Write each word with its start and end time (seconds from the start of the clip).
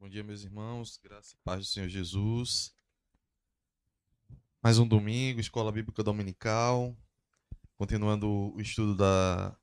Bom 0.00 0.08
dia, 0.08 0.24
meus 0.24 0.44
irmãos. 0.44 0.98
Graça 1.04 1.34
e 1.34 1.38
paz 1.44 1.60
do 1.60 1.66
Senhor 1.66 1.86
Jesus. 1.86 2.74
Mais 4.62 4.78
um 4.78 4.88
domingo, 4.88 5.40
Escola 5.40 5.70
Bíblica 5.70 6.02
Dominical. 6.02 6.96
Continuando 7.76 8.26
o 8.26 8.58
estudo 8.62 8.96
da, 8.96 9.54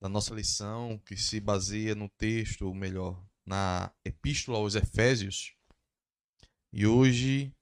da 0.00 0.08
nossa 0.08 0.32
lição, 0.32 0.96
que 1.04 1.16
se 1.16 1.40
baseia 1.40 1.92
no 1.92 2.08
texto, 2.08 2.68
ou 2.68 2.72
melhor, 2.72 3.20
na 3.44 3.92
Epístola 4.04 4.58
aos 4.58 4.76
Efésios. 4.76 5.56
E 6.72 6.86
hoje, 6.86 7.52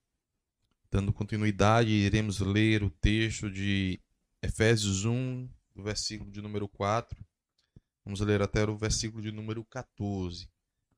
dando 0.90 1.14
continuidade, 1.14 1.88
iremos 1.88 2.40
ler 2.40 2.82
o 2.82 2.90
texto 2.90 3.50
de 3.50 3.98
Efésios 4.42 5.06
1, 5.06 5.48
do 5.74 5.82
versículo 5.82 6.30
de 6.30 6.42
número 6.42 6.68
4. 6.68 7.24
Vamos 8.04 8.20
ler 8.20 8.42
até 8.42 8.68
o 8.68 8.76
versículo 8.76 9.22
de 9.22 9.32
número 9.32 9.64
14 9.64 10.46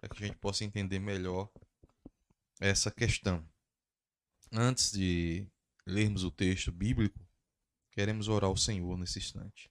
para 0.03 0.17
que 0.17 0.25
a 0.25 0.27
gente 0.27 0.39
possa 0.39 0.65
entender 0.65 0.99
melhor 0.99 1.49
essa 2.61 2.91
questão. 2.91 3.49
Antes 4.51 4.91
de 4.91 5.47
lermos 5.87 6.25
o 6.25 6.31
texto 6.31 6.73
bíblico, 6.73 7.25
queremos 7.93 8.27
orar 8.27 8.51
ao 8.51 8.57
Senhor 8.57 8.99
nesse 8.99 9.21
instante. 9.21 9.71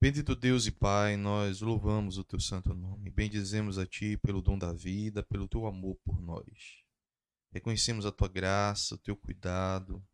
Bendito 0.00 0.34
Deus 0.34 0.66
e 0.66 0.72
Pai, 0.72 1.16
nós 1.16 1.60
louvamos 1.60 2.18
o 2.18 2.24
teu 2.24 2.40
santo 2.40 2.74
nome, 2.74 3.08
bendizemos 3.08 3.78
a 3.78 3.86
ti 3.86 4.16
pelo 4.16 4.42
dom 4.42 4.58
da 4.58 4.72
vida, 4.72 5.22
pelo 5.22 5.46
teu 5.46 5.64
amor 5.64 5.96
por 6.04 6.20
nós. 6.20 6.82
Reconhecemos 7.52 8.04
a 8.04 8.10
tua 8.10 8.26
graça, 8.26 8.96
o 8.96 8.98
teu 8.98 9.16
cuidado, 9.16 10.04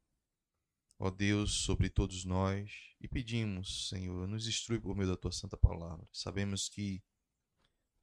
ó 0.99 1.11
Deus, 1.11 1.53
sobre 1.53 1.89
todos 1.89 2.27
nós 2.27 2.71
e 3.01 3.09
pedimos, 3.09 3.89
Senhor, 3.89 4.29
nos 4.29 4.47
instrui 4.47 4.79
por 4.79 4.95
meio 4.95 5.09
da 5.09 5.17
tua 5.17 5.33
santa 5.33 5.57
palavra. 5.57 6.07
Sabemos 6.13 6.69
que 6.69 7.03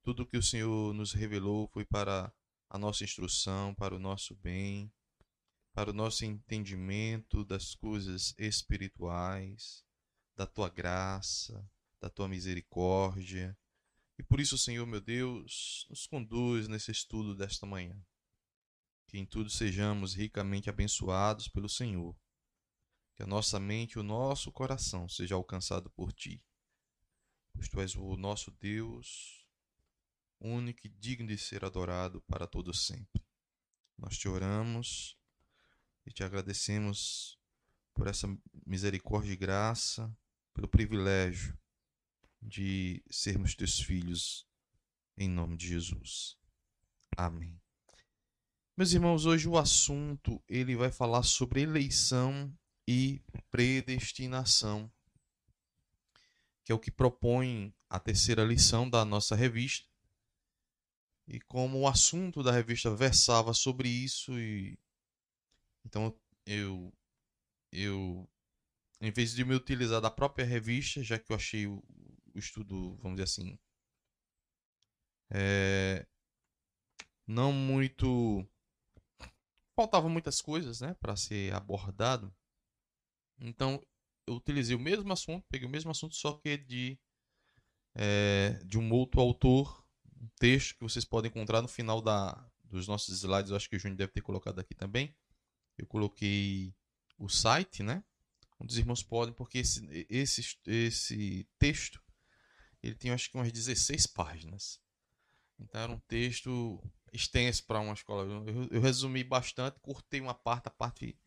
tudo 0.08 0.26
que 0.26 0.38
o 0.38 0.42
Senhor 0.42 0.94
nos 0.94 1.12
revelou 1.12 1.68
foi 1.68 1.84
para 1.84 2.34
a 2.70 2.78
nossa 2.78 3.04
instrução, 3.04 3.76
para 3.76 3.94
o 3.94 4.00
nosso 4.00 4.34
bem, 4.38 4.90
para 5.74 5.90
o 5.90 5.94
nosso 5.94 6.24
entendimento 6.24 7.44
das 7.44 7.76
coisas 7.76 8.34
espirituais, 8.38 9.84
da 10.34 10.48
tua 10.48 10.70
graça, 10.70 11.70
da 12.00 12.10
tua 12.10 12.30
misericórdia. 12.30 13.54
E 14.18 14.24
por 14.24 14.40
isso, 14.40 14.58
Senhor 14.58 14.88
meu 14.88 15.02
Deus, 15.02 15.86
nos 15.90 16.08
conduz 16.08 16.70
nesse 16.70 16.90
estudo 16.90 17.36
desta 17.36 17.66
manhã. 17.66 18.02
Que 19.08 19.18
em 19.18 19.26
tudo 19.26 19.50
sejamos 19.50 20.14
ricamente 20.14 20.70
abençoados 20.70 21.50
pelo 21.50 21.68
Senhor. 21.68 22.16
Que 23.14 23.24
a 23.24 23.28
nossa 23.28 23.60
mente 23.60 23.96
e 23.96 24.00
o 24.00 24.04
nosso 24.04 24.54
coração 24.54 25.10
seja 25.10 25.36
alcançado 25.36 25.90
por 25.90 26.14
ti. 26.14 26.42
Pois 27.52 27.68
tu 27.68 27.82
és 27.82 27.94
o 27.94 28.16
nosso 28.16 28.52
Deus, 28.52 29.37
único 30.40 30.86
e 30.86 30.90
digno 30.90 31.28
de 31.28 31.38
ser 31.38 31.66
adorado 31.66 32.22
para 32.22 32.48
todo 32.48 32.74
sempre. 32.74 33.26
Nós 33.98 34.18
te 34.18 34.28
oramos 34.28 35.18
e 36.06 36.12
te 36.12 36.24
agradecemos 36.24 37.38
por 37.94 38.08
essa 38.08 38.28
misericórdia 38.66 39.34
e 39.34 39.36
graça, 39.36 40.16
pelo 40.54 40.68
privilégio 40.68 41.58
de 42.42 43.04
sermos 43.10 43.56
teus 43.56 43.80
filhos, 43.80 44.48
em 45.18 45.28
nome 45.28 45.58
de 45.58 45.68
Jesus. 45.68 46.38
Amém. 47.18 47.60
Meus 48.78 48.94
irmãos, 48.94 49.26
hoje 49.26 49.48
o 49.48 49.58
assunto 49.58 50.40
ele 50.48 50.76
vai 50.76 50.92
falar 50.92 51.24
sobre 51.24 51.62
eleição 51.62 52.56
e 52.88 53.24
predestinação, 53.50 54.92
que 56.64 56.72
é 56.72 56.76
o 56.76 56.80
que 56.80 56.92
propõe 56.92 57.76
a 57.90 58.00
terceira 58.00 58.44
lição 58.44 58.88
da 58.88 59.04
nossa 59.04 59.36
revista. 59.36 59.88
E 61.28 61.40
como 61.42 61.80
o 61.80 61.88
assunto 61.88 62.42
da 62.42 62.52
revista 62.52 62.94
versava 62.96 63.54
sobre 63.54 63.90
isso, 63.90 64.40
e 64.40 64.80
então 65.86 66.14
eu, 66.46 66.94
eu 67.72 68.30
em 69.02 69.12
vez 69.12 69.34
de 69.34 69.44
me 69.44 69.56
utilizar 69.56 70.02
da 70.02 70.10
própria 70.10 70.46
revista, 70.46 71.04
já 71.04 71.20
que 71.20 71.32
eu 71.32 71.36
achei 71.36 71.68
o, 71.68 71.84
o 72.34 72.40
estudo, 72.40 72.96
vamos 72.98 73.18
dizer 73.18 73.24
assim, 73.24 73.60
é, 75.30 76.06
não 77.26 77.52
muito. 77.52 78.46
Faltavam 79.76 80.10
muitas 80.10 80.42
coisas 80.42 80.82
né, 80.82 80.96
para 80.96 81.16
ser 81.16 81.54
abordado. 81.54 82.34
Então 83.40 83.82
eu 84.26 84.36
utilizei 84.36 84.76
o 84.76 84.80
mesmo 84.80 85.12
assunto, 85.14 85.46
peguei 85.50 85.68
o 85.68 85.72
mesmo 85.72 85.92
assunto, 85.92 86.16
só 86.16 86.34
que 86.34 86.58
de, 86.58 87.00
é, 87.94 88.60
de 88.66 88.78
um 88.78 88.92
outro 88.92 89.22
autor 89.22 89.87
texto 90.40 90.76
que 90.76 90.84
vocês 90.84 91.06
podem 91.06 91.30
encontrar 91.30 91.62
no 91.62 91.68
final 91.68 92.02
da, 92.02 92.50
dos 92.64 92.88
nossos 92.88 93.16
slides. 93.22 93.52
Eu 93.52 93.58
acho 93.58 93.70
que 93.70 93.76
o 93.76 93.80
Júnior 93.80 93.98
deve 93.98 94.12
ter 94.12 94.22
colocado 94.22 94.60
aqui 94.60 94.76
também. 94.76 95.16
Eu 95.78 95.86
coloquei 95.86 96.74
o 97.18 97.30
site, 97.30 97.84
né? 97.84 98.04
Onde 98.60 98.74
os 98.74 98.80
irmãos 98.80 99.04
podem, 99.04 99.34
porque 99.34 99.60
esse, 99.60 99.88
esse, 100.10 100.58
esse 100.66 101.48
texto 101.60 102.02
ele 102.82 102.96
tem 102.96 103.12
acho 103.12 103.30
que 103.30 103.38
umas 103.38 103.52
16 103.52 104.08
páginas. 104.08 104.80
Então 105.60 105.82
era 105.82 105.92
um 105.92 106.00
texto 106.00 106.82
extenso 107.12 107.66
para 107.66 107.80
uma 107.80 107.94
escola. 107.94 108.24
Eu, 108.24 108.68
eu, 108.72 108.82
resumi 108.82 109.24
bastante, 109.24 109.80
cortei 109.82 110.22
uma 110.22 110.34
parte, 110.34 110.68
a 110.68 110.72
parte 110.72 111.18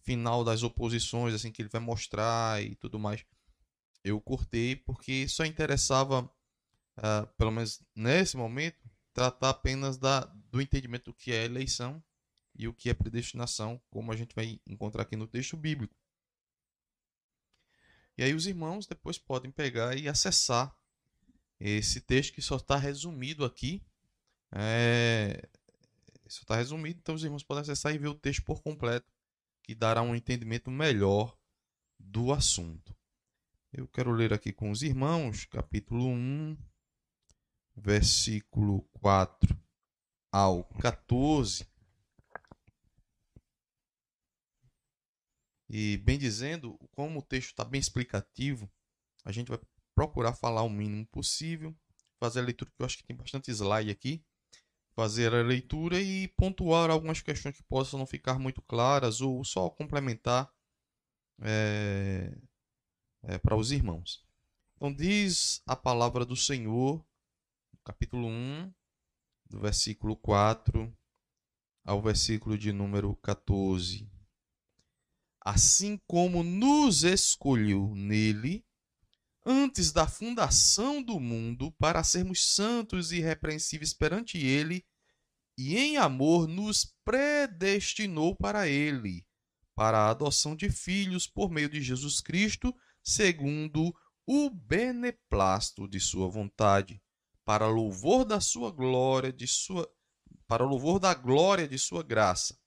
final 0.00 0.44
das 0.44 0.62
oposições, 0.62 1.34
assim, 1.34 1.50
que 1.50 1.62
ele 1.62 1.68
vai 1.68 1.80
mostrar 1.80 2.62
e 2.62 2.74
tudo 2.76 2.98
mais. 2.98 3.24
Eu 4.04 4.20
cortei 4.20 4.76
porque 4.76 5.26
só 5.28 5.44
interessava 5.44 6.30
uh, 6.98 7.26
pelo 7.36 7.50
menos 7.50 7.82
nesse 7.94 8.36
momento, 8.36 8.88
tratar 9.12 9.50
apenas 9.50 9.98
da, 9.98 10.20
do 10.50 10.60
entendimento 10.60 11.06
do 11.06 11.14
que 11.14 11.32
é 11.32 11.44
eleição 11.44 12.02
e 12.54 12.68
o 12.68 12.74
que 12.74 12.90
é 12.90 12.94
predestinação, 12.94 13.80
como 13.90 14.12
a 14.12 14.16
gente 14.16 14.34
vai 14.34 14.60
encontrar 14.66 15.02
aqui 15.02 15.16
no 15.16 15.26
texto 15.26 15.56
bíblico. 15.56 15.94
E 18.16 18.22
aí 18.22 18.34
os 18.34 18.46
irmãos 18.46 18.86
depois 18.86 19.16
podem 19.16 19.50
pegar 19.50 19.96
e 19.96 20.08
acessar 20.08 20.76
esse 21.60 22.00
texto 22.00 22.34
que 22.34 22.42
só 22.42 22.56
está 22.56 22.76
resumido 22.76 23.44
aqui. 23.44 23.82
É... 24.50 25.48
Só 26.26 26.42
está 26.42 26.56
resumido, 26.56 26.98
então 27.00 27.14
os 27.14 27.24
irmãos 27.24 27.42
podem 27.42 27.62
acessar 27.62 27.94
e 27.94 27.98
ver 27.98 28.08
o 28.08 28.14
texto 28.14 28.44
por 28.44 28.60
completo, 28.60 29.10
que 29.62 29.74
dará 29.74 30.02
um 30.02 30.14
entendimento 30.14 30.70
melhor 30.70 31.38
do 31.98 32.32
assunto. 32.32 32.94
Eu 33.72 33.86
quero 33.86 34.12
ler 34.12 34.32
aqui 34.32 34.52
com 34.52 34.70
os 34.70 34.82
irmãos, 34.82 35.44
capítulo 35.46 36.06
1, 36.06 36.56
versículo 37.78 38.82
4 39.00 39.56
ao 40.32 40.64
14. 40.80 41.66
E 45.70 45.98
bem 45.98 46.18
dizendo, 46.18 46.78
como 46.92 47.20
o 47.20 47.22
texto 47.22 47.50
está 47.50 47.64
bem 47.64 47.80
explicativo, 47.80 48.70
a 49.24 49.32
gente 49.32 49.48
vai 49.48 49.60
procurar 49.94 50.32
falar 50.32 50.62
o 50.62 50.70
mínimo 50.70 51.06
possível, 51.06 51.76
fazer 52.18 52.40
a 52.40 52.44
leitura, 52.44 52.70
que 52.70 52.82
eu 52.82 52.86
acho 52.86 52.96
que 52.96 53.04
tem 53.04 53.16
bastante 53.16 53.50
slide 53.50 53.90
aqui, 53.90 54.24
fazer 54.94 55.34
a 55.34 55.42
leitura 55.42 56.00
e 56.00 56.28
pontuar 56.28 56.90
algumas 56.90 57.20
questões 57.20 57.56
que 57.56 57.62
possam 57.64 57.98
não 57.98 58.06
ficar 58.06 58.38
muito 58.38 58.62
claras 58.62 59.20
ou 59.20 59.44
só 59.44 59.68
complementar 59.68 60.50
é, 61.42 62.36
é, 63.24 63.38
para 63.38 63.56
os 63.56 63.70
irmãos. 63.70 64.24
Então, 64.76 64.92
diz 64.92 65.62
a 65.66 65.76
palavra 65.76 66.24
do 66.24 66.36
Senhor 66.36 67.04
capítulo 67.88 68.28
1, 68.28 68.70
do 69.46 69.60
versículo 69.60 70.14
4 70.14 70.94
ao 71.86 72.02
versículo 72.02 72.58
de 72.58 72.70
número 72.70 73.16
14. 73.16 74.06
Assim 75.40 75.98
como 76.06 76.42
nos 76.42 77.02
escolheu 77.02 77.94
nele 77.94 78.62
antes 79.42 79.90
da 79.90 80.06
fundação 80.06 81.02
do 81.02 81.18
mundo 81.18 81.72
para 81.78 82.04
sermos 82.04 82.44
santos 82.54 83.10
e 83.10 83.16
irrepreensíveis 83.16 83.94
perante 83.94 84.36
ele, 84.36 84.84
e 85.56 85.78
em 85.78 85.96
amor 85.96 86.46
nos 86.46 86.94
predestinou 87.02 88.36
para 88.36 88.68
ele, 88.68 89.26
para 89.74 90.00
a 90.00 90.10
adoção 90.10 90.54
de 90.54 90.68
filhos 90.68 91.26
por 91.26 91.50
meio 91.50 91.70
de 91.70 91.80
Jesus 91.80 92.20
Cristo, 92.20 92.76
segundo 93.02 93.96
o 94.26 94.50
beneplácito 94.50 95.88
de 95.88 95.98
sua 95.98 96.28
vontade 96.28 97.00
para 97.48 97.66
louvor 97.66 98.26
da 98.26 98.42
sua 98.42 98.70
glória, 98.70 99.32
de 99.32 99.46
sua 99.46 99.90
para 100.46 100.66
louvor 100.66 101.00
da 101.00 101.14
glória 101.14 101.66
de 101.66 101.78
sua 101.78 102.02
graça, 102.02 102.58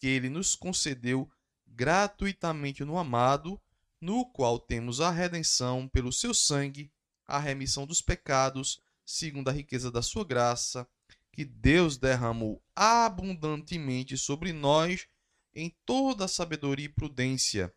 que 0.00 0.08
ele 0.08 0.28
nos 0.28 0.56
concedeu 0.56 1.30
gratuitamente 1.64 2.84
no 2.84 2.98
amado, 2.98 3.62
no 4.00 4.26
qual 4.26 4.58
temos 4.58 5.00
a 5.00 5.08
redenção 5.08 5.86
pelo 5.86 6.12
seu 6.12 6.34
sangue, 6.34 6.92
a 7.24 7.38
remissão 7.38 7.86
dos 7.86 8.02
pecados, 8.02 8.80
segundo 9.06 9.50
a 9.50 9.52
riqueza 9.52 9.88
da 9.88 10.02
sua 10.02 10.24
graça, 10.24 10.84
que 11.32 11.44
Deus 11.44 11.96
derramou 11.96 12.60
abundantemente 12.74 14.18
sobre 14.18 14.52
nós 14.52 15.06
em 15.54 15.72
toda 15.86 16.26
sabedoria 16.26 16.86
e 16.86 16.92
prudência, 16.92 17.72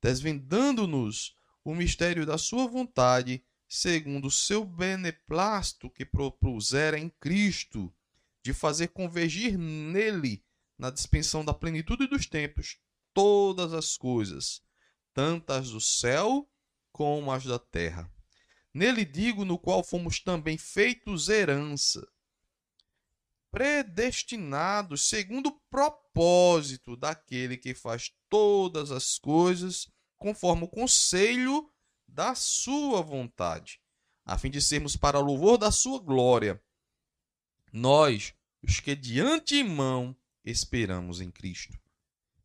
desvendando-nos 0.00 1.34
o 1.64 1.74
mistério 1.74 2.24
da 2.24 2.38
sua 2.38 2.68
vontade, 2.68 3.44
segundo 3.68 4.28
o 4.28 4.30
seu 4.30 4.64
beneplácito 4.64 5.90
que 5.90 6.04
propusera 6.04 6.98
em 6.98 7.08
Cristo, 7.08 7.92
de 8.42 8.52
fazer 8.52 8.88
convergir 8.88 9.58
nele, 9.58 10.44
na 10.78 10.90
dispensão 10.90 11.44
da 11.44 11.54
plenitude 11.54 12.06
dos 12.06 12.26
tempos, 12.26 12.78
todas 13.12 13.72
as 13.72 13.96
coisas, 13.96 14.62
tanto 15.12 15.52
as 15.52 15.70
do 15.70 15.80
céu 15.80 16.48
como 16.92 17.32
as 17.32 17.44
da 17.44 17.58
terra. 17.58 18.10
Nele 18.72 19.04
digo, 19.04 19.44
no 19.44 19.58
qual 19.58 19.82
fomos 19.82 20.20
também 20.20 20.58
feitos 20.58 21.28
herança, 21.28 22.06
predestinados 23.50 25.08
segundo 25.08 25.48
o 25.48 25.60
propósito 25.70 26.94
daquele 26.94 27.56
que 27.56 27.74
faz 27.74 28.12
todas 28.28 28.90
as 28.90 29.18
coisas 29.18 29.88
conforme 30.18 30.64
o 30.64 30.68
conselho 30.68 31.70
da 32.08 32.34
sua 32.34 33.02
vontade, 33.02 33.80
a 34.24 34.38
fim 34.38 34.50
de 34.50 34.60
sermos 34.60 34.96
para 34.96 35.18
o 35.18 35.22
louvor 35.22 35.58
da 35.58 35.70
sua 35.70 35.98
glória. 36.00 36.62
Nós, 37.72 38.34
os 38.62 38.80
que 38.80 38.94
de 38.94 39.20
antemão 39.20 40.16
esperamos 40.44 41.20
em 41.20 41.30
Cristo, 41.30 41.78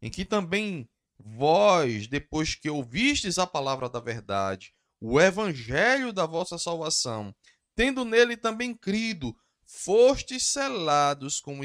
em 0.02 0.10
que 0.10 0.26
também 0.26 0.90
vós, 1.18 2.08
depois 2.08 2.56
que 2.56 2.70
ouvistes 2.70 3.38
a 3.38 3.48
palavra 3.48 3.90
da 3.90 4.00
verdade, 4.00 4.74
o 5.00 5.20
evangelho 5.20 6.12
da 6.12 6.26
vossa 6.26 6.58
salvação, 6.58 7.34
tendo 7.76 8.04
nele 8.04 8.36
também 8.38 8.76
crido, 8.76 9.36
fostes 9.66 10.46
selados 10.48 11.40
com, 11.40 11.60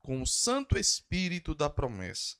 com 0.00 0.22
o 0.22 0.26
Santo 0.26 0.78
Espírito 0.78 1.54
da 1.54 1.70
promessa, 1.70 2.36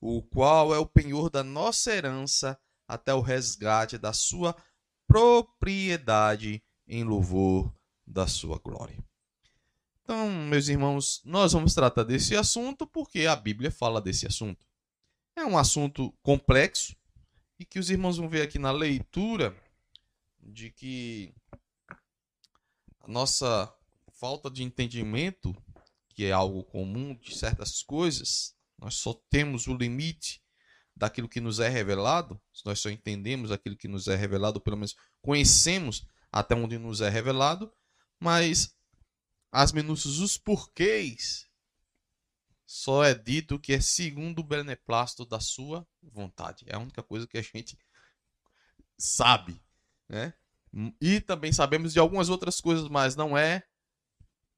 o 0.00 0.22
qual 0.22 0.74
é 0.74 0.78
o 0.78 0.86
penhor 0.86 1.28
da 1.28 1.42
nossa 1.42 1.92
herança 1.92 2.58
até 2.86 3.14
o 3.14 3.20
resgate 3.20 3.98
da 3.98 4.12
sua 4.12 4.56
propriedade 5.06 6.62
em 6.86 7.04
louvor 7.04 7.74
da 8.06 8.26
sua 8.26 8.58
glória. 8.58 9.02
Então, 10.02 10.30
meus 10.30 10.68
irmãos, 10.68 11.22
nós 11.24 11.52
vamos 11.52 11.74
tratar 11.74 12.02
desse 12.02 12.36
assunto 12.36 12.86
porque 12.86 13.26
a 13.26 13.34
Bíblia 13.34 13.70
fala 13.70 14.02
desse 14.02 14.26
assunto. 14.26 14.66
É 15.34 15.44
um 15.46 15.56
assunto 15.56 16.12
complexo 16.22 16.94
e 17.58 17.64
que 17.64 17.78
os 17.78 17.88
irmãos 17.88 18.18
vão 18.18 18.28
ver 18.28 18.42
aqui 18.42 18.58
na 18.58 18.70
leitura 18.70 19.56
de 20.38 20.70
que 20.70 21.34
a 23.00 23.08
nossa 23.08 23.74
falta 24.12 24.50
de 24.50 24.62
entendimento, 24.62 25.56
que 26.10 26.26
é 26.26 26.32
algo 26.32 26.62
comum 26.64 27.14
de 27.14 27.36
certas 27.36 27.82
coisas, 27.82 28.54
nós 28.78 28.96
só 28.96 29.14
temos 29.30 29.66
o 29.66 29.74
limite 29.74 30.43
daquilo 30.96 31.28
que 31.28 31.40
nos 31.40 31.58
é 31.58 31.68
revelado, 31.68 32.40
nós 32.64 32.80
só 32.80 32.88
entendemos 32.88 33.50
aquilo 33.50 33.76
que 33.76 33.88
nos 33.88 34.06
é 34.08 34.14
revelado, 34.14 34.60
pelo 34.60 34.76
menos 34.76 34.94
conhecemos 35.20 36.06
até 36.30 36.54
onde 36.54 36.78
nos 36.78 37.00
é 37.00 37.08
revelado, 37.08 37.72
mas 38.20 38.74
as 39.50 39.72
minúcias, 39.72 40.18
os 40.18 40.36
porquês, 40.36 41.48
só 42.66 43.04
é 43.04 43.14
dito 43.14 43.58
que 43.58 43.72
é 43.72 43.80
segundo 43.80 44.40
o 44.40 44.44
beneplácito 44.44 45.24
da 45.24 45.38
sua 45.38 45.86
vontade. 46.02 46.64
É 46.68 46.74
a 46.74 46.80
única 46.80 47.02
coisa 47.02 47.26
que 47.26 47.38
a 47.38 47.42
gente 47.42 47.78
sabe, 48.98 49.60
né? 50.08 50.34
E 51.00 51.20
também 51.20 51.52
sabemos 51.52 51.92
de 51.92 52.00
algumas 52.00 52.28
outras 52.28 52.60
coisas, 52.60 52.88
mas 52.88 53.14
não 53.14 53.38
é 53.38 53.64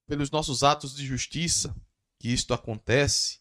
pelos 0.07 0.31
nossos 0.31 0.63
atos 0.63 0.95
de 0.95 1.05
justiça 1.05 1.77
que 2.19 2.29
isto 2.29 2.55
acontece. 2.55 3.41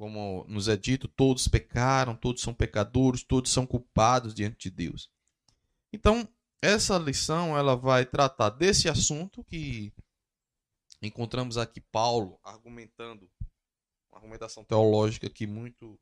Como 0.00 0.46
nos 0.48 0.66
é 0.66 0.78
dito, 0.78 1.06
todos 1.06 1.46
pecaram, 1.46 2.16
todos 2.16 2.40
são 2.40 2.54
pecadores, 2.54 3.22
todos 3.22 3.52
são 3.52 3.66
culpados 3.66 4.32
diante 4.32 4.70
de 4.70 4.70
Deus. 4.70 5.10
Então, 5.92 6.26
essa 6.62 6.96
lição 6.96 7.54
ela 7.54 7.76
vai 7.76 8.06
tratar 8.06 8.48
desse 8.48 8.88
assunto 8.88 9.44
que 9.44 9.92
encontramos 11.02 11.58
aqui 11.58 11.82
Paulo 11.82 12.40
argumentando 12.42 13.30
uma 14.10 14.16
argumentação 14.16 14.64
teológica 14.64 15.26
aqui 15.26 15.46
muito 15.46 16.00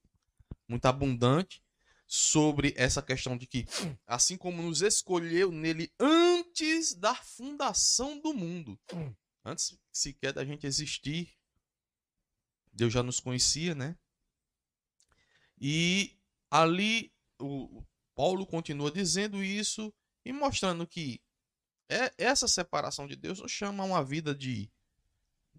muito 0.68 0.86
abundante 0.86 1.60
sobre 2.06 2.74
essa 2.76 3.02
questão 3.02 3.36
de 3.36 3.48
que 3.48 3.66
assim 4.06 4.36
como 4.36 4.62
nos 4.62 4.80
escolheu 4.80 5.50
nele 5.50 5.92
antes 5.98 6.94
da 6.94 7.16
fundação 7.16 8.20
do 8.20 8.32
mundo, 8.32 8.78
antes 9.44 9.76
sequer 9.90 10.32
da 10.32 10.44
gente 10.44 10.68
existir, 10.68 11.36
Deus 12.78 12.92
já 12.92 13.02
nos 13.02 13.18
conhecia, 13.18 13.74
né? 13.74 13.96
E 15.60 16.16
ali 16.48 17.12
o 17.40 17.82
Paulo 18.14 18.46
continua 18.46 18.90
dizendo 18.90 19.42
isso 19.42 19.92
e 20.24 20.32
mostrando 20.32 20.86
que 20.86 21.20
é, 21.88 22.12
essa 22.16 22.46
separação 22.46 23.08
de 23.08 23.16
Deus 23.16 23.40
nos 23.40 23.50
chama 23.50 23.82
a 23.82 23.86
uma 23.86 24.04
vida 24.04 24.32
de 24.34 24.70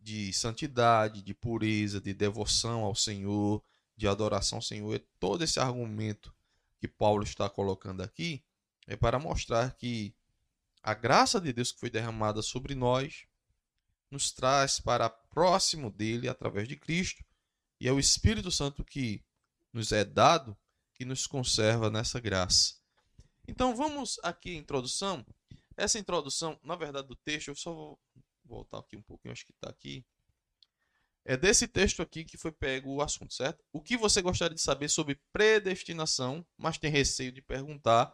de 0.01 0.31
santidade, 0.31 1.21
de 1.21 1.33
pureza, 1.33 1.99
de 1.99 2.13
devoção 2.13 2.85
ao 2.85 2.95
Senhor, 2.95 3.61
de 3.97 4.07
adoração 4.07 4.59
ao 4.59 4.61
Senhor. 4.61 4.95
E 4.95 4.99
todo 5.19 5.43
esse 5.43 5.59
argumento 5.59 6.33
que 6.79 6.87
Paulo 6.87 7.21
está 7.21 7.49
colocando 7.49 8.01
aqui 8.01 8.41
é 8.87 8.95
para 8.95 9.19
mostrar 9.19 9.75
que 9.75 10.15
a 10.81 10.93
graça 10.93 11.39
de 11.41 11.51
Deus 11.51 11.73
que 11.73 11.81
foi 11.81 11.89
derramada 11.89 12.41
sobre 12.41 12.75
nós 12.75 13.27
nos 14.11 14.31
traz 14.31 14.79
para 14.79 15.09
próximo 15.09 15.89
dele 15.91 16.27
através 16.27 16.67
de 16.67 16.75
Cristo 16.75 17.23
e 17.79 17.87
é 17.87 17.91
o 17.91 17.99
Espírito 17.99 18.51
Santo 18.51 18.83
que 18.83 19.23
nos 19.71 19.91
é 19.91 20.03
dado 20.03 20.57
que 20.93 21.05
nos 21.05 21.25
conserva 21.25 21.89
nessa 21.89 22.19
graça. 22.19 22.75
Então 23.47 23.75
vamos 23.75 24.19
aqui 24.21 24.51
à 24.51 24.59
introdução. 24.59 25.25
Essa 25.77 25.97
introdução, 25.97 26.59
na 26.61 26.75
verdade, 26.75 27.07
do 27.07 27.15
texto, 27.15 27.47
eu 27.47 27.55
só 27.55 27.73
vou 27.73 27.99
voltar 28.43 28.79
aqui 28.79 28.97
um 28.97 29.01
pouquinho, 29.01 29.31
acho 29.31 29.45
que 29.45 29.53
está 29.53 29.69
aqui. 29.69 30.03
É 31.23 31.37
desse 31.37 31.67
texto 31.67 32.01
aqui 32.01 32.25
que 32.25 32.37
foi 32.37 32.51
pego 32.51 32.91
o 32.91 33.01
assunto, 33.01 33.33
certo? 33.33 33.63
O 33.71 33.81
que 33.81 33.95
você 33.95 34.21
gostaria 34.21 34.55
de 34.55 34.61
saber 34.61 34.89
sobre 34.89 35.19
predestinação, 35.31 36.45
mas 36.57 36.77
tem 36.77 36.91
receio 36.91 37.31
de 37.31 37.41
perguntar? 37.41 38.13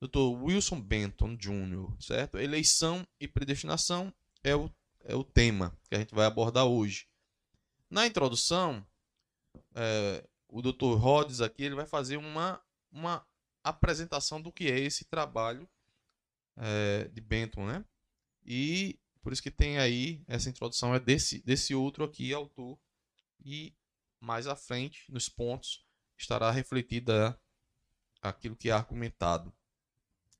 Dr. 0.00 0.18
Wilson 0.42 0.80
Benton 0.80 1.36
Jr., 1.36 1.96
certo? 2.00 2.38
Eleição 2.38 3.06
e 3.20 3.28
predestinação 3.28 4.12
é 4.42 4.54
o, 4.54 4.68
é 5.04 5.14
o 5.14 5.24
tema 5.24 5.76
que 5.88 5.94
a 5.94 5.98
gente 5.98 6.14
vai 6.14 6.26
abordar 6.26 6.66
hoje. 6.66 7.08
Na 7.90 8.06
introdução, 8.06 8.86
é, 9.74 10.26
o 10.48 10.62
Dr. 10.62 10.96
Rhodes 10.96 11.40
aqui 11.40 11.64
ele 11.64 11.74
vai 11.74 11.86
fazer 11.86 12.16
uma, 12.16 12.62
uma 12.90 13.26
apresentação 13.62 14.40
do 14.40 14.52
que 14.52 14.70
é 14.70 14.78
esse 14.78 15.04
trabalho 15.04 15.68
é, 16.56 17.08
de 17.08 17.20
Benton, 17.20 17.66
né? 17.66 17.84
E 18.44 18.98
por 19.22 19.32
isso 19.32 19.42
que 19.42 19.50
tem 19.50 19.78
aí 19.78 20.22
essa 20.26 20.48
introdução 20.48 20.94
é 20.94 21.00
desse, 21.00 21.42
desse 21.42 21.74
outro 21.74 22.04
aqui, 22.04 22.32
autor. 22.32 22.78
E 23.44 23.74
mais 24.20 24.46
à 24.46 24.56
frente, 24.56 25.10
nos 25.10 25.28
pontos, 25.28 25.84
estará 26.16 26.50
refletida 26.50 27.38
aquilo 28.20 28.56
que 28.56 28.68
é 28.68 28.72
argumentado 28.72 29.52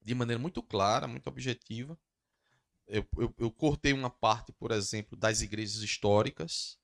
de 0.00 0.14
maneira 0.14 0.40
muito 0.40 0.62
clara, 0.62 1.06
muito 1.06 1.26
objetiva. 1.28 1.98
Eu, 2.92 3.08
eu, 3.16 3.34
eu 3.38 3.50
cortei 3.50 3.94
uma 3.94 4.10
parte, 4.10 4.52
por 4.52 4.70
exemplo, 4.70 5.16
das 5.16 5.40
igrejas 5.40 5.76
históricas, 5.76 6.78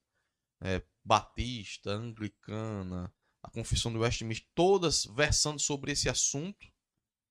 é, 0.63 0.83
Batista, 1.05 1.91
Anglicana, 1.91 3.13
a 3.43 3.51
Confissão 3.51 3.93
do 3.93 4.01
Westminster, 4.01 4.49
todas 4.55 5.05
versando 5.05 5.59
sobre 5.59 5.93
esse 5.93 6.09
assunto 6.09 6.67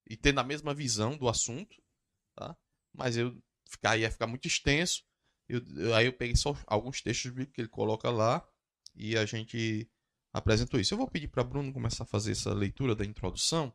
e 0.08 0.16
tendo 0.16 0.40
a 0.40 0.44
mesma 0.44 0.76
visão 0.76 1.18
do 1.18 1.28
assunto, 1.28 1.76
tá? 2.36 2.56
Mas 2.94 3.18
eu 3.18 3.42
ficar, 3.68 3.98
ia 3.98 4.12
ficar 4.12 4.28
muito 4.28 4.48
extenso. 4.48 5.04
Eu, 5.50 5.62
eu, 5.76 5.96
aí 5.96 6.06
eu 6.06 6.14
peguei 6.14 6.36
só 6.36 6.56
alguns 6.68 7.02
textos 7.02 7.32
bíblicos 7.32 7.56
que 7.56 7.62
ele 7.62 7.70
coloca 7.70 8.12
lá 8.12 8.48
e 8.96 9.18
a 9.18 9.26
gente 9.26 9.90
apresentou 10.32 10.80
isso. 10.80 10.94
Eu 10.94 11.00
vou 11.00 11.10
pedir 11.10 11.30
para 11.30 11.44
Bruno 11.44 11.74
começar 11.74 12.04
a 12.04 12.08
fazer 12.08 12.34
essa 12.34 12.54
leitura 12.54 12.96
da 12.96 13.04
introdução 13.04 13.74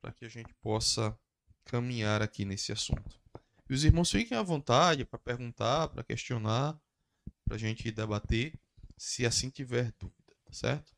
para 0.00 0.10
que 0.10 0.24
a 0.24 0.28
gente 0.28 0.54
possa 0.54 1.18
caminhar 1.66 2.22
aqui 2.22 2.44
nesse 2.46 2.72
assunto. 2.72 3.23
E 3.68 3.72
os 3.72 3.82
irmãos 3.82 4.10
fiquem 4.10 4.36
à 4.36 4.42
vontade 4.42 5.06
para 5.06 5.18
perguntar, 5.18 5.88
para 5.88 6.04
questionar, 6.04 6.78
para 7.46 7.56
a 7.56 7.58
gente 7.58 7.90
debater, 7.90 8.60
se 8.96 9.24
assim 9.24 9.48
tiver 9.48 9.90
dúvida, 9.98 10.36
tá 10.44 10.52
certo? 10.52 10.94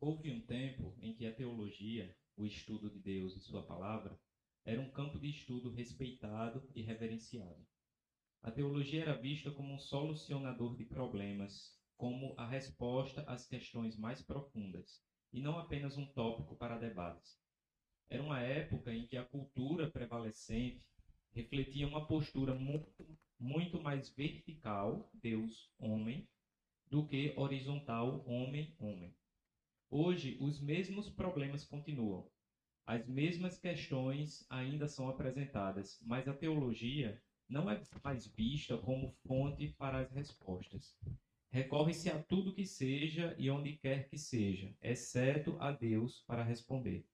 Houve 0.00 0.32
um 0.32 0.40
tempo 0.40 0.96
em 1.00 1.14
que 1.14 1.26
a 1.26 1.34
teologia, 1.34 2.16
o 2.36 2.44
estudo 2.44 2.90
de 2.90 2.98
Deus 2.98 3.36
e 3.36 3.40
sua 3.40 3.62
palavra, 3.62 4.18
era 4.64 4.80
um 4.80 4.90
campo 4.90 5.18
de 5.18 5.30
estudo 5.30 5.70
respeitado 5.70 6.68
e 6.74 6.82
reverenciado. 6.82 7.64
A 8.42 8.50
teologia 8.50 9.02
era 9.02 9.16
vista 9.16 9.50
como 9.52 9.72
um 9.72 9.78
solucionador 9.78 10.76
de 10.76 10.84
problemas, 10.84 11.72
como 11.96 12.34
a 12.36 12.46
resposta 12.48 13.22
às 13.28 13.46
questões 13.46 13.96
mais 13.96 14.22
profundas, 14.22 15.02
e 15.32 15.40
não 15.40 15.58
apenas 15.58 15.96
um 15.96 16.06
tópico 16.06 16.56
para 16.56 16.78
debates. 16.78 17.38
Era 18.08 18.22
uma 18.22 18.40
época 18.40 18.92
em 18.92 19.06
que 19.06 19.16
a 19.16 19.24
cultura 19.24 19.90
prevalecente 19.90 20.84
refletia 21.32 21.86
uma 21.86 22.06
postura 22.06 22.54
muito, 22.54 22.88
muito 23.38 23.80
mais 23.82 24.08
vertical, 24.08 25.10
Deus-homem, 25.14 26.28
do 26.90 27.06
que 27.06 27.32
horizontal, 27.36 28.24
homem-homem. 28.26 29.14
Hoje, 29.90 30.36
os 30.40 30.60
mesmos 30.60 31.08
problemas 31.08 31.64
continuam, 31.64 32.30
as 32.86 33.06
mesmas 33.06 33.58
questões 33.58 34.46
ainda 34.48 34.88
são 34.88 35.10
apresentadas, 35.10 36.00
mas 36.06 36.26
a 36.26 36.32
teologia 36.32 37.22
não 37.46 37.70
é 37.70 37.78
mais 38.02 38.26
vista 38.26 38.78
como 38.78 39.12
fonte 39.26 39.68
para 39.78 39.98
as 39.98 40.10
respostas. 40.10 40.96
Recorre-se 41.50 42.10
a 42.10 42.22
tudo 42.22 42.54
que 42.54 42.66
seja 42.66 43.34
e 43.38 43.50
onde 43.50 43.76
quer 43.76 44.08
que 44.08 44.18
seja, 44.18 44.74
exceto 44.82 45.56
a 45.60 45.70
Deus 45.70 46.24
para 46.26 46.42
responder. 46.42 47.06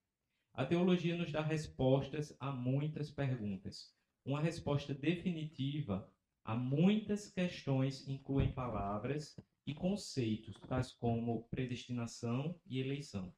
A 0.53 0.65
teologia 0.65 1.17
nos 1.17 1.33
dá 1.33 1.41
respostas 1.41 2.37
a 2.39 2.53
muitas 2.53 3.11
perguntas. 3.11 3.93
Uma 4.25 4.41
resposta 4.41 4.95
definitiva 4.95 6.11
a 6.45 6.55
muitas 6.55 7.31
questões 7.31 8.09
incluem 8.09 8.53
palavras 8.53 9.39
e 9.67 9.75
conceitos, 9.75 10.55
tais 10.69 10.93
como 10.93 11.45
predestinação 11.45 12.59
e 12.67 12.81
eleição. 12.81 13.33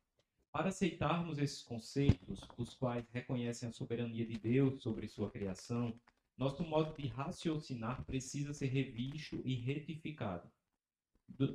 Para 0.53 0.69
aceitarmos 0.69 1.39
esses 1.39 1.63
conceitos, 1.63 2.41
os 2.57 2.75
quais 2.75 3.05
reconhecem 3.11 3.69
a 3.69 3.73
soberania 3.73 4.25
de 4.27 4.39
Deus 4.39 4.81
sobre 4.81 5.07
sua 5.07 5.31
criação, 5.31 5.99
nosso 6.37 6.63
modo 6.65 6.95
de 6.97 7.09
raciocinar 7.09 8.05
precisa 8.05 8.53
ser 8.53 8.67
revisto 8.67 9.41
e 9.45 9.55
retificado. 9.55 10.51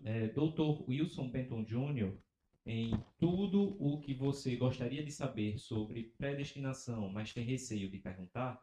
É, 0.04 0.28
Dr. 0.28 0.84
Wilson 0.88 1.30
Benton 1.30 1.64
Jr., 1.64 2.18
em 2.66 2.92
tudo 3.18 3.76
o 3.80 4.00
que 4.02 4.14
você 4.14 4.56
gostaria 4.56 5.04
de 5.04 5.12
saber 5.12 5.58
sobre 5.58 6.14
predestinação, 6.18 7.10
mas 7.10 7.34
tem 7.34 7.44
receio 7.44 7.90
de 7.90 7.98
perguntar, 7.98 8.62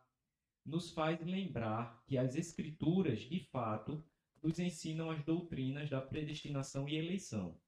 nos 0.69 0.91
faz 0.91 1.19
lembrar 1.25 2.03
que 2.07 2.19
as 2.19 2.37
Escrituras, 2.37 3.21
de 3.21 3.41
fato, 3.41 4.05
nos 4.43 4.59
ensinam 4.59 5.11
as 5.11 5.25
doutrinas 5.25 5.89
da 5.89 6.01
predestinação 6.01 6.87
e 6.87 6.97
eleição. 6.97 7.59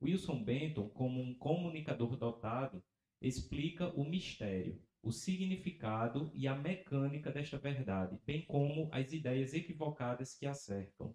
Wilson 0.00 0.42
Benton, 0.42 0.88
como 0.88 1.20
um 1.20 1.34
comunicador 1.34 2.16
dotado, 2.16 2.82
explica 3.20 3.88
o 3.94 4.04
mistério, 4.04 4.80
o 5.02 5.10
significado 5.10 6.30
e 6.32 6.46
a 6.46 6.54
mecânica 6.54 7.30
desta 7.30 7.58
verdade, 7.58 8.18
bem 8.24 8.44
como 8.46 8.88
as 8.92 9.12
ideias 9.12 9.52
equivocadas 9.52 10.34
que 10.34 10.46
a 10.46 10.54
cercam. 10.54 11.14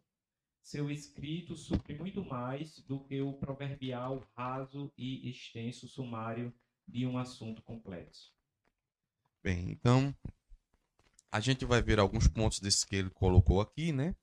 Seu 0.62 0.92
escrito 0.92 1.56
supre 1.56 1.98
muito 1.98 2.24
mais 2.24 2.80
do 2.80 3.04
que 3.06 3.22
o 3.22 3.34
proverbial 3.34 4.28
raso 4.36 4.92
e 4.98 5.30
extenso 5.30 5.88
sumário 5.88 6.54
de 6.88 7.08
um 7.08 7.18
assunto 7.18 7.62
complexo. 7.62 8.34
Bem, 9.42 9.72
então 9.72 10.14
a 11.32 11.40
gente 11.40 11.66
vai 11.66 11.82
ver 11.82 12.00
alguns 12.00 12.28
pontos 12.28 12.60
desses 12.60 12.84
que 12.84 12.96
ele 12.96 13.10
colocou 13.10 13.62
aqui, 13.62 13.92
né? 13.92 14.16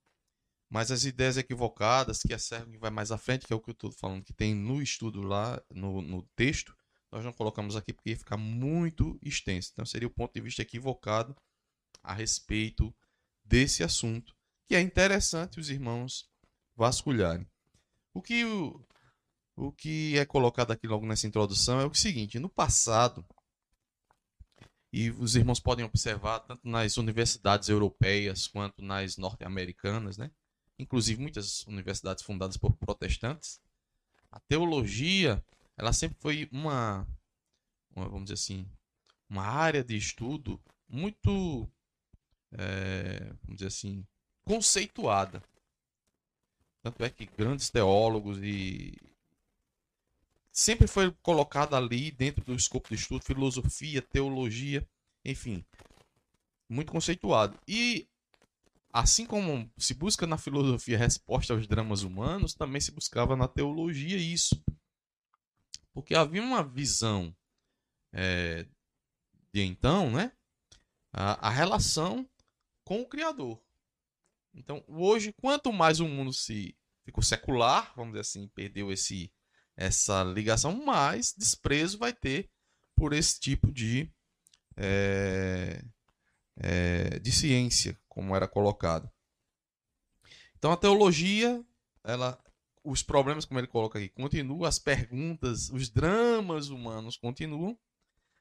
Mas 0.69 0.91
as 0.91 1.05
ideias 1.05 1.37
equivocadas 1.37 2.23
que 2.23 2.35
a 2.35 2.39
Sérgio 2.39 2.79
vai 2.81 2.91
mais 2.91 3.13
à 3.13 3.19
frente, 3.19 3.47
que 3.47 3.53
é 3.53 3.57
o 3.57 3.61
que 3.61 3.71
eu 3.71 3.75
estou 3.75 3.93
falando, 3.93 4.25
que 4.25 4.33
tem 4.33 4.55
no 4.55 4.83
estudo 4.83 5.23
lá, 5.23 5.63
no, 5.71 6.03
no 6.03 6.23
texto, 6.35 6.77
nós 7.11 7.25
não 7.25 7.33
colocamos 7.33 7.77
aqui 7.77 7.93
porque 7.93 8.11
ia 8.11 8.17
ficar 8.17 8.37
muito 8.37 9.19
extenso. 9.23 9.71
Então 9.73 9.87
seria 9.87 10.09
o 10.09 10.11
ponto 10.11 10.35
de 10.35 10.41
vista 10.41 10.63
equivocado 10.63 11.37
a 12.03 12.13
respeito 12.13 12.95
desse 13.45 13.85
assunto, 13.85 14.35
que 14.67 14.75
é 14.75 14.81
interessante 14.81 15.61
os 15.61 15.71
irmãos 15.71 16.29
vasculharem. 16.75 17.47
O 18.13 18.21
que, 18.21 18.45
o, 18.45 18.85
o 19.55 19.73
que 19.73 20.19
é 20.19 20.27
colocado 20.27 20.73
aqui 20.73 20.89
logo 20.89 21.07
nessa 21.07 21.27
introdução 21.27 21.81
é 21.81 21.87
o 21.87 21.95
seguinte: 21.95 22.41
no 22.41 22.49
passado, 22.49 23.25
e 24.97 25.11
os 25.11 25.37
irmãos 25.37 25.61
podem 25.61 25.85
observar, 25.85 26.41
tanto 26.41 26.67
nas 26.67 26.97
universidades 26.97 27.69
europeias 27.69 28.49
quanto 28.49 28.83
nas 28.83 29.19
norte-americanas, 29.19 30.17
né? 30.17 30.31
inclusive 30.79 31.21
muitas 31.21 31.67
universidades 31.67 32.25
fundadas 32.25 32.57
por 32.57 32.75
protestantes, 32.75 33.61
a 34.33 34.41
teologia 34.41 35.45
ela 35.77 35.93
sempre 35.93 36.17
foi 36.19 36.49
uma, 36.51 37.07
uma 37.95 38.09
vamos 38.09 38.25
dizer 38.31 38.35
assim, 38.35 38.67
uma 39.29 39.43
área 39.43 39.85
de 39.85 39.99
estudo 39.99 40.59
muito, 40.89 41.71
é, 42.53 43.35
vamos 43.43 43.57
dizer 43.57 43.67
assim, 43.67 44.03
conceituada. 44.45 45.43
Tanto 46.83 47.05
é 47.05 47.11
que 47.11 47.27
grandes 47.27 47.69
teólogos 47.69 48.39
e 48.43 48.97
sempre 50.57 50.87
foi 50.87 51.13
colocado 51.21 51.77
ali 51.77 52.11
dentro 52.11 52.43
do 52.43 52.55
escopo 52.55 52.89
de 52.89 52.95
estudo 52.95 53.23
filosofia, 53.23 54.01
teologia, 54.01 54.89
enfim, 55.23 55.63
muito 56.67 56.91
conceituado. 56.91 57.61
E 57.69 58.09
assim 58.91 59.27
como 59.27 59.71
se 59.77 59.93
busca 59.93 60.27
na 60.27 60.39
filosofia 60.39 60.97
resposta 60.97 61.53
aos 61.53 61.67
dramas 61.67 62.03
humanos, 62.03 62.55
também 62.55 62.81
se 62.81 62.91
buscava 62.91 63.37
na 63.37 63.47
teologia 63.47 64.17
isso. 64.17 64.59
Porque 65.93 66.15
havia 66.15 66.43
uma 66.43 66.63
visão 66.63 67.37
é, 68.11 68.67
de 69.53 69.61
então, 69.61 70.11
né? 70.11 70.33
A, 71.13 71.49
a 71.49 71.51
relação 71.51 72.27
com 72.83 73.03
o 73.03 73.09
Criador. 73.09 73.63
Então, 74.55 74.83
hoje, 74.89 75.35
quanto 75.35 75.71
mais 75.71 76.01
o 76.01 76.09
mundo 76.09 76.33
se 76.33 76.75
ficou 77.05 77.23
secular, 77.23 77.93
vamos 77.95 78.13
dizer 78.13 78.21
assim, 78.21 78.49
perdeu 78.49 78.91
esse 78.91 79.31
essa 79.77 80.23
ligação, 80.23 80.85
mais 80.85 81.35
desprezo 81.37 81.99
vai 81.99 82.13
ter 82.13 82.51
por 82.95 83.13
esse 83.13 83.39
tipo 83.39 83.71
de 83.73 84.11
é, 84.77 85.83
é, 86.57 87.19
de 87.19 87.33
ciência, 87.33 87.99
como 88.09 88.35
era 88.35 88.49
colocado. 88.49 89.11
Então, 90.59 90.73
a 90.73 90.77
teologia, 90.77 91.65
ela, 92.03 92.39
os 92.83 93.03
problemas, 93.03 93.45
como 93.45 93.61
ele 93.61 93.67
coloca 93.67 93.99
aqui, 93.99 94.09
continuam, 94.09 94.65
as 94.65 94.79
perguntas, 94.79 95.71
os 95.71 95.89
dramas 95.89 96.69
humanos 96.69 97.17
continuam, 97.17 97.79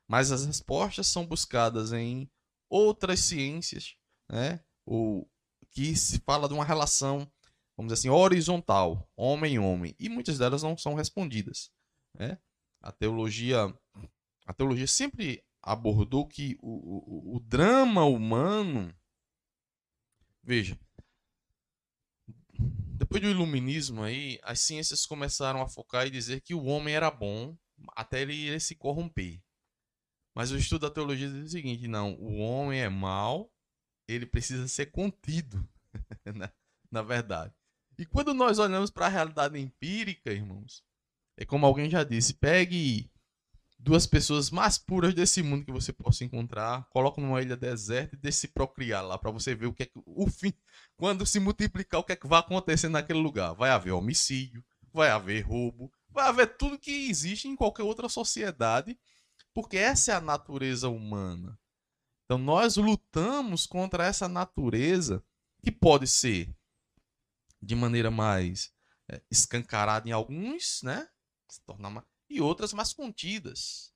mas 0.07 0.31
as 0.31 0.45
respostas 0.45 1.07
são 1.07 1.25
buscadas 1.25 1.91
em 1.91 2.29
outras 2.69 3.19
ciências, 3.21 3.95
né? 4.29 4.61
ou 4.85 5.29
que 5.71 5.95
se 5.95 6.19
fala 6.19 6.47
de 6.47 6.53
uma 6.53 6.63
relação, 6.63 7.29
vamos 7.75 7.91
dizer 7.91 8.07
assim, 8.07 8.09
horizontal, 8.09 9.09
homem-homem, 9.15 9.95
e 9.99 10.09
muitas 10.09 10.37
delas 10.37 10.63
não 10.63 10.77
são 10.77 10.93
respondidas. 10.93 11.71
Né? 12.13 12.37
A 12.81 12.91
teologia, 12.91 13.73
a 14.45 14.53
teologia 14.53 14.87
sempre 14.87 15.43
abordou 15.61 16.27
que 16.27 16.57
o, 16.61 17.33
o, 17.33 17.35
o 17.37 17.39
drama 17.39 18.03
humano, 18.05 18.93
veja, 20.43 20.79
depois 22.97 23.21
do 23.21 23.29
iluminismo 23.29 24.03
aí, 24.03 24.39
as 24.43 24.61
ciências 24.61 25.05
começaram 25.05 25.61
a 25.61 25.67
focar 25.67 26.07
e 26.07 26.11
dizer 26.11 26.41
que 26.41 26.53
o 26.53 26.63
homem 26.63 26.95
era 26.95 27.11
bom 27.11 27.57
até 27.89 28.21
ele, 28.21 28.59
se 28.59 28.75
corromper. 28.75 29.41
Mas 30.33 30.51
o 30.51 30.57
estudo 30.57 30.81
da 30.81 30.93
teologia 30.93 31.29
diz 31.29 31.47
o 31.47 31.49
seguinte: 31.49 31.87
não, 31.87 32.13
o 32.15 32.37
homem 32.37 32.79
é 32.79 32.89
mau 32.89 33.51
ele 34.07 34.25
precisa 34.25 34.67
ser 34.67 34.87
contido, 34.87 35.67
na, 36.35 36.51
na 36.91 37.01
verdade. 37.01 37.53
E 37.97 38.05
quando 38.05 38.33
nós 38.33 38.59
olhamos 38.59 38.89
para 38.89 39.05
a 39.05 39.09
realidade 39.09 39.59
empírica, 39.59 40.31
irmãos, 40.31 40.83
é 41.37 41.45
como 41.45 41.65
alguém 41.65 41.89
já 41.89 42.03
disse: 42.03 42.33
pegue 42.33 43.09
duas 43.77 44.07
pessoas 44.07 44.49
mais 44.49 44.77
puras 44.77 45.13
desse 45.13 45.43
mundo 45.43 45.65
que 45.65 45.71
você 45.71 45.93
possa 45.93 46.23
encontrar, 46.23 46.87
coloque 46.89 47.21
numa 47.21 47.41
ilha 47.41 47.55
deserta 47.55 48.15
e 48.15 48.19
deixe 48.19 48.39
se 48.39 48.47
procriar 48.47 49.05
lá 49.05 49.17
para 49.17 49.31
você 49.31 49.53
ver 49.53 49.67
o 49.67 49.73
que 49.73 49.83
é 49.83 49.85
que, 49.85 50.01
o 50.05 50.27
fim, 50.27 50.53
quando 50.97 51.25
se 51.25 51.39
multiplicar, 51.39 51.99
o 51.99 52.03
que 52.03 52.13
é 52.13 52.15
que 52.15 52.27
vai 52.27 52.39
acontecer 52.39 52.89
naquele 52.89 53.19
lugar. 53.19 53.53
Vai 53.53 53.69
haver 53.69 53.91
homicídio, 53.91 54.63
vai 54.91 55.09
haver 55.09 55.41
roubo, 55.41 55.91
vai 56.09 56.27
haver 56.27 56.57
tudo 56.57 56.79
que 56.79 57.09
existe 57.09 57.47
em 57.47 57.55
qualquer 57.55 57.83
outra 57.83 58.09
sociedade, 58.09 58.97
porque 59.53 59.77
essa 59.77 60.13
é 60.13 60.15
a 60.15 60.21
natureza 60.21 60.89
humana. 60.89 61.57
Então 62.25 62.37
nós 62.37 62.75
lutamos 62.75 63.67
contra 63.67 64.05
essa 64.05 64.27
natureza 64.27 65.23
que 65.63 65.71
pode 65.71 66.07
ser 66.07 66.55
de 67.61 67.75
maneira 67.75 68.11
mais 68.11 68.71
é, 69.09 69.21
escancarada 69.29 70.07
em 70.07 70.11
alguns, 70.11 70.81
né? 70.83 71.07
Se 71.49 71.61
tornar 71.61 71.89
mais... 71.89 72.05
e 72.29 72.41
outras 72.41 72.73
mais 72.73 72.93
contidas. 72.93 73.93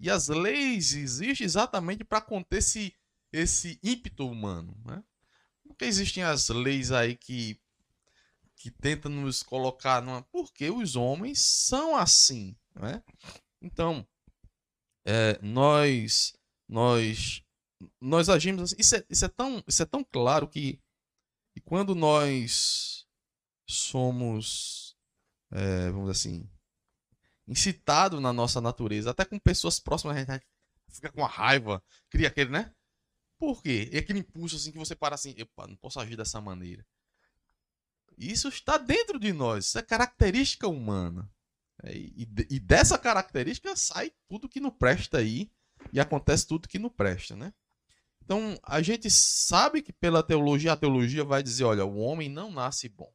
E 0.00 0.10
as 0.10 0.28
leis 0.28 0.92
existem 0.92 1.44
exatamente 1.44 2.04
para 2.04 2.20
conter 2.20 2.58
esse, 2.58 2.94
esse 3.32 3.78
ímpeto 3.82 4.28
humano, 4.28 4.80
né? 4.84 5.02
Porque 5.66 5.84
existem 5.84 6.22
as 6.22 6.48
leis 6.48 6.92
aí 6.92 7.16
que 7.16 7.60
que 8.60 8.72
tentam 8.72 9.08
nos 9.08 9.40
colocar 9.40 10.02
numa 10.02 10.20
porque 10.32 10.68
os 10.68 10.96
homens 10.96 11.40
são 11.40 11.96
assim, 11.96 12.56
né? 12.74 13.04
Então, 13.62 14.04
é, 15.04 15.38
nós 15.40 16.36
nós 16.68 17.44
nós 18.00 18.28
agimos 18.28 18.62
assim. 18.62 18.76
Isso 18.78 18.96
é, 18.96 19.04
isso 19.08 19.24
é, 19.24 19.28
tão, 19.28 19.62
isso 19.66 19.82
é 19.82 19.86
tão 19.86 20.04
claro 20.04 20.48
que, 20.48 20.80
que 21.58 21.60
quando 21.60 21.94
nós 21.94 23.06
somos, 23.66 24.96
é, 25.50 25.90
vamos 25.90 26.10
dizer 26.12 26.30
assim, 26.30 26.50
incitados 27.46 28.20
na 28.20 28.32
nossa 28.32 28.60
natureza, 28.60 29.10
até 29.10 29.24
com 29.24 29.38
pessoas 29.38 29.80
próximas, 29.80 30.16
a 30.16 30.20
gente 30.20 30.46
fica 30.88 31.10
com 31.10 31.24
a 31.24 31.28
raiva, 31.28 31.82
cria 32.08 32.28
aquele, 32.28 32.50
né? 32.50 32.72
Por 33.38 33.62
quê? 33.62 33.90
É 33.92 33.98
aquele 33.98 34.20
impulso 34.20 34.56
assim 34.56 34.72
que 34.72 34.78
você 34.78 34.94
para 34.94 35.14
assim, 35.14 35.34
epa, 35.36 35.66
não 35.66 35.76
posso 35.76 36.00
agir 36.00 36.16
dessa 36.16 36.40
maneira. 36.40 36.86
Isso 38.16 38.48
está 38.48 38.78
dentro 38.78 39.18
de 39.18 39.32
nós, 39.32 39.66
isso 39.66 39.78
é 39.78 39.82
característica 39.82 40.68
humana. 40.68 41.30
É, 41.82 41.92
e, 41.96 42.28
e 42.50 42.60
dessa 42.60 42.98
característica 42.98 43.74
sai 43.76 44.12
tudo 44.28 44.48
que 44.48 44.60
não 44.60 44.70
presta 44.70 45.18
aí 45.18 45.50
e 45.92 46.00
acontece 46.00 46.46
tudo 46.46 46.68
que 46.68 46.78
não 46.78 46.90
presta, 46.90 47.36
né? 47.36 47.52
Então, 48.28 48.60
a 48.62 48.82
gente 48.82 49.10
sabe 49.10 49.80
que 49.80 49.90
pela 49.90 50.22
teologia, 50.22 50.74
a 50.74 50.76
teologia 50.76 51.24
vai 51.24 51.42
dizer: 51.42 51.64
olha, 51.64 51.86
o 51.86 51.96
homem 51.96 52.28
não 52.28 52.50
nasce 52.50 52.86
bom. 52.86 53.10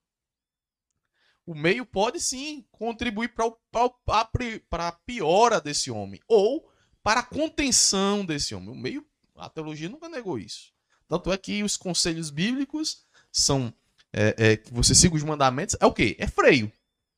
O 1.45 1.53
meio 1.53 1.85
pode 1.85 2.19
sim 2.19 2.65
contribuir 2.71 3.31
para 3.31 4.87
a 4.87 4.91
piora 4.91 5.61
desse 5.61 5.91
homem, 5.91 6.19
ou 6.27 6.67
para 7.03 7.19
a 7.19 7.23
contenção 7.23 8.25
desse 8.25 8.55
homem. 8.55 8.69
O 8.69 8.75
meio, 8.75 9.05
a 9.35 9.47
teologia 9.49 9.87
nunca 9.87 10.09
negou 10.09 10.39
isso. 10.39 10.73
Tanto 11.07 11.31
é 11.31 11.37
que 11.37 11.61
os 11.61 11.77
conselhos 11.77 12.31
bíblicos 12.31 13.05
são 13.31 13.71
é, 14.11 14.33
é, 14.35 14.57
que 14.57 14.73
você 14.73 14.95
siga 14.95 15.15
os 15.15 15.23
mandamentos. 15.23 15.75
É 15.79 15.85
o 15.85 15.93
quê? 15.93 16.15
É 16.17 16.25
freio. 16.25 16.71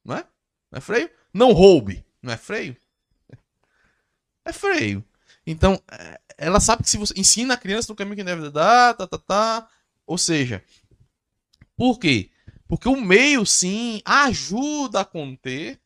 Não 0.04 0.18
é? 0.18 0.28
Não 0.70 0.80
é 0.80 0.82
freio? 0.82 1.10
Não 1.34 1.54
roube. 1.54 2.06
Não 2.22 2.34
é 2.34 2.38
freio? 2.38 2.76
É 4.44 4.52
freio. 4.52 5.02
Então, 5.46 5.82
é, 5.92 6.20
ela 6.38 6.60
sabe 6.60 6.84
que 6.84 6.90
se 6.90 6.98
você 6.98 7.14
ensina 7.18 7.54
a 7.54 7.58
criança 7.58 7.92
no 7.92 7.96
caminho 7.96 8.16
que 8.18 8.24
deve 8.24 8.50
dar, 8.50 8.94
tá, 8.96 9.08
tá, 9.08 9.18
tá. 9.18 9.70
Ou 10.06 10.18
seja, 10.18 10.64
por 11.76 12.00
quê? 12.00 12.30
Porque 12.68 12.90
o 12.90 13.00
meio, 13.00 13.46
sim, 13.46 14.02
ajuda 14.04 15.02
a 15.02 15.06
conter 15.06 15.80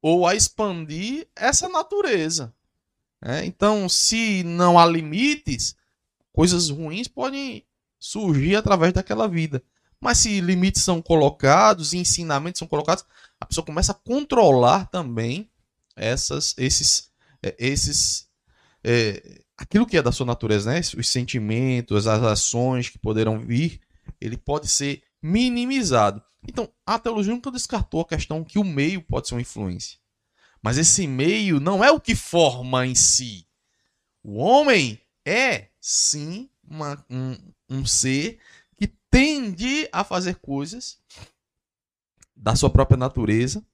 ou 0.00 0.26
a 0.26 0.34
expandir 0.34 1.28
essa 1.36 1.68
natureza. 1.68 2.54
É, 3.22 3.44
então, 3.44 3.88
se 3.88 4.42
não 4.44 4.78
há 4.78 4.86
limites, 4.86 5.76
coisas 6.32 6.70
ruins 6.70 7.06
podem 7.06 7.66
surgir 7.98 8.56
através 8.56 8.94
daquela 8.94 9.28
vida. 9.28 9.62
Mas 10.00 10.18
se 10.18 10.40
limites 10.40 10.82
são 10.82 11.02
colocados, 11.02 11.92
ensinamentos 11.92 12.58
são 12.58 12.66
colocados, 12.66 13.04
a 13.38 13.44
pessoa 13.44 13.64
começa 13.64 13.92
a 13.92 13.94
controlar 13.94 14.86
também 14.86 15.50
essas, 15.94 16.54
esses, 16.56 17.10
é, 17.42 17.54
esses, 17.58 18.26
é, 18.84 19.42
aquilo 19.56 19.86
que 19.86 19.96
é 19.96 20.02
da 20.02 20.12
sua 20.12 20.26
natureza, 20.26 20.72
né? 20.72 20.80
Os 20.96 21.08
sentimentos, 21.08 22.06
as 22.06 22.22
ações 22.22 22.88
que 22.88 22.98
poderão 22.98 23.38
vir, 23.38 23.80
ele 24.20 24.36
pode 24.36 24.68
ser 24.68 25.02
minimizado. 25.22 26.22
Então, 26.48 26.72
a 26.86 26.98
teologia 26.98 27.34
nunca 27.34 27.50
descartou 27.50 28.00
a 28.00 28.08
questão 28.08 28.42
que 28.42 28.58
o 28.58 28.64
meio 28.64 29.02
pode 29.02 29.28
ser 29.28 29.34
uma 29.34 29.40
influência. 29.42 29.98
Mas 30.62 30.78
esse 30.78 31.06
meio 31.06 31.60
não 31.60 31.84
é 31.84 31.90
o 31.90 32.00
que 32.00 32.14
forma 32.14 32.86
em 32.86 32.94
si. 32.94 33.46
O 34.22 34.36
homem 34.36 35.00
é, 35.24 35.68
sim, 35.80 36.48
uma, 36.62 37.04
um, 37.10 37.36
um 37.68 37.86
ser 37.86 38.38
que 38.76 38.86
tende 39.10 39.88
a 39.92 40.04
fazer 40.04 40.36
coisas 40.36 40.98
da 42.34 42.56
sua 42.56 42.70
própria 42.70 42.96
natureza 42.96 43.64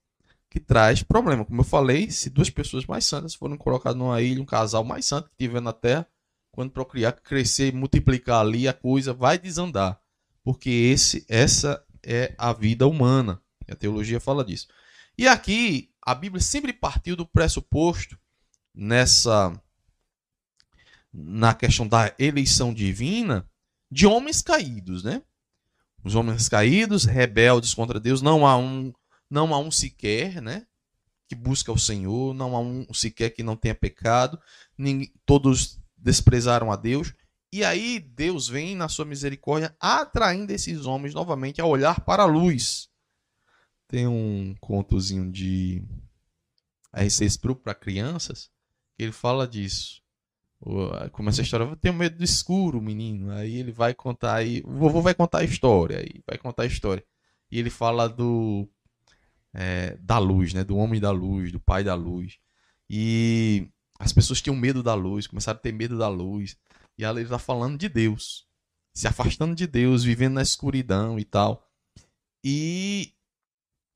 que 0.57 0.65
traz 0.65 1.03
problema. 1.03 1.45
Como 1.45 1.61
eu 1.61 1.65
falei, 1.65 2.11
se 2.11 2.31
duas 2.31 2.49
pessoas 2.49 2.87
mais 2.87 3.05
santas 3.05 3.35
forem 3.35 3.57
colocadas 3.57 3.99
numa 3.99 4.23
ilha, 4.23 4.41
um 4.41 4.47
casal 4.47 4.83
mais 4.83 5.05
santo 5.05 5.29
que 5.29 5.37
tiver 5.37 5.61
na 5.61 5.73
terra, 5.73 6.07
quando 6.51 6.71
procriar, 6.71 7.13
crescer, 7.21 7.73
multiplicar 7.75 8.41
ali, 8.41 8.67
a 8.67 8.73
coisa 8.73 9.13
vai 9.13 9.39
desandar 9.39 10.01
porque 10.47 10.71
esse, 10.71 11.27
essa 11.29 11.85
é 12.05 12.33
a 12.39 12.53
vida 12.53 12.87
humana. 12.87 13.43
A 13.69 13.75
teologia 13.75 14.21
fala 14.21 14.45
disso. 14.45 14.69
E 15.19 15.27
aqui 15.27 15.91
a 16.01 16.15
Bíblia 16.15 16.41
sempre 16.41 16.73
partiu 16.73 17.17
do 17.17 17.27
pressuposto 17.27 18.17
nessa 18.73 19.61
na 21.13 21.53
questão 21.53 21.89
da 21.89 22.15
eleição 22.17 22.73
divina 22.73 23.45
de 23.91 24.07
homens 24.07 24.41
caídos, 24.41 25.03
né? 25.03 25.21
Os 26.05 26.15
homens 26.15 26.49
caídos, 26.49 27.05
rebeldes 27.07 27.75
contra 27.75 27.99
Deus, 27.99 28.23
não 28.23 28.47
há 28.47 28.57
um 28.57 28.93
não 29.29 29.55
há 29.55 29.59
um 29.59 29.71
sequer, 29.71 30.41
né, 30.41 30.67
que 31.29 31.35
busca 31.35 31.73
o 31.73 31.79
Senhor, 31.79 32.35
não 32.35 32.55
há 32.57 32.61
um 32.61 32.93
sequer 32.95 33.31
que 33.31 33.43
não 33.43 33.57
tenha 33.57 33.75
pecado, 33.75 34.41
ninguém, 34.79 35.13
todos 35.25 35.81
desprezaram 35.97 36.71
a 36.71 36.77
Deus. 36.77 37.13
E 37.53 37.65
aí 37.65 37.99
Deus 37.99 38.49
vem 38.49 38.75
na 38.77 38.89
sua 38.89 39.05
misericórdia 39.05 39.75
atraindo 39.81 40.53
esses 40.53 40.85
homens 40.85 41.15
novamente 41.15 41.61
a 41.61 41.67
olhar 41.67 42.01
para 42.01 42.23
a 42.23 42.27
luz. 42.27 42.89
Tem 43.89 44.07
um 44.07 44.55
contozinho 44.61 45.31
de 45.31 45.83
R6 46.95 47.41
Pro 47.41 47.57
para 47.57 47.75
crianças 47.75 48.51
que 48.97 49.03
ele 49.03 49.13
fala 49.13 49.47
disso. 49.47 50.03
Começa 51.13 51.41
a 51.41 51.45
história, 51.45 51.65
eu 51.65 51.77
tenho 51.77 51.95
medo 51.95 52.19
do 52.19 52.25
escuro, 52.25 52.81
menino. 52.81 53.31
Aí 53.31 53.57
ele 53.57 53.73
vai 53.73 53.95
contar 53.95 54.35
aí, 54.35 54.63
o 54.65 54.73
vovô 54.73 55.01
vai 55.01 55.15
contar 55.15 55.39
a 55.39 55.45
história, 55.45 55.99
aí 55.99 56.23
vai 56.27 56.39
contar 56.39 56.65
a 56.65 56.67
história. 56.67 57.05
E 57.51 57.59
ele 57.59 57.71
fala 57.71 58.09
do 58.09 58.69
é, 59.59 59.97
da 59.97 60.19
luz, 60.19 60.53
né, 60.53 60.63
do 60.63 60.77
homem 60.77 61.01
da 61.01 61.11
luz, 61.11 61.51
do 61.51 61.59
pai 61.59 61.83
da 61.83 61.95
luz. 61.95 62.39
E 62.91 63.67
as 63.99 64.13
pessoas 64.13 64.43
tinham 64.43 64.55
medo 64.55 64.83
da 64.83 64.93
luz, 64.93 65.27
começaram 65.27 65.59
a 65.59 65.63
ter 65.63 65.73
medo 65.73 65.97
da 65.97 66.09
luz. 66.09 66.59
E 66.99 67.05
ela 67.05 67.21
está 67.23 67.39
falando 67.39 67.79
de 67.79 67.89
Deus, 67.89 68.47
se 68.93 69.09
afastando 69.09 69.55
de 69.55 69.67
Deus, 69.67 70.05
vivendo 70.05 70.35
na 70.35 70.43
escuridão 70.43 71.19
e 71.19 71.25
tal. 71.25 71.67
E, 72.45 73.15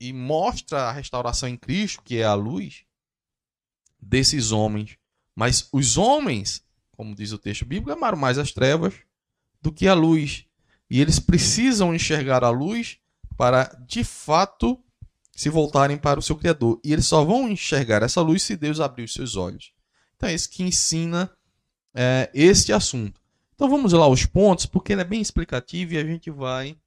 e 0.01 0.11
mostra 0.11 0.89
a 0.89 0.91
restauração 0.91 1.47
em 1.47 1.55
Cristo, 1.55 2.01
que 2.03 2.17
é 2.17 2.23
a 2.23 2.33
luz, 2.33 2.83
desses 4.01 4.51
homens. 4.51 4.97
Mas 5.35 5.69
os 5.71 5.95
homens, 5.95 6.65
como 6.91 7.13
diz 7.13 7.31
o 7.31 7.37
texto 7.37 7.65
bíblico, 7.65 7.91
amaram 7.91 8.17
mais 8.17 8.39
as 8.39 8.51
trevas 8.51 8.95
do 9.61 9.71
que 9.71 9.87
a 9.87 9.93
luz. 9.93 10.43
E 10.89 10.99
eles 10.99 11.19
precisam 11.19 11.93
enxergar 11.93 12.43
a 12.43 12.49
luz 12.49 12.97
para, 13.37 13.65
de 13.87 14.03
fato, 14.03 14.83
se 15.41 15.49
voltarem 15.49 15.97
para 15.97 16.19
o 16.19 16.21
seu 16.21 16.35
Criador. 16.35 16.79
E 16.83 16.93
eles 16.93 17.07
só 17.07 17.25
vão 17.25 17.49
enxergar 17.49 18.03
essa 18.03 18.21
luz 18.21 18.43
se 18.43 18.55
Deus 18.55 18.79
abrir 18.79 19.05
os 19.05 19.13
seus 19.13 19.35
olhos. 19.35 19.73
Então 20.15 20.29
é 20.29 20.35
isso 20.35 20.47
que 20.47 20.61
ensina 20.61 21.31
é, 21.95 22.29
este 22.31 22.71
assunto. 22.71 23.19
Então 23.55 23.67
vamos 23.67 23.91
lá 23.91 24.07
os 24.07 24.23
pontos, 24.23 24.67
porque 24.67 24.93
ele 24.93 25.01
é 25.01 25.03
bem 25.03 25.19
explicativo 25.19 25.93
e 25.93 25.97
a 25.97 26.03
gente 26.05 26.29
vai 26.29 26.77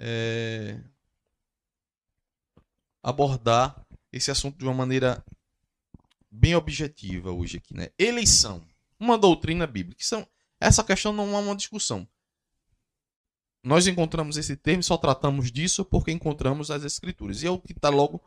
é, 0.00 0.80
abordar 3.00 3.86
esse 4.12 4.32
assunto 4.32 4.58
de 4.58 4.64
uma 4.64 4.74
maneira 4.74 5.24
bem 6.28 6.56
objetiva 6.56 7.30
hoje 7.30 7.58
aqui, 7.58 7.72
né? 7.72 7.90
Eleição, 7.96 8.66
uma 8.98 9.16
doutrina 9.16 9.64
bíblica. 9.64 10.02
São, 10.02 10.26
essa 10.60 10.82
questão 10.82 11.12
não 11.12 11.36
é 11.36 11.38
uma 11.38 11.54
discussão. 11.54 12.04
Nós 13.66 13.88
encontramos 13.88 14.36
esse 14.36 14.54
termo 14.54 14.80
só 14.80 14.96
tratamos 14.96 15.50
disso 15.50 15.84
porque 15.84 16.12
encontramos 16.12 16.70
as 16.70 16.84
escrituras. 16.84 17.42
E 17.42 17.48
é 17.48 17.50
o 17.50 17.58
que 17.58 17.72
está 17.72 17.88
logo 17.88 18.22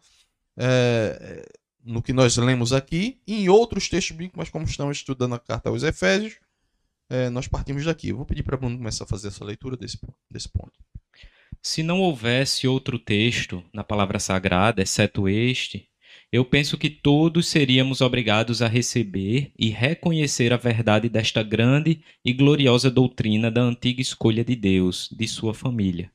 é, 0.57 1.49
no 1.81 2.01
que 2.01 2.11
nós 2.11 2.35
lemos 2.35 2.73
aqui 2.73 3.21
e 3.25 3.43
em 3.43 3.47
outros 3.47 3.87
textos 3.87 4.11
bíblicos, 4.11 4.37
mas 4.37 4.49
como 4.49 4.65
estamos 4.65 4.97
estudando 4.97 5.35
a 5.35 5.39
carta 5.39 5.69
aos 5.69 5.81
Efésios, 5.81 6.35
é, 7.09 7.29
nós 7.29 7.47
partimos 7.47 7.85
daqui. 7.85 8.09
Eu 8.09 8.17
vou 8.17 8.25
pedir 8.25 8.43
para 8.43 8.57
Bruno 8.57 8.77
começar 8.77 9.05
a 9.05 9.07
fazer 9.07 9.29
essa 9.29 9.45
leitura 9.45 9.77
desse, 9.77 9.97
desse 10.29 10.49
ponto. 10.49 10.73
Se 11.61 11.83
não 11.83 12.01
houvesse 12.01 12.67
outro 12.67 12.99
texto 12.99 13.63
na 13.73 13.83
palavra 13.83 14.19
sagrada, 14.19 14.81
exceto 14.81 15.29
este, 15.29 15.87
eu 16.31 16.45
penso 16.45 16.77
que 16.77 16.89
todos 16.89 17.47
seríamos 17.47 18.01
obrigados 18.01 18.61
a 18.61 18.67
receber 18.67 19.51
e 19.57 19.69
reconhecer 19.69 20.53
a 20.53 20.57
verdade 20.57 21.09
desta 21.09 21.43
grande 21.43 22.01
e 22.23 22.33
gloriosa 22.33 22.91
doutrina 22.91 23.49
da 23.49 23.61
antiga 23.61 24.01
escolha 24.01 24.43
de 24.43 24.55
Deus, 24.55 25.09
de 25.11 25.27
sua 25.27 25.53
família 25.53 26.11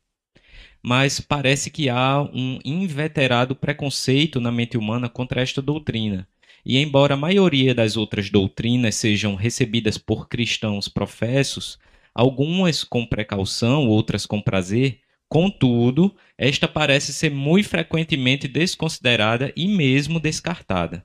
mas 0.87 1.19
parece 1.19 1.71
que 1.71 1.89
há 1.89 2.21
um 2.21 2.59
inveterado 2.63 3.57
preconceito 3.57 4.39
na 4.39 4.53
mente 4.53 4.77
humana 4.77 5.09
contra 5.09 5.41
esta 5.41 5.63
doutrina. 5.63 6.29
E 6.63 6.77
embora 6.77 7.15
a 7.15 7.17
maioria 7.17 7.75
das 7.75 7.97
outras 7.97 8.29
doutrinas 8.29 8.95
sejam 8.95 9.35
recebidas 9.35 9.97
por 9.97 10.29
cristãos 10.29 10.87
professos, 10.87 11.79
algumas 12.15 12.85
com 12.85 13.07
precaução, 13.07 13.89
outras 13.89 14.27
com 14.27 14.43
prazer, 14.43 15.01
contudo, 15.35 16.15
esta 16.39 16.69
parece 16.69 17.13
ser 17.13 17.29
muito 17.33 17.69
frequentemente 17.69 18.47
desconsiderada 18.47 19.53
e 19.57 19.67
mesmo 19.67 20.21
descartada. 20.21 21.05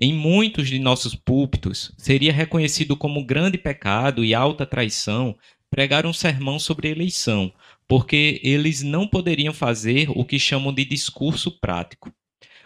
Em 0.00 0.14
muitos 0.14 0.68
de 0.68 0.78
nossos 0.78 1.16
púlpitos, 1.16 1.90
seria 1.98 2.32
reconhecido 2.32 2.96
como 2.96 3.26
grande 3.26 3.58
pecado 3.58 4.24
e 4.24 4.36
alta 4.36 4.64
traição 4.64 5.36
pregar 5.68 6.06
um 6.06 6.12
sermão 6.12 6.60
sobre 6.60 6.90
eleição, 6.90 7.52
porque 7.88 8.40
eles 8.44 8.84
não 8.84 9.04
poderiam 9.04 9.52
fazer 9.52 10.08
o 10.10 10.24
que 10.24 10.38
chamam 10.38 10.72
de 10.72 10.84
discurso 10.84 11.58
prático. 11.58 12.12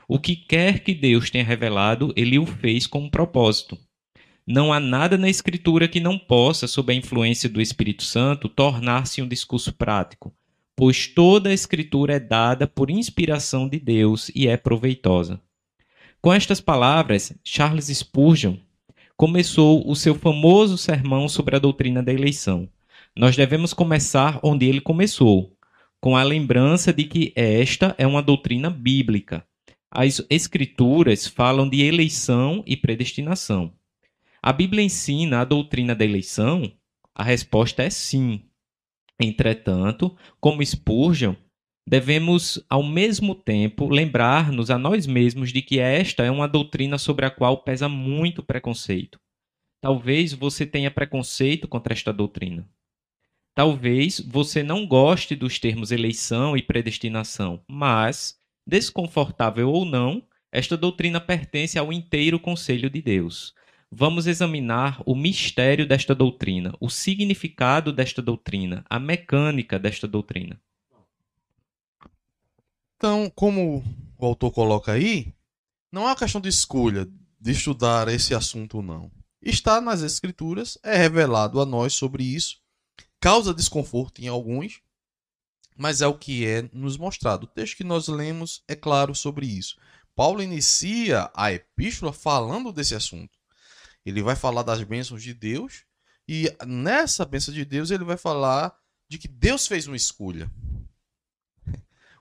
O 0.07 0.19
que 0.19 0.37
quer 0.37 0.81
que 0.81 0.93
Deus 0.93 1.31
tenha 1.31 1.45
revelado, 1.45 2.13
ele 2.15 2.39
o 2.39 2.45
fez 2.45 2.87
com 2.87 3.05
um 3.05 3.09
propósito. 3.09 3.79
Não 4.47 4.71
há 4.71 4.79
nada 4.79 5.17
na 5.17 5.31
Escritura 5.31 5.89
que 5.89 5.99
não 5.99 6.19
possa, 6.19 6.67
sob 6.69 6.93
a 6.93 6.97
influência 6.97 7.49
do 7.49 7.59
Espírito 7.59 8.03
Santo, 8.03 8.51
tornar-se 8.51 9.23
um 9.23 9.29
discurso 9.29 9.73
prático, 9.73 10.35
pois 10.79 11.09
toda 11.09 11.51
a 11.51 11.53
Escritura 11.53 12.15
é 12.15 12.21
dada 12.21 12.65
por 12.65 12.89
inspiração 12.89 13.69
de 13.69 13.81
Deus 13.81 14.31
e 14.33 14.47
é 14.47 14.57
proveitosa. 14.57 15.41
Com 16.23 16.33
estas 16.33 16.61
palavras, 16.61 17.33
Charles 17.43 17.87
Spurgeon 17.87 18.59
começou 19.17 19.83
o 19.91 19.97
seu 19.97 20.15
famoso 20.15 20.79
sermão 20.79 21.29
sobre 21.29 21.57
a 21.57 21.59
doutrina 21.59 22.01
da 22.01 22.13
eleição. 22.13 22.69
Nós 23.17 23.35
devemos 23.35 23.75
começar 23.75 24.39
onde 24.41 24.67
ele 24.67 24.81
começou, 24.81 25.53
com 26.01 26.17
a 26.17 26.23
lembrança 26.23 26.93
de 26.93 27.03
que 27.03 27.33
esta 27.35 27.93
é 27.99 28.07
uma 28.07 28.23
doutrina 28.23 28.71
bíblica. 28.71 29.45
As 29.91 30.25
Escrituras 30.31 31.27
falam 31.27 31.69
de 31.69 31.83
eleição 31.83 32.63
e 32.65 32.77
predestinação. 32.77 33.73
A 34.41 34.53
Bíblia 34.53 34.85
ensina 34.85 35.41
a 35.41 35.45
doutrina 35.45 35.93
da 35.93 36.05
eleição, 36.05 36.73
A 37.17 37.25
resposta 37.25 37.83
é 37.83 37.91
sim. 37.91 38.48
Entretanto, 39.21 40.17
como 40.41 40.65
Spurgeon, 40.65 41.35
devemos 41.89 42.65
ao 42.69 42.83
mesmo 42.83 43.35
tempo 43.35 43.89
lembrar-nos 43.89 44.71
a 44.71 44.79
nós 44.79 45.07
mesmos 45.07 45.53
de 45.53 45.63
que 45.63 45.81
esta 45.81 46.23
é 46.25 46.31
uma 46.31 46.47
doutrina 46.47 46.99
sobre 46.99 47.27
a 47.27 47.31
qual 47.31 47.63
pesa 47.63 47.89
muito 47.89 48.43
preconceito. 48.43 49.19
Talvez 49.81 50.33
você 50.33 50.67
tenha 50.67 50.91
preconceito 50.91 51.67
contra 51.67 51.93
esta 51.93 52.13
doutrina. 52.13 52.69
Talvez 53.57 54.21
você 54.21 54.63
não 54.63 54.87
goste 54.87 55.35
dos 55.35 55.59
termos 55.59 55.91
eleição 55.91 56.57
e 56.57 56.63
predestinação, 56.63 57.65
mas, 57.69 58.39
desconfortável 58.67 59.71
ou 59.71 59.85
não, 59.85 60.23
esta 60.53 60.77
doutrina 60.77 61.21
pertence 61.21 61.79
ao 61.79 61.93
inteiro 61.93 62.39
conselho 62.39 62.89
de 62.89 63.03
Deus. 63.03 63.55
Vamos 63.91 64.27
examinar 64.27 65.03
o 65.07 65.15
mistério 65.15 65.87
desta 65.87 66.15
doutrina, 66.15 66.75
o 66.81 66.91
significado 66.91 67.93
desta 67.93 68.21
doutrina, 68.21 68.85
a 68.89 68.99
mecânica 68.99 69.79
desta 69.79 70.07
doutrina. 70.07 70.61
Então, 72.97 73.31
como 73.35 73.83
o 74.19 74.27
autor 74.27 74.51
coloca 74.51 74.93
aí, 74.93 75.33
não 75.91 76.03
é 76.03 76.07
uma 76.07 76.17
questão 76.17 76.41
de 76.41 76.49
escolha 76.49 77.09
de 77.41 77.53
estudar 77.53 78.09
esse 78.09 78.35
assunto, 78.35 78.83
não. 78.83 79.11
Está 79.41 79.81
nas 79.81 80.03
Escrituras, 80.03 80.77
é 80.83 80.97
revelado 80.97 81.61
a 81.61 81.67
nós 81.67 81.95
sobre 81.95 82.25
isso 82.25 82.61
causa 83.21 83.55
desconforto 83.55 84.21
em 84.21 84.29
alguns, 84.29 84.81
mas 85.77 86.01
é 86.01 86.07
o 86.07 86.19
que 86.19 86.47
é 86.47 86.69
nos 86.73 86.97
mostrado. 86.97 87.45
O 87.45 87.49
texto 87.49 87.77
que 87.77 87.85
nós 87.85 88.09
lemos 88.09 88.63
é 88.67 88.75
claro 88.75 89.15
sobre 89.15 89.47
isso. 89.47 89.77
Paulo 90.15 90.43
inicia 90.43 91.31
a 91.35 91.53
epístola 91.53 92.13
falando 92.13 92.73
desse 92.73 92.95
assunto. 92.95 93.38
Ele 94.09 94.23
vai 94.23 94.35
falar 94.35 94.63
das 94.63 94.83
bênçãos 94.83 95.23
de 95.23 95.35
Deus 95.35 95.85
e 96.27 96.51
nessa 96.67 97.27
bênção 97.27 97.53
de 97.53 97.63
Deus 97.63 97.91
ele 97.91 98.05
vai 98.05 98.17
falar 98.17 98.75
de 99.07 99.19
que 99.19 99.29
Deus 99.29 99.67
fez 99.67 99.87
uma 99.87 99.97
escolha. 99.97 100.51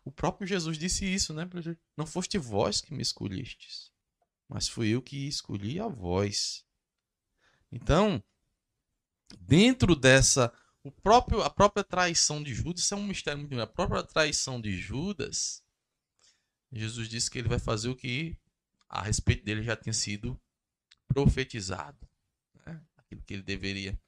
O 0.04 0.12
próprio 0.12 0.46
Jesus 0.46 0.78
disse 0.78 1.06
isso, 1.06 1.34
né? 1.34 1.48
Não 1.96 2.06
foste 2.06 2.38
vós 2.38 2.82
que 2.82 2.94
me 2.94 3.02
escolhestes, 3.02 3.90
mas 4.50 4.68
fui 4.68 4.90
eu 4.90 5.02
que 5.02 5.28
escolhi 5.28 5.80
a 5.80 5.88
vós. 5.88 6.66
Então, 7.72 8.22
dentro 9.40 9.96
dessa 9.96 10.54
o 10.84 10.92
próprio, 10.92 11.42
a 11.42 11.50
própria 11.50 11.84
traição 11.86 12.44
de 12.44 12.54
Judas, 12.54 12.82
isso 12.82 12.94
é 12.94 12.98
um 12.98 13.08
mistério 13.08 13.40
muito 13.40 13.50
grande. 13.50 13.64
A 13.64 13.74
própria 13.74 14.04
traição 14.04 14.60
de 14.60 14.78
Judas, 14.78 15.64
Jesus 16.70 17.08
disse 17.08 17.32
que 17.32 17.38
ele 17.40 17.50
vai 17.50 17.60
fazer 17.60 17.90
o 17.90 17.96
que 17.96 18.38
a 18.90 19.02
respeito 19.02 19.44
dele 19.46 19.64
já 19.64 19.76
tinha 19.76 19.94
sido 19.94 20.38
profetizado. 21.08 22.08
Né? 22.66 22.82
Aquilo 22.98 23.22
que 23.22 23.34
ele 23.34 23.44
deveria. 23.44 24.00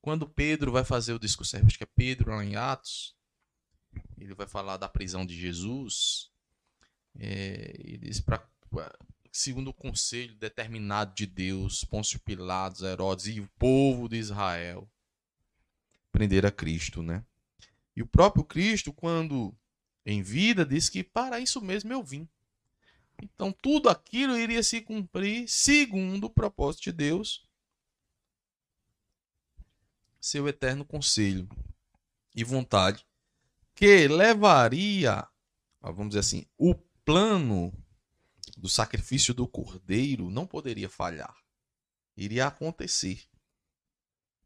Quando 0.00 0.28
Pedro 0.28 0.72
vai 0.72 0.84
fazer 0.84 1.12
o 1.12 1.18
discurso, 1.18 1.56
acho 1.56 1.76
que 1.76 1.84
é 1.84 1.88
Pedro 1.94 2.30
lá 2.30 2.44
em 2.44 2.56
Atos, 2.56 3.14
ele 4.18 4.34
vai 4.34 4.46
falar 4.46 4.76
da 4.76 4.88
prisão 4.88 5.26
de 5.26 5.38
Jesus. 5.38 6.30
É, 7.18 7.74
ele 7.78 7.98
diz 7.98 8.20
para 8.20 8.48
segundo 9.32 9.68
o 9.68 9.74
conselho 9.74 10.34
determinado 10.36 11.14
de 11.14 11.26
Deus, 11.26 11.84
Pôncio 11.84 12.18
Pilatos, 12.20 12.82
Herodes 12.82 13.26
e 13.26 13.40
o 13.40 13.48
povo 13.58 14.08
de 14.08 14.16
Israel 14.16 14.90
prender 16.10 16.44
a 16.44 16.50
Cristo, 16.50 17.02
né? 17.02 17.24
E 17.94 18.02
o 18.02 18.06
próprio 18.06 18.44
Cristo, 18.44 18.92
quando 18.92 19.54
em 20.04 20.22
vida, 20.22 20.64
disse 20.64 20.90
que 20.90 21.04
para 21.04 21.38
isso 21.38 21.60
mesmo 21.60 21.92
eu 21.92 22.02
vim. 22.02 22.28
Então 23.22 23.52
tudo 23.52 23.88
aquilo 23.88 24.38
iria 24.38 24.62
se 24.62 24.80
cumprir 24.80 25.48
segundo 25.48 26.24
o 26.24 26.30
propósito 26.30 26.84
de 26.84 26.92
Deus, 26.92 27.46
seu 30.20 30.46
eterno 30.48 30.84
conselho 30.84 31.48
e 32.34 32.44
vontade, 32.44 33.06
que 33.74 34.06
levaria, 34.08 35.26
vamos 35.80 36.08
dizer 36.08 36.20
assim, 36.20 36.46
o 36.58 36.74
plano 37.04 37.72
do 38.56 38.68
sacrifício 38.68 39.32
do 39.32 39.48
cordeiro 39.48 40.30
não 40.30 40.46
poderia 40.46 40.88
falhar. 40.88 41.34
Iria 42.16 42.46
acontecer. 42.46 43.24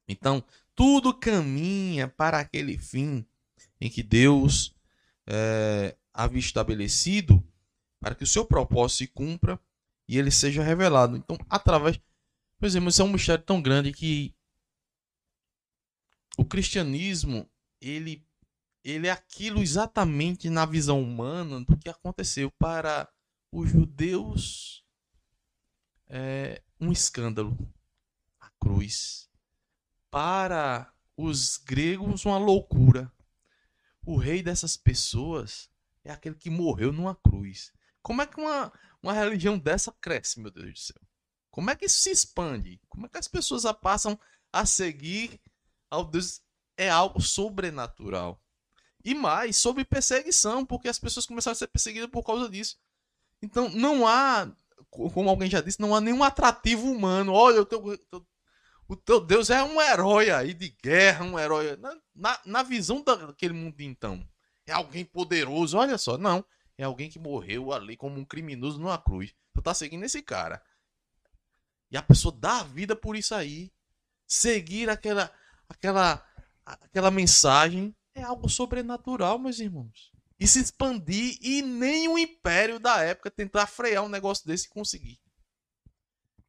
Então, 0.06 0.44
tudo 0.74 1.12
caminha 1.12 2.06
para 2.06 2.38
aquele 2.38 2.78
fim 2.78 3.26
em 3.80 3.90
que 3.90 4.02
Deus 4.02 4.74
é, 5.26 5.96
havia 6.12 6.38
estabelecido 6.38 7.42
para 8.04 8.14
que 8.14 8.22
o 8.22 8.26
seu 8.26 8.44
propósito 8.44 8.98
se 8.98 9.06
cumpra 9.06 9.58
e 10.06 10.18
ele 10.18 10.30
seja 10.30 10.62
revelado. 10.62 11.16
Então, 11.16 11.38
através. 11.48 11.98
Por 12.58 12.66
exemplo, 12.66 12.90
isso 12.90 13.00
é 13.00 13.04
um 13.06 13.12
mistério 13.12 13.42
tão 13.42 13.62
grande 13.62 13.94
que 13.94 14.34
o 16.36 16.44
cristianismo 16.44 17.48
ele, 17.80 18.22
ele 18.84 19.06
é 19.06 19.10
aquilo 19.10 19.62
exatamente 19.62 20.50
na 20.50 20.66
visão 20.66 21.02
humana 21.02 21.64
do 21.64 21.78
que 21.78 21.88
aconteceu 21.88 22.50
para 22.58 23.08
os 23.50 23.70
judeus 23.70 24.84
é 26.06 26.60
um 26.78 26.92
escândalo 26.92 27.56
a 28.38 28.50
cruz 28.60 29.30
para 30.10 30.92
os 31.16 31.56
gregos 31.56 32.26
uma 32.26 32.36
loucura. 32.36 33.10
O 34.04 34.18
rei 34.18 34.42
dessas 34.42 34.76
pessoas 34.76 35.70
é 36.04 36.12
aquele 36.12 36.34
que 36.34 36.50
morreu 36.50 36.92
numa 36.92 37.14
cruz. 37.14 37.72
Como 38.04 38.20
é 38.20 38.26
que 38.26 38.38
uma, 38.38 38.70
uma 39.02 39.14
religião 39.14 39.58
dessa 39.58 39.90
cresce, 39.90 40.38
meu 40.38 40.50
Deus 40.50 40.72
do 40.72 40.78
céu? 40.78 41.00
Como 41.50 41.70
é 41.70 41.74
que 41.74 41.86
isso 41.86 42.02
se 42.02 42.10
expande? 42.10 42.78
Como 42.86 43.06
é 43.06 43.08
que 43.08 43.16
as 43.16 43.26
pessoas 43.26 43.64
passam 43.80 44.20
a 44.52 44.66
seguir 44.66 45.40
ao 45.90 46.04
Deus? 46.04 46.42
É 46.76 46.90
algo 46.90 47.20
sobrenatural. 47.22 48.38
E 49.02 49.14
mais, 49.14 49.56
sobre 49.56 49.84
perseguição, 49.84 50.66
porque 50.66 50.88
as 50.88 50.98
pessoas 50.98 51.24
começaram 51.24 51.52
a 51.52 51.56
ser 51.56 51.68
perseguidas 51.68 52.10
por 52.10 52.22
causa 52.22 52.48
disso. 52.48 52.76
Então, 53.40 53.70
não 53.70 54.06
há, 54.06 54.52
como 54.90 55.30
alguém 55.30 55.48
já 55.48 55.62
disse, 55.62 55.80
não 55.80 55.94
há 55.94 56.00
nenhum 56.00 56.22
atrativo 56.22 56.90
humano. 56.90 57.32
Olha, 57.32 57.56
eu 57.56 57.64
tô, 57.66 57.96
tô 58.10 58.26
o 58.86 58.94
teu 58.94 59.18
Deus 59.18 59.48
é 59.48 59.62
um 59.62 59.80
herói 59.80 60.30
aí 60.30 60.52
de 60.52 60.68
guerra, 60.82 61.24
um 61.24 61.38
herói. 61.38 61.74
Na, 61.76 61.96
na, 62.14 62.40
na 62.44 62.62
visão 62.62 63.02
daquele 63.02 63.54
mundo 63.54 63.80
então. 63.80 64.26
É 64.66 64.72
alguém 64.72 65.06
poderoso, 65.06 65.78
olha 65.78 65.96
só. 65.96 66.18
Não. 66.18 66.44
É 66.76 66.84
alguém 66.84 67.08
que 67.08 67.18
morreu 67.18 67.72
ali 67.72 67.96
como 67.96 68.18
um 68.18 68.24
criminoso 68.24 68.78
numa 68.78 68.98
cruz. 68.98 69.34
Tu 69.54 69.62
tá 69.62 69.72
seguindo 69.72 70.04
esse 70.04 70.20
cara. 70.22 70.62
E 71.90 71.96
a 71.96 72.02
pessoa 72.02 72.36
dá 72.36 72.60
a 72.60 72.64
vida 72.64 72.96
por 72.96 73.16
isso 73.16 73.34
aí. 73.34 73.72
Seguir 74.26 74.90
aquela, 74.90 75.32
aquela, 75.68 76.26
aquela 76.64 77.10
mensagem 77.10 77.94
é 78.14 78.22
algo 78.22 78.48
sobrenatural, 78.48 79.38
meus 79.38 79.60
irmãos. 79.60 80.12
E 80.38 80.46
se 80.48 80.60
expandir 80.60 81.38
e 81.40 81.62
nem 81.62 82.08
o 82.08 82.18
império 82.18 82.80
da 82.80 83.00
época 83.02 83.30
tentar 83.30 83.66
frear 83.66 84.02
um 84.02 84.08
negócio 84.08 84.46
desse 84.46 84.66
e 84.66 84.70
conseguir. 84.70 85.20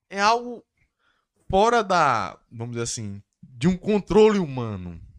É 0.10 0.20
algo 0.20 0.66
fora 1.50 1.84
da, 1.84 2.40
vamos 2.52 2.72
dizer 2.74 2.84
assim, 2.84 3.22
de 3.44 3.68
um 3.68 3.78
controle 3.78 4.40
humano. 4.40 5.02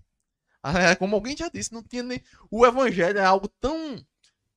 É, 0.66 0.96
como 0.96 1.14
alguém 1.14 1.36
já 1.36 1.48
disse, 1.48 1.72
não 1.72 1.80
tinha 1.80 2.02
nem 2.02 2.20
o 2.50 2.66
evangelho 2.66 3.20
é 3.20 3.24
algo 3.24 3.46
tão 3.60 4.04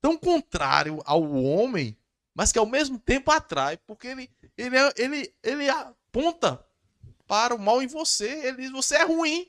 tão 0.02 0.18
contrário 0.18 1.02
ao 1.06 1.24
homem, 1.32 1.98
mas 2.34 2.52
que 2.52 2.60
ao 2.60 2.66
mesmo 2.66 2.98
tempo 3.00 3.32
atrai, 3.32 3.78
porque 3.78 4.08
ele 4.08 4.30
ele 4.58 4.78
é, 4.78 4.94
ele 4.98 5.34
ele 5.44 5.70
aponta 5.70 6.64
para 7.28 7.54
o 7.54 7.60
mal 7.60 7.82
em 7.82 7.88
você, 7.88 8.48
ele 8.48 8.64
diz 8.64 8.72
você 8.72 8.96
é 8.96 9.04
ruim. 9.04 9.48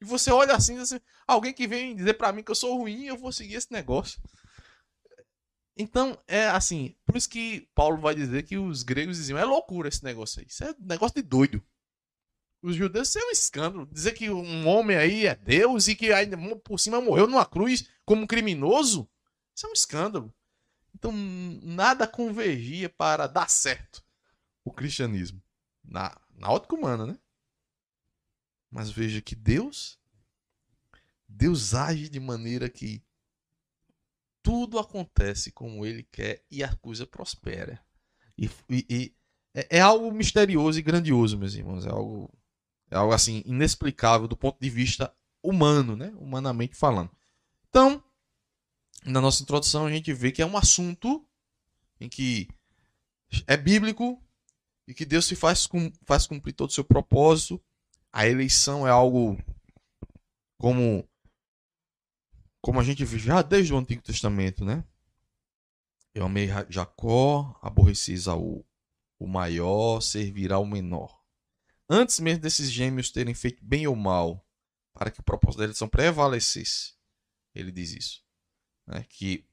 E 0.00 0.04
você 0.04 0.30
olha 0.30 0.54
assim, 0.54 0.76
assim 0.78 1.00
alguém 1.26 1.52
que 1.52 1.66
vem 1.66 1.94
dizer 1.94 2.14
para 2.14 2.32
mim 2.32 2.42
que 2.42 2.50
eu 2.50 2.56
sou 2.56 2.76
ruim, 2.76 3.04
eu 3.04 3.16
vou 3.16 3.32
seguir 3.32 3.54
esse 3.54 3.72
negócio. 3.72 4.20
Então, 5.76 6.16
é 6.28 6.46
assim, 6.46 6.94
por 7.04 7.16
isso 7.16 7.28
que 7.28 7.68
Paulo 7.74 7.98
vai 7.98 8.14
dizer 8.14 8.44
que 8.44 8.56
os 8.56 8.82
gregos 8.82 9.16
diziam, 9.16 9.38
é 9.38 9.44
loucura 9.44 9.88
esse 9.88 10.04
negócio 10.04 10.40
aí, 10.40 10.46
isso 10.48 10.62
é 10.62 10.74
negócio 10.78 11.16
de 11.16 11.22
doido. 11.22 11.62
Os 12.62 12.76
judeus, 12.76 13.08
isso 13.08 13.18
é 13.18 13.26
um 13.26 13.30
escândalo. 13.30 13.86
Dizer 13.92 14.12
que 14.12 14.30
um 14.30 14.66
homem 14.66 14.96
aí 14.96 15.26
é 15.26 15.34
Deus 15.34 15.86
e 15.86 15.94
que 15.94 16.10
ainda 16.12 16.38
por 16.60 16.78
cima 16.80 16.98
morreu 16.98 17.26
numa 17.26 17.44
cruz 17.44 17.86
como 18.06 18.26
criminoso, 18.26 19.06
isso 19.54 19.66
é 19.66 19.70
um 19.70 19.72
escândalo. 19.72 20.34
Então, 20.94 21.12
nada 21.62 22.06
convergia 22.06 22.88
para 22.88 23.26
dar 23.26 23.48
certo 23.48 24.04
o 24.64 24.72
cristianismo. 24.72 25.42
Na, 25.82 26.16
na 26.36 26.50
ótica 26.50 26.74
humana, 26.74 27.06
né? 27.06 27.18
Mas 28.70 28.90
veja 28.90 29.20
que 29.20 29.34
Deus, 29.34 29.98
Deus 31.28 31.74
age 31.74 32.08
de 32.08 32.18
maneira 32.18 32.68
que 32.68 33.04
tudo 34.42 34.78
acontece 34.78 35.52
como 35.52 35.86
ele 35.86 36.02
quer 36.02 36.44
e 36.50 36.62
a 36.62 36.74
coisa 36.76 37.06
prospera. 37.06 37.80
E, 38.36 38.50
e, 38.68 38.86
e 38.90 39.16
é, 39.54 39.78
é, 39.78 39.80
algo 39.80 40.10
misterioso 40.10 40.78
e 40.78 40.82
grandioso, 40.82 41.38
meus 41.38 41.54
irmãos. 41.54 41.86
É 41.86 41.90
algo, 41.90 42.30
é 42.90 42.96
algo 42.96 43.12
assim 43.12 43.42
inexplicável 43.46 44.26
do 44.26 44.36
ponto 44.36 44.58
de 44.60 44.68
vista 44.68 45.14
humano, 45.42 45.94
né? 45.96 46.12
Humanamente 46.16 46.74
falando. 46.74 47.10
Então, 47.68 48.02
na 49.04 49.20
nossa 49.20 49.42
introdução 49.42 49.86
a 49.86 49.90
gente 49.90 50.12
vê 50.12 50.30
que 50.30 50.42
é 50.42 50.46
um 50.46 50.56
assunto 50.56 51.26
em 52.00 52.08
que 52.08 52.48
é 53.46 53.56
bíblico 53.56 54.22
e 54.86 54.94
que 54.94 55.04
Deus 55.04 55.26
se 55.26 55.34
faz, 55.34 55.68
faz 56.04 56.26
cumprir 56.26 56.52
todo 56.52 56.70
o 56.70 56.72
seu 56.72 56.84
propósito 56.84 57.62
a 58.14 58.28
eleição 58.28 58.86
é 58.86 58.90
algo 58.90 59.36
como 60.56 61.04
como 62.60 62.78
a 62.78 62.84
gente 62.84 63.04
vê 63.04 63.18
já 63.18 63.42
desde 63.42 63.74
o 63.74 63.76
Antigo 63.76 64.00
Testamento, 64.02 64.64
né? 64.64 64.84
Eu 66.14 66.24
amei 66.24 66.48
Jacó, 66.70 67.58
aborreci 67.60 68.12
Isaú. 68.12 68.64
O 69.18 69.26
maior 69.26 70.00
servirá 70.00 70.56
ao 70.56 70.64
menor. 70.64 71.20
Antes 71.90 72.20
mesmo 72.20 72.40
desses 72.40 72.70
gêmeos 72.70 73.10
terem 73.10 73.34
feito 73.34 73.62
bem 73.64 73.86
ou 73.88 73.96
mal, 73.96 74.46
para 74.94 75.10
que 75.10 75.18
o 75.18 75.24
propósito 75.24 75.58
da 75.58 75.64
eleição 75.64 75.88
prevalecesse, 75.88 76.94
ele 77.52 77.72
diz 77.72 77.92
isso. 77.92 78.23
Né? 78.86 79.04
Que 79.08 79.44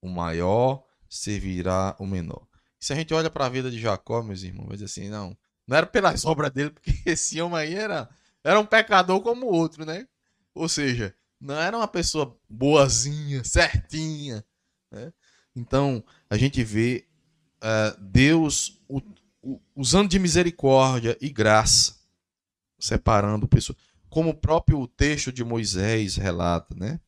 o 0.00 0.08
maior 0.08 0.84
servirá 1.08 1.96
o 1.98 2.06
menor. 2.06 2.46
Se 2.78 2.92
a 2.92 2.96
gente 2.96 3.12
olha 3.12 3.30
para 3.30 3.46
a 3.46 3.48
vida 3.48 3.70
de 3.70 3.78
Jacó, 3.78 4.22
meus 4.22 4.42
irmãos, 4.42 4.66
vai 4.66 4.76
dizer 4.76 4.86
assim, 4.86 5.08
não, 5.08 5.36
não 5.66 5.76
era 5.76 5.86
pelas 5.86 6.24
obras 6.26 6.50
dele, 6.50 6.70
porque 6.70 6.92
esse 7.04 7.40
homem 7.40 7.58
aí 7.58 7.74
era, 7.74 8.08
era 8.42 8.58
um 8.58 8.66
pecador 8.66 9.20
como 9.20 9.46
o 9.46 9.52
outro, 9.52 9.84
né? 9.84 10.06
Ou 10.54 10.68
seja, 10.68 11.14
não 11.40 11.54
era 11.56 11.76
uma 11.76 11.88
pessoa 11.88 12.38
boazinha, 12.48 13.44
certinha. 13.44 14.44
Né? 14.90 15.12
Então, 15.54 16.02
a 16.28 16.36
gente 16.36 16.62
vê 16.64 17.06
uh, 17.62 18.00
Deus 18.00 18.80
o, 18.88 19.00
o, 19.42 19.60
usando 19.74 20.08
de 20.08 20.18
misericórdia 20.18 21.16
e 21.20 21.28
graça, 21.30 21.96
separando 22.78 23.48
pessoas. 23.48 23.78
Como 24.08 24.30
o 24.30 24.36
próprio 24.36 24.86
texto 24.86 25.32
de 25.32 25.44
Moisés 25.44 26.16
relata, 26.16 26.74
né? 26.74 27.00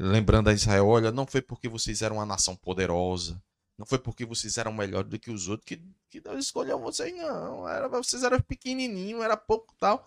Lembrando 0.00 0.48
a 0.48 0.52
Israel, 0.52 0.86
olha, 0.86 1.10
não 1.10 1.26
foi 1.26 1.42
porque 1.42 1.68
vocês 1.68 2.02
eram 2.02 2.16
uma 2.16 2.26
nação 2.26 2.54
poderosa, 2.54 3.42
não 3.76 3.84
foi 3.84 3.98
porque 3.98 4.24
vocês 4.24 4.56
eram 4.56 4.72
melhores 4.72 5.10
do 5.10 5.18
que 5.18 5.30
os 5.30 5.48
outros 5.48 5.66
que, 5.66 5.82
que 6.08 6.20
Deus 6.20 6.46
escolheu 6.46 6.78
vocês, 6.78 7.14
não. 7.16 7.68
Era, 7.68 7.88
vocês 7.88 8.22
eram 8.22 8.40
pequenininhos, 8.40 9.22
era 9.22 9.36
pouco 9.36 9.74
tal. 9.78 10.06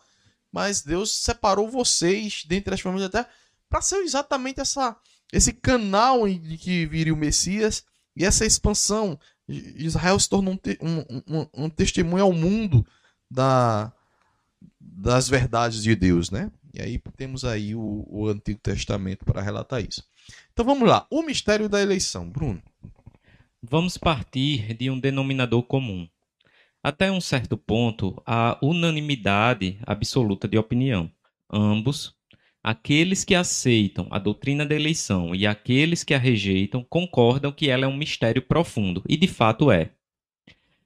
Mas 0.51 0.81
Deus 0.81 1.11
separou 1.11 1.69
vocês 1.69 2.43
dentre 2.45 2.73
as 2.73 2.81
famílias 2.81 3.09
da 3.09 3.23
terra 3.23 3.33
para 3.69 3.81
ser 3.81 3.97
exatamente 3.97 4.59
essa, 4.59 4.95
esse 5.31 5.53
canal 5.53 6.27
de 6.27 6.57
que 6.57 6.85
viria 6.85 7.13
o 7.13 7.17
Messias 7.17 7.85
e 8.15 8.25
essa 8.25 8.45
expansão. 8.45 9.17
Israel 9.47 10.19
se 10.19 10.29
tornou 10.29 10.53
um, 10.53 10.59
um, 10.81 11.23
um, 11.27 11.65
um 11.65 11.69
testemunho 11.69 12.23
ao 12.23 12.33
mundo 12.33 12.85
da, 13.29 13.91
das 14.79 15.29
verdades 15.29 15.81
de 15.81 15.95
Deus, 15.95 16.29
né? 16.29 16.51
E 16.73 16.81
aí 16.81 17.01
temos 17.17 17.43
aí 17.43 17.75
o, 17.75 18.05
o 18.07 18.27
Antigo 18.27 18.59
Testamento 18.61 19.25
para 19.25 19.41
relatar 19.41 19.81
isso. 19.81 20.03
Então 20.53 20.65
vamos 20.65 20.87
lá. 20.87 21.05
O 21.09 21.21
mistério 21.21 21.67
da 21.67 21.81
eleição, 21.81 22.29
Bruno. 22.29 22.61
Vamos 23.61 23.97
partir 23.97 24.73
de 24.73 24.89
um 24.89 24.99
denominador 24.99 25.63
comum. 25.63 26.07
Até 26.83 27.11
um 27.11 27.21
certo 27.21 27.55
ponto, 27.55 28.21
há 28.25 28.57
unanimidade 28.61 29.77
absoluta 29.85 30.47
de 30.47 30.57
opinião. 30.57 31.11
Ambos, 31.51 32.15
aqueles 32.63 33.23
que 33.23 33.35
aceitam 33.35 34.07
a 34.09 34.17
doutrina 34.17 34.65
da 34.65 34.73
eleição 34.73 35.35
e 35.35 35.45
aqueles 35.45 36.03
que 36.03 36.13
a 36.13 36.17
rejeitam, 36.17 36.83
concordam 36.83 37.51
que 37.51 37.69
ela 37.69 37.85
é 37.85 37.87
um 37.87 37.95
mistério 37.95 38.41
profundo, 38.41 39.03
e 39.07 39.15
de 39.15 39.27
fato 39.27 39.71
é. 39.71 39.91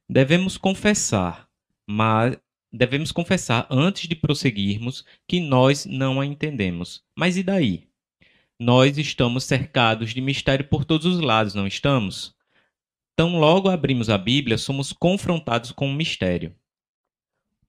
Devemos 0.10 0.58
confessar, 0.58 1.48
mas 1.88 2.38
devemos 2.76 3.12
confessar 3.12 3.68
antes 3.70 4.08
de 4.08 4.16
prosseguirmos 4.16 5.06
que 5.28 5.40
nós 5.40 5.86
não 5.86 6.20
a 6.20 6.26
entendemos. 6.26 7.04
Mas 7.18 7.38
e 7.38 7.44
daí? 7.44 7.88
Nós 8.60 8.98
estamos 8.98 9.44
cercados 9.44 10.14
de 10.14 10.22
mistério 10.22 10.68
por 10.68 10.86
todos 10.86 11.06
os 11.06 11.20
lados, 11.20 11.54
não 11.54 11.68
estamos? 11.68 12.36
Tão 13.16 13.40
logo 13.40 13.70
abrimos 13.70 14.10
a 14.10 14.18
Bíblia, 14.18 14.58
somos 14.58 14.92
confrontados 14.92 15.72
com 15.72 15.88
um 15.88 15.94
mistério. 15.94 16.54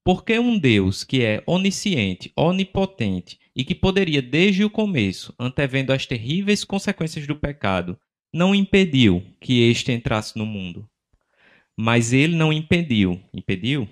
Porque 0.05 0.39
um 0.39 0.59
Deus 0.59 1.03
que 1.03 1.23
é 1.23 1.43
onisciente, 1.47 2.33
onipotente 2.37 3.39
e 3.55 3.65
que 3.65 3.75
poderia 3.75 4.23
desde 4.23 4.65
o 4.65 4.71
começo, 4.71 5.35
antevendo 5.39 5.93
as 5.93 6.07
terríveis 6.07 6.65
consequências 6.65 7.27
do 7.27 7.35
pecado, 7.35 7.99
não 8.33 8.55
impediu 8.55 9.25
que 9.41 9.69
este 9.69 9.91
entrasse 9.91 10.39
no 10.39 10.47
mundo. 10.47 10.89
Mas 11.77 12.13
ele 12.13 12.37
não 12.37 12.53
impediu. 12.53 13.21
Impediu? 13.35 13.89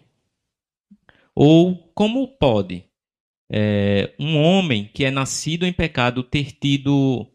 Ou 1.34 1.76
como 1.94 2.28
pode 2.28 2.84
é, 3.50 4.14
um 4.18 4.40
homem 4.40 4.88
que 4.92 5.04
é 5.04 5.10
nascido 5.10 5.66
em 5.66 5.72
pecado 5.72 6.22
ter 6.22 6.52
tido 6.52 7.26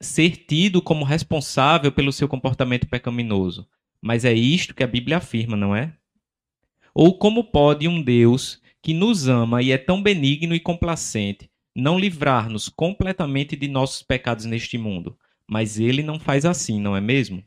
ser 0.00 0.36
tido 0.46 0.80
como 0.80 1.04
responsável 1.04 1.90
pelo 1.90 2.12
seu 2.12 2.28
comportamento 2.28 2.86
pecaminoso? 2.88 3.68
Mas 4.00 4.24
é 4.24 4.32
isto 4.32 4.74
que 4.74 4.84
a 4.84 4.86
Bíblia 4.86 5.16
afirma, 5.16 5.56
não 5.56 5.74
é? 5.74 5.92
Ou 6.94 7.18
como 7.18 7.44
pode 7.44 7.86
um 7.88 8.02
Deus 8.02 8.62
que 8.80 8.94
nos 8.94 9.28
ama 9.28 9.62
e 9.62 9.72
é 9.72 9.78
tão 9.78 10.02
benigno 10.02 10.54
e 10.54 10.60
complacente 10.60 11.50
não 11.74 11.98
livrar-nos 11.98 12.68
completamente 12.68 13.54
de 13.54 13.68
nossos 13.68 14.02
pecados 14.02 14.44
neste 14.44 14.78
mundo? 14.78 15.18
Mas 15.46 15.78
ele 15.78 16.02
não 16.02 16.18
faz 16.18 16.44
assim, 16.44 16.80
não 16.80 16.96
é 16.96 17.00
mesmo? 17.00 17.42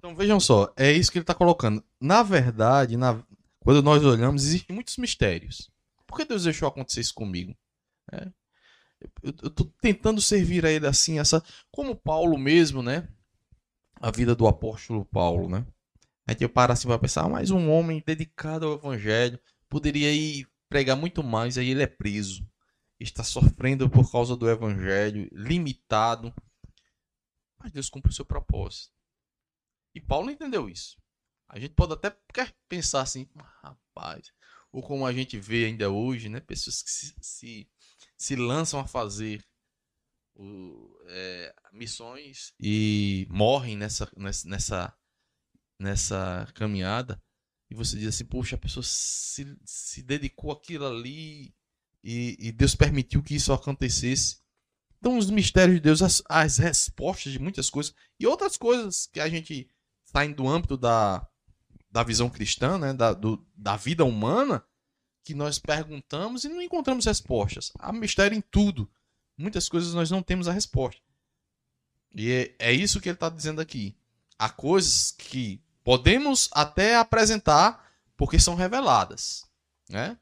Então 0.00 0.16
vejam 0.16 0.40
só, 0.40 0.72
é 0.78 0.90
isso 0.90 1.12
que 1.12 1.18
ele 1.18 1.24
está 1.24 1.34
colocando. 1.34 1.84
Na 2.00 2.22
verdade, 2.22 2.96
na... 2.96 3.22
quando 3.58 3.82
nós 3.82 4.02
olhamos, 4.02 4.46
existem 4.46 4.74
muitos 4.74 4.96
mistérios. 4.96 5.70
Por 6.06 6.16
que 6.16 6.24
Deus 6.24 6.44
deixou 6.44 6.66
acontecer 6.66 7.02
isso 7.02 7.12
comigo? 7.12 7.54
É. 8.10 8.26
Eu, 9.22 9.30
estou 9.48 9.70
tentando 9.78 10.18
servir 10.22 10.64
a 10.64 10.70
ele 10.70 10.86
assim, 10.86 11.18
essa. 11.18 11.44
Como 11.70 11.94
Paulo 11.94 12.38
mesmo, 12.38 12.82
né? 12.82 13.06
A 14.00 14.10
vida 14.10 14.34
do 14.34 14.48
apóstolo 14.48 15.04
Paulo, 15.04 15.50
né? 15.50 15.66
A 16.26 16.32
gente 16.32 16.48
para 16.48 16.72
assim 16.72 16.88
para 16.88 16.98
pensar, 16.98 17.26
ah, 17.26 17.28
mas 17.28 17.50
um 17.50 17.70
homem 17.70 18.02
dedicado 18.04 18.66
ao 18.66 18.78
evangelho 18.78 19.38
poderia 19.68 20.10
ir 20.14 20.48
pregar 20.66 20.96
muito 20.96 21.22
mais, 21.22 21.58
aí 21.58 21.68
ele 21.68 21.82
é 21.82 21.86
preso. 21.86 22.42
Está 22.98 23.22
sofrendo 23.22 23.90
por 23.90 24.10
causa 24.10 24.34
do 24.34 24.48
evangelho, 24.48 25.28
limitado. 25.30 26.32
Mas 27.58 27.70
Deus 27.70 27.90
cumpre 27.90 28.10
o 28.10 28.14
seu 28.14 28.24
propósito. 28.24 28.99
E 29.94 30.00
Paulo 30.00 30.30
entendeu 30.30 30.68
isso. 30.68 30.96
A 31.48 31.58
gente 31.58 31.74
pode 31.74 31.92
até 31.92 32.16
pensar 32.68 33.02
assim, 33.02 33.28
rapaz, 33.62 34.32
ou 34.70 34.82
como 34.82 35.04
a 35.04 35.12
gente 35.12 35.38
vê 35.38 35.66
ainda 35.66 35.90
hoje, 35.90 36.28
né? 36.28 36.38
Pessoas 36.40 36.82
que 36.82 36.90
se, 36.90 37.14
se, 37.20 37.68
se 38.16 38.36
lançam 38.36 38.78
a 38.78 38.86
fazer 38.86 39.44
o, 40.34 40.96
é, 41.06 41.54
missões 41.72 42.54
e 42.58 43.26
morrem 43.28 43.76
nessa, 43.76 44.10
nessa, 44.46 44.96
nessa 45.78 46.46
caminhada. 46.54 47.20
E 47.68 47.74
você 47.74 47.96
diz 47.96 48.08
assim, 48.08 48.24
poxa, 48.24 48.56
a 48.56 48.58
pessoa 48.58 48.82
se, 48.84 49.56
se 49.64 50.02
dedicou 50.02 50.52
aquilo 50.52 50.86
ali 50.86 51.54
e, 52.02 52.36
e 52.38 52.52
Deus 52.52 52.74
permitiu 52.74 53.22
que 53.22 53.34
isso 53.34 53.52
acontecesse. 53.52 54.40
Então, 54.98 55.16
os 55.16 55.30
mistérios 55.30 55.76
de 55.76 55.80
Deus, 55.80 56.02
as, 56.02 56.22
as 56.28 56.58
respostas 56.58 57.32
de 57.32 57.38
muitas 57.38 57.70
coisas 57.70 57.94
e 58.18 58.26
outras 58.26 58.56
coisas 58.56 59.06
que 59.06 59.18
a 59.18 59.28
gente 59.28 59.68
saem 60.12 60.32
do 60.32 60.48
âmbito 60.48 60.76
da, 60.76 61.26
da 61.90 62.02
visão 62.02 62.28
cristã, 62.28 62.78
né, 62.78 62.92
da, 62.92 63.12
do, 63.12 63.44
da 63.56 63.76
vida 63.76 64.04
humana, 64.04 64.64
que 65.24 65.34
nós 65.34 65.58
perguntamos 65.58 66.44
e 66.44 66.48
não 66.48 66.60
encontramos 66.60 67.04
respostas. 67.06 67.72
Há 67.78 67.92
mistério 67.92 68.36
em 68.36 68.40
tudo. 68.40 68.90
Muitas 69.36 69.68
coisas 69.68 69.94
nós 69.94 70.10
não 70.10 70.22
temos 70.22 70.48
a 70.48 70.52
resposta. 70.52 71.00
E 72.14 72.30
é, 72.30 72.54
é 72.58 72.72
isso 72.72 73.00
que 73.00 73.08
ele 73.08 73.16
está 73.16 73.28
dizendo 73.28 73.60
aqui. 73.60 73.96
Há 74.38 74.48
coisas 74.48 75.12
que 75.12 75.62
podemos 75.84 76.48
até 76.52 76.96
apresentar 76.96 77.88
porque 78.16 78.38
são 78.38 78.54
reveladas. 78.54 79.46
Né? 79.88 80.18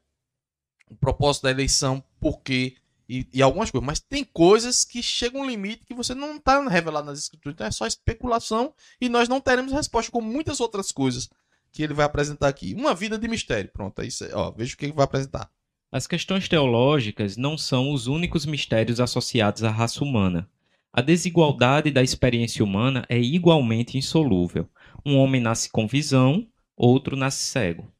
O 0.89 0.95
propósito 0.95 1.43
da 1.43 1.51
eleição, 1.51 2.03
porque 2.19 2.77
e, 3.09 3.27
e, 3.33 3.41
algumas 3.41 3.71
coisas. 3.71 3.85
Mas 3.85 3.99
tem 3.99 4.23
coisas 4.23 4.85
que 4.85 5.01
chegam 5.01 5.41
um 5.41 5.49
limite 5.49 5.83
que 5.83 5.95
você 5.95 6.13
não 6.13 6.35
está 6.35 6.63
revelado 6.69 7.07
nas 7.07 7.17
escrituras. 7.17 7.55
Então 7.55 7.67
é 7.67 7.71
só 7.71 7.87
especulação 7.87 8.71
e 9.01 9.09
nós 9.09 9.27
não 9.27 9.41
teremos 9.41 9.73
resposta, 9.73 10.11
como 10.11 10.31
muitas 10.31 10.59
outras 10.59 10.91
coisas 10.91 11.27
que 11.71 11.81
ele 11.81 11.95
vai 11.95 12.05
apresentar 12.05 12.47
aqui. 12.47 12.75
Uma 12.75 12.93
vida 12.93 13.17
de 13.17 13.27
mistério. 13.27 13.71
Pronto, 13.73 13.99
aí 13.99 14.11
você, 14.11 14.31
ó, 14.33 14.51
veja 14.51 14.75
o 14.75 14.77
que 14.77 14.85
ele 14.85 14.93
vai 14.93 15.05
apresentar. 15.05 15.49
As 15.91 16.05
questões 16.05 16.47
teológicas 16.47 17.35
não 17.35 17.57
são 17.57 17.91
os 17.91 18.05
únicos 18.05 18.45
mistérios 18.45 18.99
associados 18.99 19.63
à 19.63 19.71
raça 19.71 20.03
humana. 20.03 20.47
A 20.93 21.01
desigualdade 21.01 21.89
da 21.89 22.03
experiência 22.03 22.63
humana 22.63 23.05
é 23.09 23.17
igualmente 23.17 23.97
insolúvel. 23.97 24.69
Um 25.03 25.17
homem 25.17 25.41
nasce 25.41 25.69
com 25.69 25.87
visão, 25.87 26.47
outro 26.77 27.15
nasce 27.15 27.43
cego. 27.43 27.91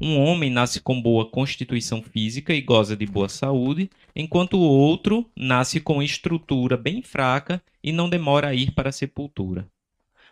Um 0.00 0.16
homem 0.20 0.48
nasce 0.48 0.80
com 0.80 1.02
boa 1.02 1.28
constituição 1.28 2.00
física 2.00 2.54
e 2.54 2.60
goza 2.60 2.96
de 2.96 3.04
boa 3.04 3.28
saúde, 3.28 3.90
enquanto 4.14 4.54
o 4.54 4.60
outro 4.60 5.28
nasce 5.36 5.80
com 5.80 6.00
estrutura 6.00 6.76
bem 6.76 7.02
fraca 7.02 7.60
e 7.82 7.90
não 7.90 8.08
demora 8.08 8.48
a 8.48 8.54
ir 8.54 8.70
para 8.70 8.90
a 8.90 8.92
sepultura. 8.92 9.68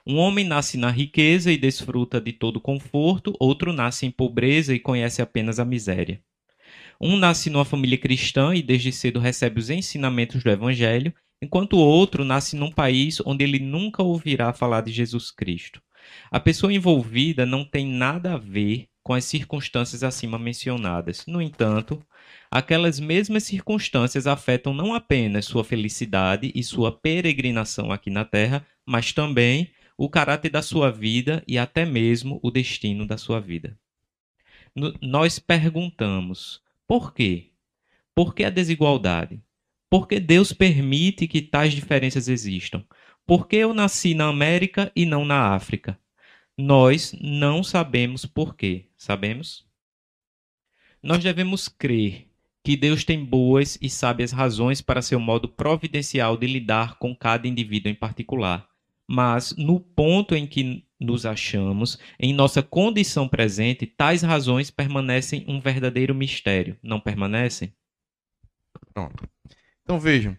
Um 0.06 0.18
homem 0.18 0.44
nasce 0.44 0.78
na 0.78 0.88
riqueza 0.88 1.50
e 1.50 1.58
desfruta 1.58 2.20
de 2.20 2.32
todo 2.32 2.60
conforto, 2.60 3.34
outro 3.40 3.72
nasce 3.72 4.06
em 4.06 4.10
pobreza 4.10 4.72
e 4.72 4.78
conhece 4.78 5.20
apenas 5.20 5.58
a 5.58 5.64
miséria. 5.64 6.20
Um 7.00 7.16
nasce 7.16 7.50
numa 7.50 7.64
família 7.64 7.98
cristã 7.98 8.54
e 8.54 8.62
desde 8.62 8.92
cedo 8.92 9.18
recebe 9.18 9.58
os 9.58 9.68
ensinamentos 9.68 10.44
do 10.44 10.50
Evangelho, 10.50 11.12
enquanto 11.42 11.72
o 11.72 11.80
outro 11.80 12.24
nasce 12.24 12.54
num 12.54 12.70
país 12.70 13.20
onde 13.26 13.42
ele 13.42 13.58
nunca 13.58 14.00
ouvirá 14.00 14.52
falar 14.52 14.82
de 14.82 14.92
Jesus 14.92 15.32
Cristo. 15.32 15.82
A 16.30 16.38
pessoa 16.38 16.72
envolvida 16.72 17.44
não 17.44 17.64
tem 17.64 17.84
nada 17.84 18.34
a 18.34 18.38
ver 18.38 18.86
com 19.06 19.14
as 19.14 19.24
circunstâncias 19.24 20.02
acima 20.02 20.36
mencionadas. 20.36 21.24
No 21.28 21.40
entanto, 21.40 22.04
aquelas 22.50 22.98
mesmas 22.98 23.44
circunstâncias 23.44 24.26
afetam 24.26 24.74
não 24.74 24.92
apenas 24.92 25.44
sua 25.44 25.62
felicidade 25.62 26.50
e 26.52 26.64
sua 26.64 26.90
peregrinação 26.90 27.92
aqui 27.92 28.10
na 28.10 28.24
Terra, 28.24 28.66
mas 28.84 29.12
também 29.12 29.70
o 29.96 30.10
caráter 30.10 30.50
da 30.50 30.60
sua 30.60 30.90
vida 30.90 31.40
e 31.46 31.56
até 31.56 31.84
mesmo 31.84 32.40
o 32.42 32.50
destino 32.50 33.06
da 33.06 33.16
sua 33.16 33.38
vida. 33.40 33.78
No, 34.74 34.92
nós 35.00 35.38
perguntamos: 35.38 36.60
por 36.84 37.14
quê? 37.14 37.50
Por 38.12 38.34
que 38.34 38.42
a 38.42 38.50
desigualdade? 38.50 39.40
Por 39.88 40.08
que 40.08 40.18
Deus 40.18 40.52
permite 40.52 41.28
que 41.28 41.42
tais 41.42 41.72
diferenças 41.72 42.26
existam? 42.26 42.84
Por 43.24 43.46
que 43.46 43.54
eu 43.54 43.72
nasci 43.72 44.14
na 44.14 44.26
América 44.26 44.90
e 44.96 45.06
não 45.06 45.24
na 45.24 45.54
África? 45.54 45.96
Nós 46.58 47.14
não 47.20 47.62
sabemos 47.62 48.24
por 48.24 48.56
quê. 48.56 48.88
Sabemos? 48.96 49.66
Nós 51.02 51.22
devemos 51.22 51.68
crer 51.68 52.30
que 52.64 52.76
Deus 52.76 53.04
tem 53.04 53.24
boas 53.24 53.78
e 53.80 53.88
sábias 53.88 54.32
razões 54.32 54.80
para 54.80 55.02
seu 55.02 55.20
modo 55.20 55.48
providencial 55.48 56.36
de 56.36 56.46
lidar 56.46 56.98
com 56.98 57.14
cada 57.14 57.46
indivíduo 57.46 57.90
em 57.90 57.94
particular. 57.94 58.68
Mas, 59.06 59.54
no 59.56 59.78
ponto 59.78 60.34
em 60.34 60.46
que 60.46 60.84
nos 60.98 61.24
achamos, 61.24 61.98
em 62.18 62.32
nossa 62.32 62.62
condição 62.62 63.28
presente, 63.28 63.86
tais 63.86 64.22
razões 64.22 64.70
permanecem 64.70 65.44
um 65.46 65.60
verdadeiro 65.60 66.14
mistério, 66.14 66.76
não 66.82 66.98
permanecem? 66.98 67.72
Pronto. 68.92 69.28
Então 69.82 70.00
vejam, 70.00 70.36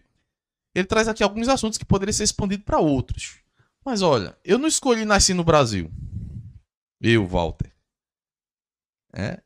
ele 0.74 0.86
traz 0.86 1.08
aqui 1.08 1.22
alguns 1.22 1.48
assuntos 1.48 1.78
que 1.78 1.84
poderiam 1.84 2.12
ser 2.12 2.24
expandidos 2.24 2.66
para 2.66 2.78
outros. 2.78 3.38
Mas 3.82 4.02
olha, 4.02 4.36
eu 4.44 4.58
não 4.58 4.68
escolhi 4.68 5.06
nascer 5.06 5.32
no 5.32 5.44
Brasil. 5.44 5.90
Eu, 7.00 7.26
Walter. 7.26 7.72
É. 9.14 9.40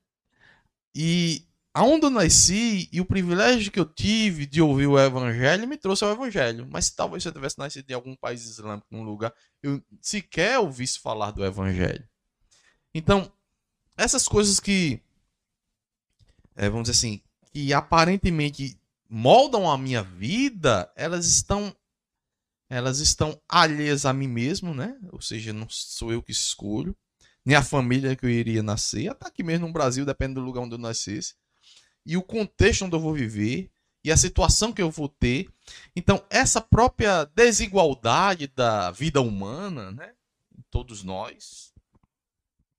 E 0.94 1.46
aonde 1.74 2.06
eu 2.06 2.10
nasci 2.10 2.88
e 2.92 3.00
o 3.00 3.04
privilégio 3.04 3.72
que 3.72 3.80
eu 3.80 3.84
tive 3.84 4.44
de 4.44 4.60
ouvir 4.60 4.86
o 4.86 4.98
evangelho 4.98 5.66
me 5.66 5.76
trouxe 5.76 6.04
ao 6.04 6.12
evangelho. 6.12 6.66
Mas 6.70 6.90
talvez 6.90 7.22
se 7.22 7.28
eu 7.28 7.32
tivesse 7.32 7.58
nascido 7.58 7.90
em 7.90 7.94
algum 7.94 8.14
país 8.16 8.44
islâmico, 8.44 8.86
num 8.90 9.02
lugar, 9.02 9.32
eu 9.62 9.82
sequer 10.00 10.58
ouvisse 10.58 10.98
falar 10.98 11.30
do 11.30 11.44
evangelho. 11.44 12.06
Então, 12.94 13.32
essas 13.96 14.28
coisas 14.28 14.60
que, 14.60 15.00
é, 16.54 16.68
vamos 16.68 16.88
dizer 16.88 16.98
assim, 16.98 17.22
que 17.52 17.72
aparentemente 17.72 18.78
moldam 19.08 19.70
a 19.70 19.78
minha 19.78 20.02
vida, 20.02 20.90
elas 20.96 21.26
estão 21.26 21.74
elas 22.68 23.00
estão 23.00 23.38
alheias 23.46 24.06
a 24.06 24.14
mim 24.14 24.26
mesmo, 24.26 24.72
né? 24.72 24.98
Ou 25.12 25.20
seja, 25.20 25.52
não 25.52 25.68
sou 25.68 26.10
eu 26.10 26.22
que 26.22 26.32
escolho, 26.32 26.96
nem 27.44 27.56
a 27.56 27.62
família 27.62 28.14
que 28.14 28.24
eu 28.24 28.30
iria 28.30 28.62
nascer, 28.62 29.08
até 29.08 29.26
aqui 29.26 29.42
mesmo 29.42 29.66
no 29.66 29.72
Brasil, 29.72 30.04
depende 30.04 30.34
do 30.34 30.40
lugar 30.40 30.62
onde 30.62 30.74
eu 30.74 30.78
nascesse, 30.78 31.34
e 32.04 32.16
o 32.16 32.22
contexto 32.22 32.84
onde 32.84 32.94
eu 32.94 33.00
vou 33.00 33.12
viver, 33.12 33.70
e 34.04 34.10
a 34.10 34.16
situação 34.16 34.72
que 34.72 34.82
eu 34.82 34.90
vou 34.90 35.08
ter. 35.08 35.48
Então, 35.94 36.24
essa 36.28 36.60
própria 36.60 37.24
desigualdade 37.24 38.48
da 38.48 38.90
vida 38.90 39.20
humana, 39.20 39.92
né? 39.92 40.12
Todos 40.70 41.02
nós, 41.04 41.72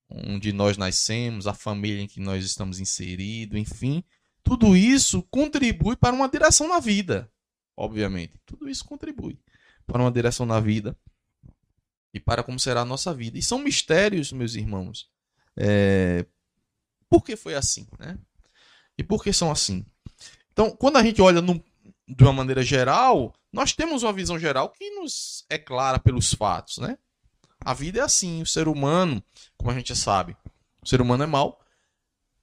onde 0.10 0.52
nós 0.52 0.78
nascemos, 0.78 1.48
a 1.48 1.54
família 1.54 2.02
em 2.02 2.08
que 2.08 2.20
nós 2.20 2.44
estamos 2.44 2.80
inseridos, 2.80 3.58
enfim, 3.58 4.04
tudo 4.44 4.76
isso 4.76 5.24
contribui 5.32 5.96
para 5.96 6.14
uma 6.14 6.28
direção 6.28 6.68
na 6.68 6.80
vida, 6.80 7.32
obviamente. 7.78 8.34
Tudo 8.46 8.70
isso 8.70 8.84
contribui 8.84 9.40
para 9.86 10.02
uma 10.02 10.12
direção 10.12 10.46
na 10.46 10.60
vida 10.60 10.98
e 12.14 12.20
para 12.20 12.44
como 12.44 12.60
será 12.60 12.82
a 12.82 12.86
nossa 12.86 13.14
vida. 13.14 13.38
E 13.38 13.42
são 13.42 13.58
mistérios, 13.58 14.32
meus 14.32 14.56
irmãos. 14.56 15.10
É... 15.58 16.26
Por 17.10 17.24
que 17.24 17.36
foi 17.36 17.56
assim, 17.56 17.88
né? 18.00 18.18
E 18.98 19.04
por 19.04 19.24
que 19.24 19.34
são 19.34 19.52
assim? 19.52 19.86
Então, 20.52 20.72
quando 20.72 20.98
a 20.98 21.04
gente 21.04 21.22
olha 21.22 21.42
no... 21.42 21.64
de 22.08 22.24
uma 22.24 22.34
maneira 22.34 22.64
geral, 22.64 23.34
nós 23.52 23.74
temos 23.74 24.04
uma 24.04 24.14
visão 24.14 24.38
geral 24.38 24.70
que 24.70 24.90
nos 24.92 25.46
é 25.50 25.58
clara 25.58 26.00
pelos 26.00 26.34
fatos, 26.34 26.78
né? 26.78 26.98
A 27.60 27.74
vida 27.74 28.00
é 28.00 28.04
assim, 28.04 28.42
o 28.42 28.46
ser 28.46 28.68
humano, 28.68 29.24
como 29.58 29.72
a 29.72 29.74
gente 29.74 29.96
sabe, 29.96 30.36
o 30.82 30.88
ser 30.88 31.02
humano 31.02 31.24
é 31.24 31.28
mau. 31.28 31.60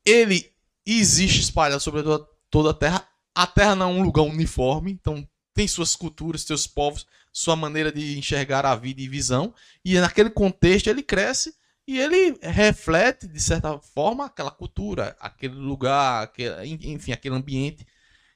Ele 0.04 0.50
existe 0.84 1.40
espalhado 1.40 1.80
sobre 1.80 2.02
toda 2.48 2.70
a 2.70 2.74
Terra. 2.74 3.06
A 3.34 3.46
Terra 3.46 3.74
não 3.74 3.90
é 3.90 3.94
um 3.94 4.02
lugar 4.02 4.22
uniforme, 4.22 4.92
então 4.92 5.28
tem 5.52 5.68
suas 5.68 5.94
culturas, 5.94 6.42
seus 6.42 6.66
povos, 6.66 7.06
sua 7.32 7.56
maneira 7.56 7.92
de 7.92 8.18
enxergar 8.18 8.66
a 8.66 8.74
vida 8.74 9.00
e 9.00 9.08
visão. 9.08 9.54
E 9.84 9.98
naquele 9.98 10.30
contexto 10.30 10.88
ele 10.88 11.02
cresce 11.02 11.54
e 11.86 11.98
ele 11.98 12.38
reflete, 12.42 13.26
de 13.26 13.40
certa 13.40 13.78
forma, 13.78 14.26
aquela 14.26 14.50
cultura, 14.50 15.16
aquele 15.20 15.54
lugar, 15.54 16.24
aquele, 16.24 16.90
enfim, 16.92 17.12
aquele 17.12 17.34
ambiente. 17.34 17.86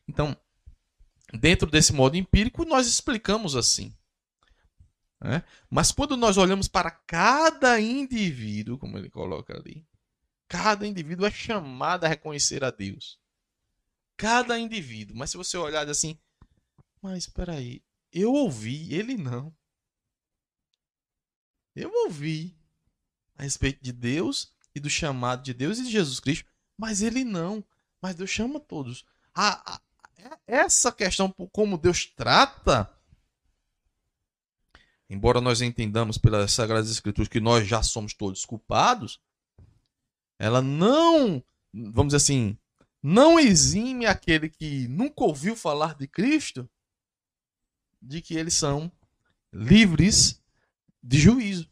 Então, 0.09 0.37
dentro 1.33 1.71
desse 1.71 1.93
modo 1.93 2.17
empírico, 2.17 2.65
nós 2.65 2.87
explicamos 2.87 3.57
assim. 3.57 3.95
Né? 5.21 5.43
Mas 5.71 5.93
quando 5.93 6.17
nós 6.17 6.37
olhamos 6.37 6.69
para 6.69 6.91
cada 6.91 7.81
indivíduo, 7.81 8.79
como 8.79 8.99
ele 8.99 9.09
coloca 9.09 9.57
ali, 9.57 9.87
Cada 10.49 10.87
indivíduo 10.87 11.27
é 11.27 11.31
chamado 11.31 12.05
a 12.05 12.09
reconhecer 12.09 12.63
a 12.63 12.71
Deus. 12.71 13.19
Cada 14.17 14.59
indivíduo. 14.59 15.17
Mas 15.17 15.31
se 15.31 15.37
você 15.37 15.57
olhar 15.57 15.89
assim, 15.89 16.19
mas 17.03 17.25
espera 17.25 17.55
aí, 17.55 17.83
eu 18.15 18.33
ouvi, 18.33 18.95
ele 18.95 19.17
não. 19.17 19.53
Eu 21.75 21.91
ouvi 22.05 22.57
a 23.37 23.43
respeito 23.43 23.83
de 23.83 23.93
Deus 23.93 24.53
e 24.73 24.79
do 24.79 24.89
chamado 24.89 25.43
de 25.43 25.53
Deus 25.53 25.79
e 25.79 25.83
de 25.85 25.91
Jesus 25.91 26.21
Cristo, 26.21 26.49
mas 26.79 27.03
ele 27.03 27.25
não. 27.25 27.65
Mas 28.01 28.15
Deus 28.15 28.31
chama 28.31 28.61
todos. 28.61 29.05
A, 29.35 29.75
a, 29.75 29.81
essa 30.47 30.93
questão, 30.93 31.35
como 31.51 31.77
Deus 31.77 32.07
trata, 32.07 32.89
embora 35.11 35.41
nós 35.41 35.61
entendamos 35.61 36.17
pelas 36.17 36.53
Sagradas 36.53 36.91
Escrituras 36.91 37.29
que 37.29 37.41
nós 37.41 37.67
já 37.67 37.83
somos 37.83 38.15
todos 38.15 38.45
culpados, 38.45 39.21
ela 40.39 40.63
não, 40.63 41.43
vamos 41.73 42.13
dizer 42.13 42.19
assim, 42.19 42.57
não 43.03 43.41
exime 43.41 44.07
aquele 44.07 44.49
que 44.49 44.87
nunca 44.87 45.25
ouviu 45.25 45.57
falar 45.57 45.97
de 45.97 46.07
Cristo 46.07 46.69
de 48.05 48.21
que 48.21 48.35
eles 48.35 48.55
são 48.55 48.91
livres 49.53 50.41
de 51.03 51.19
juízo. 51.19 51.69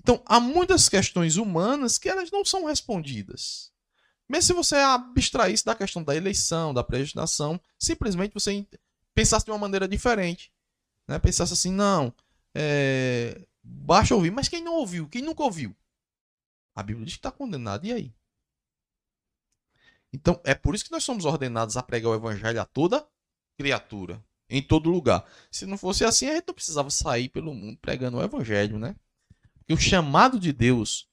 Então, 0.00 0.22
há 0.24 0.38
muitas 0.38 0.88
questões 0.88 1.36
humanas 1.36 1.98
que 1.98 2.08
elas 2.08 2.30
não 2.30 2.44
são 2.44 2.64
respondidas. 2.64 3.72
Mesmo 4.28 4.42
se 4.42 4.52
você 4.52 4.76
abstraísse 4.76 5.64
da 5.64 5.74
questão 5.74 6.02
da 6.02 6.14
eleição, 6.14 6.72
da 6.72 6.84
predestinação, 6.84 7.60
simplesmente 7.78 8.34
você 8.34 8.66
pensasse 9.14 9.44
de 9.44 9.50
uma 9.50 9.58
maneira 9.58 9.88
diferente. 9.88 10.52
Né? 11.08 11.18
Pensasse 11.18 11.52
assim, 11.52 11.72
não, 11.72 12.12
é... 12.54 13.46
basta 13.62 14.14
ouvir. 14.14 14.30
Mas 14.30 14.48
quem 14.48 14.62
não 14.62 14.74
ouviu? 14.74 15.08
Quem 15.08 15.22
nunca 15.22 15.42
ouviu? 15.42 15.74
A 16.74 16.82
Bíblia 16.82 17.06
diz 17.06 17.14
que 17.14 17.20
está 17.20 17.30
condenado, 17.30 17.86
e 17.86 17.92
aí? 17.92 18.14
Então, 20.12 20.40
é 20.44 20.54
por 20.54 20.74
isso 20.74 20.84
que 20.84 20.92
nós 20.92 21.04
somos 21.04 21.24
ordenados 21.24 21.76
a 21.76 21.82
pregar 21.82 22.10
o 22.10 22.14
evangelho 22.14 22.60
a 22.60 22.64
toda 22.64 23.06
criatura, 23.56 24.22
em 24.48 24.62
todo 24.62 24.90
lugar. 24.90 25.24
Se 25.50 25.66
não 25.66 25.76
fosse 25.76 26.04
assim, 26.04 26.28
a 26.28 26.34
gente 26.34 26.48
não 26.48 26.54
precisava 26.54 26.90
sair 26.90 27.28
pelo 27.28 27.54
mundo 27.54 27.78
pregando 27.80 28.18
o 28.18 28.22
evangelho, 28.22 28.78
né? 28.78 28.94
O 29.68 29.76
chamado 29.76 30.38
de 30.38 30.52
Deus, 30.52 31.08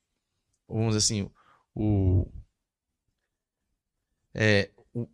vamos 0.67 0.95
dizer 0.95 0.97
assim, 0.99 1.31
o, 1.73 2.27
é, 4.33 4.69
o, 4.93 5.07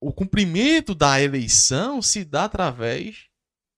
o 0.00 0.12
cumprimento 0.12 0.94
da 0.94 1.20
eleição 1.20 2.00
se 2.00 2.24
dá 2.24 2.44
através 2.44 3.28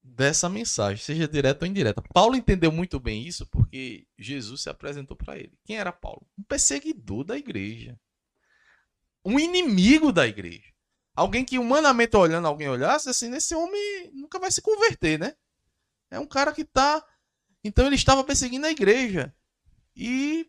dessa 0.02 0.48
mensagem, 0.48 1.02
seja 1.02 1.26
direta 1.26 1.64
ou 1.64 1.70
indireta. 1.70 2.02
Paulo 2.12 2.36
entendeu 2.36 2.70
muito 2.70 3.00
bem 3.00 3.26
isso 3.26 3.46
porque 3.46 4.06
Jesus 4.18 4.62
se 4.62 4.70
apresentou 4.70 5.16
para 5.16 5.36
ele. 5.36 5.52
Quem 5.64 5.76
era 5.76 5.92
Paulo? 5.92 6.26
Um 6.38 6.42
perseguidor 6.42 7.24
da 7.24 7.36
igreja. 7.36 7.98
Um 9.24 9.38
inimigo 9.38 10.12
da 10.12 10.26
igreja. 10.26 10.72
Alguém 11.16 11.44
que 11.44 11.58
humanamente 11.58 12.14
olhando 12.14 12.46
alguém 12.46 12.68
olhasse 12.68 13.08
assim, 13.08 13.34
esse 13.34 13.54
homem 13.54 14.10
nunca 14.12 14.38
vai 14.38 14.52
se 14.52 14.60
converter, 14.60 15.18
né? 15.18 15.34
É 16.10 16.20
um 16.20 16.26
cara 16.26 16.52
que 16.52 16.64
tá 16.64 17.02
então 17.64 17.86
ele 17.86 17.96
estava 17.96 18.22
perseguindo 18.22 18.66
a 18.66 18.70
igreja. 18.70 19.34
E 19.96 20.48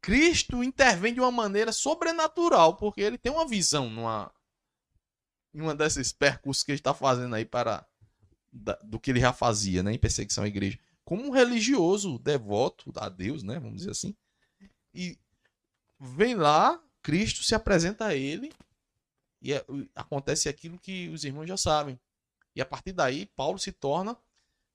Cristo 0.00 0.64
intervém 0.64 1.12
de 1.12 1.20
uma 1.20 1.30
maneira 1.30 1.72
sobrenatural, 1.72 2.76
porque 2.76 3.02
ele 3.02 3.18
tem 3.18 3.30
uma 3.30 3.46
visão 3.46 3.90
numa 3.90 4.32
em 5.52 5.60
uma 5.60 5.74
desses 5.74 6.12
percursos 6.12 6.62
que 6.62 6.70
ele 6.70 6.78
está 6.78 6.94
fazendo 6.94 7.34
aí 7.34 7.44
para 7.44 7.84
da, 8.52 8.74
do 8.76 8.98
que 8.98 9.10
ele 9.10 9.20
já 9.20 9.32
fazia, 9.32 9.82
né, 9.82 9.92
em 9.92 9.98
perseguição 9.98 10.44
à 10.44 10.48
igreja, 10.48 10.78
como 11.04 11.26
um 11.26 11.30
religioso 11.30 12.18
devoto 12.18 12.92
a 12.96 13.08
Deus, 13.08 13.42
né, 13.42 13.58
vamos 13.58 13.78
dizer 13.78 13.90
assim. 13.90 14.16
E 14.94 15.18
vem 15.98 16.34
lá, 16.34 16.80
Cristo 17.02 17.42
se 17.42 17.54
apresenta 17.54 18.06
a 18.06 18.14
ele 18.14 18.52
e 19.40 19.52
é, 19.52 19.64
acontece 19.94 20.48
aquilo 20.48 20.78
que 20.78 21.08
os 21.08 21.24
irmãos 21.24 21.46
já 21.46 21.56
sabem. 21.56 21.98
E 22.54 22.60
a 22.60 22.66
partir 22.66 22.92
daí, 22.92 23.26
Paulo 23.26 23.58
se 23.58 23.72
torna, 23.72 24.16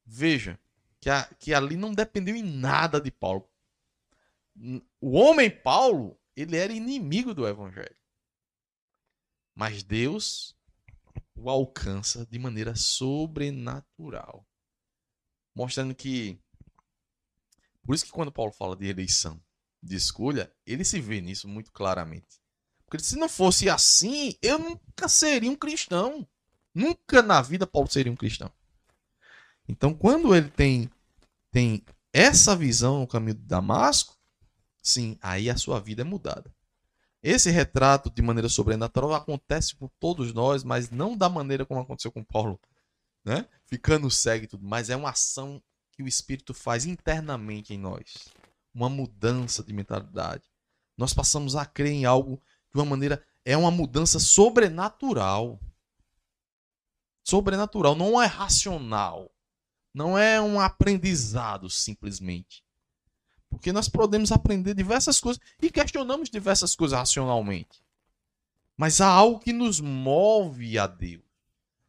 veja, 0.05 0.59
que, 0.99 1.09
a, 1.09 1.25
que 1.39 1.53
ali 1.53 1.75
não 1.75 1.93
dependeu 1.93 2.35
em 2.35 2.43
nada 2.43 2.99
de 2.99 3.11
Paulo. 3.11 3.47
o 4.99 5.11
homem 5.11 5.49
Paulo, 5.49 6.17
ele 6.35 6.57
era 6.57 6.73
inimigo 6.73 7.33
do 7.33 7.47
evangelho. 7.47 7.95
Mas 9.53 9.83
Deus 9.83 10.55
o 11.35 11.49
alcança 11.49 12.25
de 12.25 12.39
maneira 12.39 12.75
sobrenatural. 12.75 14.45
Mostrando 15.53 15.93
que 15.93 16.39
por 17.85 17.93
isso 17.93 18.05
que 18.05 18.11
quando 18.11 18.31
Paulo 18.31 18.51
fala 18.51 18.75
de 18.75 18.87
eleição, 18.87 19.39
de 19.81 19.95
escolha, 19.95 20.51
ele 20.65 20.83
se 20.83 20.99
vê 20.99 21.21
nisso 21.21 21.47
muito 21.47 21.71
claramente. 21.71 22.41
Porque 22.87 23.03
se 23.03 23.15
não 23.17 23.27
fosse 23.27 23.69
assim, 23.69 24.35
eu 24.41 24.59
nunca 24.59 25.07
seria 25.07 25.49
um 25.49 25.55
cristão. 25.55 26.27
Nunca 26.73 27.21
na 27.21 27.41
vida 27.41 27.65
Paulo 27.65 27.89
seria 27.89 28.11
um 28.11 28.15
cristão. 28.15 28.51
Então, 29.67 29.93
quando 29.93 30.35
ele 30.35 30.49
tem, 30.49 30.89
tem 31.51 31.83
essa 32.13 32.55
visão 32.55 32.99
no 32.99 33.07
caminho 33.07 33.35
de 33.35 33.43
Damasco, 33.43 34.15
sim, 34.81 35.17
aí 35.21 35.49
a 35.49 35.57
sua 35.57 35.79
vida 35.79 36.01
é 36.01 36.05
mudada. 36.05 36.53
Esse 37.23 37.49
retrato 37.49 38.11
de 38.11 38.21
maneira 38.21 38.47
sobrenatural 38.47 39.13
acontece 39.15 39.75
por 39.75 39.89
todos 39.99 40.31
nós, 40.31 40.63
mas 40.63 40.91
não 40.91 41.17
da 41.17 41.27
maneira 41.27 41.65
como 41.65 41.79
aconteceu 41.79 42.11
com 42.11 42.23
Paulo, 42.23 42.59
né? 43.23 43.47
Ficando 43.65 44.11
cego 44.11 44.43
e 44.43 44.47
tudo, 44.47 44.63
mas 44.63 44.91
é 44.91 44.95
uma 44.95 45.09
ação 45.09 45.59
que 45.91 46.03
o 46.03 46.07
Espírito 46.07 46.53
faz 46.53 46.85
internamente 46.85 47.73
em 47.73 47.79
nós. 47.79 48.27
Uma 48.73 48.89
mudança 48.89 49.63
de 49.63 49.73
mentalidade. 49.73 50.43
Nós 50.95 51.13
passamos 51.13 51.55
a 51.55 51.65
crer 51.65 51.93
em 51.93 52.05
algo 52.05 52.39
de 52.75 52.81
uma 52.81 52.85
maneira. 52.85 53.23
É 53.43 53.55
uma 53.55 53.71
mudança 53.71 54.19
sobrenatural. 54.19 55.59
Sobrenatural, 57.23 57.95
não 57.95 58.21
é 58.21 58.25
racional. 58.25 59.31
Não 59.93 60.17
é 60.17 60.41
um 60.41 60.59
aprendizado 60.59 61.69
simplesmente. 61.69 62.63
Porque 63.49 63.71
nós 63.71 63.87
podemos 63.87 64.31
aprender 64.31 64.73
diversas 64.73 65.19
coisas 65.19 65.41
e 65.61 65.71
questionamos 65.71 66.29
diversas 66.29 66.75
coisas 66.75 66.97
racionalmente. 66.97 67.81
Mas 68.75 68.99
há 68.99 69.07
algo 69.07 69.39
que 69.39 69.53
nos 69.53 69.79
move 69.79 70.77
a 70.77 70.85
Deus. 70.85 71.23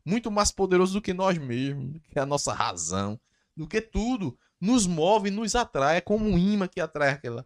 Muito 0.04 0.30
mais 0.30 0.52
poderoso 0.52 0.92
do 0.92 1.02
que 1.02 1.12
nós 1.12 1.36
mesmos, 1.36 1.94
do 1.94 2.00
que 2.00 2.16
a 2.16 2.24
nossa 2.24 2.52
razão, 2.52 3.18
do 3.56 3.66
que 3.66 3.80
tudo. 3.80 4.38
Nos 4.60 4.86
move, 4.86 5.30
nos 5.32 5.56
atrai. 5.56 5.96
É 5.96 6.00
como 6.00 6.24
um 6.26 6.38
imã 6.38 6.68
que 6.68 6.80
atrai 6.80 7.10
aquela. 7.10 7.44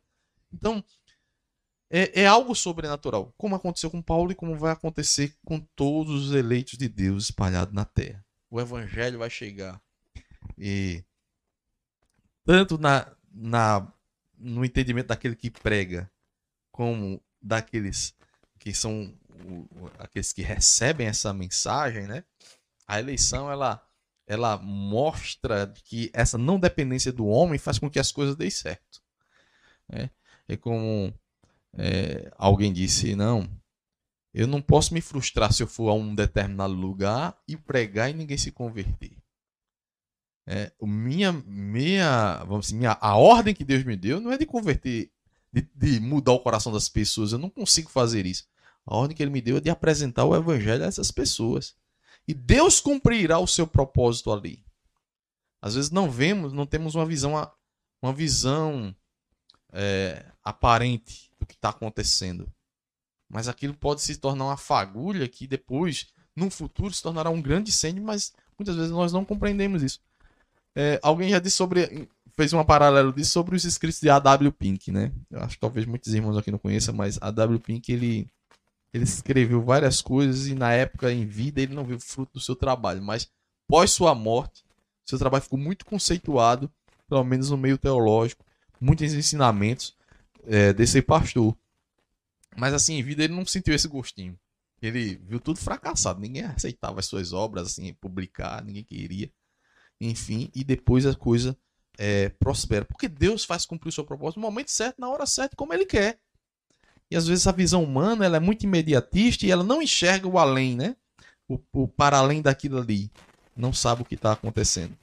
Então, 0.52 0.84
é, 1.90 2.22
é, 2.22 2.26
algo 2.26 2.54
sobrenatural. 2.54 3.34
Como 3.36 3.56
aconteceu 3.56 3.90
com 3.90 4.00
Paulo 4.00 4.30
e 4.30 4.36
como 4.36 4.56
vai 4.56 4.72
acontecer 4.72 5.36
com 5.44 5.58
todos 5.74 6.28
os 6.28 6.34
eleitos 6.34 6.78
de 6.78 6.88
Deus 6.88 7.24
espalhados 7.24 7.74
na 7.74 7.84
terra. 7.84 8.24
O 8.48 8.60
evangelho 8.60 9.18
vai 9.18 9.28
chegar. 9.28 9.82
E 10.56 11.04
tanto 12.44 12.78
na, 12.78 13.12
na 13.32 13.92
no 14.38 14.64
entendimento 14.64 15.08
daquele 15.08 15.36
que 15.36 15.50
prega, 15.50 16.10
como 16.70 17.20
daqueles 17.42 18.14
que 18.58 18.72
são 18.72 19.14
aqueles 19.98 20.32
que 20.32 20.42
recebem 20.42 21.06
essa 21.06 21.32
mensagem, 21.32 22.06
né? 22.06 22.24
A 22.86 22.98
eleição 23.00 23.50
ela 23.50 23.84
ela 24.26 24.56
mostra 24.58 25.72
que 25.84 26.08
essa 26.12 26.38
não 26.38 26.60
dependência 26.60 27.12
do 27.12 27.26
homem 27.26 27.58
faz 27.58 27.80
com 27.80 27.90
que 27.90 27.98
as 27.98 28.12
coisas 28.12 28.36
deem 28.36 28.50
certo. 28.50 29.02
É, 29.88 30.08
é 30.46 30.56
como 30.56 31.12
é, 31.76 32.32
alguém 32.36 32.72
disse, 32.72 33.14
não, 33.14 33.48
eu 34.32 34.46
não 34.46 34.62
posso 34.62 34.94
me 34.94 35.00
frustrar 35.00 35.52
se 35.52 35.62
eu 35.62 35.66
for 35.66 35.90
a 35.90 35.94
um 35.94 36.14
determinado 36.14 36.72
lugar 36.72 37.36
e 37.48 37.56
pregar 37.56 38.10
e 38.10 38.14
ninguém 38.14 38.38
se 38.38 38.52
converter. 38.52 39.16
É, 40.46 40.72
minha, 40.80 41.32
minha, 41.32 42.42
vamos 42.44 42.66
dizer, 42.66 42.78
minha, 42.78 42.96
a 43.00 43.16
ordem 43.16 43.54
que 43.54 43.64
Deus 43.64 43.84
me 43.84 43.96
deu 43.96 44.20
não 44.20 44.32
é 44.32 44.38
de 44.38 44.46
converter, 44.46 45.10
de, 45.52 45.62
de, 45.74 46.00
mudar 46.00 46.32
o 46.32 46.40
coração 46.40 46.72
das 46.72 46.88
pessoas. 46.88 47.32
Eu 47.32 47.38
não 47.38 47.50
consigo 47.50 47.90
fazer 47.90 48.26
isso. 48.26 48.48
A 48.86 48.96
ordem 48.96 49.16
que 49.16 49.22
Ele 49.22 49.30
me 49.30 49.40
deu 49.40 49.58
é 49.58 49.60
de 49.60 49.70
apresentar 49.70 50.24
o 50.24 50.34
Evangelho 50.34 50.84
a 50.84 50.86
essas 50.86 51.10
pessoas. 51.10 51.76
E 52.26 52.34
Deus 52.34 52.80
cumprirá 52.80 53.38
o 53.38 53.46
seu 53.46 53.66
propósito 53.66 54.32
ali. 54.32 54.64
Às 55.60 55.74
vezes 55.74 55.90
não 55.90 56.10
vemos, 56.10 56.52
não 56.52 56.66
temos 56.66 56.94
uma 56.94 57.04
visão, 57.04 57.32
uma 58.02 58.12
visão 58.12 58.94
é, 59.72 60.32
aparente 60.42 61.29
do 61.40 61.46
que 61.46 61.54
está 61.54 61.70
acontecendo. 61.70 62.46
Mas 63.28 63.48
aquilo 63.48 63.74
pode 63.74 64.02
se 64.02 64.16
tornar 64.16 64.44
uma 64.44 64.56
fagulha 64.56 65.26
que 65.28 65.46
depois, 65.46 66.08
no 66.34 66.50
futuro, 66.50 66.92
se 66.92 67.02
tornará 67.02 67.30
um 67.30 67.40
grande 67.40 67.70
incêndio, 67.70 68.02
mas 68.02 68.32
muitas 68.58 68.76
vezes 68.76 68.90
nós 68.90 69.12
não 69.12 69.24
compreendemos 69.24 69.82
isso. 69.82 70.00
É, 70.74 70.98
alguém 71.02 71.30
já 71.30 71.38
disse 71.38 71.56
sobre. 71.56 72.08
fez 72.36 72.52
uma 72.52 72.64
paralelo 72.64 73.12
disso 73.12 73.30
sobre 73.30 73.56
os 73.56 73.64
escritos 73.64 74.00
de 74.00 74.10
A.W. 74.10 74.52
Pink, 74.52 74.90
né? 74.90 75.12
Eu 75.30 75.40
acho 75.40 75.54
que 75.54 75.60
talvez 75.60 75.86
muitos 75.86 76.12
irmãos 76.12 76.36
aqui 76.36 76.50
não 76.50 76.58
conheçam, 76.58 76.94
mas 76.94 77.18
A.W. 77.20 77.60
Pink 77.60 77.92
ele, 77.92 78.28
ele 78.92 79.04
escreveu 79.04 79.62
várias 79.62 80.02
coisas 80.02 80.48
e 80.48 80.54
na 80.54 80.72
época, 80.72 81.12
em 81.12 81.24
vida, 81.24 81.60
ele 81.60 81.74
não 81.74 81.84
viu 81.84 81.98
fruto 82.00 82.34
do 82.34 82.40
seu 82.40 82.56
trabalho, 82.56 83.02
mas 83.02 83.28
pós 83.68 83.92
sua 83.92 84.14
morte, 84.14 84.64
seu 85.04 85.18
trabalho 85.18 85.42
ficou 85.42 85.58
muito 85.58 85.84
conceituado, 85.84 86.70
pelo 87.08 87.24
menos 87.24 87.50
no 87.50 87.56
meio 87.56 87.78
teológico, 87.78 88.44
muitos 88.80 89.12
ensinamentos 89.12 89.94
é, 90.46 90.72
desse 90.72 91.02
pastor. 91.02 91.56
Mas 92.56 92.74
assim, 92.74 92.94
em 92.94 93.02
vida 93.02 93.24
ele 93.24 93.34
não 93.34 93.46
sentiu 93.46 93.74
esse 93.74 93.88
gostinho. 93.88 94.38
Ele 94.82 95.16
viu 95.24 95.38
tudo 95.38 95.60
fracassado, 95.60 96.20
ninguém 96.20 96.42
aceitava 96.44 97.00
as 97.00 97.06
suas 97.06 97.32
obras, 97.32 97.68
assim, 97.68 97.92
publicar, 97.94 98.64
ninguém 98.64 98.82
queria 98.82 99.30
enfim, 100.00 100.50
e 100.54 100.64
depois 100.64 101.04
a 101.04 101.14
coisa 101.14 101.56
é, 101.98 102.30
prospera. 102.30 102.84
Porque 102.84 103.08
Deus 103.08 103.44
faz 103.44 103.66
cumprir 103.66 103.90
o 103.90 103.92
seu 103.92 104.04
propósito 104.04 104.40
no 104.40 104.46
momento 104.46 104.70
certo, 104.70 104.98
na 104.98 105.08
hora 105.08 105.26
certa, 105.26 105.54
como 105.54 105.74
Ele 105.74 105.84
quer. 105.84 106.18
E 107.10 107.16
às 107.16 107.26
vezes 107.26 107.46
a 107.46 107.52
visão 107.52 107.84
humana 107.84 108.24
ela 108.24 108.36
é 108.36 108.40
muito 108.40 108.62
imediatista 108.62 109.44
e 109.44 109.50
ela 109.50 109.64
não 109.64 109.82
enxerga 109.82 110.26
o 110.28 110.38
além, 110.38 110.76
né? 110.76 110.96
O, 111.48 111.60
o 111.72 111.88
para 111.88 112.18
além 112.18 112.40
daquilo 112.40 112.78
ali. 112.78 113.10
Não 113.54 113.72
sabe 113.72 114.02
o 114.02 114.04
que 114.04 114.14
está 114.14 114.32
acontecendo. 114.32 114.96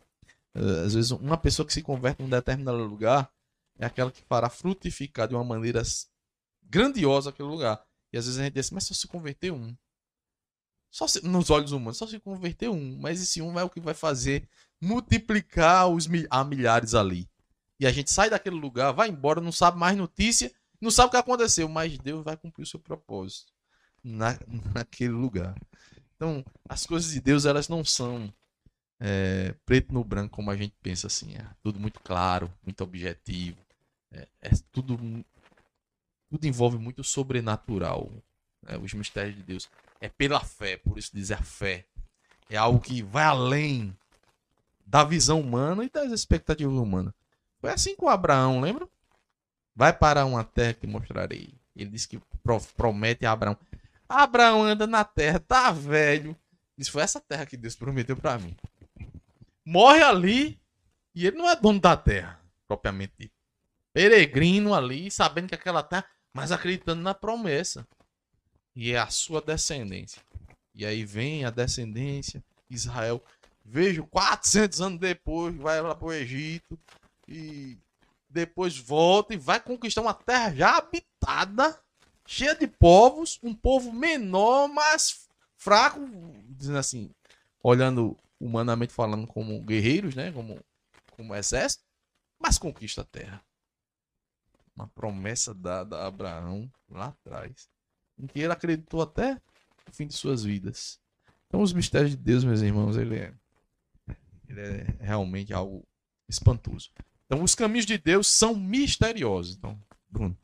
Eh, 0.55 0.85
às 0.85 0.93
vezes 0.93 1.11
uma 1.11 1.38
pessoa 1.38 1.65
que 1.65 1.73
se 1.73 1.81
converte 1.81 2.23
em 2.23 2.25
um 2.25 2.29
determinado 2.29 2.77
lugar 2.77 3.29
é 3.80 3.86
aquela 3.86 4.11
que 4.11 4.21
fará 4.23 4.49
frutificar 4.49 5.28
de 5.28 5.36
uma 5.36 5.43
maneira 5.43 5.82
grandiosa 6.63 7.30
aquele 7.30 7.47
lugar. 7.49 7.82
E 8.11 8.17
às 8.17 8.25
vezes 8.25 8.39
a 8.39 8.43
gente 8.43 8.53
diz, 8.53 8.71
mas 8.71 8.86
só 8.86 8.93
se 8.93 9.07
converter 9.07 9.51
um. 9.51 9.75
Só 10.89 11.07
se, 11.07 11.23
nos 11.25 11.49
olhos 11.49 11.71
humanos, 11.71 11.97
só 11.97 12.07
se 12.07 12.19
converter 12.19 12.69
um. 12.69 12.97
Mas 12.99 13.21
esse 13.21 13.41
um 13.41 13.59
é 13.59 13.63
o 13.63 13.69
que 13.69 13.80
vai 13.80 13.93
fazer 13.93 14.47
multiplicar 14.82 15.88
os 15.88 16.07
a 16.30 16.43
milhares 16.43 16.93
ali. 16.93 17.30
E 17.80 17.86
a 17.86 17.91
gente 17.91 18.11
sai 18.11 18.30
daquele 18.30 18.55
lugar, 18.55 18.91
vai 18.91 19.09
embora, 19.09 19.39
não 19.39 19.51
sabe 19.51 19.78
mais 19.78 19.95
notícia, 19.95 20.51
não 20.82 20.89
sabe 20.89 21.09
o 21.09 21.11
que 21.11 21.17
aconteceu, 21.17 21.67
mas 21.67 21.97
Deus 21.97 22.23
vai 22.23 22.36
cumprir 22.36 22.63
o 22.63 22.67
seu 22.67 22.80
propósito 22.80 23.53
na, 24.03 24.39
naquele 24.73 25.13
lugar. 25.13 25.55
Então, 26.15 26.43
as 26.67 26.86
coisas 26.86 27.11
de 27.11 27.21
Deus, 27.21 27.45
elas 27.45 27.69
não 27.69 27.86
são 27.86 28.34
é, 28.99 29.53
preto 29.65 29.93
no 29.93 30.03
branco 30.03 30.36
como 30.36 30.49
a 30.49 30.57
gente 30.57 30.75
pensa 30.82 31.07
assim. 31.07 31.36
É 31.36 31.45
tudo 31.61 31.80
muito 31.80 31.99
claro, 31.99 32.51
muito 32.65 32.84
objetivo. 32.84 33.57
É, 34.12 34.28
é 34.41 34.49
tudo, 34.72 34.97
tudo 36.30 36.47
envolve 36.47 36.78
muito 36.78 37.03
sobrenatural. 37.03 38.12
Né? 38.62 38.78
Os 38.78 38.93
mistérios 38.93 39.36
de 39.36 39.43
Deus. 39.43 39.70
É 39.99 40.10
pela 40.10 40.39
fé, 40.39 40.78
por 40.78 40.97
isso 40.97 41.12
dizer 41.14 41.36
a 41.36 41.43
fé. 41.43 41.86
É 42.49 42.58
algo 42.58 42.80
que 42.80 43.01
vai 43.01 43.26
além 43.26 43.95
da 44.86 45.03
visão 45.03 45.41
humana 45.41 45.84
e 45.84 45.89
das 45.89 46.12
expectativas 46.12 46.74
humanas. 46.74 47.14
Foi 47.60 47.72
assim 47.72 47.95
com 47.95 48.08
Abraão, 48.08 48.62
lembra? 48.62 48.88
Vai 49.76 49.91
para 49.91 50.26
uma 50.26 50.43
terra 50.43 50.74
que 50.74 50.88
mostrarei. 50.88 51.53
Ele 51.76 51.89
disse 51.89 52.08
que 52.08 52.20
promete 52.76 53.26
a 53.26 53.32
Abraão. 53.32 53.58
Abraão 54.08 54.64
anda 54.64 54.88
na 54.88 55.03
terra, 55.03 55.39
tá 55.39 55.72
velho. 55.72 56.36
Isso 56.78 56.91
foi 56.91 57.01
essa 57.01 57.20
terra 57.20 57.45
que 57.45 57.58
Deus 57.58 57.76
prometeu 57.76 58.16
para 58.16 58.38
mim. 58.38 58.55
Morre 59.66 60.01
ali 60.01 60.60
e 61.14 61.28
ele 61.28 61.38
não 61.38 61.49
é 61.49 61.55
dono 61.55 61.80
da 61.80 61.97
terra, 61.97 62.39
propriamente 62.68 63.14
dito. 63.18 63.36
Peregrino 63.97 64.75
ali, 64.75 65.09
sabendo 65.09 65.47
que 65.47 65.55
aquela 65.55 65.81
terra, 65.81 66.05
mas 66.33 66.51
acreditando 66.51 67.01
na 67.01 67.13
promessa. 67.15 67.87
E 68.75 68.91
é 68.91 68.99
a 68.99 69.09
sua 69.09 69.41
descendência. 69.41 70.21
E 70.75 70.85
aí 70.85 71.03
vem 71.03 71.45
a 71.45 71.49
descendência, 71.49 72.43
Israel 72.69 73.23
Vejo 73.69 74.05
400 74.05 74.79
anos 74.79 74.99
depois, 74.99 75.53
vai 75.57 75.81
lá 75.81 75.93
pro 75.93 76.13
Egito 76.13 76.79
e 77.27 77.77
depois 78.29 78.77
volta 78.77 79.33
e 79.33 79.37
vai 79.37 79.59
conquistar 79.59 79.99
uma 79.99 80.13
terra 80.13 80.55
já 80.55 80.77
habitada, 80.77 81.77
cheia 82.25 82.55
de 82.55 82.65
povos, 82.65 83.37
um 83.43 83.53
povo 83.53 83.91
menor, 83.91 84.69
mais 84.69 85.27
fraco, 85.57 85.99
dizendo 86.47 86.77
assim, 86.77 87.11
olhando 87.61 88.15
humanamente 88.39 88.93
falando 88.93 89.27
como 89.27 89.61
guerreiros, 89.61 90.15
né, 90.15 90.31
como 90.31 90.63
como 91.11 91.35
exército, 91.35 91.83
mas 92.39 92.57
conquista 92.57 93.01
a 93.01 93.05
terra. 93.05 93.43
Uma 94.78 94.88
promessa 94.88 95.53
dada 95.53 95.97
a 95.97 96.07
Abraão 96.07 96.71
lá 96.88 97.07
atrás, 97.07 97.67
em 98.17 98.28
que 98.28 98.39
ele 98.39 98.53
acreditou 98.53 99.01
até 99.01 99.41
o 99.89 99.91
fim 99.91 100.07
de 100.07 100.13
suas 100.13 100.43
vidas. 100.43 100.99
Então 101.47 101.61
os 101.61 101.73
mistérios 101.73 102.11
de 102.11 102.17
Deus, 102.17 102.43
meus 102.43 102.61
irmãos, 102.61 102.95
ele 102.95 103.17
é 103.17 103.34
ele 104.47 104.61
é 104.61 104.95
realmente 104.99 105.53
algo 105.53 105.84
espantoso. 106.28 106.89
Então, 107.25 107.43
os 107.43 107.53
caminhos 107.53 107.86
de 107.86 107.97
Deus 107.97 108.28
são 108.28 108.55
misteriosos. 108.55 109.55
Então, 109.57 109.78
Bruno. 110.09 110.38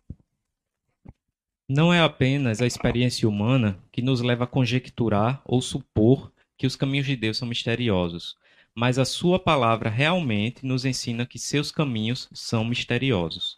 Não 1.67 1.93
é 1.93 2.01
apenas 2.01 2.61
a 2.61 2.67
experiência 2.67 3.27
humana 3.27 3.79
que 3.91 4.01
nos 4.01 4.19
leva 4.19 4.43
a 4.43 4.47
conjecturar 4.47 5.41
ou 5.45 5.61
supor 5.61 6.31
que 6.57 6.67
os 6.67 6.75
caminhos 6.75 7.05
de 7.05 7.15
Deus 7.15 7.38
são 7.38 7.47
misteriosos, 7.47 8.38
mas 8.75 8.99
a 8.99 9.05
sua 9.05 9.39
palavra 9.39 9.89
realmente 9.89 10.65
nos 10.65 10.84
ensina 10.84 11.25
que 11.25 11.39
seus 11.39 11.71
caminhos 11.71 12.29
são 12.34 12.65
misteriosos. 12.65 13.57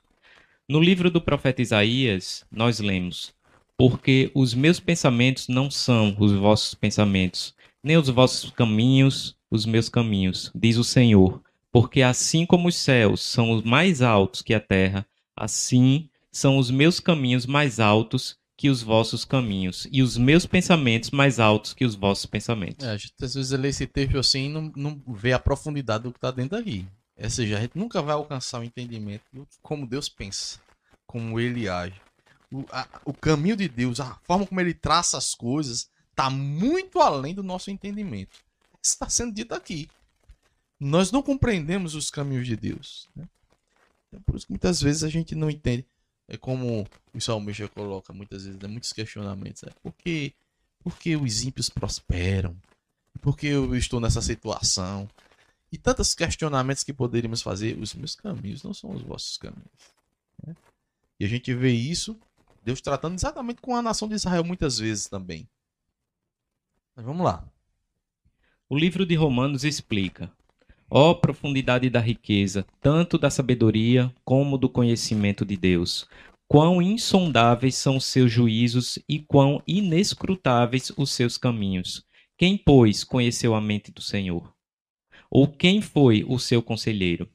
No 0.68 0.80
livro 0.80 1.12
do 1.12 1.22
profeta 1.22 1.62
Isaías, 1.62 2.46
nós 2.52 2.80
lemos: 2.80 3.34
Porque 3.78 4.32
os 4.34 4.54
meus 4.54 4.80
pensamentos 4.80 5.48
não 5.48 5.70
são 5.70 6.16
os 6.20 6.32
vossos 6.32 6.74
pensamentos, 6.74 7.54
nem 7.84 7.98
os 7.98 8.10
vossos 8.10 8.50
caminhos 8.52 9.36
os 9.56 9.66
meus 9.66 9.90
caminhos, 9.90 10.52
diz 10.54 10.78
o 10.78 10.84
Senhor. 10.84 11.42
Porque 11.72 12.02
assim 12.02 12.46
como 12.46 12.68
os 12.68 12.76
céus 12.76 13.22
são 13.22 13.52
os 13.52 13.64
mais 13.64 14.02
altos 14.02 14.42
que 14.42 14.54
a 14.54 14.60
terra, 14.60 15.06
assim 15.36 16.10
são 16.32 16.58
os 16.58 16.70
meus 16.70 17.00
caminhos 17.00 17.46
mais 17.46 17.80
altos 17.80 18.38
que 18.58 18.70
os 18.70 18.82
vossos 18.82 19.26
caminhos, 19.26 19.86
e 19.92 20.02
os 20.02 20.18
meus 20.18 20.46
pensamentos 20.46 21.12
mais 21.12 21.42
altos 21.42 21.74
que 21.74 21.84
os 21.84 21.94
vossos 21.94 22.26
pensamentos. 22.26 22.88
É, 22.88 22.92
a 22.92 22.98
gente 22.98 23.14
às 23.22 23.34
vezes 23.34 23.52
lê 23.52 23.68
esse 23.68 23.86
texto 23.86 24.18
assim 24.18 24.46
e 24.46 24.50
não, 24.50 24.72
não 24.76 25.02
vê 25.14 25.34
a 25.34 25.40
profundidade 25.40 26.06
do 26.06 26.12
que 26.12 26.18
está 26.18 26.32
dentro 26.32 26.58
daqui. 26.58 26.86
Ou 27.18 27.30
seja, 27.30 27.58
a 27.58 27.62
gente 27.62 27.78
nunca 27.78 28.02
vai 28.02 28.14
alcançar 28.14 28.60
o 28.60 28.64
entendimento 28.64 29.24
de 29.32 29.46
como 29.62 29.88
Deus 29.88 30.10
pensa, 30.10 30.60
como 31.06 31.40
ele 31.40 31.70
age. 31.70 32.00
O, 32.52 32.66
a, 32.72 32.88
o 33.06 33.14
caminho 33.14 33.56
de 33.56 33.68
Deus, 33.68 34.00
a 34.00 34.16
forma 34.24 34.46
como 34.46 34.60
ele 34.60 34.74
traça 34.74 35.18
as 35.18 35.34
coisas, 35.34 35.90
está 36.12 36.30
muito 36.30 37.00
além 37.00 37.34
do 37.34 37.44
nosso 37.44 37.72
entendimento. 37.72 38.38
Está 38.82 39.10
sendo 39.10 39.34
dito 39.34 39.54
aqui. 39.54 39.90
Nós 40.80 41.12
não 41.12 41.22
compreendemos 41.22 41.96
os 41.96 42.10
caminhos 42.10 42.46
de 42.46 42.56
Deus. 42.56 43.08
Né? 43.16 43.28
É 44.14 44.20
por 44.20 44.36
isso 44.36 44.46
que 44.46 44.52
muitas 44.52 44.82
vezes 44.82 45.04
a 45.04 45.10
gente 45.10 45.36
não 45.36 45.50
entende. 45.50 45.86
É 46.28 46.38
como 46.38 46.88
o 47.14 47.22
salmista 47.22 47.68
coloca 47.68 48.12
muitas 48.12 48.46
vezes, 48.46 48.60
né, 48.60 48.68
muitos 48.68 48.92
questionamentos. 48.92 49.62
Né? 49.62 49.72
Por, 49.82 49.94
que, 49.94 50.34
por 50.80 50.98
que 50.98 51.16
os 51.16 51.44
ímpios 51.44 51.70
prosperam? 51.70 52.56
Por 53.22 53.38
que 53.38 53.48
eu 53.48 53.76
estou 53.76 54.00
nessa 54.00 54.22
situação? 54.22 55.10
E 55.72 55.78
tantos 55.78 56.14
questionamentos 56.14 56.84
que 56.84 56.94
poderíamos 56.94 57.42
fazer. 57.42 57.78
Os 57.80 57.94
meus 57.94 58.16
caminhos 58.16 58.64
não 58.64 58.74
são 58.74 58.92
os 58.92 59.02
vossos 59.02 59.38
caminhos. 59.38 59.94
Né? 60.46 60.56
E 61.20 61.26
a 61.26 61.28
gente 61.28 61.54
vê 61.54 61.72
isso, 61.72 62.20
Deus 62.64 62.82
tratando 62.82 63.16
exatamente 63.16 63.62
com 63.62 63.76
a 63.76 63.82
nação 63.82 64.08
de 64.08 64.16
Israel 64.16 64.44
muitas 64.44 64.80
vezes 64.80 65.08
também. 65.08 65.48
Mas 66.96 67.06
vamos 67.06 67.24
lá. 67.24 67.48
O 68.68 68.78
livro 68.78 69.06
de 69.06 69.14
Romanos 69.14 69.64
explica: 69.64 70.32
Ó 70.90 71.12
oh, 71.12 71.16
profundidade 71.16 71.90
da 71.90 72.00
riqueza, 72.00 72.66
tanto 72.82 73.18
da 73.18 73.30
sabedoria 73.30 74.12
como 74.24 74.58
do 74.58 74.70
conhecimento 74.70 75.46
de 75.46 75.58
Deus. 75.58 76.08
Quão 76.48 76.82
insondáveis 76.82 77.76
são 77.76 77.98
os 77.98 78.06
seus 78.06 78.32
juízos 78.32 78.98
e 79.10 79.20
quão 79.20 79.62
inescrutáveis 79.68 80.92
os 80.96 81.12
seus 81.12 81.38
caminhos. 81.38 82.06
Quem, 82.38 82.58
pois, 82.58 83.04
conheceu 83.04 83.54
a 83.54 83.62
mente 83.62 83.92
do 83.92 84.02
Senhor? 84.02 84.55
Ou 85.38 85.50
quem 85.50 85.82
foi 85.82 86.24
o 86.26 86.40
seu 86.40 86.64
conselheiro? 86.64 87.30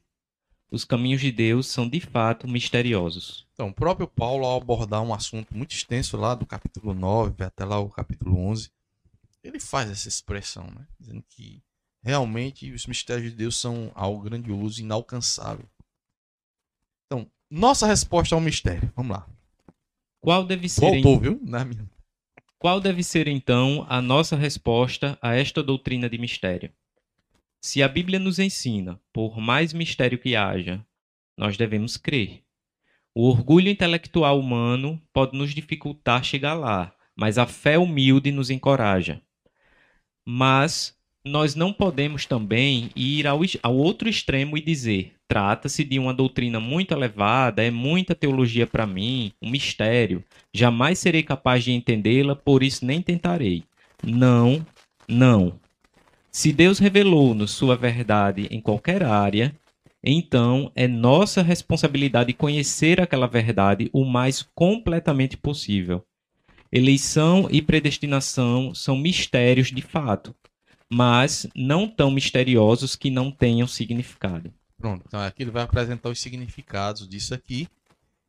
Os 0.71 0.87
caminhos 0.87 1.21
de 1.21 1.31
Deus 1.31 1.67
são 1.67 1.87
de 1.87 2.01
fato 2.01 2.49
misteriosos. 2.49 3.47
Então, 3.53 3.69
o 3.69 3.75
próprio 3.75 4.09
Paulo, 4.09 4.47
ao 4.47 4.59
abordar 4.59 5.03
um 5.03 5.13
assunto 5.13 5.55
muito 5.55 5.73
extenso 5.73 6.17
lá 6.17 6.35
do 6.35 6.47
capítulo 6.47 6.95
9 6.95 7.45
até 7.45 7.63
lá 7.63 7.79
o 7.79 7.91
capítulo 7.91 8.39
11, 8.39 8.71
ele 9.45 9.61
faz 9.61 9.91
essa 9.91 10.09
expressão, 10.09 10.65
né? 10.69 10.87
dizendo 10.99 11.23
que 11.29 11.63
realmente 12.03 12.73
os 12.73 12.87
mistérios 12.87 13.33
de 13.33 13.37
Deus 13.37 13.61
são 13.61 13.93
algo 13.95 14.23
grandioso 14.23 14.81
e 14.81 14.83
inalcançável. 14.83 15.69
Então, 17.05 17.31
nossa 17.51 17.87
resposta 17.87 18.35
ao 18.35 18.41
mistério. 18.41 18.91
Vamos 18.97 19.15
lá. 19.15 19.29
Qual 20.21 20.47
deve 20.47 20.71
ser 20.71 20.81
Voltou, 20.81 21.17
em... 21.17 21.21
viu? 21.21 21.41
Na 21.43 21.67
minha... 21.67 21.87
Qual 22.59 22.81
deve 22.81 23.03
ser 23.03 23.29
então 23.29 23.85
a 23.91 24.01
nossa 24.01 24.37
resposta 24.37 25.19
a 25.21 25.35
esta 25.35 25.63
doutrina 25.63 26.09
de 26.09 26.17
mistério? 26.17 26.73
Se 27.63 27.83
a 27.83 27.89
Bíblia 27.89 28.19
nos 28.19 28.39
ensina, 28.39 28.99
por 29.13 29.39
mais 29.39 29.75
mistério 29.75 30.19
que 30.19 30.35
haja, 30.35 30.83
nós 31.37 31.59
devemos 31.59 31.99
crer. 31.99 32.43
O 33.15 33.29
orgulho 33.29 33.69
intelectual 33.69 34.41
humano 34.41 35.01
pode 35.13 35.37
nos 35.37 35.55
dificultar 35.55 36.25
chegar 36.25 36.55
lá, 36.55 36.95
mas 37.15 37.37
a 37.37 37.47
fé 37.47 37.79
humilde 37.79 38.33
nos 38.33 38.49
encoraja. 38.49 39.21
Mas 40.27 40.97
nós 41.23 41.55
não 41.55 41.71
podemos 41.71 42.25
também 42.25 42.89
ir 42.97 43.27
ao, 43.27 43.41
ao 43.63 43.77
outro 43.77 44.09
extremo 44.09 44.57
e 44.57 44.63
dizer: 44.63 45.13
trata-se 45.29 45.85
de 45.85 45.99
uma 45.99 46.15
doutrina 46.15 46.59
muito 46.59 46.95
elevada, 46.95 47.63
é 47.63 47.71
muita 47.71 48.15
teologia 48.15 48.67
para 48.67 48.87
mim, 48.87 49.33
um 49.43 49.51
mistério, 49.51 50.25
jamais 50.55 50.99
serei 50.99 51.23
capaz 51.23 51.63
de 51.63 51.73
entendê-la, 51.73 52.35
por 52.35 52.63
isso 52.63 52.87
nem 52.87 53.03
tentarei. 53.03 53.65
Não, 54.03 54.65
não. 55.07 55.60
Se 56.31 56.53
Deus 56.53 56.79
revelou-nos 56.79 57.51
sua 57.51 57.77
verdade 57.77 58.47
em 58.51 58.61
qualquer 58.61 59.03
área, 59.03 59.55
então 60.03 60.71
é 60.75 60.87
nossa 60.87 61.43
responsabilidade 61.43 62.33
conhecer 62.33 63.01
aquela 63.01 63.27
verdade 63.27 63.91
o 63.93 64.05
mais 64.05 64.43
completamente 64.55 65.37
possível. 65.37 66.05
Eleição 66.73 67.49
e 67.51 67.61
predestinação 67.61 68.75
são 68.75 68.97
mistérios 68.97 69.69
de 69.69 69.83
fato 69.83 70.35
mas 70.91 71.47
não 71.55 71.87
tão 71.87 72.11
misteriosos 72.11 72.97
que 72.97 73.11
não 73.11 73.31
tenham 73.31 73.69
significado. 73.69 74.53
Pronto, 74.77 75.05
então 75.07 75.21
aqui 75.21 75.45
ele 75.45 75.53
vai 75.53 75.63
apresentar 75.63 76.09
os 76.09 76.19
significados 76.19 77.09
disso 77.09 77.33
aqui. 77.33 77.69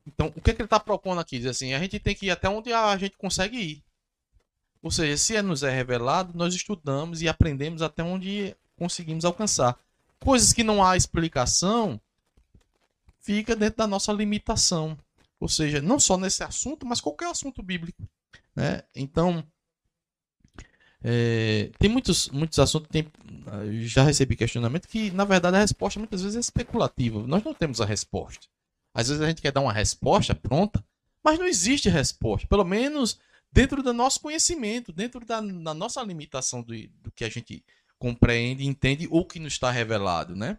Então, 0.05 0.31
o 0.35 0.41
que, 0.41 0.51
é 0.51 0.53
que 0.53 0.61
ele 0.61 0.67
está 0.67 0.79
propondo 0.79 1.19
aqui? 1.19 1.39
Diz 1.39 1.47
assim, 1.47 1.73
a 1.73 1.79
gente 1.79 1.99
tem 1.99 2.13
que 2.13 2.27
ir 2.27 2.29
até 2.29 2.47
onde 2.47 2.71
a 2.71 2.95
gente 2.97 3.17
consegue 3.17 3.57
ir. 3.57 3.83
Ou 4.81 4.89
seja, 4.89 5.15
se 5.17 5.35
é 5.35 5.41
nos 5.41 5.63
é 5.63 5.69
revelado, 5.69 6.35
nós 6.35 6.53
estudamos 6.53 7.21
e 7.21 7.27
aprendemos 7.27 7.81
até 7.81 8.03
onde 8.03 8.55
conseguimos 8.75 9.25
alcançar. 9.25 9.77
Coisas 10.19 10.53
que 10.53 10.63
não 10.63 10.83
há 10.83 10.97
explicação, 10.97 11.99
fica 13.21 13.55
dentro 13.55 13.77
da 13.77 13.87
nossa 13.87 14.11
limitação. 14.11 14.97
Ou 15.39 15.47
seja, 15.47 15.81
não 15.81 15.99
só 15.99 16.17
nesse 16.17 16.43
assunto, 16.43 16.85
mas 16.85 17.01
qualquer 17.01 17.29
assunto 17.29 17.61
bíblico. 17.61 18.07
Né? 18.55 18.83
Então, 18.95 19.43
é, 21.03 21.71
tem 21.79 21.89
muitos, 21.89 22.29
muitos 22.29 22.59
assuntos, 22.59 22.89
tem, 22.89 23.07
já 23.81 24.03
recebi 24.03 24.35
questionamento 24.35 24.87
que, 24.87 25.09
na 25.11 25.25
verdade, 25.25 25.57
a 25.57 25.61
resposta 25.61 25.99
muitas 25.99 26.21
vezes 26.21 26.37
é 26.37 26.39
especulativa. 26.39 27.25
Nós 27.25 27.43
não 27.43 27.53
temos 27.53 27.81
a 27.81 27.85
resposta. 27.85 28.47
Às 28.93 29.07
vezes 29.07 29.21
a 29.21 29.27
gente 29.27 29.41
quer 29.41 29.51
dar 29.51 29.61
uma 29.61 29.73
resposta 29.73 30.35
pronta, 30.35 30.83
mas 31.23 31.39
não 31.39 31.47
existe 31.47 31.89
resposta. 31.89 32.47
Pelo 32.47 32.63
menos 32.65 33.19
dentro 33.51 33.83
do 33.83 33.93
nosso 33.93 34.19
conhecimento, 34.19 34.93
dentro 34.93 35.25
da, 35.25 35.41
da 35.41 35.73
nossa 35.73 36.01
limitação 36.01 36.61
do, 36.61 36.73
do 36.99 37.11
que 37.11 37.25
a 37.25 37.29
gente 37.29 37.63
compreende, 37.99 38.65
entende 38.65 39.07
ou 39.11 39.25
que 39.25 39.39
nos 39.39 39.53
está 39.53 39.69
revelado, 39.69 40.35
né? 40.35 40.57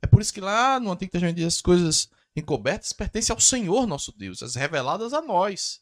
É 0.00 0.06
por 0.06 0.20
isso 0.20 0.32
que 0.32 0.40
lá 0.40 0.78
no 0.78 0.92
Antigo 0.92 1.10
Testamento 1.10 1.44
as 1.44 1.60
coisas 1.60 2.08
encobertas 2.36 2.92
pertencem 2.92 3.34
ao 3.34 3.40
Senhor 3.40 3.86
nosso 3.86 4.16
Deus, 4.16 4.42
as 4.42 4.54
reveladas 4.54 5.12
a 5.12 5.20
nós. 5.20 5.80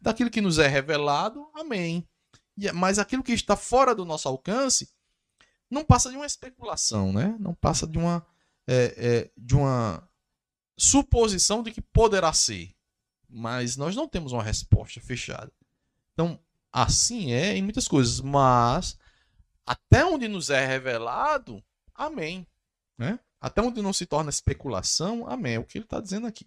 Daquilo 0.00 0.30
que 0.30 0.40
nos 0.40 0.58
é 0.58 0.66
revelado, 0.66 1.50
amém. 1.54 2.08
É, 2.60 2.72
mas 2.72 2.98
aquilo 2.98 3.22
que 3.22 3.32
está 3.32 3.56
fora 3.56 3.94
do 3.94 4.04
nosso 4.04 4.28
alcance 4.28 4.88
não 5.70 5.84
passa 5.84 6.08
de 6.08 6.16
uma 6.16 6.26
especulação, 6.26 7.12
né? 7.12 7.36
Não 7.38 7.54
passa 7.54 7.86
de 7.86 7.98
uma, 7.98 8.26
é, 8.66 8.94
é, 8.96 9.30
de 9.36 9.54
uma 9.54 10.08
suposição 10.78 11.62
de 11.62 11.72
que 11.72 11.82
poderá 11.82 12.32
ser. 12.32 12.74
Mas 13.28 13.76
nós 13.76 13.94
não 13.94 14.08
temos 14.08 14.32
uma 14.32 14.42
resposta 14.42 15.00
fechada. 15.00 15.52
Então, 16.18 16.36
assim 16.72 17.30
é 17.30 17.56
em 17.56 17.62
muitas 17.62 17.86
coisas, 17.86 18.20
mas 18.20 18.98
até 19.64 20.04
onde 20.04 20.26
nos 20.26 20.50
é 20.50 20.66
revelado, 20.66 21.62
amém. 21.94 22.44
Né? 22.98 23.20
Até 23.40 23.62
onde 23.62 23.80
não 23.80 23.92
se 23.92 24.04
torna 24.04 24.28
especulação, 24.28 25.28
amém. 25.28 25.54
É 25.54 25.58
o 25.60 25.64
que 25.64 25.78
ele 25.78 25.84
está 25.84 26.00
dizendo 26.00 26.26
aqui. 26.26 26.46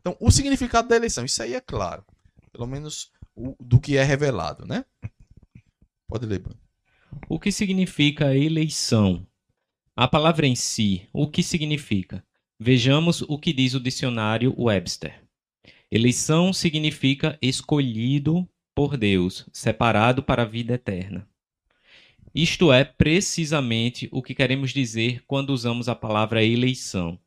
Então, 0.00 0.16
o 0.18 0.28
significado 0.32 0.88
da 0.88 0.96
eleição, 0.96 1.24
isso 1.24 1.40
aí 1.40 1.54
é 1.54 1.60
claro. 1.60 2.04
Pelo 2.50 2.66
menos 2.66 3.12
o, 3.32 3.54
do 3.60 3.78
que 3.78 3.96
é 3.96 4.02
revelado, 4.02 4.66
né? 4.66 4.84
Pode 6.08 6.26
ler, 6.26 6.40
Bruno. 6.40 6.60
O 7.28 7.38
que 7.38 7.52
significa 7.52 8.36
eleição? 8.36 9.24
A 9.94 10.08
palavra 10.08 10.48
em 10.48 10.56
si, 10.56 11.08
o 11.12 11.30
que 11.30 11.44
significa? 11.44 12.26
Vejamos 12.58 13.22
o 13.22 13.38
que 13.38 13.52
diz 13.52 13.72
o 13.74 13.80
dicionário 13.80 14.52
Webster. 14.58 15.22
Eleição 15.92 16.52
significa 16.52 17.38
escolhido 17.40 18.48
por 18.76 18.98
Deus, 18.98 19.48
separado 19.54 20.22
para 20.22 20.42
a 20.42 20.44
vida 20.44 20.74
eterna. 20.74 21.26
Isto 22.34 22.70
é 22.70 22.84
precisamente 22.84 24.06
o 24.12 24.22
que 24.22 24.34
queremos 24.34 24.70
dizer 24.70 25.24
quando 25.26 25.48
usamos 25.48 25.88
a 25.88 25.94
palavra 25.94 26.44
eleição. 26.44 27.18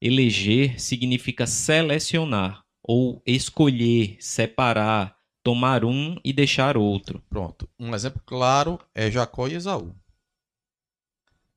Eleger 0.00 0.80
significa 0.80 1.46
selecionar 1.46 2.64
ou 2.82 3.22
escolher, 3.24 4.16
separar, 4.18 5.16
tomar 5.44 5.84
um 5.84 6.18
e 6.24 6.32
deixar 6.32 6.76
outro. 6.76 7.22
Pronto. 7.30 7.70
Um 7.78 7.94
exemplo 7.94 8.20
claro 8.26 8.76
é 8.92 9.08
Jacó 9.08 9.46
e 9.46 9.54
Esaú. 9.54 9.94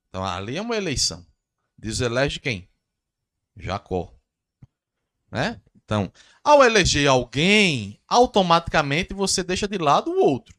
Então 0.09 0.23
ali 0.23 0.57
é 0.57 0.61
uma 0.61 0.77
eleição. 0.77 1.25
Deus 1.75 2.01
elege 2.01 2.39
quem? 2.39 2.69
Jacó. 3.57 4.13
Né? 5.31 5.59
Então, 5.85 6.11
ao 6.43 6.63
eleger 6.63 7.07
alguém, 7.07 7.99
automaticamente 8.07 9.13
você 9.13 9.43
deixa 9.43 9.67
de 9.67 9.77
lado 9.77 10.11
o 10.11 10.19
outro. 10.19 10.55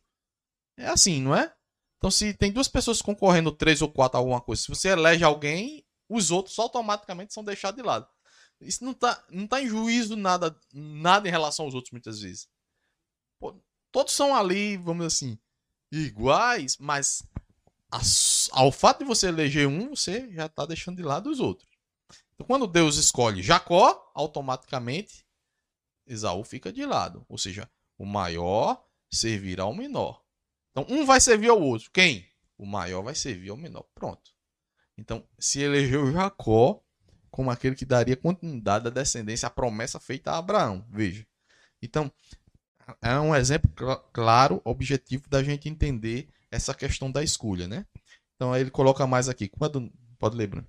É 0.77 0.87
assim, 0.87 1.21
não 1.21 1.35
é? 1.35 1.53
Então, 1.99 2.11
se 2.11 2.35
tem 2.35 2.53
duas 2.53 2.69
pessoas 2.69 3.01
concorrendo, 3.01 3.51
três 3.51 3.81
ou 3.81 3.91
quatro, 3.91 4.19
alguma 4.19 4.41
coisa, 4.41 4.63
se 4.63 4.69
você 4.69 4.89
elege 4.91 5.25
alguém, 5.25 5.85
os 6.09 6.31
outros 6.31 6.59
automaticamente 6.59 7.33
são 7.33 7.43
deixados 7.43 7.81
de 7.81 7.87
lado. 7.87 8.07
Isso 8.61 8.85
não 8.85 8.93
está 8.93 9.25
não 9.31 9.47
tá 9.47 9.63
em 9.63 9.67
juízo 9.67 10.17
nada, 10.17 10.55
nada 10.73 11.29
em 11.29 11.31
relação 11.31 11.65
aos 11.65 11.75
outros, 11.75 11.93
muitas 11.93 12.21
vezes. 12.21 12.49
Pô, 13.39 13.59
todos 13.91 14.13
são 14.13 14.35
ali, 14.35 14.77
vamos 14.77 15.07
dizer 15.07 15.27
assim, 15.27 15.39
iguais, 15.91 16.77
mas 16.79 17.23
ao 18.53 18.73
fato 18.73 18.99
de 18.99 19.05
você 19.05 19.29
eleger 19.29 19.67
um, 19.67 19.91
você 19.91 20.31
já 20.33 20.47
está 20.47 20.67
deixando 20.67 20.97
de 20.97 21.03
lado 21.03 21.31
os 21.31 21.41
outros. 21.41 21.69
Então, 22.35 22.47
quando 22.47 22.67
Deus 22.67 22.97
escolhe 22.97 23.43
Jacó, 23.43 24.11
automaticamente 24.15 25.25
Esaú 26.07 26.45
fica 26.45 26.73
de 26.73 26.85
lado. 26.85 27.25
Ou 27.29 27.39
seja, 27.39 27.71
o 27.97 28.05
maior 28.05 28.85
servirá 29.11 29.65
ao 29.65 29.75
menor. 29.75 30.23
Então, 30.71 30.87
um 30.89 31.07
vai 31.07 31.21
servir 31.21 31.49
ao 31.49 31.61
outro. 31.61 31.91
Quem? 31.93 32.29
O 32.59 32.67
maior 32.67 33.03
vai 33.03 33.15
servir 33.15 33.51
ao 33.51 33.57
menor. 33.57 33.85
Pronto. 33.95 34.33
Então, 34.99 35.27
se 35.39 35.61
elegeu 35.61 36.13
Jacó 36.13 36.81
como 37.31 37.51
aquele 37.51 37.75
que 37.75 37.85
daria 37.85 38.17
continuidade 38.17 38.87
à 38.87 38.91
descendência, 38.91 39.47
à 39.49 39.51
promessa 39.51 39.99
feita 39.99 40.31
a 40.31 40.39
Abraão. 40.39 40.87
Veja. 40.89 41.27
Então, 41.83 42.11
é 43.03 43.19
um 43.19 43.35
exemplo 43.35 43.71
claro, 44.13 44.61
objetivo 44.65 45.29
da 45.29 45.43
gente 45.43 45.69
entender 45.69 46.29
essa 46.51 46.73
questão 46.75 47.11
da 47.11 47.23
escolha, 47.23 47.67
né? 47.67 47.87
Então, 48.37 48.53
aí 48.53 48.61
ele 48.61 48.71
coloca 48.71 49.07
mais 49.07 49.29
aqui. 49.29 49.49
Quando, 49.49 49.93
pode 50.19 50.37
ler, 50.37 50.47
Bruno. 50.47 50.69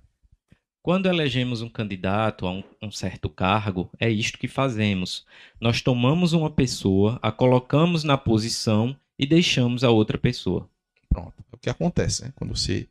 Quando 0.86 1.06
elegemos 1.08 1.62
um 1.62 1.68
candidato 1.68 2.46
a 2.46 2.52
um, 2.52 2.62
um, 2.80 2.92
certo 2.92 3.28
cargo, 3.28 3.90
é 3.98 4.08
isto 4.08 4.38
que 4.38 4.46
fazemos. 4.46 5.26
Nós 5.60 5.82
tomamos 5.82 6.32
uma 6.32 6.48
pessoa, 6.48 7.18
a 7.20 7.32
colocamos 7.32 8.04
na 8.04 8.16
posição 8.16 8.96
e 9.18 9.26
deixamos 9.26 9.82
a 9.82 9.90
outra 9.90 10.16
pessoa. 10.16 10.70
Pronto. 11.08 11.34
É 11.52 11.56
o 11.56 11.58
que 11.58 11.68
acontece, 11.68 12.22
né? 12.22 12.32
Quando 12.36 12.56
você. 12.56 12.86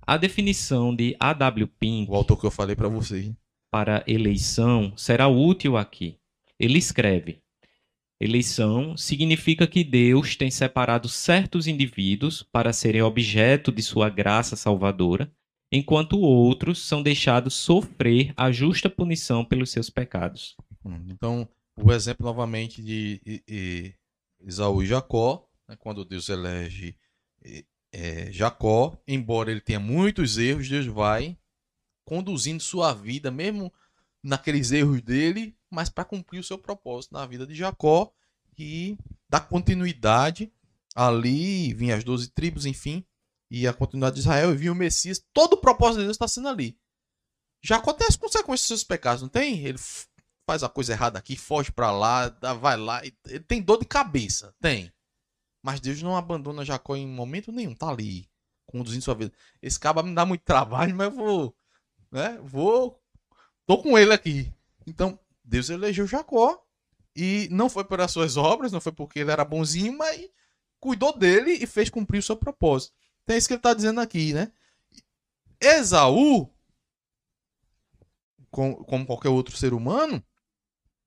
A 0.00 0.16
definição 0.16 0.96
de 0.96 1.14
A.W. 1.20 1.66
Pink. 1.66 2.10
O 2.10 2.14
autor 2.14 2.40
que 2.40 2.46
eu 2.46 2.50
falei 2.50 2.74
para 2.74 2.88
você. 2.88 3.36
Para 3.70 4.02
eleição 4.06 4.94
será 4.96 5.28
útil 5.28 5.76
aqui. 5.76 6.16
Ele 6.58 6.78
escreve: 6.78 7.42
Eleição 8.18 8.96
significa 8.96 9.66
que 9.66 9.84
Deus 9.84 10.34
tem 10.34 10.50
separado 10.50 11.10
certos 11.10 11.66
indivíduos 11.66 12.42
para 12.42 12.72
serem 12.72 13.02
objeto 13.02 13.70
de 13.70 13.82
sua 13.82 14.08
graça 14.08 14.56
salvadora, 14.56 15.30
enquanto 15.70 16.18
outros 16.18 16.86
são 16.86 17.02
deixados 17.02 17.54
sofrer 17.54 18.32
a 18.36 18.50
justa 18.50 18.88
punição 18.88 19.44
pelos 19.44 19.70
seus 19.70 19.90
pecados. 19.90 20.56
Então, 21.08 21.48
o 21.76 21.92
exemplo 21.92 22.24
novamente 22.24 22.82
de 22.82 23.94
Esaú 24.40 24.82
e 24.82 24.86
Jacó, 24.86 25.46
né, 25.68 25.76
quando 25.76 26.04
Deus 26.04 26.28
elege 26.28 26.96
é, 27.92 28.32
Jacó, 28.32 28.98
embora 29.06 29.50
ele 29.50 29.60
tenha 29.60 29.80
muitos 29.80 30.38
erros, 30.38 30.68
Deus 30.68 30.86
vai 30.86 31.36
conduzindo 32.04 32.62
sua 32.62 32.94
vida, 32.94 33.30
mesmo 33.30 33.72
naqueles 34.22 34.72
erros 34.72 35.02
dele, 35.02 35.54
mas 35.70 35.88
para 35.88 36.04
cumprir 36.04 36.38
o 36.38 36.44
seu 36.44 36.56
propósito 36.56 37.12
na 37.12 37.26
vida 37.26 37.46
de 37.46 37.54
Jacó 37.54 38.10
e 38.58 38.96
dar 39.28 39.40
continuidade 39.40 40.50
ali, 40.94 41.72
vinha 41.74 41.96
as 41.96 42.02
doze 42.02 42.30
tribos, 42.30 42.66
enfim, 42.66 43.04
e 43.50 43.66
a 43.66 43.72
continuidade 43.72 44.14
de 44.14 44.20
Israel, 44.20 44.52
e 44.52 44.56
vinha 44.56 44.72
o 44.72 44.74
Messias, 44.74 45.24
todo 45.32 45.54
o 45.54 45.60
propósito 45.60 45.98
de 45.98 46.04
Deus 46.04 46.16
está 46.16 46.28
sendo 46.28 46.48
ali. 46.48 46.78
Jacó 47.62 47.92
tem 47.92 48.06
as 48.06 48.16
consequências 48.16 48.60
dos 48.60 48.68
seus 48.68 48.84
pecados, 48.84 49.22
não 49.22 49.28
tem? 49.28 49.64
Ele 49.64 49.78
faz 50.46 50.62
a 50.62 50.68
coisa 50.68 50.92
errada 50.92 51.18
aqui, 51.18 51.36
foge 51.36 51.72
para 51.72 51.90
lá, 51.90 52.28
vai 52.60 52.76
lá. 52.76 53.02
Ele 53.04 53.40
tem 53.40 53.60
dor 53.60 53.78
de 53.78 53.84
cabeça, 53.84 54.54
tem. 54.60 54.92
Mas 55.62 55.80
Deus 55.80 56.00
não 56.02 56.16
abandona 56.16 56.64
Jacó 56.64 56.94
em 56.94 57.06
momento 57.06 57.50
nenhum, 57.50 57.74
tá 57.74 57.88
ali, 57.88 58.28
conduzindo 58.66 59.02
sua 59.02 59.14
vida. 59.14 59.32
Esse 59.60 59.78
cabo 59.78 60.02
me 60.02 60.14
dá 60.14 60.24
muito 60.24 60.42
trabalho, 60.44 60.94
mas 60.94 61.08
eu 61.08 61.12
vou, 61.12 61.56
né? 62.10 62.38
Vou, 62.42 63.02
tô 63.66 63.78
com 63.78 63.98
ele 63.98 64.12
aqui. 64.12 64.52
Então, 64.86 65.18
Deus 65.44 65.68
elegeu 65.68 66.06
Jacó 66.06 66.62
e 67.16 67.48
não 67.50 67.68
foi 67.68 67.84
pelas 67.84 68.12
suas 68.12 68.36
obras, 68.36 68.70
não 68.70 68.80
foi 68.80 68.92
porque 68.92 69.18
ele 69.18 69.32
era 69.32 69.44
bonzinho, 69.44 69.98
mas 69.98 70.30
cuidou 70.78 71.16
dele 71.18 71.52
e 71.52 71.66
fez 71.66 71.90
cumprir 71.90 72.18
o 72.18 72.22
seu 72.22 72.36
propósito. 72.36 72.94
Então 73.28 73.34
é 73.34 73.38
isso 73.38 73.46
que 73.46 73.52
ele 73.52 73.58
está 73.58 73.74
dizendo 73.74 74.00
aqui, 74.00 74.32
né? 74.32 74.50
Esaú, 75.60 76.50
como 78.50 79.04
qualquer 79.04 79.28
outro 79.28 79.54
ser 79.54 79.74
humano, 79.74 80.24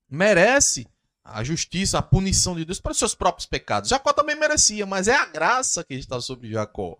merece 0.08 0.86
a 1.24 1.42
justiça, 1.42 1.98
a 1.98 2.02
punição 2.02 2.54
de 2.54 2.64
Deus 2.64 2.80
para 2.80 2.92
os 2.92 2.98
seus 2.98 3.12
próprios 3.12 3.46
pecados. 3.46 3.90
Jacó 3.90 4.12
também 4.12 4.36
merecia, 4.36 4.86
mas 4.86 5.08
é 5.08 5.16
a 5.16 5.26
graça 5.26 5.82
que 5.82 5.94
está 5.94 6.20
sobre 6.20 6.48
Jacó. 6.48 6.96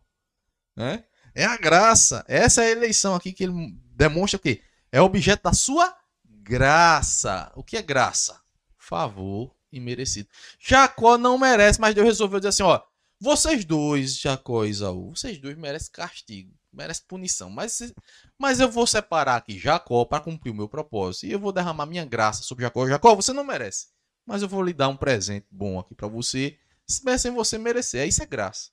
Né? 0.75 1.05
É 1.37 1.45
a 1.45 1.57
graça. 1.57 2.25
Essa 2.27 2.64
é 2.64 2.66
a 2.66 2.70
eleição 2.73 3.14
aqui 3.14 3.33
que 3.33 3.45
ele 3.45 3.79
demonstra 3.95 4.41
que 4.41 4.61
é 4.91 5.01
objeto 5.01 5.45
da 5.45 5.53
sua 5.53 5.97
graça. 6.25 7.53
O 7.55 7.62
que 7.62 7.77
é 7.77 7.83
graça? 7.83 8.41
Favor 8.77 9.55
imerecido. 9.70 10.29
Jacó 10.59 11.16
não 11.16 11.39
merece, 11.39 11.81
mas 11.81 11.95
Deus 11.95 12.09
resolveu 12.09 12.41
dizer 12.41 12.49
assim: 12.49 12.64
ó, 12.64 12.83
vocês 13.23 13.64
dois, 13.64 14.18
Jacó 14.18 14.64
e 14.64 14.70
Isaú, 14.70 15.14
vocês 15.14 15.39
dois 15.39 15.57
merecem 15.57 15.93
castigo 15.93 16.53
merece 16.73 17.03
punição. 17.07 17.51
Mas, 17.51 17.93
mas 18.39 18.59
eu 18.59 18.70
vou 18.70 18.87
separar 18.87 19.37
aqui 19.37 19.59
Jacó 19.59 20.05
para 20.05 20.23
cumprir 20.23 20.51
o 20.51 20.55
meu 20.55 20.68
propósito. 20.68 21.27
E 21.27 21.33
eu 21.33 21.39
vou 21.39 21.53
derramar 21.53 21.87
minha 21.87 22.05
graça 22.05 22.43
sobre 22.43 22.64
Jacó. 22.64 22.89
Jacó, 22.89 23.14
você 23.14 23.33
não 23.33 23.45
merece. 23.45 23.89
Mas 24.25 24.43
eu 24.43 24.49
vou 24.49 24.62
lhe 24.62 24.73
dar 24.73 24.89
um 24.89 24.97
presente 24.97 25.47
bom 25.51 25.79
aqui 25.79 25.95
para 25.95 26.09
você, 26.09 26.59
sem 26.87 27.33
você 27.33 27.59
merecer. 27.59 28.07
Isso 28.07 28.23
é 28.23 28.27
graça. 28.27 28.70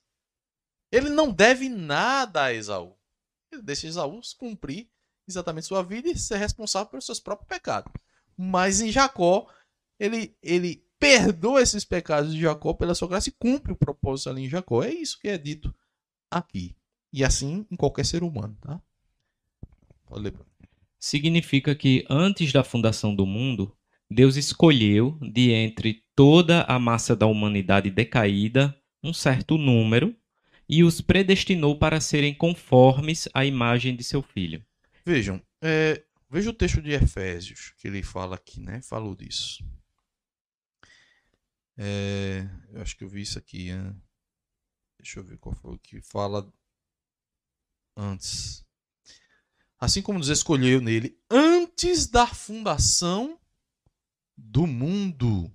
Ele 0.90 1.10
não 1.10 1.30
deve 1.30 1.68
nada 1.68 2.44
a 2.44 2.52
Esaú. 2.54 2.96
Ele 3.52 3.62
deixa 3.62 3.86
Esaú 3.86 4.20
cumprir 4.38 4.88
exatamente 5.28 5.66
sua 5.66 5.82
vida 5.82 6.08
e 6.08 6.18
ser 6.18 6.36
responsável 6.36 6.88
pelos 6.88 7.06
seus 7.06 7.20
próprios 7.20 7.48
pecados. 7.48 7.92
Mas 8.36 8.80
em 8.80 8.90
Jacó, 8.90 9.46
ele, 9.98 10.36
ele 10.42 10.84
perdoa 11.00 11.62
esses 11.62 11.84
pecados 11.84 12.34
de 12.34 12.40
Jacó 12.42 12.74
pela 12.74 12.94
sua 12.94 13.08
graça 13.08 13.30
e 13.30 13.32
cumpre 13.32 13.72
o 13.72 13.76
propósito 13.76 14.28
ali 14.28 14.44
em 14.44 14.48
Jacó. 14.48 14.84
É 14.84 14.92
isso 14.92 15.18
que 15.18 15.28
é 15.28 15.38
dito 15.38 15.74
aqui. 16.30 16.76
E 17.12 17.24
assim 17.24 17.66
em 17.70 17.76
qualquer 17.76 18.04
ser 18.04 18.22
humano, 18.22 18.56
tá? 18.60 18.80
Pode 20.06 20.22
ler. 20.22 20.34
Significa 20.98 21.74
que 21.74 22.04
antes 22.10 22.52
da 22.52 22.62
fundação 22.62 23.16
do 23.16 23.24
mundo, 23.24 23.74
Deus 24.10 24.36
escolheu 24.36 25.18
de 25.22 25.50
entre 25.50 26.04
toda 26.14 26.62
a 26.64 26.78
massa 26.78 27.16
da 27.16 27.26
humanidade 27.26 27.90
decaída 27.90 28.76
um 29.02 29.14
certo 29.14 29.56
número 29.56 30.14
e 30.68 30.84
os 30.84 31.00
predestinou 31.00 31.78
para 31.78 32.00
serem 32.00 32.34
conformes 32.34 33.28
à 33.32 33.46
imagem 33.46 33.96
de 33.96 34.04
seu 34.04 34.20
filho. 34.20 34.62
Vejam, 35.06 35.40
é, 35.62 36.04
veja 36.30 36.50
o 36.50 36.52
texto 36.52 36.82
de 36.82 36.90
Efésios 36.90 37.72
que 37.78 37.88
ele 37.88 38.02
fala 38.02 38.36
aqui, 38.36 38.60
né? 38.60 38.82
Falou 38.82 39.16
disso. 39.16 39.64
É, 41.82 42.46
eu 42.74 42.82
acho 42.82 42.94
que 42.94 43.02
eu 43.02 43.08
vi 43.08 43.22
isso 43.22 43.38
aqui. 43.38 43.70
Deixa 44.98 45.18
eu 45.18 45.24
ver 45.24 45.38
qual 45.38 45.54
foi 45.54 45.72
o 45.72 45.78
que 45.78 46.02
fala 46.02 46.46
antes. 47.96 48.62
Assim 49.78 50.02
como 50.02 50.18
nos 50.18 50.28
escolheu 50.28 50.82
nele 50.82 51.18
antes 51.30 52.06
da 52.06 52.26
fundação 52.26 53.40
do 54.36 54.66
mundo, 54.66 55.50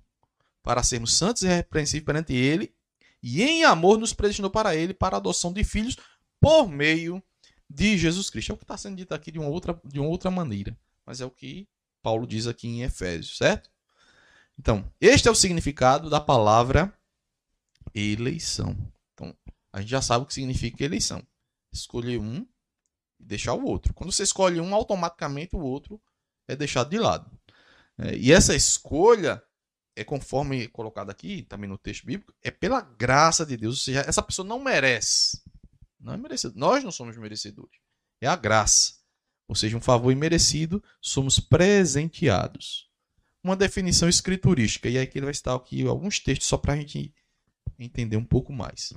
para 0.64 0.82
sermos 0.82 1.16
santos 1.16 1.42
e 1.42 1.46
repreensíveis 1.46 2.04
perante 2.04 2.34
ele, 2.34 2.74
e 3.22 3.40
em 3.40 3.62
amor 3.62 3.96
nos 3.96 4.12
predestinou 4.12 4.50
para 4.50 4.74
ele, 4.74 4.92
para 4.92 5.16
a 5.16 5.18
adoção 5.18 5.52
de 5.52 5.62
filhos, 5.62 5.96
por 6.40 6.68
meio 6.68 7.22
de 7.70 7.96
Jesus 7.96 8.30
Cristo. 8.30 8.50
É 8.50 8.54
o 8.54 8.58
que 8.58 8.64
está 8.64 8.76
sendo 8.76 8.96
dito 8.96 9.14
aqui 9.14 9.30
de 9.30 9.38
uma, 9.38 9.48
outra, 9.48 9.80
de 9.84 10.00
uma 10.00 10.08
outra 10.08 10.28
maneira, 10.28 10.76
mas 11.04 11.20
é 11.20 11.24
o 11.24 11.30
que 11.30 11.68
Paulo 12.02 12.26
diz 12.26 12.48
aqui 12.48 12.66
em 12.66 12.82
Efésios, 12.82 13.36
certo? 13.36 13.70
Então, 14.58 14.90
este 15.00 15.28
é 15.28 15.30
o 15.30 15.34
significado 15.34 16.08
da 16.08 16.20
palavra 16.20 16.92
eleição. 17.94 18.76
Então, 19.14 19.34
a 19.72 19.80
gente 19.80 19.90
já 19.90 20.02
sabe 20.02 20.24
o 20.24 20.26
que 20.26 20.34
significa 20.34 20.84
eleição 20.84 21.22
escolher 21.72 22.18
um 22.18 22.46
e 23.20 23.24
deixar 23.24 23.54
o 23.54 23.64
outro. 23.64 23.94
Quando 23.94 24.12
você 24.12 24.22
escolhe 24.22 24.60
um, 24.60 24.74
automaticamente 24.74 25.54
o 25.54 25.60
outro 25.60 26.00
é 26.48 26.56
deixado 26.56 26.90
de 26.90 26.98
lado. 26.98 27.30
É, 27.98 28.16
e 28.16 28.32
essa 28.32 28.54
escolha 28.54 29.42
é 29.94 30.04
conforme 30.04 30.68
colocado 30.68 31.10
aqui, 31.10 31.42
também 31.42 31.68
no 31.68 31.78
texto 31.78 32.04
bíblico, 32.04 32.34
é 32.42 32.50
pela 32.50 32.80
graça 32.80 33.46
de 33.46 33.56
Deus. 33.56 33.74
Ou 33.76 33.84
seja, 33.84 34.00
essa 34.00 34.22
pessoa 34.22 34.46
não 34.46 34.62
merece. 34.62 35.42
Não 35.98 36.14
é. 36.14 36.18
Nós 36.54 36.84
não 36.84 36.92
somos 36.92 37.16
merecedores. 37.16 37.78
É 38.20 38.26
a 38.26 38.36
graça. 38.36 38.94
Ou 39.48 39.54
seja, 39.54 39.76
um 39.76 39.80
favor 39.80 40.10
imerecido, 40.10 40.82
somos 41.00 41.38
presenteados. 41.38 42.90
Uma 43.46 43.54
definição 43.54 44.08
escriturística. 44.08 44.88
E 44.88 44.98
aí 44.98 45.06
que 45.06 45.20
ele 45.20 45.26
vai 45.26 45.30
estar 45.30 45.54
aqui 45.54 45.86
alguns 45.86 46.18
textos 46.18 46.48
só 46.48 46.56
para 46.56 46.72
a 46.72 46.76
gente 46.76 47.14
entender 47.78 48.16
um 48.16 48.24
pouco 48.24 48.52
mais. 48.52 48.92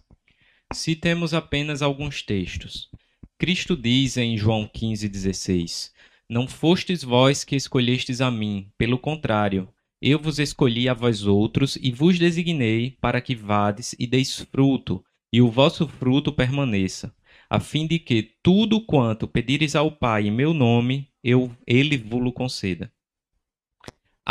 Citemos 0.74 1.36
apenas 1.36 1.84
alguns 1.84 2.24
textos. 2.24 2.89
Cristo 3.38 3.78
diz 3.78 4.18
em 4.18 4.36
João 4.36 4.68
15,16: 4.68 5.91
Não 6.28 6.47
fostes 6.47 7.04
vós 7.04 7.43
que 7.43 7.56
escolhestes 7.56 8.22
a 8.22 8.32
mim, 8.32 8.72
pelo 8.76 8.97
contrário, 8.97 9.72
eu 10.02 10.18
vos 10.18 10.39
escolhi 10.39 10.89
a 10.89 10.95
vós 10.95 11.28
outros 11.28 11.78
e 11.80 11.91
vos 11.91 12.18
designei 12.18 12.97
para 13.00 13.22
que 13.22 13.36
vades 13.36 13.93
e 14.00 14.08
deis 14.08 14.39
fruto, 14.52 15.06
e 15.32 15.43
o 15.43 15.52
vosso 15.52 15.88
fruto 15.88 16.34
permaneça, 16.34 17.16
a 17.47 17.60
fim 17.60 17.86
de 17.86 18.00
que 18.00 18.32
tudo 18.41 18.84
quanto 18.84 19.28
pedires 19.28 19.76
ao 19.76 19.91
Pai 19.91 20.26
em 20.26 20.32
meu 20.32 20.56
nome, 20.56 21.08
eu 21.24 21.56
ele 21.68 21.97
vos 21.97 22.34
conceda. 22.34 22.91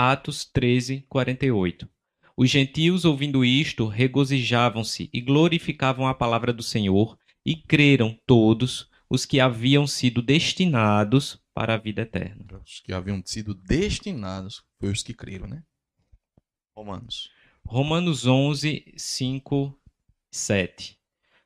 Atos 0.01 0.45
13, 0.45 1.05
48 1.09 1.91
Os 2.37 2.49
gentios, 2.49 3.05
ouvindo 3.05 3.45
isto, 3.45 3.89
regozijavam-se 3.89 5.11
e 5.13 5.21
glorificavam 5.21 6.07
a 6.07 6.15
palavra 6.15 6.53
do 6.53 6.63
Senhor, 6.63 7.19
e 7.45 7.57
creram 7.57 8.17
todos 8.25 8.89
os 9.11 9.27
que 9.27 9.41
haviam 9.41 9.89
sido 9.89 10.23
destinados 10.23 11.43
para 11.53 11.75
a 11.75 11.77
vida 11.77 12.03
eterna. 12.03 12.47
Os 12.65 12.79
que 12.79 12.93
haviam 12.93 13.21
sido 13.27 13.53
destinados 13.53 14.63
foi 14.79 14.89
os 14.93 15.03
que 15.03 15.13
creram, 15.13 15.49
né? 15.49 15.65
Romanos. 16.77 17.33
Romanos 17.67 18.25
11, 18.25 18.95
5, 18.97 19.77
7. 20.31 20.97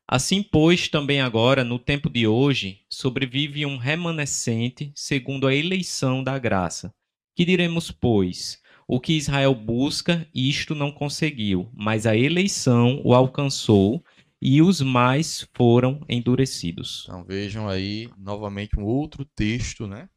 Assim, 0.07 0.43
pois, 0.43 0.89
também 0.89 1.23
agora, 1.23 1.65
no 1.65 1.79
tempo 1.79 2.11
de 2.11 2.27
hoje, 2.27 2.83
sobrevive 2.87 3.65
um 3.65 3.79
remanescente 3.79 4.93
segundo 4.95 5.47
a 5.47 5.55
eleição 5.55 6.23
da 6.23 6.39
graça. 6.39 6.95
Que 7.35 7.45
diremos, 7.45 7.91
pois? 7.91 8.61
O 8.87 9.01
que 9.01 9.15
Israel 9.15 9.55
busca, 9.55 10.29
isto 10.35 10.75
não 10.75 10.93
conseguiu, 10.93 11.71
mas 11.73 12.07
a 12.07 12.17
eleição 12.17 13.01
o 13.05 13.15
alcançou 13.15 14.05
e 14.41 14.61
os 14.61 14.81
mais 14.81 15.49
foram 15.55 16.05
endurecidos. 16.09 17.05
Então 17.05 17.25
vejam 17.25 17.69
aí 17.69 18.11
novamente 18.19 18.79
um 18.79 18.83
outro 18.83 19.25
texto, 19.25 19.87
né, 19.87 20.09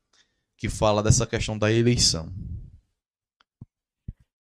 que 0.58 0.68
fala 0.68 1.04
dessa 1.04 1.28
questão 1.28 1.58
da 1.58 1.72
eleição. 1.72 2.34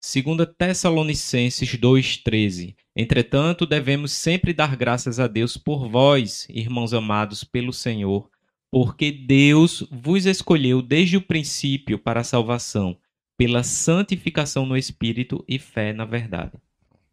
Segunda 0.01 0.45
Tessalonicenses 0.47 1.77
2:13. 1.77 2.77
Entretanto, 2.95 3.65
devemos 3.65 4.13
sempre 4.13 4.53
dar 4.53 4.77
graças 4.77 5.21
a 5.21 5.27
Deus 5.27 5.57
por 5.57 5.89
vós, 5.89 6.47
irmãos 6.51 6.93
amados 6.93 7.45
pelo 7.45 7.73
Senhor, 7.73 8.29
porque 8.71 9.11
Deus 9.11 9.87
vos 9.91 10.27
escolheu 10.27 10.83
desde 10.83 11.17
o 11.17 11.23
princípio 11.23 11.99
para 11.99 12.21
a 12.21 12.25
salvação, 12.25 12.99
pela 13.37 13.63
santificação 13.63 14.67
no 14.67 14.77
espírito 14.77 15.45
e 15.49 15.59
fé 15.59 15.93
na 15.93 16.05
verdade. 16.05 16.53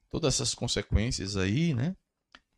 Todas 0.10 0.36
essas 0.36 0.54
consequências 0.54 1.38
aí, 1.38 1.74
né, 1.74 1.96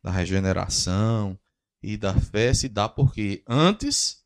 da 0.02 0.10
regeneração 0.10 1.38
e 1.82 1.96
da 1.96 2.14
fé 2.14 2.52
se 2.54 2.68
dá 2.68 2.88
porque 2.88 3.42
antes 3.46 4.24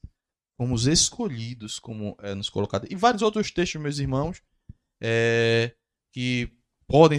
fomos 0.57 0.87
escolhidos, 0.87 1.79
como 1.79 2.17
é 2.21 2.35
nos 2.35 2.49
colocado. 2.49 2.87
E 2.91 2.95
vários 2.95 3.23
outros 3.23 3.51
textos, 3.51 3.81
meus 3.81 3.99
irmãos, 3.99 4.43
é, 5.01 5.75
que 6.13 6.51
podem. 6.87 7.19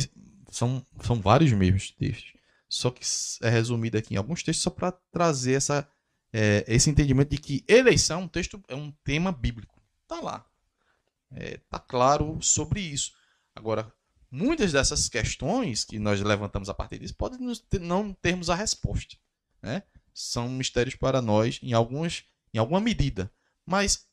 São, 0.50 0.86
são 1.02 1.20
vários 1.20 1.52
mesmos 1.52 1.92
textos. 1.92 2.34
Só 2.70 2.90
que 2.90 3.02
é 3.42 3.50
resumido 3.50 3.98
aqui 3.98 4.14
em 4.14 4.18
alguns 4.18 4.44
textos 4.44 4.64
só 4.64 4.70
para 4.70 4.92
trazer 5.12 5.54
essa, 5.54 5.88
é, 6.34 6.66
esse 6.68 6.90
entendimento 6.90 7.30
de 7.30 7.38
que 7.38 7.64
eleição 7.68 8.22
é 8.22 8.24
um 8.24 8.28
texto, 8.28 8.62
é 8.68 8.76
um 8.76 8.92
tema 9.04 9.32
bíblico. 9.32 9.80
Tá 10.08 10.20
lá. 10.20 10.46
É, 11.32 11.58
tá 11.70 11.78
claro 11.78 12.42
sobre 12.42 12.82
isso. 12.82 13.14
Agora, 13.56 13.94
muitas 14.32 14.72
dessas 14.72 15.08
questões 15.08 15.86
que 15.86 16.00
nós 16.00 16.20
levantamos 16.22 16.70
a 16.70 16.74
partir 16.74 16.98
disso 16.98 17.16
podem 17.16 17.40
não 17.80 18.12
termos 18.14 18.50
a 18.50 18.56
resposta. 18.56 19.16
Né? 19.62 19.84
São 20.12 20.50
mistérios 20.50 20.96
para 20.96 21.22
nós 21.22 21.60
em, 21.62 21.74
algumas, 21.74 22.24
em 22.52 22.58
alguma 22.58 22.82
medida. 22.82 23.32
Mas, 23.64 24.08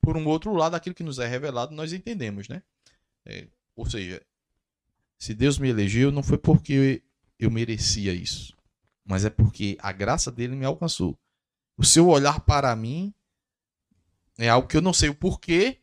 por 0.00 0.16
um 0.16 0.26
outro 0.26 0.52
lado, 0.52 0.74
aquilo 0.74 0.94
que 0.94 1.04
nos 1.04 1.20
é 1.20 1.26
revelado, 1.28 1.74
nós 1.74 1.92
entendemos. 1.92 2.48
Né? 2.48 2.60
É, 3.24 3.46
ou 3.76 3.88
seja, 3.88 4.20
se 5.16 5.32
Deus 5.32 5.58
me 5.58 5.68
elegeu, 5.68 6.10
não 6.10 6.24
foi 6.24 6.38
porque 6.38 7.02
eu 7.38 7.50
merecia 7.50 8.12
isso, 8.12 8.56
mas 9.04 9.24
é 9.24 9.30
porque 9.30 9.76
a 9.80 9.92
graça 9.92 10.30
dele 10.30 10.56
me 10.56 10.64
alcançou. 10.64 11.16
O 11.76 11.84
seu 11.84 12.08
olhar 12.08 12.40
para 12.40 12.74
mim 12.74 13.12
é 14.38 14.48
algo 14.48 14.68
que 14.68 14.76
eu 14.76 14.82
não 14.82 14.92
sei 14.92 15.08
o 15.08 15.14
porquê, 15.14 15.80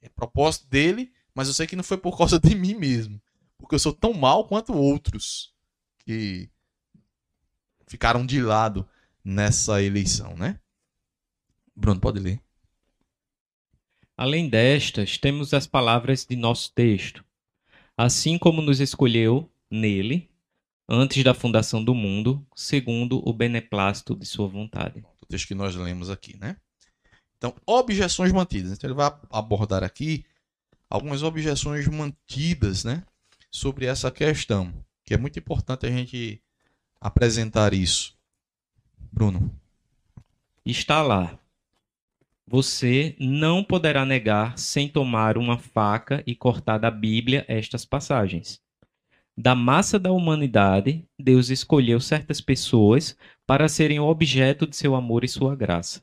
é 0.00 0.08
propósito 0.08 0.66
dele, 0.68 1.12
mas 1.34 1.48
eu 1.48 1.54
sei 1.54 1.66
que 1.66 1.76
não 1.76 1.84
foi 1.84 1.96
por 1.96 2.16
causa 2.16 2.38
de 2.40 2.54
mim 2.54 2.74
mesmo. 2.74 3.20
Porque 3.56 3.74
eu 3.74 3.78
sou 3.78 3.92
tão 3.92 4.12
mal 4.12 4.46
quanto 4.46 4.74
outros 4.74 5.54
que 6.00 6.50
ficaram 7.86 8.26
de 8.26 8.40
lado 8.40 8.88
nessa 9.24 9.82
eleição, 9.82 10.34
né? 10.36 10.58
Bruno, 11.74 12.00
pode 12.00 12.18
ler. 12.18 12.40
Além 14.16 14.48
destas, 14.48 15.16
temos 15.16 15.54
as 15.54 15.66
palavras 15.66 16.24
de 16.24 16.36
nosso 16.36 16.72
texto. 16.72 17.24
Assim 17.96 18.38
como 18.38 18.60
nos 18.60 18.80
escolheu 18.80 19.50
nele, 19.70 20.30
antes 20.88 21.22
da 21.24 21.32
fundação 21.32 21.82
do 21.82 21.94
mundo, 21.94 22.46
segundo 22.54 23.26
o 23.26 23.32
beneplácito 23.32 24.14
de 24.14 24.26
sua 24.26 24.48
vontade. 24.48 25.04
Texto 25.32 25.48
que 25.48 25.54
nós 25.54 25.74
lemos 25.74 26.10
aqui, 26.10 26.36
né? 26.38 26.58
Então, 27.38 27.54
objeções 27.64 28.30
mantidas. 28.30 28.70
Então, 28.72 28.88
ele 28.88 28.94
vai 28.94 29.10
abordar 29.30 29.82
aqui 29.82 30.26
algumas 30.90 31.22
objeções 31.22 31.88
mantidas 31.88 32.84
né, 32.84 33.02
sobre 33.50 33.86
essa 33.86 34.10
questão, 34.10 34.70
que 35.02 35.14
é 35.14 35.16
muito 35.16 35.38
importante 35.38 35.86
a 35.86 35.90
gente 35.90 36.42
apresentar 37.00 37.72
isso. 37.72 38.14
Bruno. 39.10 39.50
Está 40.66 41.02
lá. 41.02 41.38
Você 42.46 43.16
não 43.18 43.64
poderá 43.64 44.04
negar 44.04 44.58
sem 44.58 44.86
tomar 44.86 45.38
uma 45.38 45.58
faca 45.58 46.22
e 46.26 46.34
cortar 46.34 46.76
da 46.76 46.90
Bíblia 46.90 47.46
estas 47.48 47.86
passagens. 47.86 48.60
Da 49.36 49.54
massa 49.54 49.98
da 49.98 50.12
humanidade, 50.12 51.06
Deus 51.18 51.48
escolheu 51.48 51.98
certas 52.00 52.40
pessoas 52.40 53.16
para 53.46 53.68
serem 53.68 53.98
objeto 53.98 54.66
de 54.66 54.76
seu 54.76 54.94
amor 54.94 55.24
e 55.24 55.28
sua 55.28 55.56
graça. 55.56 56.02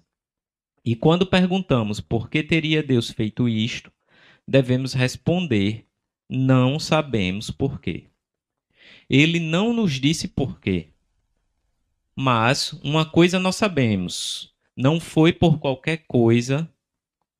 E 0.84 0.96
quando 0.96 1.28
perguntamos 1.28 2.00
por 2.00 2.30
que 2.30 2.42
teria 2.42 2.82
Deus 2.82 3.12
feito 3.12 3.48
isto, 3.48 3.92
devemos 4.48 4.94
responder: 4.94 5.86
não 6.30 6.80
sabemos 6.80 7.52
por 7.52 7.80
quê. 7.80 8.10
Ele 9.08 9.40
não 9.40 9.74
nos 9.74 9.94
disse 10.00 10.28
por 10.28 10.60
quê. 10.60 10.90
Mas 12.16 12.74
uma 12.84 13.06
coisa 13.06 13.40
nós 13.40 13.56
sabemos: 13.56 14.56
não 14.76 15.00
foi 15.00 15.32
por 15.32 15.60
qualquer 15.60 16.06
coisa 16.08 16.68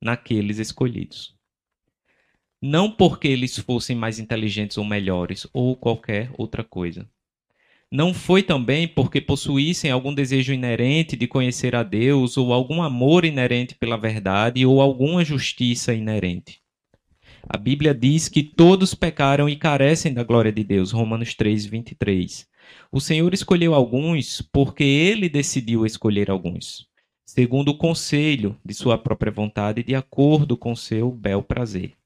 naqueles 0.00 0.58
escolhidos. 0.58 1.39
Não 2.62 2.90
porque 2.90 3.26
eles 3.26 3.58
fossem 3.58 3.96
mais 3.96 4.18
inteligentes 4.18 4.76
ou 4.76 4.84
melhores, 4.84 5.46
ou 5.52 5.74
qualquer 5.74 6.30
outra 6.36 6.62
coisa. 6.62 7.08
Não 7.90 8.12
foi 8.12 8.42
também 8.42 8.86
porque 8.86 9.20
possuíssem 9.20 9.90
algum 9.90 10.14
desejo 10.14 10.52
inerente 10.52 11.16
de 11.16 11.26
conhecer 11.26 11.74
a 11.74 11.82
Deus, 11.82 12.36
ou 12.36 12.52
algum 12.52 12.82
amor 12.82 13.24
inerente 13.24 13.74
pela 13.74 13.96
verdade, 13.96 14.64
ou 14.66 14.80
alguma 14.80 15.24
justiça 15.24 15.94
inerente. 15.94 16.60
A 17.48 17.56
Bíblia 17.56 17.94
diz 17.94 18.28
que 18.28 18.42
todos 18.42 18.94
pecaram 18.94 19.48
e 19.48 19.56
carecem 19.56 20.12
da 20.12 20.22
glória 20.22 20.52
de 20.52 20.62
Deus. 20.62 20.92
Romanos 20.92 21.34
3, 21.34 21.64
23. 21.64 22.46
O 22.92 23.00
Senhor 23.00 23.32
escolheu 23.32 23.74
alguns 23.74 24.42
porque 24.52 24.84
ele 24.84 25.28
decidiu 25.28 25.86
escolher 25.86 26.30
alguns, 26.30 26.86
segundo 27.24 27.70
o 27.70 27.78
conselho 27.78 28.56
de 28.64 28.74
sua 28.74 28.98
própria 28.98 29.32
vontade, 29.32 29.82
de 29.82 29.94
acordo 29.94 30.56
com 30.56 30.76
seu 30.76 31.10
bel 31.10 31.42
prazer. 31.42 31.99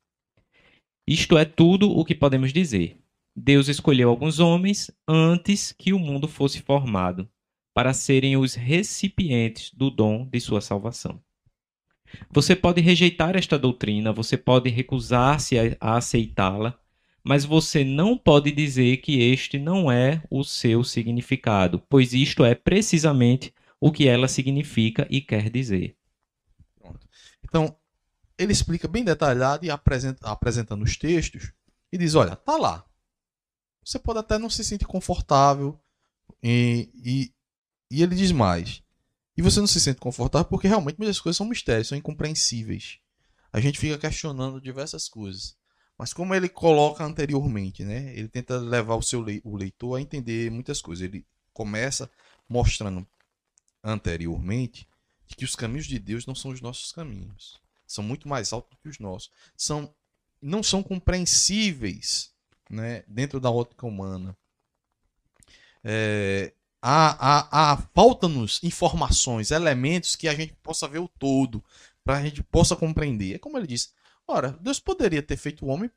Isto 1.06 1.36
é 1.36 1.44
tudo 1.44 1.90
o 1.90 2.04
que 2.04 2.14
podemos 2.14 2.52
dizer. 2.52 2.98
Deus 3.36 3.68
escolheu 3.68 4.08
alguns 4.08 4.38
homens 4.38 4.90
antes 5.06 5.72
que 5.72 5.92
o 5.92 5.98
mundo 5.98 6.26
fosse 6.28 6.62
formado, 6.62 7.28
para 7.74 7.92
serem 7.92 8.36
os 8.36 8.54
recipientes 8.54 9.72
do 9.74 9.90
dom 9.90 10.26
de 10.26 10.40
sua 10.40 10.60
salvação. 10.60 11.20
Você 12.30 12.54
pode 12.54 12.80
rejeitar 12.80 13.36
esta 13.36 13.58
doutrina, 13.58 14.12
você 14.12 14.36
pode 14.36 14.70
recusar-se 14.70 15.58
a, 15.58 15.76
aceitá-la, 15.80 16.78
mas 17.24 17.44
você 17.44 17.82
não 17.82 18.16
pode 18.16 18.52
dizer 18.52 18.98
que 18.98 19.20
este 19.20 19.58
não 19.58 19.90
é 19.90 20.22
o 20.30 20.44
seu 20.44 20.84
significado, 20.84 21.82
pois 21.88 22.12
isto 22.12 22.44
é 22.44 22.54
precisamente 22.54 23.52
o 23.80 23.90
que 23.90 24.06
ela 24.06 24.28
significa 24.28 25.06
e 25.10 25.20
quer 25.20 25.50
dizer. 25.50 25.96
Então, 27.42 27.76
ele 28.38 28.52
explica 28.52 28.88
bem 28.88 29.04
detalhado 29.04 29.64
e 29.64 29.70
apresenta, 29.70 30.26
apresentando 30.28 30.82
os 30.82 30.96
textos 30.96 31.52
e 31.92 31.98
diz: 31.98 32.14
olha, 32.14 32.36
tá 32.36 32.56
lá. 32.56 32.84
Você 33.84 33.98
pode 33.98 34.18
até 34.18 34.38
não 34.38 34.48
se 34.48 34.64
sentir 34.64 34.86
confortável 34.86 35.78
e, 36.42 36.90
e, 36.94 37.34
e 37.90 38.02
ele 38.02 38.14
diz 38.14 38.32
mais. 38.32 38.82
E 39.36 39.42
você 39.42 39.60
não 39.60 39.66
se 39.66 39.80
sente 39.80 40.00
confortável 40.00 40.48
porque 40.48 40.68
realmente 40.68 40.98
muitas 40.98 41.20
coisas 41.20 41.36
são 41.36 41.46
mistérios, 41.46 41.88
são 41.88 41.98
incompreensíveis. 41.98 42.98
A 43.52 43.60
gente 43.60 43.78
fica 43.78 43.98
questionando 43.98 44.60
diversas 44.60 45.08
coisas. 45.08 45.56
Mas 45.98 46.12
como 46.12 46.34
ele 46.34 46.48
coloca 46.48 47.04
anteriormente, 47.04 47.84
né? 47.84 48.16
Ele 48.16 48.28
tenta 48.28 48.58
levar 48.58 48.96
o 48.96 49.02
seu 49.02 49.22
le 49.22 49.40
o 49.44 49.56
leitor 49.56 49.96
a 49.96 50.00
entender 50.00 50.50
muitas 50.50 50.80
coisas. 50.80 51.04
Ele 51.04 51.24
começa 51.52 52.10
mostrando 52.48 53.06
anteriormente 53.82 54.88
que 55.36 55.44
os 55.44 55.54
caminhos 55.54 55.86
de 55.86 55.98
Deus 55.98 56.26
não 56.26 56.34
são 56.34 56.50
os 56.50 56.60
nossos 56.60 56.90
caminhos. 56.90 57.60
São 57.94 58.04
muito 58.04 58.28
mais 58.28 58.52
altos 58.52 58.70
do 58.70 58.76
que 58.76 58.88
os 58.88 58.98
nossos. 58.98 59.30
São, 59.56 59.94
não 60.40 60.62
são 60.62 60.82
compreensíveis 60.82 62.32
né, 62.68 63.04
dentro 63.06 63.38
da 63.38 63.50
ótica 63.50 63.86
humana. 63.86 64.36
É, 65.82 66.52
a, 66.82 67.70
a, 67.70 67.72
a 67.72 67.76
falta-nos 67.94 68.62
informações, 68.62 69.50
elementos 69.50 70.16
que 70.16 70.28
a 70.28 70.34
gente 70.34 70.52
possa 70.54 70.88
ver 70.88 70.98
o 70.98 71.08
todo, 71.08 71.64
para 72.02 72.18
a 72.18 72.22
gente 72.22 72.42
possa 72.42 72.76
compreender. 72.76 73.34
É 73.34 73.38
como 73.38 73.56
ele 73.56 73.66
disse: 73.66 73.90
ora, 74.26 74.50
Deus 74.60 74.80
poderia 74.80 75.22
ter 75.22 75.36
feito 75.36 75.64
o 75.64 75.68
homem 75.68 75.90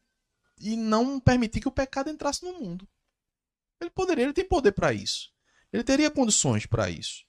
e 0.60 0.76
não 0.76 1.20
permitir 1.20 1.60
que 1.60 1.68
o 1.68 1.72
pecado 1.72 2.10
entrasse 2.10 2.44
no 2.46 2.54
mundo. 2.54 2.88
Ele 3.82 3.90
poderia, 3.90 4.24
ele 4.24 4.34
tem 4.34 4.48
poder 4.48 4.72
para 4.72 4.94
isso. 4.94 5.32
Ele 5.72 5.84
teria 5.84 6.10
condições 6.10 6.66
para 6.66 6.90
isso. 6.90 7.26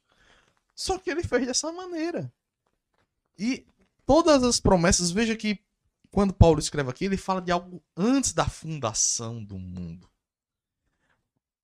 Só 0.74 0.98
que 0.98 1.10
ele 1.10 1.22
fez 1.22 1.46
dessa 1.46 1.72
maneira. 1.72 2.32
E 3.36 3.66
todas 4.09 4.42
as 4.42 4.59
promessas, 4.59 5.11
veja 5.11 5.36
que 5.36 5.62
quando 6.11 6.32
Paulo 6.32 6.59
escreve 6.59 6.88
aqui, 6.88 7.04
ele 7.04 7.18
fala 7.18 7.42
de 7.42 7.52
algo 7.52 7.84
antes 7.94 8.32
da 8.32 8.48
fundação 8.48 9.44
do 9.44 9.59
mundo. 9.59 10.11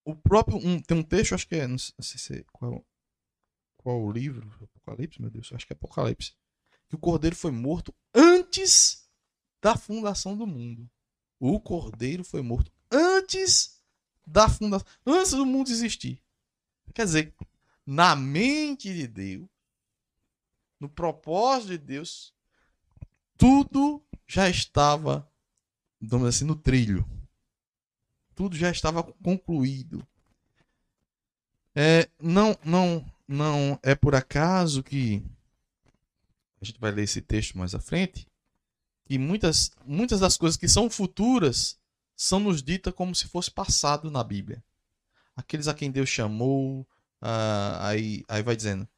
O 0.05 0.15
próprio 0.15 0.59
um, 0.59 0.79
tem 0.79 0.99
um 0.99 1.03
texto, 1.03 1.35
acho 1.35 1.49
que 1.49 1.55
é, 1.55 1.67
não 1.67 1.79
sei 1.79 1.95
se 1.99 2.41
é, 2.41 2.45
qual, 2.53 2.85
qual 3.79 3.99
o 3.99 4.13
livro, 4.13 4.47
Apocalipse, 4.63 5.23
meu 5.23 5.31
Deus, 5.31 5.51
acho 5.55 5.67
que 5.67 5.73
é 5.73 5.75
Apocalipse, 5.75 6.35
que 6.87 6.95
o 6.95 6.99
cordeiro 6.99 7.35
foi 7.35 7.51
morto 7.51 7.95
antes 8.15 9.09
da 9.63 9.75
fundação 9.75 10.37
do 10.37 10.47
mundo. 10.47 10.87
O 11.41 11.59
cordeiro 11.59 12.23
foi 12.23 12.43
morto 12.43 12.71
antes 12.93 13.83
da 14.27 14.51
fundação, 14.51 14.87
antes 15.07 15.33
do 15.33 15.47
mundo 15.47 15.71
existir. 15.71 16.23
Quer 16.93 17.07
dizer, 17.07 17.35
na 17.87 18.15
mente 18.15 18.93
de 18.93 19.09
Deus, 19.09 19.49
no 20.79 20.91
propósito 20.91 21.71
de 21.71 21.79
Deus, 21.79 22.34
tudo 23.37 24.03
já 24.27 24.49
estava, 24.49 25.29
vamos 26.01 26.29
assim, 26.29 26.45
no 26.45 26.57
trilho. 26.57 27.05
Tudo 28.35 28.57
já 28.57 28.71
estava 28.71 29.03
concluído. 29.03 30.07
É, 31.75 32.09
não, 32.21 32.57
não, 32.65 33.05
não 33.27 33.79
é 33.83 33.95
por 33.95 34.15
acaso 34.15 34.83
que 34.83 35.23
a 36.61 36.65
gente 36.65 36.81
vai 36.81 36.91
ler 36.91 37.03
esse 37.03 37.21
texto 37.21 37.59
mais 37.59 37.75
à 37.75 37.81
frente, 37.81 38.27
que 39.05 39.19
muitas, 39.19 39.71
muitas 39.85 40.21
das 40.21 40.37
coisas 40.37 40.57
que 40.57 40.69
são 40.69 40.89
futuras 40.89 41.79
são 42.17 42.41
nos 42.41 42.63
ditas 42.63 42.95
como 42.95 43.15
se 43.15 43.27
fosse 43.27 43.51
passado 43.51 44.11
na 44.11 44.23
Bíblia. 44.25 44.65
Aqueles 45.37 45.69
a 45.69 45.75
quem 45.75 45.91
Deus 45.91 46.09
chamou, 46.09 46.87
ah, 47.21 47.89
aí, 47.89 48.25
aí 48.29 48.43
vai 48.43 48.57
dizendo, 48.57 48.89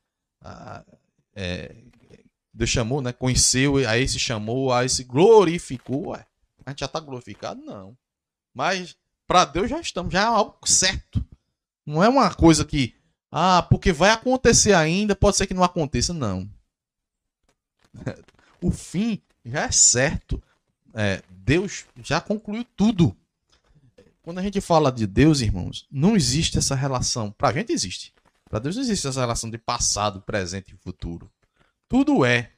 ah, 0.41 0.85
é, 1.35 1.75
Deus 2.57 2.71
chamou, 2.71 3.03
né? 3.03 3.13
Conheceu, 3.13 3.77
aí 3.87 4.09
se 4.09 4.19
chamou, 4.19 4.73
aí 4.73 4.89
se 4.89 5.05
glorificou. 5.05 6.09
Ué, 6.09 6.25
a 6.65 6.71
gente 6.71 6.81
já 6.81 6.87
está 6.87 6.99
glorificado? 6.99 7.61
Não. 7.61 7.95
Mas 8.55 8.97
para 9.27 9.45
Deus 9.45 9.69
já 9.69 9.79
estamos, 9.79 10.11
já 10.11 10.23
é 10.23 10.25
algo 10.25 10.57
certo. 10.65 11.23
Não 11.85 12.03
é 12.03 12.09
uma 12.09 12.33
coisa 12.35 12.65
que, 12.65 12.95
ah, 13.31 13.63
porque 13.63 13.93
vai 13.93 14.09
acontecer 14.09 14.73
ainda, 14.73 15.15
pode 15.15 15.37
ser 15.37 15.47
que 15.47 15.53
não 15.53 15.63
aconteça. 15.63 16.15
Não. 16.15 16.49
O 18.59 18.71
fim 18.71 19.21
já 19.45 19.65
é 19.65 19.71
certo. 19.71 20.43
É, 20.95 21.23
Deus 21.29 21.85
já 22.03 22.23
concluiu 22.23 22.65
tudo. 22.75 23.15
Quando 24.23 24.39
a 24.39 24.43
gente 24.43 24.63
fala 24.63 24.91
de 24.91 25.07
Deus, 25.07 25.43
irmãos, 25.43 25.87
não 25.91 26.17
existe 26.17 26.57
essa 26.57 26.75
relação. 26.75 27.31
Para 27.31 27.51
a 27.51 27.53
gente 27.53 27.71
existe. 27.71 28.15
Para 28.49 28.61
Deus 28.61 28.77
não 28.77 28.83
existe 28.83 29.07
essa 29.07 29.21
relação 29.21 29.51
de 29.51 29.59
passado, 29.59 30.23
presente 30.23 30.73
e 30.73 30.79
futuro. 30.79 31.31
Tudo 31.89 32.25
é. 32.25 32.53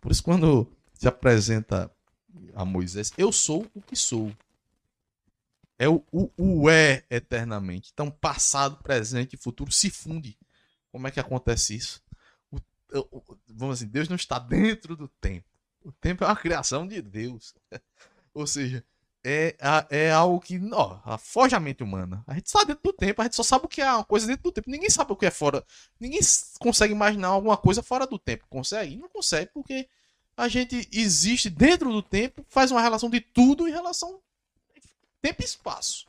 Por 0.00 0.12
isso, 0.12 0.22
quando 0.22 0.70
se 0.94 1.08
apresenta 1.08 1.90
a 2.54 2.64
Moisés, 2.64 3.12
eu 3.16 3.32
sou 3.32 3.66
o 3.74 3.80
que 3.80 3.96
sou. 3.96 4.32
É 5.78 5.88
o, 5.88 6.04
o, 6.12 6.30
o 6.36 6.70
é 6.70 7.04
eternamente. 7.08 7.90
Então, 7.92 8.10
passado, 8.10 8.82
presente 8.82 9.34
e 9.34 9.38
futuro 9.38 9.72
se 9.72 9.88
funde. 9.90 10.38
Como 10.92 11.06
é 11.06 11.10
que 11.10 11.20
acontece 11.20 11.74
isso? 11.74 12.02
O, 12.50 12.58
o, 12.92 13.38
vamos 13.48 13.78
assim, 13.78 13.90
Deus 13.90 14.08
não 14.08 14.16
está 14.16 14.38
dentro 14.38 14.94
do 14.94 15.08
tempo. 15.08 15.48
O 15.82 15.90
tempo 15.92 16.24
é 16.24 16.26
uma 16.26 16.36
criação 16.36 16.86
de 16.86 17.00
Deus. 17.00 17.54
Ou 18.34 18.46
seja, 18.46 18.84
é, 19.24 19.56
é 19.90 20.12
algo 20.12 20.40
que 20.40 20.60
ó, 20.72 21.18
foge 21.18 21.54
a 21.54 21.60
mente 21.60 21.82
humana. 21.82 22.24
A 22.26 22.34
gente 22.34 22.46
está 22.46 22.64
dentro 22.64 22.82
do 22.82 22.92
tempo, 22.92 23.20
a 23.20 23.24
gente 23.24 23.36
só 23.36 23.42
sabe 23.42 23.66
o 23.66 23.68
que 23.68 23.82
é 23.82 23.92
uma 23.92 24.04
coisa 24.04 24.26
dentro 24.26 24.44
do 24.44 24.52
tempo. 24.52 24.70
Ninguém 24.70 24.90
sabe 24.90 25.12
o 25.12 25.16
que 25.16 25.26
é 25.26 25.30
fora. 25.30 25.64
Ninguém 25.98 26.20
consegue 26.58 26.92
imaginar 26.92 27.28
alguma 27.28 27.56
coisa 27.56 27.82
fora 27.82 28.06
do 28.06 28.18
tempo. 28.18 28.46
Consegue? 28.48 28.96
Não 28.96 29.08
consegue, 29.08 29.50
porque 29.52 29.88
a 30.36 30.48
gente 30.48 30.88
existe 30.92 31.50
dentro 31.50 31.92
do 31.92 32.02
tempo, 32.02 32.44
faz 32.48 32.70
uma 32.70 32.80
relação 32.80 33.10
de 33.10 33.20
tudo 33.20 33.68
em 33.68 33.70
relação 33.70 34.20
tempo 35.20 35.42
e 35.42 35.44
espaço. 35.44 36.06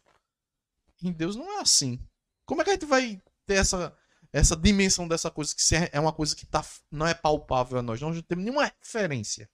Em 1.03 1.12
Deus 1.12 1.36
não 1.36 1.57
é 1.57 1.62
assim. 1.62 1.99
Como 2.45 2.62
é 2.62 2.64
que 2.64 2.70
a 2.70 2.74
gente 2.74 2.86
vai 2.86 3.22
ter 3.45 3.55
essa, 3.55 3.95
essa 4.32 4.55
dimensão 4.55 5.07
dessa 5.07 5.30
coisa 5.30 5.53
que 5.53 5.62
é 5.91 5.99
uma 5.99 6.14
coisa 6.14 6.36
que 6.36 6.45
tá, 6.45 6.64
não 6.89 7.07
é 7.07 7.14
palpável 7.14 7.80
a 7.80 7.82
nós? 7.82 7.99
Nós 7.99 8.16
não 8.16 8.22
temos 8.22 8.45
nenhuma 8.45 8.66
referência. 8.66 9.49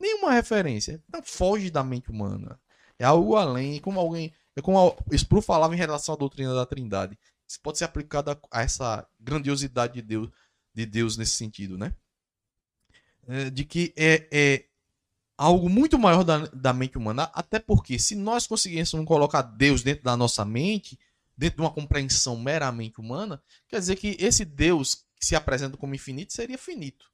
Nenhuma 0.00 0.32
referência. 0.32 1.02
Então 1.08 1.22
foge 1.22 1.70
da 1.70 1.84
mente 1.84 2.10
humana. 2.10 2.58
É 2.98 3.04
algo 3.04 3.36
além. 3.36 3.80
Como 3.80 4.00
alguém. 4.00 4.32
É 4.56 4.60
como 4.60 4.96
Spru 5.12 5.40
falava 5.40 5.74
em 5.74 5.78
relação 5.78 6.14
à 6.14 6.18
doutrina 6.18 6.54
da 6.54 6.66
Trindade. 6.66 7.18
Isso 7.46 7.60
pode 7.60 7.78
ser 7.78 7.84
aplicado 7.84 8.30
a, 8.30 8.38
a 8.50 8.62
essa 8.62 9.06
grandiosidade 9.18 9.94
de 9.94 10.02
Deus, 10.02 10.28
de 10.74 10.84
Deus 10.84 11.16
nesse 11.16 11.32
sentido, 11.32 11.78
né? 11.78 11.94
É, 13.26 13.50
de 13.50 13.64
que 13.64 13.92
é, 13.96 14.28
é 14.30 14.64
algo 15.36 15.68
muito 15.68 15.98
maior 15.98 16.24
da, 16.24 16.46
da 16.46 16.72
mente 16.72 16.98
humana, 16.98 17.30
até 17.32 17.60
porque 17.60 17.98
se 17.98 18.16
nós 18.16 18.46
conseguíssemos 18.46 19.06
colocar 19.06 19.42
Deus 19.42 19.82
dentro 19.82 20.02
da 20.02 20.16
nossa 20.16 20.44
mente, 20.44 20.98
dentro 21.36 21.58
de 21.58 21.62
uma 21.62 21.72
compreensão 21.72 22.36
meramente 22.36 23.00
humana, 23.00 23.40
quer 23.68 23.78
dizer 23.78 23.96
que 23.96 24.16
esse 24.18 24.44
Deus 24.44 25.06
que 25.14 25.24
se 25.24 25.36
apresenta 25.36 25.76
como 25.76 25.94
infinito 25.94 26.32
seria 26.32 26.58
finito. 26.58 27.10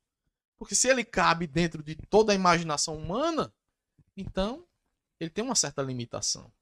Porque 0.57 0.74
se 0.74 0.89
ele 0.89 1.05
cabe 1.05 1.47
dentro 1.47 1.82
de 1.82 1.95
toda 1.95 2.32
a 2.32 2.35
imaginação 2.35 2.97
humana, 2.97 3.53
então 4.16 4.64
ele 5.25 5.31
tem 5.31 5.45
uma 5.45 5.55
certa 5.55 5.83
limitação. 5.83 6.53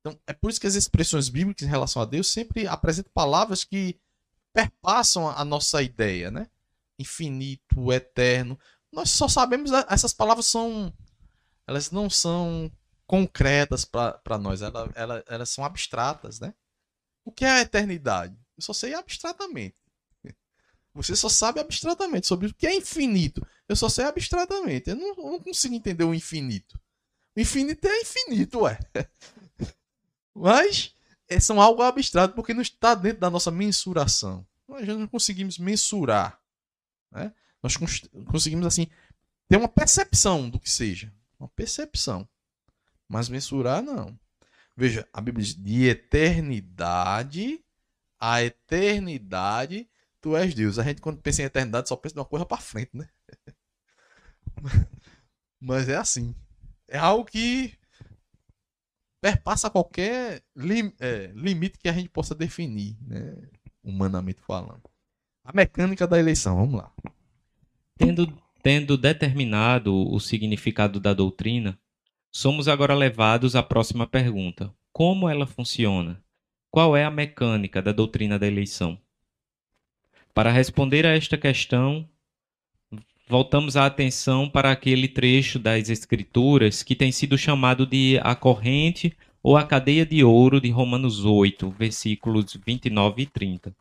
Então, 0.00 0.18
é 0.26 0.32
por 0.32 0.50
isso 0.50 0.60
que 0.60 0.66
as 0.66 0.74
expressões 0.74 1.28
bíblicas 1.28 1.66
em 1.66 1.70
relação 1.70 2.02
a 2.02 2.04
Deus 2.04 2.28
sempre 2.28 2.66
apresentam 2.66 3.12
palavras 3.14 3.62
que 3.64 4.00
perpassam 4.52 5.28
a 5.28 5.44
nossa 5.44 5.82
ideia, 5.82 6.30
né? 6.30 6.48
Infinito, 6.98 7.92
eterno 7.92 8.58
nós 8.92 9.10
só 9.10 9.26
sabemos 9.26 9.72
essas 9.88 10.12
palavras 10.12 10.46
são 10.46 10.92
elas 11.66 11.90
não 11.90 12.10
são 12.10 12.70
concretas 13.06 13.84
para 13.84 14.38
nós, 14.38 14.62
elas, 14.62 14.90
elas, 15.26 15.50
são 15.50 15.64
abstratas, 15.64 16.40
né? 16.40 16.54
O 17.24 17.32
que 17.32 17.44
é 17.44 17.50
a 17.50 17.60
eternidade? 17.60 18.36
Eu 18.56 18.62
só 18.62 18.72
sei 18.72 18.94
abstratamente. 18.94 19.76
Você 20.94 21.14
só 21.14 21.28
sabe 21.28 21.60
abstratamente 21.60 22.26
sobre 22.26 22.48
o 22.48 22.54
que 22.54 22.66
é 22.66 22.74
infinito. 22.74 23.46
Eu 23.68 23.76
só 23.76 23.88
sei 23.88 24.04
abstratamente. 24.04 24.90
Eu 24.90 24.96
não, 24.96 25.08
eu 25.08 25.30
não 25.32 25.40
consigo 25.40 25.74
entender 25.74 26.04
o 26.04 26.14
infinito. 26.14 26.78
Infinito 27.36 27.86
é 27.86 28.00
infinito, 28.00 28.60
ué. 28.60 28.78
Mas 30.34 30.94
é, 31.28 31.40
são 31.40 31.60
algo 31.60 31.82
abstrato 31.82 32.34
porque 32.34 32.54
não 32.54 32.62
está 32.62 32.94
dentro 32.94 33.20
da 33.20 33.30
nossa 33.30 33.50
mensuração. 33.50 34.46
Nós 34.68 34.86
não 34.86 35.06
conseguimos 35.06 35.58
mensurar. 35.58 36.40
Né? 37.10 37.32
Nós 37.62 37.76
conseguimos, 38.26 38.66
assim, 38.66 38.86
ter 39.48 39.56
uma 39.56 39.68
percepção 39.68 40.48
do 40.48 40.58
que 40.58 40.70
seja. 40.70 41.12
Uma 41.38 41.48
percepção. 41.48 42.28
Mas 43.08 43.28
mensurar, 43.28 43.82
não. 43.82 44.18
Veja, 44.76 45.06
a 45.12 45.20
Bíblia 45.20 45.44
diz: 45.44 45.54
de 45.54 45.84
eternidade 45.84 47.62
a 48.24 48.40
eternidade, 48.40 49.90
tu 50.20 50.36
és 50.36 50.54
Deus. 50.54 50.78
A 50.78 50.84
gente, 50.84 51.00
quando 51.00 51.20
pensa 51.20 51.42
em 51.42 51.46
eternidade, 51.46 51.88
só 51.88 51.96
pensa 51.96 52.14
de 52.14 52.20
uma 52.20 52.24
coisa 52.24 52.46
para 52.46 52.62
frente, 52.62 52.96
né? 52.96 53.08
Mas 55.60 55.88
é 55.88 55.96
assim. 55.96 56.32
É 56.92 56.98
algo 56.98 57.24
que 57.24 57.72
perpassa 59.18 59.70
qualquer 59.70 60.42
lim, 60.54 60.92
é, 61.00 61.32
limite 61.34 61.78
que 61.78 61.88
a 61.88 61.92
gente 61.92 62.10
possa 62.10 62.34
definir, 62.34 62.98
né? 63.00 63.34
humanamente 63.82 64.42
falando. 64.42 64.82
A 65.42 65.54
mecânica 65.54 66.06
da 66.06 66.18
eleição, 66.18 66.54
vamos 66.54 66.74
lá. 66.74 66.92
Tendo, 67.96 68.30
tendo 68.62 68.98
determinado 68.98 69.94
o 69.94 70.20
significado 70.20 71.00
da 71.00 71.14
doutrina, 71.14 71.78
somos 72.30 72.68
agora 72.68 72.94
levados 72.94 73.56
à 73.56 73.62
próxima 73.62 74.06
pergunta: 74.06 74.70
como 74.92 75.30
ela 75.30 75.46
funciona? 75.46 76.22
Qual 76.70 76.94
é 76.94 77.06
a 77.06 77.10
mecânica 77.10 77.80
da 77.80 77.92
doutrina 77.92 78.38
da 78.38 78.46
eleição? 78.46 79.00
Para 80.34 80.52
responder 80.52 81.06
a 81.06 81.16
esta 81.16 81.38
questão, 81.38 82.06
voltamos 83.32 83.78
a 83.78 83.86
atenção 83.86 84.46
para 84.46 84.70
aquele 84.70 85.08
trecho 85.08 85.58
das 85.58 85.88
Escrituras 85.88 86.82
que 86.82 86.94
tem 86.94 87.10
sido 87.10 87.38
chamado 87.38 87.86
de 87.86 88.20
a 88.22 88.34
corrente 88.34 89.16
ou 89.42 89.56
a 89.56 89.64
cadeia 89.64 90.04
de 90.04 90.22
ouro 90.22 90.60
de 90.60 90.68
Romanos 90.68 91.24
8, 91.24 91.70
versículos 91.70 92.54
29 92.66 93.22
e 93.22 93.26
30. 93.26 93.74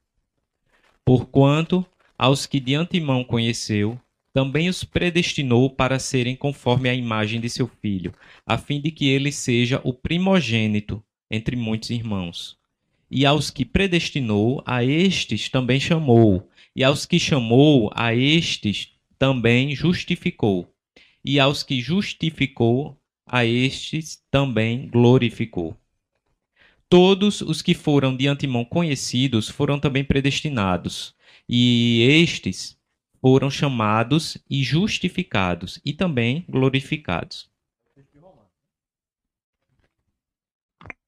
Porquanto, 1.04 1.86
aos 2.18 2.46
que 2.46 2.62
de 2.62 2.76
antemão 2.76 3.26
conheceu, 3.26 4.00
também 4.34 4.70
os 4.70 4.86
predestinou 4.86 5.70
para 5.70 6.00
serem 6.00 6.34
conforme 6.34 6.88
a 6.88 6.96
imagem 6.96 7.42
de 7.42 7.50
seu 7.50 7.68
filho, 7.68 8.14
a 8.48 8.58
fim 8.58 8.80
de 8.80 8.90
que 8.90 9.10
ele 9.10 9.34
seja 9.34 9.82
o 9.84 9.94
primogênito 9.94 11.04
entre 11.30 11.58
muitos 11.58 11.90
irmãos. 11.90 12.56
E 13.10 13.26
aos 13.26 13.50
que 13.50 13.66
predestinou, 13.66 14.64
a 14.66 14.82
estes 14.82 15.50
também 15.50 15.78
chamou, 15.78 16.50
e 16.74 16.86
aos 16.86 17.06
que 17.06 17.20
chamou, 17.20 17.92
a 17.94 18.16
estes 18.16 18.92
também 19.22 19.76
justificou, 19.76 20.68
e 21.24 21.40
aos 21.40 21.62
que 21.62 21.80
justificou, 21.80 23.00
a 23.24 23.46
estes 23.46 24.20
também 24.32 24.88
glorificou. 24.88 25.78
Todos 26.90 27.40
os 27.42 27.62
que 27.62 27.76
foram 27.76 28.18
de 28.18 28.28
antemão 28.28 28.66
conhecidos 28.66 29.48
foram 29.48 29.80
também 29.80 30.04
predestinados, 30.04 31.14
e 31.48 32.02
estes 32.02 32.76
foram 33.22 33.52
chamados 33.52 34.40
e 34.50 34.64
justificados, 34.64 35.80
e 35.86 35.94
também 35.94 36.44
glorificados. 36.50 37.48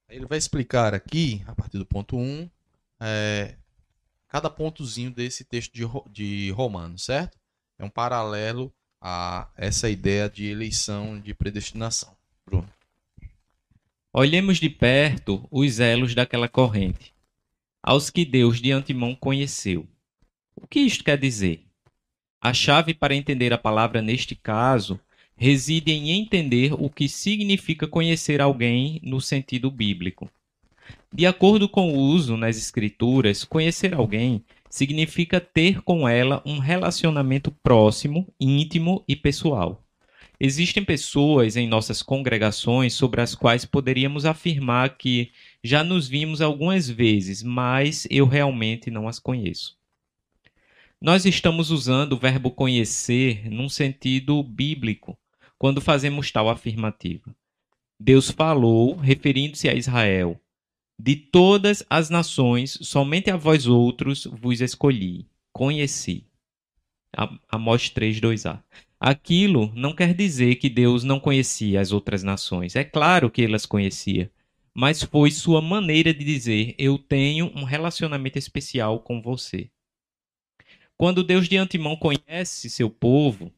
Ele 0.08 0.28
vai 0.28 0.38
explicar 0.38 0.94
aqui, 0.94 1.42
a 1.48 1.56
partir 1.56 1.80
do 1.80 1.86
ponto 1.88 2.16
1, 2.16 2.48
é, 3.00 3.58
cada 4.28 4.52
pontozinho 4.52 5.10
desse 5.10 5.44
texto 5.44 5.74
de, 5.74 5.84
de 6.12 6.52
Romanos, 6.52 7.06
certo? 7.06 7.42
É 7.84 7.86
um 7.86 7.90
paralelo 7.90 8.74
a 9.02 9.50
essa 9.58 9.90
ideia 9.90 10.30
de 10.30 10.46
eleição, 10.46 11.20
de 11.20 11.34
predestinação. 11.34 12.16
Bruno. 12.46 12.70
Olhemos 14.14 14.58
de 14.58 14.70
perto 14.70 15.46
os 15.52 15.82
elos 15.82 16.16
daquela 16.16 16.48
corrente, 16.48 17.14
aos 17.84 18.10
que 18.10 18.24
Deus 18.24 18.62
de 18.62 18.72
antemão 18.72 19.14
conheceu. 19.14 19.86
O 20.56 20.66
que 20.66 20.80
isto 20.80 21.04
quer 21.04 21.18
dizer? 21.18 21.66
A 22.40 22.54
chave 22.54 22.94
para 22.94 23.16
entender 23.16 23.52
a 23.52 23.58
palavra 23.58 24.02
neste 24.02 24.34
caso 24.34 24.98
reside 25.36 25.92
em 25.92 26.12
entender 26.12 26.72
o 26.72 26.90
que 26.90 27.10
significa 27.10 27.86
conhecer 27.86 28.40
alguém 28.40 29.02
no 29.04 29.20
sentido 29.20 29.70
bíblico. 29.70 30.30
De 31.14 31.26
acordo 31.26 31.68
com 31.68 31.94
o 31.94 32.00
uso 32.00 32.38
nas 32.38 32.56
Escrituras, 32.56 33.44
conhecer 33.44 33.94
alguém 33.94 34.42
significa 34.74 35.40
ter 35.40 35.84
com 35.84 36.10
ela 36.10 36.42
um 36.44 36.58
relacionamento 36.58 37.52
próximo, 37.52 38.28
íntimo 38.40 39.04
e 39.08 39.16
pessoal. 39.16 39.86
Existem 40.40 40.84
pessoas 40.84 41.56
em 41.56 41.68
nossas 41.68 42.02
congregações 42.02 42.96
sobre 42.96 43.22
as 43.22 43.36
quais 43.36 43.66
poderíamos 43.66 44.26
afirmar 44.26 44.98
que 44.98 45.30
já 45.64 45.84
nos 45.84 46.08
vimos 46.08 46.42
algumas 46.42 46.90
vezes, 46.90 47.44
mas 47.44 48.08
eu 48.10 48.26
realmente 48.26 48.90
não 48.90 49.08
as 49.08 49.20
conheço. 49.20 49.78
Nós 51.00 51.24
estamos 51.24 51.70
usando 51.70 52.14
o 52.14 52.20
verbo 52.20 52.50
conhecer 52.50 53.48
num 53.52 53.70
sentido 53.70 54.42
bíblico 54.42 55.16
quando 55.56 55.82
fazemos 55.82 56.32
tal 56.32 56.50
afirmativa. 56.50 57.36
Deus 58.00 58.32
falou, 58.32 58.96
referindo-se 58.96 59.70
a 59.70 59.76
Israel: 59.76 60.42
De 61.00 61.16
todas 61.16 61.84
as 61.90 62.10
nações, 62.10 62.78
somente 62.82 63.30
a 63.30 63.36
vós 63.36 63.68
outros 63.68 64.26
vos 64.26 64.62
escolhi, 64.62 65.28
conheci. 65.52 66.26
Amós 67.50 67.90
3, 67.90 68.20
2a. 68.20 68.62
Aquilo 69.00 69.72
não 69.76 69.94
quer 69.94 70.14
dizer 70.14 70.56
que 70.56 70.70
Deus 70.70 71.04
não 71.04 71.20
conhecia 71.20 71.82
as 71.82 71.92
outras 71.92 72.24
nações. 72.24 72.76
É 72.76 72.84
claro 72.84 73.30
que 73.30 73.42
ele 73.42 73.56
as 73.56 73.66
conhecia. 73.66 74.32
Mas 74.74 75.04
foi 75.04 75.30
sua 75.30 75.62
maneira 75.62 76.14
de 76.14 76.24
dizer: 76.24 76.74
Eu 76.78 76.98
tenho 76.98 77.52
um 77.56 77.64
relacionamento 77.64 78.40
especial 78.40 79.00
com 79.00 79.22
você. 79.22 79.70
Quando 80.98 81.24
Deus 81.24 81.50
de 81.50 81.58
antemão 81.58 81.96
conhece 81.96 82.70
seu 82.70 82.90
povo, 82.90 83.52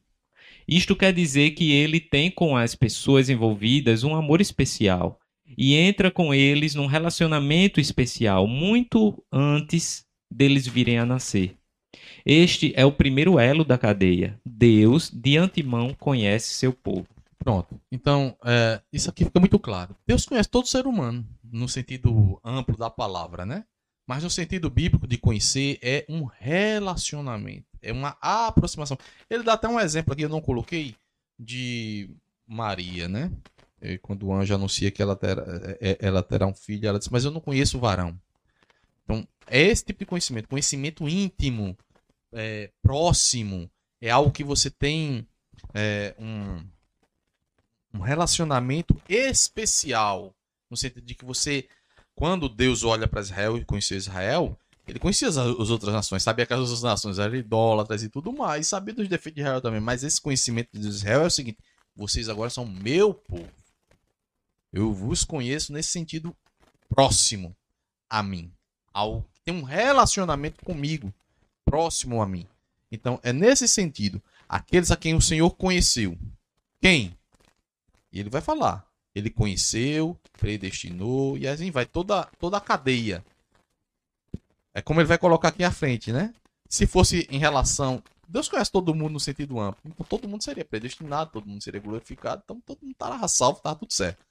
isto 0.66 0.96
quer 0.96 1.12
dizer 1.12 1.52
que 1.52 1.70
ele 1.70 2.00
tem 2.00 2.30
com 2.30 2.56
as 2.56 2.74
pessoas 2.74 3.30
envolvidas 3.30 4.02
um 4.02 4.16
amor 4.16 4.40
especial 4.40 5.20
e 5.56 5.74
entra 5.74 6.10
com 6.10 6.32
eles 6.32 6.74
num 6.74 6.86
relacionamento 6.86 7.80
especial 7.80 8.46
muito 8.46 9.22
antes 9.32 10.04
deles 10.30 10.66
virem 10.66 10.98
a 10.98 11.06
nascer. 11.06 11.56
Este 12.24 12.72
é 12.76 12.84
o 12.84 12.92
primeiro 12.92 13.38
elo 13.38 13.64
da 13.64 13.78
cadeia. 13.78 14.40
Deus, 14.44 15.10
de 15.10 15.36
antemão, 15.36 15.94
conhece 15.94 16.54
seu 16.54 16.72
povo. 16.72 17.06
Pronto. 17.38 17.80
Então, 17.92 18.36
é, 18.44 18.80
isso 18.92 19.08
aqui 19.08 19.24
fica 19.24 19.38
muito 19.38 19.58
claro. 19.58 19.94
Deus 20.06 20.26
conhece 20.26 20.48
todo 20.48 20.66
ser 20.66 20.86
humano, 20.86 21.24
no 21.44 21.68
sentido 21.68 22.40
amplo 22.44 22.76
da 22.76 22.90
palavra, 22.90 23.46
né? 23.46 23.64
Mas 24.08 24.24
no 24.24 24.30
sentido 24.30 24.68
bíblico 24.68 25.06
de 25.06 25.16
conhecer, 25.16 25.78
é 25.82 26.04
um 26.08 26.24
relacionamento, 26.24 27.66
é 27.82 27.92
uma 27.92 28.16
aproximação. 28.20 28.98
Ele 29.30 29.42
dá 29.42 29.52
até 29.52 29.68
um 29.68 29.78
exemplo 29.78 30.12
aqui, 30.12 30.22
eu 30.22 30.28
não 30.28 30.40
coloquei, 30.40 30.96
de 31.38 32.10
Maria, 32.46 33.08
né? 33.08 33.30
Quando 34.02 34.26
o 34.26 34.34
anjo 34.34 34.54
anuncia 34.54 34.90
que 34.90 35.02
ela 35.02 35.16
terá, 35.16 35.42
é, 35.80 35.90
é, 35.90 35.98
ela 36.00 36.22
terá 36.22 36.46
um 36.46 36.54
filho, 36.54 36.88
ela 36.88 36.98
diz, 36.98 37.08
mas 37.08 37.24
eu 37.24 37.30
não 37.30 37.40
conheço 37.40 37.76
o 37.76 37.80
varão. 37.80 38.18
Então, 39.04 39.26
é 39.46 39.62
esse 39.62 39.84
tipo 39.84 40.00
de 40.00 40.06
conhecimento, 40.06 40.48
conhecimento 40.48 41.08
íntimo, 41.08 41.76
é, 42.32 42.70
próximo, 42.82 43.70
é 44.00 44.10
algo 44.10 44.32
que 44.32 44.44
você 44.44 44.70
tem 44.70 45.26
é, 45.72 46.14
um, 46.18 46.64
um 47.94 48.00
relacionamento 48.00 49.00
especial, 49.08 50.34
no 50.70 50.76
sentido 50.76 51.04
de 51.04 51.14
que 51.14 51.24
você, 51.24 51.68
quando 52.14 52.48
Deus 52.48 52.82
olha 52.82 53.06
para 53.06 53.20
Israel 53.20 53.56
e 53.56 53.64
conheceu 53.64 53.96
Israel, 53.96 54.58
ele 54.86 54.98
conhecia 54.98 55.28
as, 55.28 55.36
as, 55.36 55.70
outras 55.70 55.92
nações, 55.92 56.22
sabia 56.22 56.46
que 56.46 56.52
as 56.52 56.60
outras 56.60 56.82
nações 56.82 57.18
eram 57.18 57.34
idólatras 57.34 58.02
e 58.02 58.08
tudo 58.08 58.32
mais, 58.32 58.68
sabia 58.68 58.94
dos 58.94 59.08
defeitos 59.08 59.36
de 59.36 59.40
Israel 59.40 59.60
também, 59.60 59.80
mas 59.80 60.04
esse 60.04 60.20
conhecimento 60.20 60.68
de 60.72 60.86
Israel 60.86 61.22
é 61.22 61.26
o 61.26 61.30
seguinte: 61.30 61.58
vocês 61.94 62.28
agora 62.28 62.50
são 62.50 62.64
meu 62.64 63.14
povo. 63.14 63.48
Eu 64.76 64.92
vos 64.92 65.24
conheço 65.24 65.72
nesse 65.72 65.88
sentido 65.88 66.36
próximo 66.86 67.56
a 68.10 68.22
mim, 68.22 68.52
ao 68.92 69.24
tem 69.42 69.54
um 69.54 69.62
relacionamento 69.62 70.62
comigo 70.62 71.14
próximo 71.64 72.20
a 72.20 72.26
mim. 72.26 72.46
Então, 72.92 73.18
é 73.22 73.32
nesse 73.32 73.66
sentido, 73.66 74.22
aqueles 74.46 74.90
a 74.90 74.96
quem 74.96 75.14
o 75.14 75.20
Senhor 75.20 75.48
conheceu. 75.56 76.18
Quem? 76.78 77.16
Ele 78.12 78.28
vai 78.28 78.42
falar. 78.42 78.86
Ele 79.14 79.30
conheceu, 79.30 80.14
predestinou, 80.38 81.38
e 81.38 81.48
assim 81.48 81.70
vai 81.70 81.86
toda, 81.86 82.24
toda 82.38 82.58
a 82.58 82.60
cadeia. 82.60 83.24
É 84.74 84.82
como 84.82 85.00
ele 85.00 85.08
vai 85.08 85.16
colocar 85.16 85.48
aqui 85.48 85.64
à 85.64 85.70
frente, 85.70 86.12
né? 86.12 86.34
Se 86.68 86.86
fosse 86.86 87.26
em 87.30 87.38
relação. 87.38 88.02
Deus 88.28 88.46
conhece 88.46 88.70
todo 88.70 88.94
mundo 88.94 89.14
no 89.14 89.20
sentido 89.20 89.58
amplo. 89.58 89.80
Então 89.86 90.04
todo 90.04 90.28
mundo 90.28 90.44
seria 90.44 90.66
predestinado, 90.66 91.30
todo 91.30 91.48
mundo 91.48 91.62
seria 91.62 91.80
glorificado, 91.80 92.42
então 92.44 92.60
todo 92.60 92.82
mundo 92.82 92.92
estará 92.92 93.26
salvo, 93.26 93.60
tá 93.60 93.74
tudo 93.74 93.94
certo. 93.94 94.22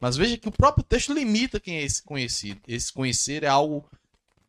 Mas 0.00 0.16
veja 0.16 0.36
que 0.36 0.48
o 0.48 0.52
próprio 0.52 0.84
texto 0.84 1.12
limita 1.12 1.60
quem 1.60 1.76
é 1.76 1.82
esse 1.82 2.02
conhecido. 2.02 2.60
Esse 2.66 2.92
conhecer 2.92 3.42
é 3.42 3.48
algo 3.48 3.88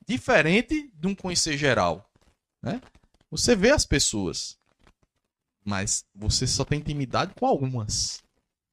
diferente 0.07 0.91
de 0.93 1.07
um 1.07 1.15
conhecer 1.15 1.57
geral. 1.57 2.09
Né? 2.61 2.81
Você 3.29 3.55
vê 3.55 3.71
as 3.71 3.85
pessoas, 3.85 4.57
mas 5.63 6.05
você 6.13 6.45
só 6.47 6.63
tem 6.63 6.79
intimidade 6.79 7.33
com 7.35 7.45
algumas. 7.45 8.23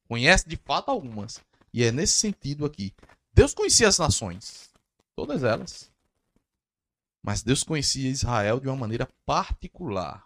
Conhece 0.08 0.48
de 0.48 0.56
fato 0.56 0.90
algumas. 0.90 1.40
E 1.72 1.82
é 1.82 1.90
nesse 1.90 2.14
sentido 2.14 2.64
aqui. 2.64 2.92
Deus 3.32 3.52
conhecia 3.52 3.88
as 3.88 3.98
nações, 3.98 4.70
todas 5.16 5.42
elas. 5.42 5.90
Mas 7.22 7.42
Deus 7.42 7.64
conhecia 7.64 8.10
Israel 8.10 8.60
de 8.60 8.68
uma 8.68 8.76
maneira 8.76 9.08
particular, 9.24 10.24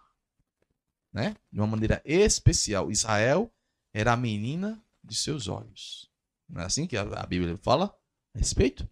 né? 1.11 1.35
De 1.51 1.59
uma 1.59 1.67
maneira 1.67 2.01
especial. 2.05 2.91
Israel 2.91 3.51
era 3.93 4.13
a 4.13 4.17
menina 4.17 4.83
de 5.03 5.15
seus 5.15 5.47
olhos. 5.47 6.08
Não 6.49 6.61
é 6.61 6.65
assim 6.65 6.87
que 6.87 6.97
a 6.97 7.25
Bíblia 7.27 7.57
fala 7.57 7.93
a 8.33 8.37
respeito? 8.39 8.87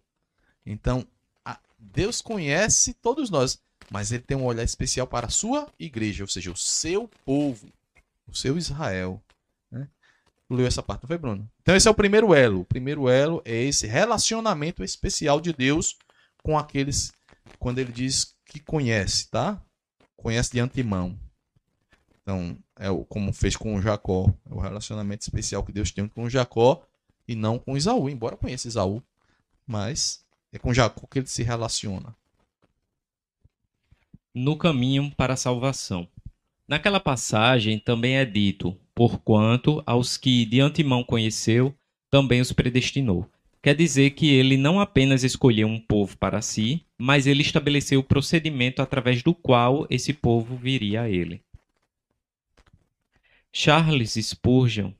Então, 0.64 1.06
Deus 1.78 2.20
conhece 2.20 2.94
todos 2.94 3.30
nós 3.30 3.60
mas 3.90 4.12
ele 4.12 4.22
tem 4.22 4.36
um 4.36 4.44
olhar 4.44 4.62
especial 4.62 5.06
para 5.06 5.26
a 5.26 5.30
sua 5.30 5.68
igreja, 5.78 6.24
ou 6.24 6.28
seja, 6.28 6.50
o 6.50 6.56
seu 6.56 7.08
povo, 7.24 7.68
o 8.26 8.34
seu 8.34 8.58
Israel. 8.58 9.22
Né? 9.70 9.88
Leu 10.50 10.66
essa 10.66 10.82
parte, 10.82 11.02
não 11.02 11.08
foi, 11.08 11.18
Bruno? 11.18 11.50
Então, 11.62 11.74
esse 11.74 11.88
é 11.88 11.90
o 11.90 11.94
primeiro 11.94 12.34
elo. 12.34 12.60
O 12.60 12.64
primeiro 12.64 13.08
elo 13.08 13.42
é 13.44 13.62
esse 13.62 13.86
relacionamento 13.86 14.84
especial 14.84 15.40
de 15.40 15.52
Deus 15.52 15.96
com 16.42 16.58
aqueles, 16.58 17.12
quando 17.58 17.78
ele 17.78 17.92
diz 17.92 18.34
que 18.44 18.60
conhece, 18.60 19.28
tá? 19.30 19.60
Conhece 20.16 20.52
de 20.52 20.60
antemão. 20.60 21.18
Então, 22.22 22.58
é 22.78 22.88
como 23.08 23.32
fez 23.32 23.56
com 23.56 23.80
Jacó. 23.80 24.32
É 24.50 24.54
o 24.54 24.58
relacionamento 24.58 25.22
especial 25.22 25.64
que 25.64 25.72
Deus 25.72 25.90
tem 25.90 26.06
com 26.06 26.28
Jacó 26.28 26.86
e 27.28 27.36
não 27.36 27.58
com 27.58 27.76
Isaú, 27.76 28.08
embora 28.08 28.36
conheça 28.36 28.66
Isaú. 28.66 29.02
Mas 29.66 30.24
é 30.50 30.58
com 30.58 30.72
Jacó 30.72 31.06
que 31.06 31.18
ele 31.18 31.26
se 31.26 31.42
relaciona 31.42 32.16
no 34.34 34.56
caminho 34.56 35.10
para 35.16 35.34
a 35.34 35.36
salvação. 35.36 36.08
Naquela 36.66 37.00
passagem 37.00 37.78
também 37.78 38.16
é 38.16 38.24
dito: 38.24 38.76
porquanto 38.94 39.82
aos 39.86 40.16
que 40.16 40.44
de 40.44 40.60
antemão 40.60 41.02
conheceu, 41.02 41.74
também 42.10 42.40
os 42.40 42.52
predestinou. 42.52 43.28
Quer 43.60 43.74
dizer 43.74 44.10
que 44.10 44.28
ele 44.28 44.56
não 44.56 44.80
apenas 44.80 45.24
escolheu 45.24 45.66
um 45.66 45.80
povo 45.80 46.16
para 46.16 46.40
si, 46.40 46.84
mas 46.96 47.26
ele 47.26 47.42
estabeleceu 47.42 48.00
o 48.00 48.04
procedimento 48.04 48.80
através 48.80 49.22
do 49.22 49.34
qual 49.34 49.86
esse 49.90 50.12
povo 50.12 50.56
viria 50.56 51.02
a 51.02 51.10
ele. 51.10 51.42
Charles 53.52 54.14
Spurgeon 54.14 54.92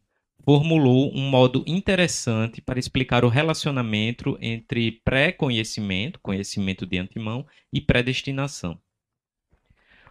formulou 0.49 1.14
um 1.14 1.28
modo 1.28 1.62
interessante 1.66 2.62
para 2.62 2.78
explicar 2.78 3.22
o 3.22 3.28
relacionamento 3.28 4.38
entre 4.40 4.92
pré-conhecimento, 5.05 6.18
conhecimento 6.20 6.86
de 6.86 6.96
antemão, 6.96 7.44
e 7.70 7.82
predestinação. 7.82 8.80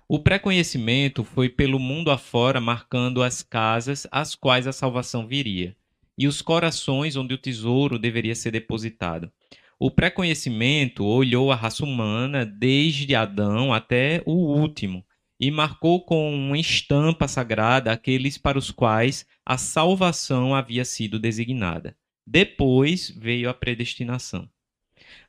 O 0.08 0.20
pré-conhecimento 0.20 1.24
foi 1.24 1.50
pelo 1.50 1.80
mundo 1.80 2.12
afora 2.12 2.62
marcando 2.62 3.24
as 3.24 3.42
casas 3.42 4.06
às 4.12 4.36
quais 4.36 4.68
a 4.68 4.72
salvação 4.72 5.26
viria, 5.26 5.76
e 6.16 6.28
os 6.28 6.40
corações 6.40 7.16
onde 7.16 7.34
o 7.34 7.40
tesouro 7.40 7.98
deveria 7.98 8.36
ser 8.36 8.52
depositado. 8.52 9.32
O 9.80 9.90
pré-conhecimento 9.90 11.04
olhou 11.04 11.52
a 11.52 11.56
raça 11.56 11.84
humana 11.84 12.46
desde 12.46 13.16
Adão 13.16 13.74
até 13.74 14.22
o 14.24 14.34
último, 14.34 15.04
e 15.40 15.52
marcou 15.52 16.04
com 16.04 16.34
uma 16.34 16.58
estampa 16.58 17.28
sagrada 17.28 17.92
aqueles 17.92 18.38
para 18.38 18.58
os 18.58 18.72
quais 18.72 19.26
a 19.46 19.58
salvação 19.58 20.56
havia 20.56 20.84
sido 20.84 21.20
designada. 21.20 21.96
Depois 22.26 23.10
veio 23.10 23.50
a 23.50 23.54
predestinação. 23.54 24.50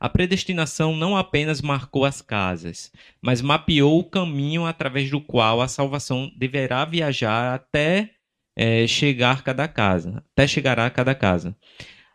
A 0.00 0.08
predestinação 0.08 0.96
não 0.96 1.16
apenas 1.16 1.60
marcou 1.60 2.04
as 2.04 2.22
casas, 2.22 2.92
mas 3.20 3.40
mapeou 3.40 3.98
o 3.98 4.04
caminho 4.04 4.64
através 4.64 5.10
do 5.10 5.20
qual 5.20 5.60
a 5.60 5.68
salvação 5.68 6.30
deverá 6.36 6.84
viajar 6.84 7.54
até 7.54 8.10
é, 8.56 8.86
chegar 8.86 9.42
cada 9.42 9.68
casa, 9.68 10.24
até 10.32 10.46
chegar 10.46 10.78
a 10.78 10.90
cada 10.90 11.14
casa. 11.14 11.56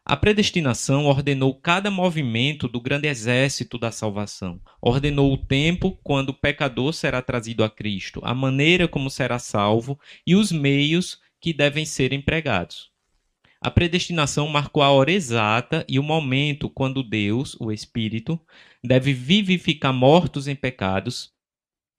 A 0.05 0.17
predestinação 0.17 1.05
ordenou 1.05 1.55
cada 1.55 1.89
movimento 1.89 2.67
do 2.67 2.81
grande 2.81 3.07
exército 3.07 3.77
da 3.77 3.89
salvação. 3.89 4.59
Ordenou 4.81 5.31
o 5.31 5.37
tempo 5.37 5.97
quando 6.03 6.29
o 6.29 6.33
pecador 6.33 6.91
será 6.91 7.21
trazido 7.21 7.63
a 7.63 7.69
Cristo, 7.69 8.19
a 8.21 8.35
maneira 8.35 8.85
como 8.85 9.09
será 9.09 9.39
salvo 9.39 9.97
e 10.27 10.35
os 10.35 10.51
meios 10.51 11.21
que 11.39 11.53
devem 11.53 11.85
ser 11.85 12.11
empregados. 12.11 12.91
A 13.61 13.71
predestinação 13.71 14.49
marcou 14.49 14.83
a 14.83 14.91
hora 14.91 15.09
exata 15.09 15.85
e 15.87 15.97
o 15.97 16.03
momento 16.03 16.69
quando 16.69 17.01
Deus, 17.01 17.55
o 17.61 17.71
Espírito, 17.71 18.37
deve 18.83 19.13
vivificar 19.13 19.93
mortos 19.93 20.49
em 20.49 20.55
pecados 20.55 21.32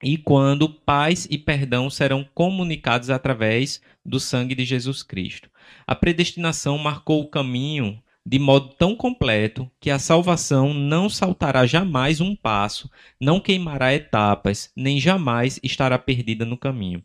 e 0.03 0.17
quando 0.17 0.69
paz 0.69 1.27
e 1.29 1.37
perdão 1.37 1.89
serão 1.89 2.27
comunicados 2.33 3.09
através 3.09 3.81
do 4.05 4.19
sangue 4.19 4.55
de 4.55 4.65
Jesus 4.65 5.01
Cristo. 5.01 5.49
A 5.87 5.95
predestinação 5.95 6.77
marcou 6.77 7.21
o 7.21 7.27
caminho 7.29 8.01
de 8.25 8.39
modo 8.39 8.69
tão 8.69 8.95
completo 8.95 9.69
que 9.79 9.91
a 9.91 9.99
salvação 9.99 10.73
não 10.73 11.07
saltará 11.07 11.65
jamais 11.65 12.19
um 12.19 12.35
passo, 12.35 12.89
não 13.21 13.39
queimará 13.39 13.93
etapas, 13.93 14.71
nem 14.75 14.99
jamais 14.99 15.59
estará 15.61 15.97
perdida 15.99 16.43
no 16.43 16.57
caminho. 16.57 17.03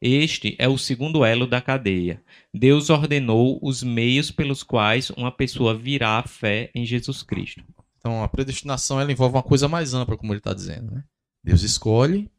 Este 0.00 0.56
é 0.58 0.68
o 0.68 0.76
segundo 0.76 1.24
elo 1.24 1.46
da 1.46 1.60
cadeia. 1.60 2.22
Deus 2.52 2.90
ordenou 2.90 3.58
os 3.62 3.82
meios 3.82 4.30
pelos 4.30 4.62
quais 4.62 5.10
uma 5.10 5.30
pessoa 5.30 5.74
virá 5.74 6.18
à 6.18 6.22
fé 6.22 6.70
em 6.74 6.84
Jesus 6.84 7.22
Cristo. 7.22 7.64
Então, 7.98 8.22
a 8.22 8.28
predestinação 8.28 9.00
ela 9.00 9.12
envolve 9.12 9.36
uma 9.36 9.42
coisa 9.42 9.66
mais 9.66 9.94
ampla, 9.94 10.16
como 10.16 10.32
ele 10.32 10.40
está 10.40 10.52
dizendo. 10.52 10.94
Né? 10.94 11.04
Deus 11.44 11.62
escolhe, 11.62 12.32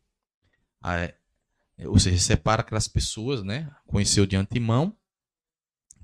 ou 1.85 1.99
seja, 1.99 2.17
separa 2.17 2.61
aquelas 2.61 2.87
pessoas, 2.87 3.43
né? 3.43 3.71
conheceu 3.85 4.25
de 4.25 4.35
antemão. 4.35 4.97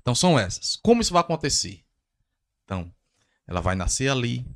Então, 0.00 0.14
são 0.14 0.38
essas. 0.38 0.76
Como 0.76 1.02
isso 1.02 1.12
vai 1.12 1.20
acontecer? 1.20 1.84
Então, 2.64 2.94
ela 3.44 3.60
vai 3.60 3.74
nascer 3.74 4.08
ali, 4.08 4.46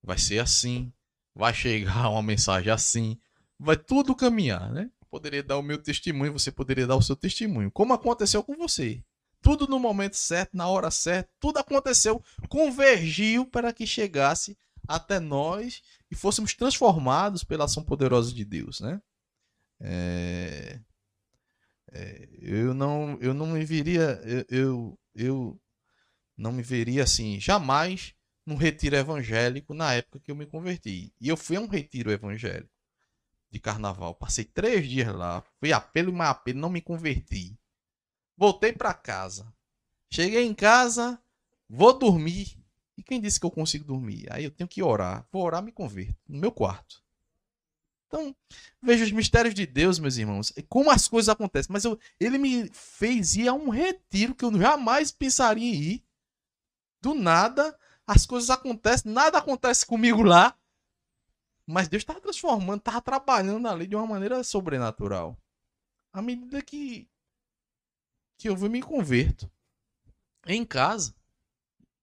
vai 0.00 0.16
ser 0.16 0.38
assim, 0.38 0.92
vai 1.34 1.52
chegar 1.52 2.08
uma 2.08 2.22
mensagem 2.22 2.72
assim, 2.72 3.18
vai 3.58 3.76
tudo 3.76 4.14
caminhar, 4.14 4.70
né? 4.70 4.88
Poderia 5.10 5.42
dar 5.42 5.58
o 5.58 5.62
meu 5.62 5.78
testemunho, 5.78 6.32
você 6.32 6.52
poderia 6.52 6.86
dar 6.86 6.96
o 6.96 7.02
seu 7.02 7.16
testemunho. 7.16 7.70
Como 7.70 7.92
aconteceu 7.92 8.42
com 8.44 8.56
você. 8.56 9.04
Tudo 9.40 9.66
no 9.66 9.78
momento 9.78 10.14
certo, 10.14 10.56
na 10.56 10.68
hora 10.68 10.90
certa, 10.90 11.28
tudo 11.40 11.58
aconteceu, 11.58 12.22
convergiu 12.48 13.44
para 13.44 13.72
que 13.72 13.86
chegasse 13.88 14.56
até 14.88 15.20
nós 15.20 15.82
e 16.10 16.14
fôssemos 16.14 16.54
transformados 16.54 17.44
pela 17.44 17.64
ação 17.64 17.84
poderosa 17.84 18.32
de 18.32 18.44
Deus, 18.44 18.80
né? 18.80 19.00
É... 19.80 20.80
É, 21.94 22.28
eu 22.40 22.72
não 22.72 23.18
eu 23.20 23.34
não 23.34 23.48
me 23.48 23.62
veria 23.66 24.18
eu, 24.24 24.46
eu, 24.48 24.98
eu 25.14 25.60
não 26.38 26.50
me 26.50 26.62
veria 26.62 27.02
assim 27.02 27.38
jamais 27.38 28.14
num 28.46 28.56
retiro 28.56 28.96
evangélico 28.96 29.74
na 29.74 29.94
época 29.94 30.20
que 30.20 30.30
eu 30.30 30.36
me 30.36 30.46
converti. 30.46 31.12
E 31.20 31.28
eu 31.28 31.36
fui 31.36 31.56
a 31.56 31.60
um 31.60 31.66
retiro 31.66 32.10
evangélico 32.10 32.70
de 33.50 33.60
carnaval. 33.60 34.14
Passei 34.14 34.44
três 34.44 34.88
dias 34.88 35.14
lá. 35.14 35.42
Fui 35.60 35.72
apelo 35.72 36.10
e 36.10 36.12
mais 36.12 36.30
apelo. 36.30 36.58
Não 36.58 36.70
me 36.70 36.80
converti. 36.80 37.56
Voltei 38.36 38.72
para 38.72 38.94
casa. 38.94 39.52
Cheguei 40.10 40.44
em 40.44 40.54
casa. 40.54 41.22
Vou 41.68 41.96
dormir. 41.96 42.58
E 42.96 43.02
quem 43.02 43.20
disse 43.20 43.40
que 43.40 43.46
eu 43.46 43.50
consigo 43.50 43.84
dormir? 43.84 44.26
Aí 44.30 44.44
eu 44.44 44.50
tenho 44.50 44.68
que 44.68 44.82
orar. 44.82 45.26
Vou 45.32 45.42
orar, 45.42 45.62
me 45.62 45.72
converto. 45.72 46.14
No 46.28 46.38
meu 46.38 46.52
quarto. 46.52 47.02
Então, 48.06 48.36
veja 48.82 49.04
os 49.04 49.12
mistérios 49.12 49.54
de 49.54 49.66
Deus, 49.66 49.98
meus 49.98 50.18
irmãos. 50.18 50.52
Como 50.68 50.90
as 50.90 51.08
coisas 51.08 51.30
acontecem. 51.30 51.72
Mas 51.72 51.84
eu, 51.84 51.98
ele 52.20 52.36
me 52.36 52.68
fez 52.70 53.36
ir 53.36 53.48
a 53.48 53.54
um 53.54 53.70
retiro 53.70 54.34
que 54.34 54.44
eu 54.44 54.52
jamais 54.58 55.10
pensaria 55.10 55.64
em 55.64 55.74
ir. 55.74 56.04
Do 57.00 57.14
nada, 57.14 57.76
as 58.06 58.26
coisas 58.26 58.50
acontecem. 58.50 59.10
Nada 59.10 59.38
acontece 59.38 59.86
comigo 59.86 60.22
lá. 60.22 60.54
Mas 61.66 61.88
Deus 61.88 62.02
estava 62.02 62.20
transformando, 62.20 62.80
estava 62.80 63.00
trabalhando 63.00 63.66
ali 63.66 63.86
de 63.86 63.96
uma 63.96 64.06
maneira 64.06 64.44
sobrenatural. 64.44 65.38
À 66.12 66.20
medida 66.20 66.60
que, 66.60 67.08
que 68.36 68.48
eu 68.48 68.56
me 68.68 68.82
converto 68.82 69.50
em 70.46 70.64
casa. 70.66 71.14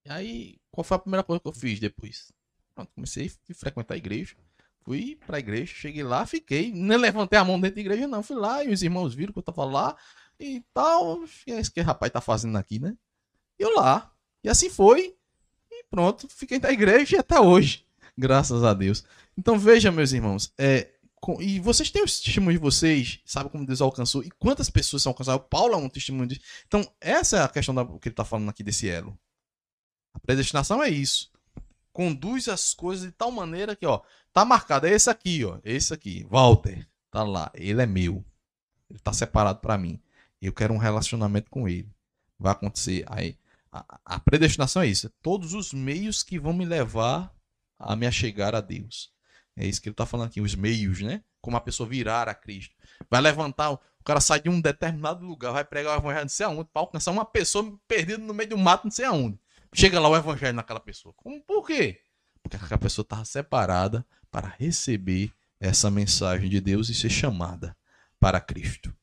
Aí, 0.07 0.58
qual 0.71 0.83
foi 0.83 0.95
a 0.95 0.99
primeira 0.99 1.23
coisa 1.23 1.39
que 1.39 1.47
eu 1.47 1.53
fiz 1.53 1.79
depois? 1.79 2.31
Pronto, 2.75 2.91
comecei 2.93 3.31
a 3.49 3.53
frequentar 3.53 3.95
a 3.95 3.97
igreja. 3.97 4.35
Fui 4.83 5.17
pra 5.27 5.39
igreja, 5.39 5.73
cheguei 5.73 6.03
lá, 6.03 6.25
fiquei. 6.25 6.71
Nem 6.71 6.97
levantei 6.97 7.37
a 7.37 7.43
mão 7.43 7.59
dentro 7.59 7.75
da 7.75 7.81
igreja, 7.81 8.07
não. 8.07 8.23
Fui 8.23 8.35
lá 8.35 8.63
e 8.63 8.71
os 8.71 8.81
irmãos 8.81 9.13
viram 9.13 9.33
que 9.33 9.39
eu 9.39 9.43
tava 9.43 9.65
lá 9.65 9.95
e 10.39 10.63
tal. 10.73 11.23
É 11.47 11.59
isso 11.59 11.71
que 11.71 11.81
o 11.81 11.83
rapaz 11.83 12.11
tá 12.11 12.21
fazendo 12.21 12.57
aqui, 12.57 12.79
né? 12.79 12.95
E 13.59 13.63
eu 13.63 13.75
lá. 13.75 14.11
E 14.43 14.49
assim 14.49 14.69
foi. 14.69 15.15
E 15.69 15.83
pronto, 15.89 16.27
fiquei 16.29 16.59
na 16.59 16.71
igreja 16.71 17.17
e 17.17 17.19
até 17.19 17.39
hoje. 17.39 17.85
Graças 18.17 18.63
a 18.63 18.73
Deus. 18.73 19.03
Então 19.37 19.59
veja, 19.59 19.91
meus 19.91 20.11
irmãos, 20.11 20.53
é, 20.57 20.89
com, 21.19 21.41
e 21.41 21.59
vocês 21.59 21.91
têm 21.91 22.03
os 22.03 22.19
testemunhos 22.19 22.59
de 22.59 22.63
vocês, 22.63 23.19
sabe 23.25 23.49
como 23.49 23.65
Deus 23.65 23.81
alcançou 23.81 24.23
e 24.23 24.31
quantas 24.31 24.69
pessoas 24.69 25.03
são 25.03 25.11
alcançadas. 25.11 25.45
Paulo 25.49 25.73
é 25.73 25.77
um 25.77 25.89
testemunho 25.89 26.27
disso. 26.27 26.41
Então, 26.67 26.89
essa 26.99 27.37
é 27.37 27.43
a 27.43 27.47
questão 27.47 27.75
da, 27.75 27.85
que 27.85 28.07
ele 28.07 28.13
está 28.13 28.25
falando 28.25 28.49
aqui 28.49 28.63
desse 28.63 28.89
elo. 28.89 29.17
A 30.13 30.19
predestinação 30.19 30.81
é 30.83 30.89
isso. 30.89 31.31
Conduz 31.91 32.47
as 32.47 32.73
coisas 32.73 33.05
de 33.05 33.11
tal 33.11 33.31
maneira 33.31 33.75
que, 33.75 33.85
ó, 33.85 34.01
Tá 34.33 34.45
marcado, 34.45 34.87
é 34.87 34.91
esse 34.91 35.09
aqui, 35.09 35.43
ó. 35.43 35.59
Esse 35.63 35.93
aqui, 35.93 36.25
Walter. 36.29 36.87
Tá 37.11 37.23
lá. 37.23 37.51
Ele 37.55 37.81
é 37.81 37.85
meu. 37.85 38.23
Ele 38.89 38.99
tá 38.99 39.11
separado 39.11 39.59
para 39.59 39.77
mim. 39.77 39.99
Eu 40.41 40.53
quero 40.53 40.73
um 40.73 40.77
relacionamento 40.77 41.49
com 41.49 41.67
ele. 41.67 41.89
Vai 42.37 42.51
acontecer. 42.51 43.03
Aí, 43.07 43.37
a, 43.71 43.99
a 44.05 44.19
predestinação 44.19 44.81
é 44.81 44.87
isso. 44.87 45.07
É 45.07 45.11
todos 45.21 45.53
os 45.53 45.73
meios 45.73 46.23
que 46.23 46.39
vão 46.39 46.53
me 46.53 46.65
levar 46.65 47.33
a 47.77 47.95
me 47.95 48.05
achegar 48.05 48.55
a 48.55 48.61
Deus. 48.61 49.11
É 49.57 49.65
isso 49.65 49.81
que 49.81 49.89
ele 49.89 49.95
tá 49.95 50.05
falando 50.05 50.27
aqui. 50.27 50.41
Os 50.41 50.55
meios, 50.55 51.01
né? 51.01 51.23
Como 51.41 51.57
a 51.57 51.61
pessoa 51.61 51.89
virar 51.89 52.29
a 52.29 52.35
Cristo. 52.35 52.75
Vai 53.09 53.21
levantar. 53.21 53.71
O 53.71 53.79
cara 54.03 54.21
sai 54.21 54.39
de 54.39 54.49
um 54.49 54.61
determinado 54.61 55.25
lugar, 55.25 55.51
vai 55.51 55.65
pregar 55.65 55.97
o 55.97 56.01
evangelho 56.01 56.23
não 56.23 56.29
sei 56.29 56.45
aonde, 56.45 56.69
para 56.71 56.81
alcançar 56.81 57.11
uma 57.11 57.25
pessoa 57.25 57.77
perdida 57.87 58.17
no 58.17 58.33
meio 58.33 58.49
do 58.49 58.57
mato, 58.57 58.85
não 58.85 58.91
sei 58.91 59.05
aonde. 59.05 59.37
Chega 59.73 59.99
lá 59.99 60.09
o 60.09 60.15
evangelho 60.15 60.55
naquela 60.55 60.79
pessoa. 60.79 61.13
Como, 61.15 61.41
por 61.41 61.65
quê? 61.65 62.01
Porque 62.41 62.57
aquela 62.57 62.77
pessoa 62.77 63.03
estava 63.03 63.25
separada 63.25 64.05
para 64.31 64.55
receber 64.57 65.31
essa 65.59 65.91
mensagem 65.91 66.49
de 66.49 66.59
Deus 66.59 66.89
e 66.89 66.95
ser 66.95 67.09
chamada 67.09 67.75
para 68.19 68.39
Cristo. 68.39 68.93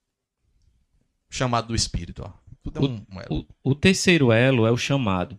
Chamado 1.29 1.69
do 1.69 1.75
Espírito. 1.75 2.23
Ó. 2.25 2.33
Tudo 2.63 2.79
é 2.79 2.83
um, 2.83 3.07
um 3.11 3.21
elo. 3.21 3.47
O, 3.63 3.71
o 3.71 3.75
terceiro 3.75 4.33
elo 4.33 4.67
é 4.67 4.71
o 4.71 4.77
chamado. 4.77 5.39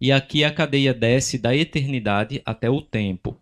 E 0.00 0.12
aqui 0.12 0.44
a 0.44 0.52
cadeia 0.52 0.94
desce 0.94 1.38
da 1.38 1.56
eternidade 1.56 2.42
até 2.44 2.70
o 2.70 2.80
tempo. 2.80 3.40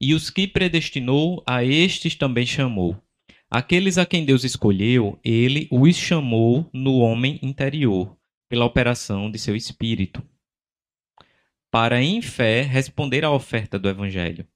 E 0.00 0.14
os 0.14 0.30
que 0.30 0.48
predestinou, 0.48 1.42
a 1.46 1.64
estes 1.64 2.16
também 2.16 2.44
chamou. 2.44 3.00
Aqueles 3.48 3.98
a 3.98 4.06
quem 4.06 4.24
Deus 4.24 4.44
escolheu, 4.44 5.20
ele 5.22 5.68
os 5.70 5.94
chamou 5.94 6.68
no 6.72 6.96
homem 6.96 7.38
interior, 7.42 8.16
pela 8.52 8.66
operação 8.66 9.30
de 9.30 9.38
seu 9.38 9.56
espírito, 9.56 10.22
para 11.70 12.02
em 12.02 12.20
fé 12.20 12.60
responder 12.60 13.24
à 13.24 13.30
oferta 13.30 13.78
do 13.78 13.88
evangelho. 13.88 14.46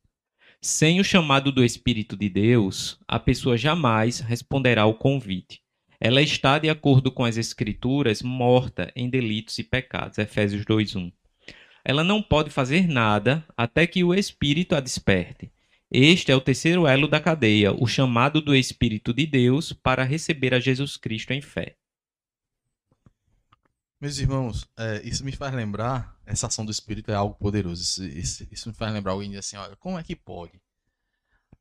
Sem 0.60 1.00
o 1.00 1.04
chamado 1.04 1.50
do 1.50 1.64
Espírito 1.64 2.14
de 2.14 2.28
Deus, 2.28 3.00
a 3.08 3.18
pessoa 3.18 3.56
jamais 3.56 4.20
responderá 4.20 4.82
ao 4.82 4.92
convite. 4.92 5.62
Ela 5.98 6.20
está, 6.20 6.58
de 6.58 6.68
acordo 6.68 7.10
com 7.10 7.24
as 7.24 7.38
Escrituras, 7.38 8.20
morta 8.20 8.92
em 8.94 9.08
delitos 9.08 9.58
e 9.58 9.64
pecados. 9.64 10.18
Efésios 10.18 10.66
2:1. 10.66 11.10
Ela 11.82 12.04
não 12.04 12.22
pode 12.22 12.50
fazer 12.50 12.86
nada 12.86 13.46
até 13.56 13.86
que 13.86 14.04
o 14.04 14.12
Espírito 14.12 14.74
a 14.74 14.80
desperte. 14.80 15.50
Este 15.90 16.30
é 16.30 16.36
o 16.36 16.40
terceiro 16.42 16.86
elo 16.86 17.08
da 17.08 17.18
cadeia, 17.18 17.72
o 17.72 17.86
chamado 17.86 18.42
do 18.42 18.54
Espírito 18.54 19.14
de 19.14 19.24
Deus 19.24 19.72
para 19.72 20.04
receber 20.04 20.52
a 20.52 20.60
Jesus 20.60 20.98
Cristo 20.98 21.30
em 21.32 21.40
fé. 21.40 21.76
Meus 23.98 24.18
irmãos, 24.18 24.68
é, 24.76 25.00
isso 25.04 25.24
me 25.24 25.32
faz 25.32 25.54
lembrar, 25.54 26.14
essa 26.26 26.46
ação 26.48 26.66
do 26.66 26.70
Espírito 26.70 27.10
é 27.10 27.14
algo 27.14 27.34
poderoso. 27.34 27.82
Isso, 27.82 28.04
isso, 28.04 28.46
isso 28.50 28.68
me 28.68 28.74
faz 28.74 28.92
lembrar 28.92 29.12
alguém 29.12 29.30
diz 29.30 29.38
assim, 29.38 29.56
olha, 29.56 29.74
como 29.76 29.98
é 29.98 30.02
que 30.02 30.14
pode? 30.14 30.60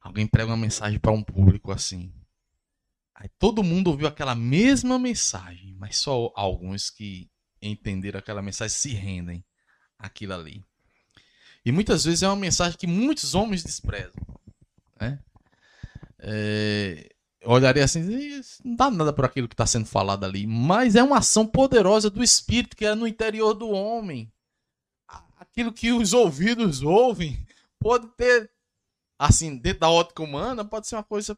Alguém 0.02 0.28
prega 0.28 0.52
uma 0.52 0.58
mensagem 0.58 1.00
para 1.00 1.12
um 1.12 1.24
público 1.24 1.72
assim. 1.72 2.14
Aí 3.16 3.30
todo 3.40 3.64
mundo 3.64 3.88
ouviu 3.88 4.08
aquela 4.08 4.36
mesma 4.36 5.00
mensagem, 5.00 5.74
mas 5.80 5.98
só 5.98 6.32
alguns 6.36 6.90
que 6.90 7.30
entenderam 7.62 8.20
aquela 8.20 8.42
mensagem 8.42 8.76
se 8.76 8.90
rendem 8.90 9.44
àquilo 9.98 10.34
ali. 10.34 10.64
E 11.66 11.72
muitas 11.72 12.04
vezes 12.04 12.22
é 12.22 12.28
uma 12.28 12.36
mensagem 12.36 12.78
que 12.78 12.86
muitos 12.86 13.34
homens 13.34 13.64
desprezam. 13.64 14.22
Né? 15.00 15.20
É, 16.20 17.15
olharia 17.46 17.84
assim, 17.84 18.02
não 18.64 18.76
dá 18.76 18.90
nada 18.90 19.14
por 19.14 19.26
aquilo 19.26 19.48
que 19.48 19.54
está 19.54 19.66
sendo 19.66 19.86
falado 19.86 20.24
ali, 20.24 20.48
mas 20.48 20.96
é 20.96 21.04
uma 21.04 21.20
ação 21.20 21.46
poderosa 21.46 22.10
do 22.10 22.24
Espírito 22.24 22.76
que 22.76 22.86
é 22.86 22.96
no 22.96 23.08
interior 23.08 23.54
do 23.54 23.70
homem. 23.70 24.32
Aquilo 25.38 25.72
que 25.72 25.92
os 25.92 26.14
ouvidos 26.14 26.82
ouvem 26.82 27.46
pode 27.80 28.08
ter, 28.10 28.52
assim, 29.20 29.58
dentro 29.58 29.82
da 29.82 29.90
ótica 29.90 30.24
humana, 30.24 30.66
pode 30.66 30.88
ser 30.88 30.96
uma 30.96 31.04
coisa. 31.04 31.38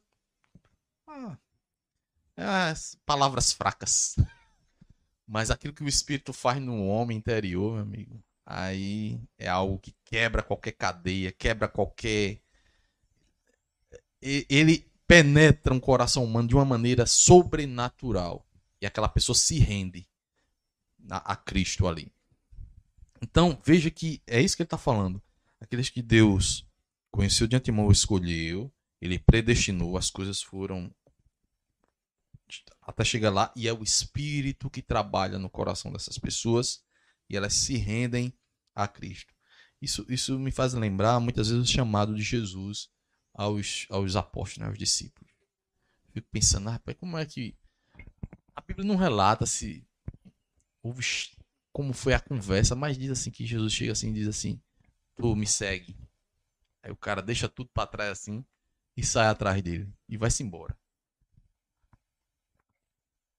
Ah, 1.07 1.37
é, 2.37 2.73
palavras 3.05 3.51
fracas. 3.51 4.15
Mas 5.27 5.51
aquilo 5.51 5.73
que 5.73 5.83
o 5.83 5.89
Espírito 5.89 6.31
faz 6.31 6.61
no 6.61 6.87
homem 6.87 7.17
interior, 7.17 7.73
meu 7.73 7.81
amigo, 7.81 8.23
aí 8.45 9.19
é 9.37 9.47
algo 9.47 9.77
que 9.79 9.93
quebra 10.05 10.41
qualquer 10.41 10.71
cadeia, 10.71 11.31
quebra 11.31 11.67
qualquer. 11.67 12.39
Ele 14.21 14.89
penetra 15.07 15.73
um 15.73 15.79
coração 15.79 16.23
humano 16.23 16.47
de 16.47 16.55
uma 16.55 16.65
maneira 16.65 17.05
sobrenatural. 17.05 18.45
E 18.81 18.85
aquela 18.85 19.07
pessoa 19.07 19.35
se 19.35 19.57
rende 19.57 20.07
a, 21.09 21.33
a 21.33 21.35
Cristo 21.35 21.87
ali. 21.87 22.11
Então, 23.21 23.59
veja 23.65 23.89
que 23.89 24.21
é 24.27 24.41
isso 24.41 24.55
que 24.55 24.61
ele 24.61 24.67
está 24.67 24.77
falando. 24.77 25.21
Aqueles 25.59 25.89
que 25.89 26.01
Deus 26.01 26.67
conheceu 27.09 27.47
de 27.47 27.55
antemão, 27.55 27.89
escolheu, 27.89 28.71
ele 29.01 29.17
predestinou, 29.17 29.97
as 29.97 30.11
coisas 30.11 30.41
foram 30.41 30.93
até 32.81 33.03
chegar 33.03 33.31
lá, 33.31 33.51
e 33.55 33.67
é 33.67 33.73
o 33.73 33.83
Espírito 33.83 34.69
que 34.69 34.81
trabalha 34.81 35.37
no 35.37 35.49
coração 35.49 35.91
dessas 35.91 36.17
pessoas 36.17 36.83
e 37.29 37.35
elas 37.35 37.53
se 37.53 37.75
rendem 37.75 38.33
a 38.73 38.87
Cristo. 38.87 39.33
Isso, 39.81 40.05
isso 40.07 40.39
me 40.39 40.51
faz 40.51 40.73
lembrar 40.73 41.19
muitas 41.19 41.49
vezes 41.49 41.69
o 41.69 41.71
chamado 41.71 42.15
de 42.15 42.21
Jesus 42.21 42.89
aos, 43.37 43.85
aos 43.89 44.15
apóstolos, 44.15 44.57
né, 44.57 44.65
aos 44.67 44.77
discípulos. 44.77 45.31
Fico 46.11 46.27
pensando, 46.31 46.69
ah, 46.69 46.81
como 46.99 47.17
é 47.17 47.25
que. 47.25 47.55
A 48.55 48.61
Bíblia 48.61 48.87
não 48.87 48.95
relata 48.95 49.45
se 49.45 49.85
houve 50.81 51.03
como 51.71 51.93
foi 51.93 52.15
a 52.15 52.19
conversa, 52.19 52.75
mas 52.75 52.97
diz 52.97 53.11
assim 53.11 53.29
que 53.29 53.45
Jesus 53.45 53.71
chega 53.71 53.91
assim 53.91 54.09
e 54.09 54.13
diz 54.13 54.27
assim: 54.27 54.59
Tu 55.15 55.35
me 55.35 55.45
segue. 55.45 55.95
Aí 56.81 56.91
o 56.91 56.95
cara 56.95 57.21
deixa 57.21 57.47
tudo 57.47 57.69
para 57.71 57.85
trás 57.85 58.11
assim 58.11 58.43
e 58.95 59.05
sai 59.05 59.27
atrás 59.27 59.61
dele 59.61 59.87
e 60.09 60.17
vai-se 60.17 60.41
embora. 60.41 60.75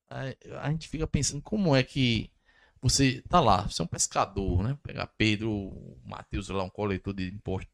Aí 0.09 0.37
a 0.61 0.71
gente 0.71 0.89
fica 0.89 1.07
pensando 1.07 1.43
como 1.43 1.75
é 1.75 1.83
que 1.83 2.31
você 2.81 3.23
tá 3.23 3.41
lá, 3.41 3.63
você 3.63 3.83
é 3.83 3.85
um 3.85 3.89
pescador, 3.89 4.63
né? 4.63 4.79
Pegar 4.85 5.09
Pedro, 5.09 5.99
Mateus 6.05 6.49
lá, 6.49 6.63
um 6.63 6.71
coletor 6.71 7.13
de 7.13 7.29
imposto. 7.29 7.71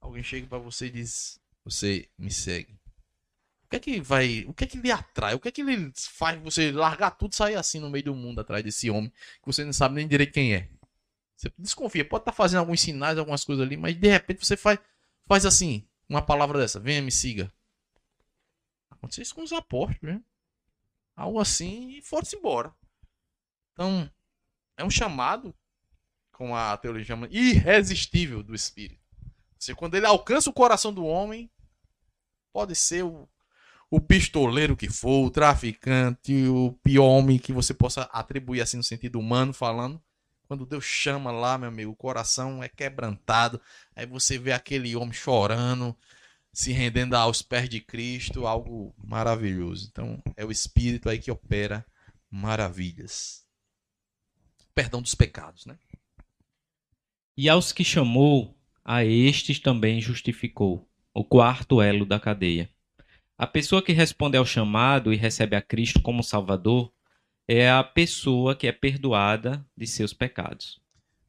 Alguém 0.00 0.22
chega 0.22 0.46
para 0.46 0.58
você 0.58 0.86
e 0.86 0.90
diz: 0.90 1.38
você 1.66 2.08
me 2.16 2.30
segue. 2.30 2.78
O 3.64 3.68
que 3.68 3.76
é 3.76 3.80
que 3.80 4.00
vai. 4.00 4.44
O 4.46 4.54
que 4.54 4.62
é 4.62 4.66
que 4.68 4.78
lhe 4.78 4.92
atrai? 4.92 5.34
O 5.34 5.40
que 5.40 5.48
é 5.48 5.50
que 5.50 5.64
lhe 5.64 5.92
faz 5.96 6.40
você 6.40 6.70
largar 6.70 7.10
tudo 7.10 7.32
e 7.32 7.36
sair 7.36 7.56
assim 7.56 7.80
no 7.80 7.90
meio 7.90 8.04
do 8.04 8.14
mundo 8.14 8.40
atrás 8.40 8.62
desse 8.62 8.88
homem 8.88 9.10
que 9.10 9.46
você 9.46 9.64
não 9.64 9.72
sabe 9.72 9.96
nem 9.96 10.06
direito 10.06 10.32
quem 10.32 10.54
é? 10.54 10.70
Você 11.36 11.52
desconfia, 11.58 12.08
pode 12.08 12.22
estar 12.22 12.30
tá 12.30 12.36
fazendo 12.36 12.60
alguns 12.60 12.80
sinais, 12.80 13.18
algumas 13.18 13.44
coisas 13.44 13.66
ali, 13.66 13.76
mas 13.76 13.98
de 13.98 14.08
repente 14.08 14.46
você 14.46 14.56
faz, 14.56 14.78
faz 15.26 15.44
assim, 15.44 15.86
uma 16.08 16.22
palavra 16.22 16.60
dessa, 16.60 16.78
venha, 16.78 17.02
me 17.02 17.10
siga. 17.10 17.52
Aconteceu 18.88 19.22
isso 19.22 19.34
com 19.34 19.42
os 19.42 19.52
apóstolos, 19.52 20.14
né? 20.14 20.22
Algo 21.16 21.40
assim 21.40 21.90
e 21.90 22.02
foram-se 22.02 22.36
embora. 22.36 22.72
Então, 23.72 24.08
é 24.76 24.84
um 24.84 24.90
chamado, 24.90 25.52
com 26.32 26.54
a 26.54 26.76
teologia 26.76 27.04
chama, 27.04 27.28
irresistível 27.30 28.42
do 28.42 28.54
Espírito. 28.54 29.04
Você, 29.58 29.74
quando 29.74 29.96
ele 29.96 30.06
alcança 30.06 30.48
o 30.48 30.52
coração 30.52 30.94
do 30.94 31.04
homem, 31.04 31.50
Pode 32.56 32.74
ser 32.74 33.04
o, 33.04 33.28
o 33.90 34.00
pistoleiro 34.00 34.74
que 34.74 34.88
for, 34.88 35.26
o 35.26 35.30
traficante, 35.30 36.32
o 36.46 36.72
pior 36.82 37.04
homem 37.04 37.38
que 37.38 37.52
você 37.52 37.74
possa 37.74 38.04
atribuir 38.04 38.62
assim 38.62 38.78
no 38.78 38.82
sentido 38.82 39.20
humano 39.20 39.52
falando. 39.52 40.02
Quando 40.48 40.64
Deus 40.64 40.82
chama 40.82 41.30
lá, 41.30 41.58
meu 41.58 41.68
amigo, 41.68 41.92
o 41.92 41.94
coração 41.94 42.62
é 42.62 42.68
quebrantado. 42.70 43.60
Aí 43.94 44.06
você 44.06 44.38
vê 44.38 44.52
aquele 44.52 44.96
homem 44.96 45.12
chorando, 45.12 45.94
se 46.50 46.72
rendendo 46.72 47.14
aos 47.14 47.42
pés 47.42 47.68
de 47.68 47.78
Cristo, 47.78 48.46
algo 48.46 48.94
maravilhoso. 48.96 49.90
Então, 49.92 50.22
é 50.34 50.42
o 50.42 50.50
Espírito 50.50 51.10
aí 51.10 51.18
que 51.18 51.30
opera 51.30 51.84
maravilhas. 52.30 53.44
Perdão 54.74 55.02
dos 55.02 55.14
pecados, 55.14 55.66
né? 55.66 55.78
E 57.36 57.50
aos 57.50 57.70
que 57.70 57.84
chamou, 57.84 58.58
a 58.82 59.04
estes 59.04 59.58
também 59.58 60.00
justificou 60.00 60.88
o 61.16 61.24
quarto 61.24 61.80
elo 61.80 62.04
da 62.04 62.20
cadeia. 62.20 62.68
A 63.38 63.46
pessoa 63.46 63.82
que 63.82 63.90
responde 63.90 64.36
ao 64.36 64.44
chamado 64.44 65.14
e 65.14 65.16
recebe 65.16 65.56
a 65.56 65.62
Cristo 65.62 66.02
como 66.02 66.22
Salvador 66.22 66.92
é 67.48 67.70
a 67.70 67.82
pessoa 67.82 68.54
que 68.54 68.66
é 68.66 68.72
perdoada 68.72 69.66
de 69.74 69.86
seus 69.86 70.12
pecados. 70.12 70.78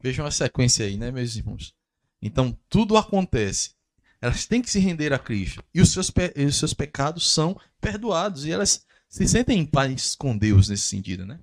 Vejam 0.01 0.26
a 0.26 0.31
sequência 0.31 0.85
aí, 0.85 0.97
né, 0.97 1.09
meus 1.09 1.38
irmãos? 1.38 1.73
Então, 2.22 2.57
tudo 2.68 2.97
acontece. 2.97 3.76
Elas 4.22 4.45
têm 4.45 4.61
que 4.61 4.69
se 4.69 4.80
render 4.80 5.14
a 5.14 5.19
Cristo. 5.19 5.64
E 5.73 5.80
os 5.80 5.89
seus, 5.89 6.11
e 6.35 6.43
os 6.43 6.57
seus 6.57 6.73
pecados 6.73 7.31
são 7.31 7.57
perdoados. 7.80 8.43
E 8.43 8.51
elas 8.51 8.85
se 9.07 9.26
sentem 9.26 9.59
em 9.59 9.65
paz 9.65 10.15
com 10.15 10.38
Deus 10.38 10.68
nesse 10.68 10.84
sentido, 10.84 11.26
né? 11.26 11.39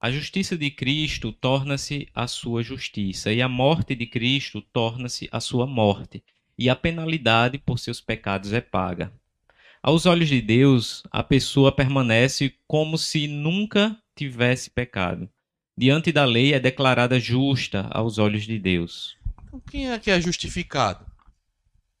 A 0.00 0.10
justiça 0.10 0.56
de 0.56 0.70
Cristo 0.70 1.30
torna-se 1.30 2.08
a 2.14 2.26
sua 2.26 2.62
justiça, 2.62 3.30
e 3.32 3.42
a 3.42 3.48
morte 3.48 3.94
de 3.94 4.06
Cristo 4.06 4.62
torna-se 4.62 5.28
a 5.30 5.40
sua 5.40 5.66
morte 5.66 6.24
e 6.58 6.68
a 6.70 6.76
penalidade 6.76 7.58
por 7.58 7.78
seus 7.78 8.00
pecados 8.00 8.52
é 8.52 8.60
paga. 8.60 9.12
Aos 9.82 10.06
olhos 10.06 10.28
de 10.28 10.40
Deus, 10.40 11.02
a 11.10 11.22
pessoa 11.22 11.70
permanece 11.70 12.54
como 12.66 12.98
se 12.98 13.28
nunca 13.28 13.96
tivesse 14.16 14.70
pecado. 14.70 15.30
Diante 15.78 16.10
da 16.10 16.24
lei 16.24 16.54
é 16.54 16.58
declarada 16.58 17.20
justa 17.20 17.88
aos 17.92 18.18
olhos 18.18 18.44
de 18.44 18.58
Deus. 18.58 19.16
Então, 19.44 19.60
quem 19.60 19.90
é 19.90 19.98
que 19.98 20.10
é 20.10 20.20
justificado? 20.20 21.06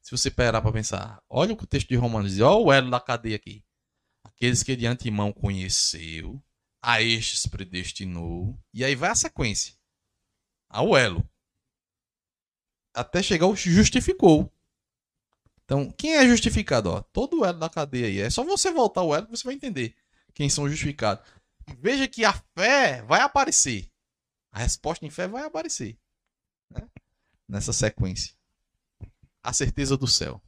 Se 0.02 0.10
você 0.10 0.30
parar 0.30 0.62
para 0.62 0.72
pensar, 0.72 1.22
olha 1.28 1.52
o 1.52 1.66
texto 1.66 1.88
de 1.88 1.96
Romanos 1.96 2.32
diz, 2.32 2.40
olha 2.40 2.56
o 2.56 2.72
elo 2.72 2.90
da 2.90 3.00
cadeia 3.00 3.36
aqui. 3.36 3.62
Aqueles 4.24 4.62
que 4.62 4.74
de 4.74 4.86
antemão 4.86 5.32
conheceu, 5.32 6.42
a 6.82 7.02
estes 7.02 7.46
predestinou, 7.46 8.58
e 8.72 8.84
aí 8.84 8.94
vai 8.94 9.10
a 9.10 9.14
sequência. 9.14 9.74
Ao 10.68 10.96
elo 10.96 11.28
até 12.96 13.22
chegar 13.22 13.46
o 13.46 13.54
justificou. 13.54 14.50
Então, 15.64 15.90
quem 15.90 16.16
é 16.16 16.26
justificado? 16.26 16.90
Ó, 16.90 17.02
todo 17.02 17.40
o 17.40 17.44
elo 17.44 17.58
da 17.58 17.68
cadeia 17.68 18.06
aí. 18.06 18.20
É 18.20 18.30
só 18.30 18.42
você 18.42 18.70
voltar 18.70 19.02
o 19.02 19.14
elo 19.14 19.26
que 19.26 19.36
você 19.36 19.44
vai 19.44 19.54
entender 19.54 19.94
quem 20.32 20.48
são 20.48 20.68
justificados. 20.68 21.24
Veja 21.80 22.08
que 22.08 22.24
a 22.24 22.32
fé 22.56 23.02
vai 23.02 23.20
aparecer. 23.20 23.90
A 24.52 24.60
resposta 24.60 25.04
em 25.04 25.10
fé 25.10 25.28
vai 25.28 25.44
aparecer. 25.44 25.98
Né? 26.70 26.88
Nessa 27.48 27.72
sequência. 27.72 28.34
A 29.42 29.52
certeza 29.52 29.96
do 29.96 30.06
céu. 30.06 30.40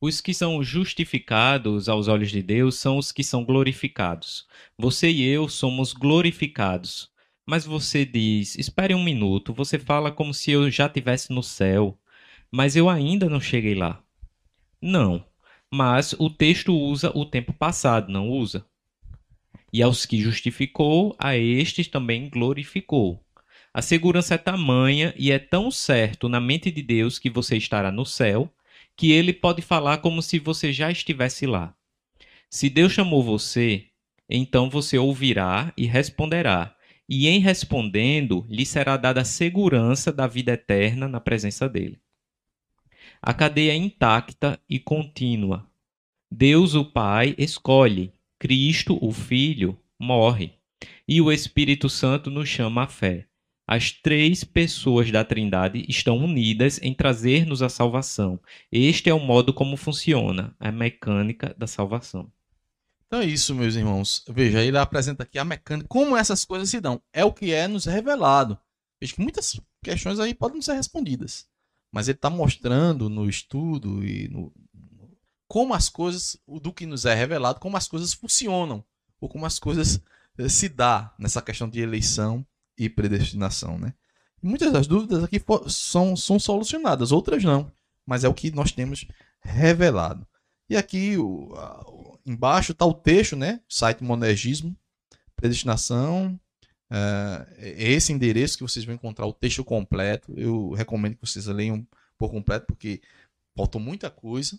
Os 0.00 0.20
que 0.20 0.34
são 0.34 0.62
justificados 0.62 1.88
aos 1.88 2.08
olhos 2.08 2.30
de 2.30 2.42
Deus 2.42 2.76
são 2.76 2.98
os 2.98 3.10
que 3.10 3.24
são 3.24 3.44
glorificados. 3.44 4.46
Você 4.78 5.10
e 5.10 5.24
eu 5.26 5.48
somos 5.48 5.92
glorificados. 5.92 7.10
Mas 7.46 7.64
você 7.64 8.04
diz: 8.04 8.56
espere 8.56 8.94
um 8.94 9.02
minuto, 9.02 9.52
você 9.52 9.78
fala 9.78 10.10
como 10.10 10.32
se 10.32 10.50
eu 10.50 10.70
já 10.70 10.86
estivesse 10.86 11.32
no 11.32 11.42
céu, 11.42 11.98
mas 12.50 12.76
eu 12.76 12.88
ainda 12.88 13.28
não 13.28 13.40
cheguei 13.40 13.74
lá. 13.74 14.02
Não, 14.80 15.24
mas 15.70 16.14
o 16.18 16.30
texto 16.30 16.74
usa 16.74 17.10
o 17.14 17.26
tempo 17.26 17.52
passado, 17.52 18.10
não 18.10 18.28
usa? 18.28 18.64
E 19.72 19.82
aos 19.82 20.06
que 20.06 20.20
justificou, 20.20 21.16
a 21.18 21.36
estes 21.36 21.88
também 21.88 22.30
glorificou. 22.30 23.20
A 23.72 23.82
segurança 23.82 24.34
é 24.34 24.38
tamanha 24.38 25.12
e 25.18 25.32
é 25.32 25.38
tão 25.38 25.70
certo 25.70 26.28
na 26.28 26.40
mente 26.40 26.70
de 26.70 26.80
Deus 26.80 27.18
que 27.18 27.28
você 27.28 27.56
estará 27.56 27.90
no 27.90 28.06
céu, 28.06 28.48
que 28.96 29.10
ele 29.10 29.32
pode 29.32 29.62
falar 29.62 29.98
como 29.98 30.22
se 30.22 30.38
você 30.38 30.72
já 30.72 30.92
estivesse 30.92 31.44
lá. 31.44 31.74
Se 32.48 32.70
Deus 32.70 32.92
chamou 32.92 33.20
você, 33.20 33.86
então 34.30 34.70
você 34.70 34.96
ouvirá 34.96 35.72
e 35.76 35.86
responderá 35.86 36.76
e 37.08 37.28
em 37.28 37.38
respondendo 37.38 38.46
lhe 38.48 38.64
será 38.64 38.96
dada 38.96 39.20
a 39.20 39.24
segurança 39.24 40.12
da 40.12 40.26
vida 40.26 40.52
eterna 40.52 41.08
na 41.08 41.20
presença 41.20 41.68
dele. 41.68 41.98
A 43.20 43.32
cadeia 43.32 43.72
é 43.72 43.76
intacta 43.76 44.60
e 44.68 44.78
contínua. 44.78 45.66
Deus, 46.30 46.74
o 46.74 46.84
Pai, 46.84 47.34
escolhe. 47.38 48.12
Cristo, 48.38 48.98
o 49.00 49.12
Filho, 49.12 49.78
morre. 49.98 50.52
E 51.06 51.20
o 51.20 51.32
Espírito 51.32 51.88
Santo 51.88 52.30
nos 52.30 52.48
chama 52.48 52.82
à 52.82 52.86
fé. 52.86 53.26
As 53.66 53.90
três 53.90 54.44
pessoas 54.44 55.10
da 55.10 55.24
Trindade 55.24 55.86
estão 55.88 56.18
unidas 56.18 56.78
em 56.82 56.92
trazer-nos 56.92 57.62
a 57.62 57.70
salvação. 57.70 58.38
Este 58.70 59.08
é 59.08 59.14
o 59.14 59.20
modo 59.20 59.54
como 59.54 59.76
funciona 59.76 60.54
a 60.60 60.70
mecânica 60.70 61.54
da 61.56 61.66
salvação. 61.66 62.30
Então 63.06 63.20
é 63.20 63.24
isso, 63.24 63.54
meus 63.54 63.74
irmãos. 63.74 64.24
Veja, 64.28 64.62
ele 64.62 64.78
apresenta 64.78 65.22
aqui 65.22 65.38
a 65.38 65.44
mecânica, 65.44 65.88
como 65.88 66.16
essas 66.16 66.44
coisas 66.44 66.68
se 66.68 66.80
dão. 66.80 67.00
É 67.12 67.24
o 67.24 67.32
que 67.32 67.52
é 67.52 67.68
nos 67.68 67.84
revelado. 67.84 68.58
Veja 69.00 69.14
que 69.14 69.20
muitas 69.20 69.60
questões 69.82 70.18
aí 70.18 70.34
podem 70.34 70.60
ser 70.60 70.74
respondidas. 70.74 71.46
Mas 71.92 72.08
ele 72.08 72.16
está 72.16 72.30
mostrando 72.30 73.08
no 73.08 73.28
estudo 73.28 74.04
e 74.04 74.28
no, 74.28 74.52
como 75.46 75.74
as 75.74 75.88
coisas, 75.88 76.36
do 76.46 76.72
que 76.72 76.86
nos 76.86 77.04
é 77.04 77.14
revelado, 77.14 77.60
como 77.60 77.76
as 77.76 77.86
coisas 77.86 78.12
funcionam. 78.12 78.84
Ou 79.20 79.28
como 79.28 79.46
as 79.46 79.58
coisas 79.58 80.00
eh, 80.38 80.48
se 80.48 80.68
dá 80.68 81.14
nessa 81.18 81.40
questão 81.40 81.68
de 81.68 81.80
eleição 81.80 82.44
e 82.76 82.88
predestinação, 82.88 83.78
né? 83.78 83.94
muitas 84.44 84.70
das 84.70 84.86
dúvidas 84.86 85.24
aqui 85.24 85.42
são, 85.68 86.14
são 86.14 86.38
solucionadas, 86.38 87.10
outras 87.10 87.42
não, 87.42 87.72
mas 88.06 88.24
é 88.24 88.28
o 88.28 88.34
que 88.34 88.50
nós 88.50 88.70
temos 88.70 89.06
revelado. 89.40 90.26
E 90.68 90.76
aqui 90.76 91.16
o, 91.16 91.52
o, 91.86 92.13
embaixo 92.24 92.72
está 92.72 92.84
o 92.84 92.94
texto, 92.94 93.36
né? 93.36 93.60
Site 93.68 94.02
Monergismo, 94.02 94.76
predestinação. 95.36 96.38
É 97.58 97.92
esse 97.92 98.12
endereço 98.12 98.56
que 98.56 98.62
vocês 98.62 98.84
vão 98.84 98.94
encontrar 98.94 99.26
o 99.26 99.32
texto 99.32 99.64
completo. 99.64 100.32
Eu 100.36 100.70
recomendo 100.72 101.16
que 101.16 101.26
vocês 101.26 101.46
leiam 101.46 101.86
por 102.16 102.30
completo, 102.30 102.66
porque 102.66 103.02
faltou 103.56 103.80
muita 103.80 104.10
coisa. 104.10 104.58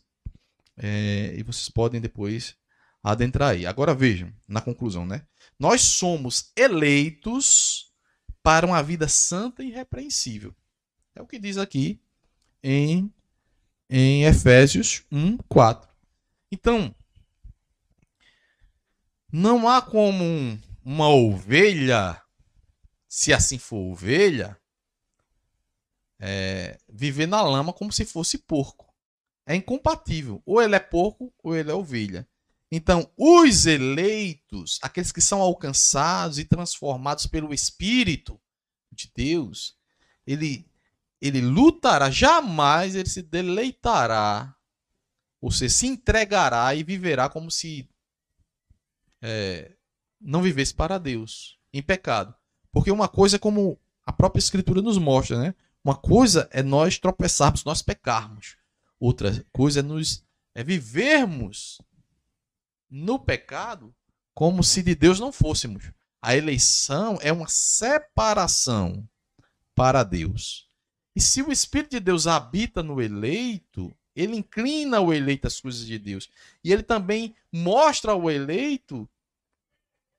É, 0.78 1.34
e 1.38 1.44
vocês 1.44 1.70
podem 1.70 2.02
depois 2.02 2.56
adentrar 3.02 3.52
aí. 3.52 3.66
Agora 3.66 3.94
vejam, 3.94 4.34
na 4.48 4.60
conclusão, 4.60 5.06
né? 5.06 5.26
Nós 5.60 5.82
somos 5.82 6.52
eleitos 6.56 7.94
para 8.44 8.66
uma 8.66 8.82
vida 8.84 9.08
santa 9.08 9.64
e 9.64 9.70
irrepreensível. 9.70 10.54
É 11.16 11.22
o 11.22 11.28
que 11.28 11.40
diz 11.40 11.58
aqui 11.58 12.02
em, 12.62 13.12
em 13.90 14.26
Efésios 14.26 15.04
1, 15.12 15.38
4. 15.48 15.90
Então, 16.52 16.94
não 19.38 19.68
há 19.68 19.82
como 19.82 20.24
um, 20.24 20.58
uma 20.82 21.10
ovelha, 21.10 22.22
se 23.06 23.34
assim 23.34 23.58
for 23.58 23.92
ovelha, 23.92 24.58
é, 26.18 26.78
viver 26.88 27.28
na 27.28 27.42
lama 27.42 27.74
como 27.74 27.92
se 27.92 28.06
fosse 28.06 28.38
porco. 28.38 28.96
É 29.46 29.54
incompatível. 29.54 30.42
Ou 30.46 30.62
ele 30.62 30.78
é 30.78 30.80
porco 30.80 31.34
ou 31.44 31.54
ele 31.54 31.70
é 31.70 31.74
ovelha. 31.74 32.26
Então, 32.72 33.12
os 33.18 33.66
eleitos, 33.66 34.80
aqueles 34.82 35.12
que 35.12 35.20
são 35.20 35.42
alcançados 35.42 36.40
e 36.40 36.46
transformados 36.46 37.28
pelo 37.28 37.54
Espírito 37.54 38.40
de 38.90 39.12
Deus, 39.14 39.76
ele, 40.26 40.66
ele 41.20 41.42
lutará, 41.42 42.10
jamais 42.10 42.96
ele 42.96 43.10
se 43.10 43.22
deleitará, 43.22 44.56
ou 45.42 45.52
seja, 45.52 45.76
se 45.76 45.88
entregará 45.88 46.74
e 46.74 46.84
viverá 46.84 47.28
como 47.28 47.52
se 47.52 47.88
é, 49.28 49.72
não 50.22 50.44
vivesse 50.44 50.74
para 50.74 51.00
Deus, 51.00 51.58
em 51.74 51.82
pecado. 51.82 52.34
Porque 52.72 52.92
uma 52.92 53.08
coisa 53.08 53.38
é 53.38 53.40
como 53.40 53.80
a 54.06 54.14
própria 54.14 54.40
Escritura 54.40 54.84
nos 54.84 55.00
mostra, 55.00 55.40
né? 55.40 55.56
Uma 55.84 55.96
coisa 55.96 56.48
é 56.52 56.62
nós 56.62 57.00
tropeçarmos, 57.00 57.64
nós 57.64 57.82
pecarmos. 57.82 58.56
Outra 59.00 59.44
coisa 59.52 59.80
é 59.80 59.84
nos 59.84 60.24
é 60.54 60.64
vivermos 60.64 61.82
no 62.90 63.20
pecado 63.20 63.94
como 64.34 64.64
se 64.64 64.84
de 64.84 64.94
Deus 64.94 65.20
não 65.20 65.32
fôssemos. 65.32 65.92
A 66.22 66.36
eleição 66.36 67.18
é 67.22 67.32
uma 67.32 67.48
separação 67.48 69.08
para 69.74 70.04
Deus. 70.04 70.68
E 71.16 71.22
se 71.22 71.42
o 71.42 71.52
Espírito 71.52 71.92
de 71.92 72.00
Deus 72.00 72.28
habita 72.28 72.84
no 72.84 73.02
eleito, 73.02 73.96
ele 74.16 74.36
inclina 74.36 75.00
o 75.00 75.14
eleito 75.14 75.48
às 75.48 75.60
coisas 75.60 75.86
de 75.86 75.98
Deus. 75.98 76.30
E 76.64 76.72
ele 76.72 76.84
também 76.84 77.36
mostra 77.52 78.12
ao 78.12 78.30
eleito 78.30 79.10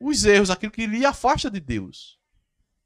os 0.00 0.24
erros, 0.24 0.50
aquilo 0.50 0.72
que 0.72 0.86
lhe 0.86 1.04
afasta 1.04 1.50
de 1.50 1.60
Deus. 1.60 2.18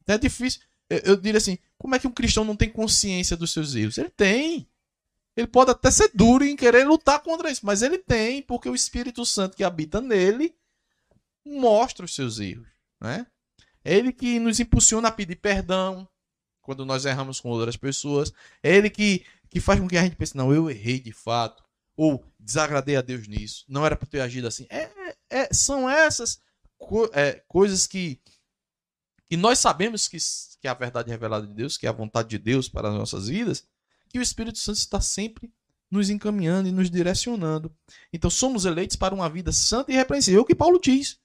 Então 0.03 0.15
é 0.15 0.19
difícil. 0.19 0.61
Eu, 0.89 0.99
eu 0.99 1.17
diria 1.17 1.39
assim: 1.39 1.59
como 1.79 1.95
é 1.95 1.99
que 1.99 2.07
um 2.07 2.13
cristão 2.13 2.45
não 2.45 2.57
tem 2.57 2.69
consciência 2.69 3.37
dos 3.37 3.53
seus 3.53 3.75
erros? 3.75 3.99
Ele 3.99 4.11
tem. 4.11 4.69
Ele 5.37 5.47
pode 5.47 5.71
até 5.71 5.91
ser 5.91 6.11
duro 6.13 6.45
em 6.45 6.57
querer 6.57 6.87
lutar 6.87 7.21
contra 7.23 7.51
isso, 7.51 7.65
mas 7.65 7.83
ele 7.83 7.99
tem, 7.99 8.43
porque 8.43 8.69
o 8.69 8.75
Espírito 8.75 9.25
Santo 9.25 9.57
que 9.57 9.65
habita 9.65 10.01
nele 10.01 10.55
mostra 11.47 12.05
os 12.05 12.15
seus 12.15 12.39
erros. 12.41 12.69
Né? 13.01 13.27
É 13.85 13.97
ele 13.97 14.13
que 14.13 14.39
nos 14.39 14.61
impulsiona 14.61 15.09
a 15.09 15.13
pedir 15.13 15.37
perdão 15.37 16.07
quando 16.61 16.85
nós 16.85 17.05
erramos 17.05 17.41
com 17.41 17.49
outras 17.49 17.77
pessoas. 17.77 18.33
É 18.63 18.75
ele 18.75 18.91
que, 18.91 19.25
que 19.49 19.61
faz 19.61 19.81
com 19.81 19.89
que 19.89 19.97
a 19.97 20.03
gente 20.03 20.17
pense, 20.17 20.37
não, 20.37 20.53
eu 20.53 20.71
errei 20.71 21.01
de 21.01 21.13
fato. 21.13 21.65
Ou 21.97 22.25
desagradei 22.39 22.97
a 22.97 23.03
Deus 23.03 23.27
nisso. 23.27 23.65
Não 23.69 23.85
era 23.85 23.97
para 23.97 24.09
ter 24.09 24.21
agido 24.21 24.47
assim. 24.49 24.67
É, 24.69 24.91
é, 25.29 25.53
são 25.53 25.89
essas 25.89 26.41
co 26.81 27.09
é, 27.13 27.35
coisas 27.47 27.87
que, 27.87 28.21
que 29.27 29.37
nós 29.37 29.61
sabemos 29.61 30.09
que, 30.09 30.17
que 30.61 30.67
é 30.67 30.71
a 30.71 30.75
verdade 30.75 31.11
revelada 31.11 31.47
de 31.47 31.55
Deus, 31.55 31.77
que 31.77 31.87
é 31.87 31.91
a 31.91 31.93
vontade 31.93 32.31
de 32.31 32.39
Deus 32.39 32.69
para 32.69 32.89
as 32.89 32.95
nossas 32.95 33.29
vidas 33.29 33.65
que 34.11 34.19
o 34.19 34.23
Espírito 34.23 34.59
Santo 34.59 34.77
está 34.77 35.01
sempre 35.01 35.53
nos 35.91 36.11
encaminhando 36.11 36.69
e 36.69 36.73
nos 36.73 36.91
direcionando. 36.91 37.75
Então 38.13 38.29
somos 38.29 38.65
eleitos 38.65 38.97
para 38.97 39.15
uma 39.15 39.29
vida 39.31 39.53
santa 39.53 39.91
e 39.91 39.95
irrepreensível, 39.95 40.41
é 40.41 40.43
o 40.43 40.47
que 40.47 40.55
Paulo 40.55 40.81
diz. 40.81 41.19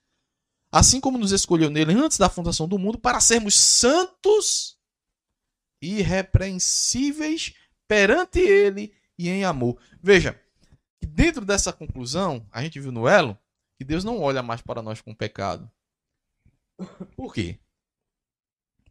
Assim 0.71 0.99
como 0.99 1.17
nos 1.17 1.31
escolheu 1.31 1.69
nele 1.69 1.93
antes 1.93 2.17
da 2.17 2.29
fundação 2.29 2.67
do 2.67 2.77
mundo 2.77 2.99
para 2.99 3.19
sermos 3.19 3.55
santos 3.55 4.77
e 5.81 5.99
irrepreensíveis 5.99 7.53
perante 7.87 8.39
ele 8.39 8.93
e 9.17 9.29
em 9.29 9.45
amor. 9.45 9.79
Veja, 10.01 10.39
dentro 11.01 11.45
dessa 11.45 11.71
conclusão, 11.71 12.45
a 12.51 12.61
gente 12.61 12.79
viu 12.79 12.91
no 12.91 13.07
elo 13.07 13.37
que 13.77 13.83
Deus 13.83 14.03
não 14.03 14.21
olha 14.21 14.41
mais 14.41 14.61
para 14.61 14.81
nós 14.81 15.01
com 15.01 15.13
pecado. 15.13 15.69
Por 17.15 17.33
quê? 17.33 17.59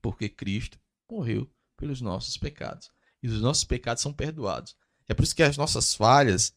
Porque 0.00 0.28
Cristo 0.28 0.78
morreu 1.10 1.50
pelos 1.76 2.00
nossos 2.00 2.36
pecados 2.36 2.90
e 3.22 3.28
os 3.28 3.40
nossos 3.40 3.64
pecados 3.64 4.02
são 4.02 4.12
perdoados. 4.12 4.76
É 5.08 5.14
por 5.14 5.22
isso 5.22 5.34
que 5.34 5.42
as 5.42 5.56
nossas 5.56 5.94
falhas, 5.94 6.54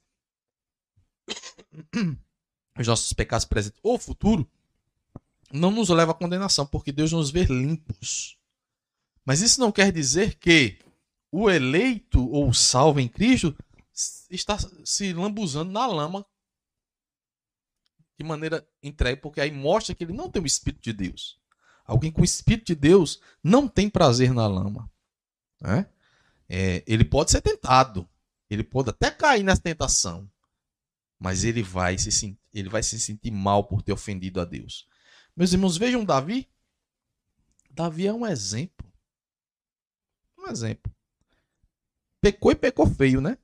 os 2.77 2.87
nossos 2.87 3.11
pecados 3.13 3.45
presentes 3.45 3.79
ou 3.83 3.97
futuro, 3.97 4.49
não 5.51 5.71
nos 5.71 5.89
leva 5.89 6.11
à 6.11 6.15
condenação, 6.15 6.65
porque 6.65 6.91
Deus 6.91 7.11
nos 7.11 7.29
vê 7.31 7.45
limpos. 7.45 8.37
Mas 9.25 9.41
isso 9.41 9.59
não 9.59 9.71
quer 9.71 9.91
dizer 9.91 10.35
que 10.35 10.79
o 11.31 11.49
eleito 11.49 12.25
ou 12.29 12.49
o 12.49 12.53
salvo 12.53 12.99
em 12.99 13.07
Cristo 13.07 13.55
está 14.29 14.57
se 14.85 15.13
lambuzando 15.13 15.71
na 15.71 15.85
lama 15.85 16.25
de 18.17 18.23
maneira 18.25 18.67
entregue, 18.81 19.21
porque 19.21 19.39
aí 19.39 19.51
mostra 19.51 19.93
que 19.93 20.03
ele 20.03 20.13
não 20.13 20.29
tem 20.29 20.41
o 20.41 20.45
Espírito 20.45 20.81
de 20.81 20.93
Deus. 20.93 21.39
Alguém 21.85 22.11
com 22.11 22.21
o 22.21 22.25
Espírito 22.25 22.67
de 22.67 22.75
Deus 22.75 23.21
não 23.43 23.67
tem 23.67 23.89
prazer 23.89 24.33
na 24.33 24.47
lama. 24.47 24.89
Né? 25.61 25.87
é, 26.49 26.83
ele 26.87 27.03
pode 27.03 27.31
ser 27.31 27.41
tentado, 27.41 28.07
ele 28.49 28.63
pode 28.63 28.89
até 28.89 29.11
cair 29.11 29.43
nessa 29.43 29.61
tentação, 29.61 30.29
mas 31.19 31.43
ele 31.43 31.61
vai 31.61 31.97
se 31.97 32.37
ele 32.53 32.69
vai 32.69 32.81
se 32.81 32.99
sentir 32.99 33.31
mal 33.31 33.63
por 33.65 33.81
ter 33.81 33.91
ofendido 33.91 34.39
a 34.41 34.45
Deus. 34.45 34.87
Meus 35.35 35.53
irmãos, 35.53 35.77
vejam 35.77 36.03
Davi. 36.03 36.49
Davi 37.69 38.07
é 38.07 38.13
um 38.13 38.25
exemplo. 38.25 38.91
Um 40.37 40.47
exemplo. 40.47 40.91
Pecou 42.19 42.51
e 42.51 42.55
pecou 42.55 42.87
feio, 42.87 43.21
né? 43.21 43.37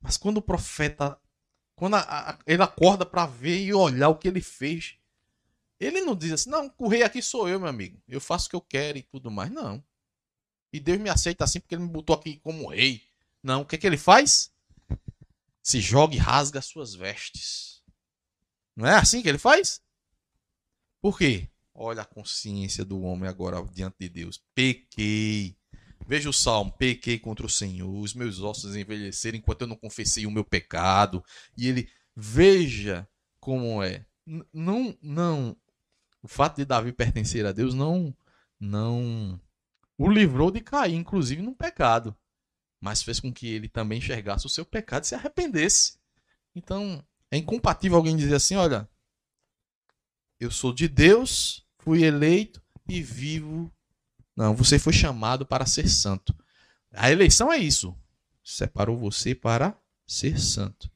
Mas 0.00 0.16
quando 0.16 0.38
o 0.38 0.42
profeta, 0.42 1.18
quando 1.76 1.94
a, 1.94 2.30
a, 2.30 2.38
ele 2.46 2.62
acorda 2.62 3.04
para 3.04 3.26
ver 3.26 3.60
e 3.60 3.72
olhar 3.72 4.08
o 4.08 4.16
que 4.16 4.26
ele 4.26 4.40
fez, 4.40 4.96
ele 5.78 6.00
não 6.00 6.16
diz 6.16 6.32
assim: 6.32 6.50
não, 6.50 6.72
o 6.78 6.88
rei 6.88 7.02
aqui 7.02 7.20
sou 7.22 7.48
eu, 7.48 7.60
meu 7.60 7.68
amigo. 7.68 8.02
Eu 8.08 8.20
faço 8.20 8.46
o 8.46 8.50
que 8.50 8.56
eu 8.56 8.60
quero 8.60 8.98
e 8.98 9.02
tudo 9.02 9.30
mais. 9.30 9.50
Não. 9.50 9.84
E 10.72 10.80
Deus 10.80 10.98
me 10.98 11.10
aceita 11.10 11.44
assim 11.44 11.60
porque 11.60 11.74
ele 11.74 11.84
me 11.84 11.90
botou 11.90 12.16
aqui 12.16 12.38
como 12.38 12.68
rei. 12.68 13.02
Não, 13.42 13.60
o 13.60 13.66
que, 13.66 13.76
é 13.76 13.78
que 13.78 13.86
ele 13.86 13.98
faz? 13.98 14.50
Se 15.62 15.80
joga 15.80 16.14
e 16.14 16.18
rasga 16.18 16.58
as 16.58 16.66
suas 16.66 16.94
vestes. 16.94 17.82
Não 18.74 18.86
é 18.86 18.94
assim 18.94 19.22
que 19.22 19.28
ele 19.28 19.38
faz? 19.38 19.80
Por 21.00 21.18
quê? 21.18 21.48
Olha 21.74 22.02
a 22.02 22.06
consciência 22.06 22.84
do 22.84 23.00
homem 23.02 23.28
agora 23.28 23.62
diante 23.72 23.96
de 24.00 24.08
Deus. 24.08 24.42
Pequei. 24.54 25.55
Veja 26.06 26.30
o 26.30 26.32
salmo: 26.32 26.72
pequei 26.72 27.18
contra 27.18 27.44
o 27.44 27.50
Senhor, 27.50 28.00
os 28.00 28.14
meus 28.14 28.40
ossos 28.40 28.76
envelheceram 28.76 29.38
enquanto 29.38 29.62
eu 29.62 29.66
não 29.66 29.76
confessei 29.76 30.26
o 30.26 30.30
meu 30.30 30.44
pecado. 30.44 31.24
E 31.56 31.68
ele, 31.68 31.88
veja 32.14 33.08
como 33.40 33.82
é. 33.82 34.06
não, 34.52 34.96
não. 35.02 35.56
O 36.22 36.28
fato 36.28 36.56
de 36.56 36.64
Davi 36.64 36.92
pertencer 36.92 37.44
a 37.46 37.52
Deus 37.52 37.74
não, 37.74 38.14
não 38.58 39.40
o 39.98 40.10
livrou 40.10 40.50
de 40.50 40.60
cair, 40.60 40.94
inclusive, 40.94 41.42
num 41.42 41.54
pecado. 41.54 42.16
mas 42.80 43.02
fez 43.02 43.18
com 43.20 43.32
que 43.32 43.48
ele 43.48 43.68
também 43.68 43.98
enxergasse 43.98 44.46
o 44.46 44.50
seu 44.50 44.64
pecado 44.64 45.04
e 45.04 45.06
se 45.08 45.14
arrependesse. 45.14 45.98
Então, 46.54 47.02
é 47.30 47.36
incompatível 47.36 47.96
alguém 47.96 48.16
dizer 48.16 48.34
assim: 48.34 48.56
olha, 48.56 48.88
eu 50.38 50.50
sou 50.50 50.72
de 50.72 50.88
Deus, 50.88 51.66
fui 51.78 52.04
eleito 52.04 52.62
e 52.88 53.02
vivo. 53.02 53.72
Não, 54.36 54.54
você 54.54 54.78
foi 54.78 54.92
chamado 54.92 55.46
para 55.46 55.64
ser 55.64 55.88
santo. 55.88 56.36
A 56.92 57.10
eleição 57.10 57.52
é 57.52 57.56
isso. 57.56 57.96
Separou 58.44 58.98
você 58.98 59.34
para 59.34 59.76
ser 60.06 60.38
santo. 60.38 60.90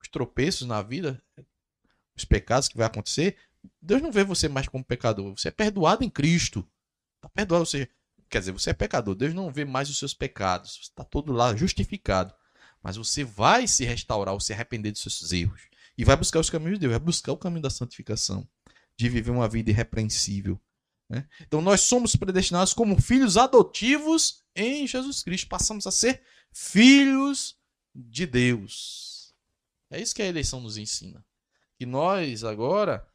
Os 0.00 0.08
tropeços 0.08 0.66
na 0.66 0.82
vida, 0.82 1.22
os 2.16 2.24
pecados 2.24 2.68
que 2.68 2.76
vai 2.76 2.86
acontecer, 2.86 3.36
Deus 3.80 4.02
não 4.02 4.10
vê 4.10 4.24
você 4.24 4.48
mais 4.48 4.66
como 4.66 4.84
pecador. 4.84 5.36
Você 5.36 5.48
é 5.48 5.50
perdoado 5.50 6.02
em 6.02 6.10
Cristo. 6.10 6.66
Está 7.16 7.28
perdoado, 7.28 7.66
você 7.66 7.88
quer 8.28 8.40
dizer, 8.40 8.52
você 8.52 8.70
é 8.70 8.74
pecador. 8.74 9.14
Deus 9.14 9.34
não 9.34 9.52
vê 9.52 9.64
mais 9.64 9.90
os 9.90 9.98
seus 9.98 10.14
pecados. 10.14 10.78
Está 10.82 11.04
todo 11.04 11.32
lá 11.32 11.54
justificado. 11.54 12.34
Mas 12.82 12.96
você 12.96 13.24
vai 13.24 13.66
se 13.66 13.84
restaurar, 13.84 14.34
ou 14.34 14.40
se 14.40 14.52
arrepender 14.52 14.92
dos 14.92 15.00
seus 15.00 15.32
erros. 15.32 15.62
E 15.96 16.04
vai 16.04 16.16
buscar 16.16 16.40
os 16.40 16.50
caminhos 16.50 16.74
de 16.74 16.80
Deus, 16.80 16.92
vai 16.92 17.00
buscar 17.00 17.32
o 17.32 17.36
caminho 17.36 17.62
da 17.62 17.70
santificação, 17.70 18.46
de 18.96 19.08
viver 19.08 19.30
uma 19.30 19.48
vida 19.48 19.70
irrepreensível. 19.70 20.60
Né? 21.08 21.28
Então 21.42 21.60
nós 21.60 21.82
somos 21.82 22.16
predestinados 22.16 22.72
como 22.72 23.00
filhos 23.00 23.36
adotivos 23.36 24.42
em 24.54 24.86
Jesus 24.86 25.22
Cristo. 25.22 25.48
Passamos 25.48 25.86
a 25.86 25.90
ser 25.90 26.22
filhos 26.52 27.56
de 27.94 28.26
Deus. 28.26 29.34
É 29.90 30.00
isso 30.00 30.14
que 30.14 30.22
a 30.22 30.26
eleição 30.26 30.60
nos 30.60 30.76
ensina. 30.76 31.24
Que 31.78 31.86
nós 31.86 32.44
agora 32.44 33.06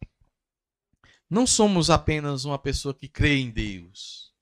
não 1.30 1.46
somos 1.46 1.90
apenas 1.90 2.44
uma 2.46 2.58
pessoa 2.58 2.94
que 2.94 3.08
crê 3.08 3.38
em 3.38 3.52
Deus, 3.52 4.34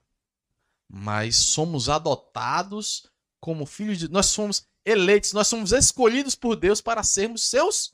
mas 0.89 1.35
somos 1.35 1.89
adotados 1.89 3.11
como 3.41 3.65
filhos 3.65 3.99
de 3.99 4.07
nós 4.07 4.27
somos 4.27 4.67
eleitos, 4.85 5.33
nós 5.33 5.47
somos 5.47 5.71
escolhidos 5.73 6.33
por 6.33 6.55
Deus 6.55 6.79
para 6.79 7.03
sermos 7.03 7.43
seus 7.43 7.93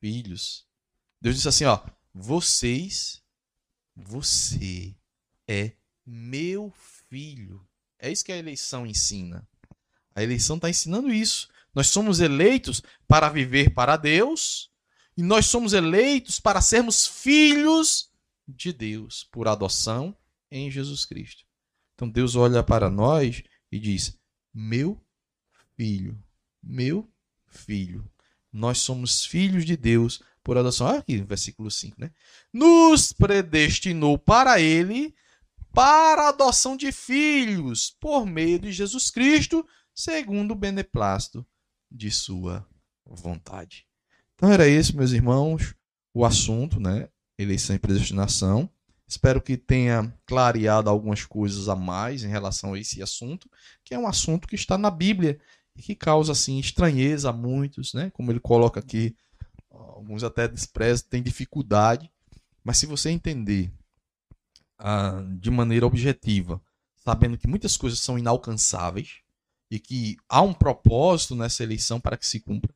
filhos. 0.00 0.66
Deus 1.20 1.36
disse 1.36 1.48
assim, 1.48 1.64
ó, 1.64 1.80
vocês 2.12 3.19
você 3.94 4.94
é 5.48 5.72
meu 6.06 6.72
filho. 7.08 7.66
É 7.98 8.10
isso 8.10 8.24
que 8.24 8.32
a 8.32 8.36
eleição 8.36 8.86
ensina. 8.86 9.46
A 10.14 10.22
eleição 10.22 10.56
está 10.56 10.68
ensinando 10.68 11.12
isso. 11.12 11.48
Nós 11.74 11.88
somos 11.88 12.20
eleitos 12.20 12.82
para 13.06 13.28
viver 13.28 13.70
para 13.74 13.96
Deus 13.96 14.70
e 15.16 15.22
nós 15.22 15.46
somos 15.46 15.72
eleitos 15.72 16.40
para 16.40 16.60
sermos 16.60 17.06
filhos 17.06 18.10
de 18.48 18.72
Deus 18.72 19.24
por 19.30 19.46
adoção 19.46 20.16
em 20.50 20.70
Jesus 20.70 21.04
Cristo. 21.04 21.44
Então 21.94 22.08
Deus 22.08 22.34
olha 22.34 22.62
para 22.62 22.90
nós 22.90 23.42
e 23.70 23.78
diz: 23.78 24.18
Meu 24.52 25.00
filho, 25.76 26.22
meu 26.62 27.08
filho. 27.46 28.10
Nós 28.52 28.78
somos 28.78 29.24
filhos 29.24 29.64
de 29.64 29.76
Deus 29.76 30.22
por 30.42 30.56
adoção. 30.56 30.86
Olha 30.86 30.98
aqui, 30.98 31.18
versículo 31.22 31.70
5, 31.70 31.96
né? 31.98 32.10
Nos 32.52 33.12
predestinou 33.12 34.18
para 34.18 34.60
ele 34.60 35.14
para 35.72 36.28
adoção 36.28 36.76
de 36.76 36.90
filhos 36.90 37.94
por 38.00 38.26
meio 38.26 38.58
de 38.58 38.72
Jesus 38.72 39.10
Cristo, 39.10 39.64
segundo 39.94 40.52
o 40.52 40.56
beneplácito 40.56 41.46
de 41.90 42.10
sua 42.10 42.66
vontade. 43.06 43.86
Então 44.34 44.50
era 44.50 44.66
esse, 44.66 44.96
meus 44.96 45.12
irmãos, 45.12 45.74
o 46.14 46.24
assunto, 46.24 46.80
né? 46.80 47.08
Eleição 47.38 47.76
e 47.76 47.78
predestinação. 47.78 48.70
Espero 49.06 49.42
que 49.42 49.56
tenha 49.56 50.12
clareado 50.24 50.88
algumas 50.88 51.24
coisas 51.24 51.68
a 51.68 51.74
mais 51.74 52.22
em 52.22 52.28
relação 52.28 52.74
a 52.74 52.78
esse 52.78 53.02
assunto, 53.02 53.50
que 53.84 53.94
é 53.94 53.98
um 53.98 54.06
assunto 54.06 54.46
que 54.46 54.54
está 54.54 54.78
na 54.78 54.90
Bíblia 54.90 55.40
e 55.76 55.82
que 55.82 55.94
causa 55.94 56.32
assim 56.32 56.58
estranheza 56.58 57.30
a 57.30 57.32
muitos, 57.32 57.92
né? 57.92 58.10
Como 58.10 58.30
ele 58.30 58.40
coloca 58.40 58.78
aqui, 58.78 59.16
alguns 59.88 60.22
até 60.22 60.46
desprezam, 60.46 61.08
têm 61.08 61.22
dificuldade, 61.22 62.10
mas 62.62 62.78
se 62.78 62.86
você 62.86 63.10
entender 63.10 63.72
ah, 64.78 65.22
de 65.38 65.50
maneira 65.50 65.86
objetiva, 65.86 66.60
sabendo 66.96 67.38
que 67.38 67.46
muitas 67.46 67.76
coisas 67.76 67.98
são 67.98 68.18
inalcançáveis 68.18 69.20
e 69.70 69.78
que 69.78 70.16
há 70.28 70.42
um 70.42 70.52
propósito 70.52 71.34
nessa 71.34 71.62
eleição 71.62 72.00
para 72.00 72.16
que 72.16 72.26
se 72.26 72.40
cumpra, 72.40 72.74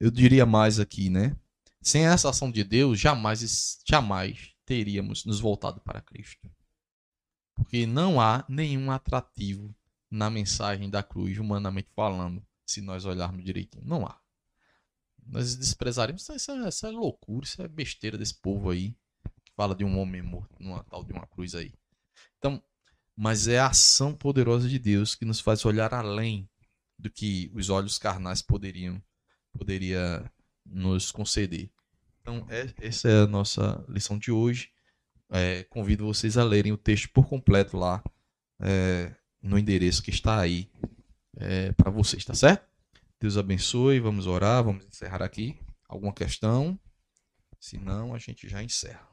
eu 0.00 0.10
diria 0.10 0.44
mais 0.44 0.80
aqui, 0.80 1.08
né? 1.08 1.36
Sem 1.80 2.06
essa 2.06 2.30
ação 2.30 2.50
de 2.50 2.62
Deus, 2.64 2.98
jamais, 2.98 3.80
jamais 3.84 4.50
teríamos 4.64 5.24
nos 5.24 5.40
voltado 5.40 5.80
para 5.80 6.00
Cristo. 6.00 6.50
Porque 7.54 7.86
não 7.86 8.20
há 8.20 8.44
nenhum 8.48 8.90
atrativo 8.90 9.74
na 10.10 10.28
mensagem 10.30 10.90
da 10.90 11.02
cruz, 11.02 11.38
humanamente 11.38 11.88
falando, 11.94 12.44
se 12.66 12.80
nós 12.80 13.04
olharmos 13.04 13.44
direitinho. 13.44 13.84
Não 13.84 14.06
há. 14.06 14.21
Nós 15.26 15.56
desprezaremos. 15.56 16.28
Isso 16.28 16.52
é, 16.52 16.68
isso 16.68 16.86
é 16.86 16.90
loucura, 16.90 17.44
isso 17.44 17.62
é 17.62 17.68
besteira 17.68 18.18
desse 18.18 18.34
povo 18.34 18.70
aí. 18.70 18.94
Que 19.44 19.52
fala 19.56 19.74
de 19.74 19.84
um 19.84 19.98
homem 19.98 20.22
morto 20.22 20.54
numa 20.60 20.82
tal 20.84 21.04
de 21.04 21.12
uma 21.12 21.26
cruz 21.26 21.54
aí. 21.54 21.72
Então, 22.38 22.62
mas 23.16 23.48
é 23.48 23.58
a 23.58 23.68
ação 23.68 24.14
poderosa 24.14 24.68
de 24.68 24.78
Deus 24.78 25.14
que 25.14 25.24
nos 25.24 25.40
faz 25.40 25.64
olhar 25.64 25.92
além 25.92 26.48
do 26.98 27.10
que 27.10 27.50
os 27.54 27.68
olhos 27.68 27.98
carnais 27.98 28.42
poderiam 28.42 29.02
poderia 29.52 30.30
nos 30.64 31.10
conceder. 31.10 31.70
Então, 32.20 32.46
é, 32.48 32.72
essa 32.80 33.08
é 33.08 33.22
a 33.22 33.26
nossa 33.26 33.84
lição 33.88 34.18
de 34.18 34.30
hoje. 34.30 34.70
É, 35.30 35.64
convido 35.64 36.06
vocês 36.06 36.36
a 36.36 36.44
lerem 36.44 36.72
o 36.72 36.76
texto 36.76 37.10
por 37.12 37.26
completo 37.26 37.76
lá 37.76 38.02
é, 38.60 39.14
no 39.42 39.58
endereço 39.58 40.02
que 40.02 40.10
está 40.10 40.38
aí 40.40 40.70
é, 41.36 41.72
para 41.72 41.90
vocês, 41.90 42.24
tá 42.24 42.34
certo? 42.34 42.71
Deus 43.22 43.36
abençoe, 43.36 44.00
vamos 44.00 44.26
orar, 44.26 44.64
vamos 44.64 44.84
encerrar 44.84 45.22
aqui. 45.22 45.56
Alguma 45.88 46.12
questão? 46.12 46.76
Se 47.60 47.78
não, 47.78 48.12
a 48.12 48.18
gente 48.18 48.48
já 48.48 48.60
encerra. 48.64 49.08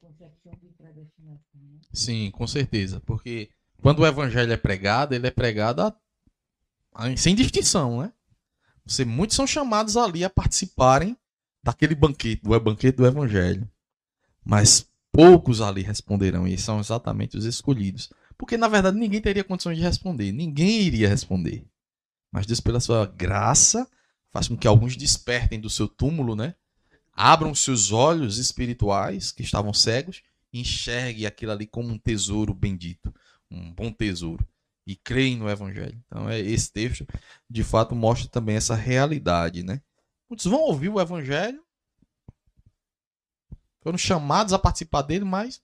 concepção 0.00 0.52
de 0.62 0.68
predestinação. 0.68 1.60
Né? 1.60 1.80
Sim, 1.92 2.30
com 2.30 2.46
certeza. 2.46 3.00
Porque 3.00 3.50
quando 3.82 4.00
o 4.00 4.06
evangelho 4.06 4.52
é 4.52 4.56
pregado, 4.56 5.14
ele 5.14 5.26
é 5.26 5.30
pregado 5.32 5.82
a, 5.82 5.96
sem 7.16 7.34
distinção, 7.34 8.02
né? 8.02 8.12
Você, 8.86 9.04
muitos 9.04 9.36
são 9.36 9.46
chamados 9.46 9.96
ali 9.96 10.24
a 10.24 10.30
participarem 10.30 11.16
daquele 11.62 11.94
banquete, 11.94 12.42
do 12.42 12.60
banquete 12.60 12.96
do 12.96 13.06
evangelho. 13.06 13.68
Mas 14.44 14.86
poucos 15.10 15.60
ali 15.60 15.82
responderão, 15.82 16.46
e 16.46 16.58
são 16.58 16.80
exatamente 16.80 17.36
os 17.36 17.44
escolhidos. 17.44 18.10
Porque 18.36 18.56
na 18.56 18.68
verdade 18.68 18.98
ninguém 18.98 19.20
teria 19.20 19.44
condições 19.44 19.76
de 19.76 19.82
responder, 19.82 20.32
ninguém 20.32 20.82
iria 20.82 21.08
responder. 21.08 21.66
Mas 22.30 22.46
Deus, 22.46 22.60
pela 22.60 22.80
sua 22.80 23.06
graça, 23.06 23.88
faz 24.30 24.48
com 24.48 24.56
que 24.56 24.66
alguns 24.66 24.96
despertem 24.96 25.60
do 25.60 25.70
seu 25.70 25.88
túmulo, 25.88 26.34
né? 26.34 26.54
abram 27.14 27.54
seus 27.54 27.92
olhos 27.92 28.38
espirituais 28.38 29.30
que 29.30 29.42
estavam 29.42 29.72
cegos 29.72 30.22
e 30.52 30.60
enxergue 30.60 31.26
aquilo 31.26 31.52
ali 31.52 31.66
como 31.66 31.88
um 31.88 31.98
tesouro 31.98 32.52
bendito, 32.52 33.14
um 33.50 33.72
bom 33.72 33.92
tesouro 33.92 34.46
e 34.86 34.96
creem 34.96 35.36
no 35.36 35.48
evangelho. 35.48 36.02
Então, 36.06 36.28
é 36.28 36.38
esse 36.38 36.72
texto 36.72 37.06
de 37.48 37.64
fato 37.64 37.94
mostra 37.94 38.28
também 38.28 38.56
essa 38.56 38.74
realidade, 38.74 39.62
né? 39.62 39.80
Muitos 40.28 40.46
vão 40.46 40.60
ouvir 40.60 40.88
o 40.88 41.00
evangelho, 41.00 41.62
foram 43.80 43.98
chamados 43.98 44.52
a 44.52 44.58
participar 44.58 45.02
dele, 45.02 45.24
mas 45.24 45.62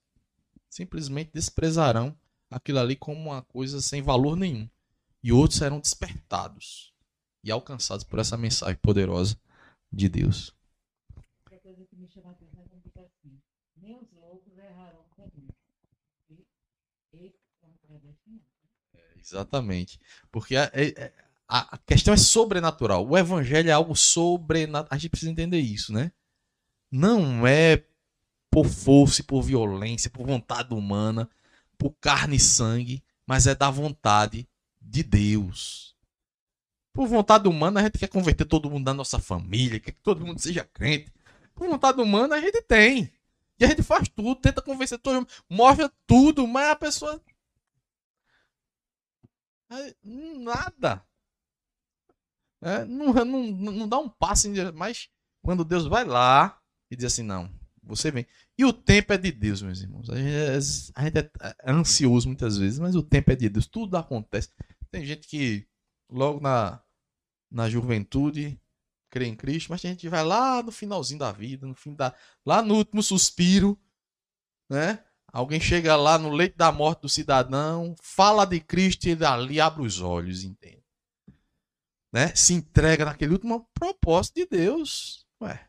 simplesmente 0.69 1.31
desprezarão 1.33 2.17
aquilo 2.51 2.79
ali 2.79 2.95
como 2.95 3.19
uma 3.31 3.43
coisa 3.43 3.81
sem 3.81 4.03
valor 4.03 4.37
nenhum. 4.37 4.69
E 5.23 5.33
outros 5.33 5.59
serão 5.59 5.81
despertados 5.81 6.93
e 7.43 7.51
alcançados 7.51 8.05
por 8.05 8.19
essa 8.19 8.37
mensagem 8.37 8.77
poderosa 8.77 9.39
de 9.93 10.09
Deus 10.09 10.55
chama 12.11 12.31
a 12.31 12.33
atenção 12.33 12.67
quando 12.67 12.83
diz 12.83 12.97
assim: 12.97 13.41
nem 13.77 13.97
os 13.97 14.11
loucos 14.13 14.59
errarão 14.59 15.05
comigo. 15.11 15.55
Eles 17.13 17.35
são 17.61 17.73
predestinados. 17.83 18.47
É, 18.95 19.10
exatamente. 19.21 20.01
Porque 20.31 20.57
a, 20.57 20.71
é, 20.73 20.89
é, 20.89 21.13
a, 21.49 21.75
a, 21.75 21.79
questão 21.79 22.15
é 22.15 22.17
sobrenatural. 22.17 23.07
O 23.07 23.17
evangelho 23.17 23.71
é 23.71 23.73
algo 23.73 23.95
sobrenatural. 23.95 24.89
A 24.91 24.97
gente 24.97 25.11
precisa 25.11 25.31
entender 25.31 25.59
isso, 25.59 25.93
né? 25.93 26.13
Não 26.91 27.47
é 27.47 27.85
por 28.51 28.67
força, 28.67 29.23
por 29.23 29.43
violência, 29.43 30.11
por 30.11 30.27
vontade 30.27 30.75
humana, 30.75 31.29
por 31.79 31.95
carne 32.01 32.37
e 32.37 32.41
sangue, 32.41 33.03
mas 33.27 33.47
é 33.47 33.55
da 33.55 33.71
vontade 33.71 34.49
de 34.81 35.03
Deus. 35.03 35.95
Por 36.93 37.07
vontade 37.07 37.49
humana, 37.49 37.81
a 37.81 37.83
gente 37.85 37.99
quer 37.99 38.09
converter 38.09 38.45
todo 38.45 38.69
mundo 38.69 38.85
da 38.85 38.93
nossa 38.93 39.19
família, 39.19 39.79
quer 39.79 39.93
que 39.93 40.03
todo 40.03 40.27
mundo 40.27 40.41
seja 40.41 40.65
crente, 40.65 41.13
por 41.55 41.69
vontade 41.69 42.01
humana 42.01 42.37
a 42.37 42.41
gente 42.41 42.61
tem. 42.63 43.13
E 43.59 43.65
a 43.65 43.69
gente 43.69 43.83
faz 43.83 44.09
tudo, 44.09 44.35
tenta 44.35 44.63
convencer 44.63 44.99
todo 44.99 45.17
mundo, 45.17 45.29
mostra 45.49 45.93
tudo, 46.07 46.47
mas 46.47 46.71
a 46.71 46.77
pessoa. 46.77 47.21
Nada. 50.03 51.05
É, 52.63 52.85
não, 52.85 53.13
não, 53.13 53.43
não 53.53 53.89
dá 53.89 53.99
um 53.99 54.09
passo, 54.09 54.49
mas 54.75 55.09
quando 55.43 55.65
Deus 55.65 55.87
vai 55.87 56.05
lá 56.05 56.61
e 56.91 56.97
diz 56.97 57.07
assim: 57.07 57.23
não, 57.23 57.51
você 57.83 58.11
vem. 58.11 58.27
E 58.59 58.65
o 58.65 58.73
tempo 58.73 59.13
é 59.13 59.19
de 59.19 59.33
Deus, 59.33 59.63
meus 59.63 59.81
irmãos. 59.81 60.11
A 60.11 60.17
gente, 60.17 60.29
é, 60.29 60.57
a 60.95 61.05
gente 61.05 61.19
é, 61.19 61.31
é 61.63 61.73
ansioso 61.73 62.29
muitas 62.29 62.59
vezes, 62.59 62.79
mas 62.79 62.95
o 62.95 63.03
tempo 63.03 63.31
é 63.33 63.37
de 63.37 63.49
Deus. 63.49 63.67
Tudo 63.67 63.97
acontece. 63.97 64.51
Tem 64.91 65.05
gente 65.05 65.27
que 65.27 65.67
logo 66.11 66.41
na, 66.41 66.83
na 67.51 67.71
juventude 67.71 68.61
crê 69.09 69.27
em 69.27 69.37
Cristo, 69.37 69.71
mas 69.71 69.81
tem 69.81 69.93
gente 69.93 70.09
vai 70.09 70.25
lá 70.25 70.63
no 70.63 70.71
finalzinho 70.71 71.19
da 71.19 71.33
vida, 71.33 71.67
no 71.67 71.75
fim 71.75 71.95
da. 71.95 72.15
lá 72.45 72.63
no 72.63 72.75
último 72.77 73.03
suspiro, 73.03 73.81
né? 74.69 75.05
Alguém 75.33 75.61
chega 75.61 75.95
lá 75.97 76.19
no 76.19 76.31
leito 76.31 76.57
da 76.57 76.73
morte 76.73 77.03
do 77.03 77.09
cidadão, 77.09 77.95
fala 78.03 78.45
de 78.45 78.61
Cristo 78.61 79.07
e 79.07 79.11
ele 79.11 79.25
ali 79.25 79.61
abre 79.61 79.83
os 79.83 80.01
olhos, 80.01 80.43
entende? 80.43 80.83
Né? 82.13 82.35
Se 82.35 82.53
entrega 82.53 83.05
naquele 83.05 83.33
último 83.33 83.69
propósito 83.73 84.37
de 84.37 84.47
Deus. 84.47 85.25
Ué, 85.41 85.69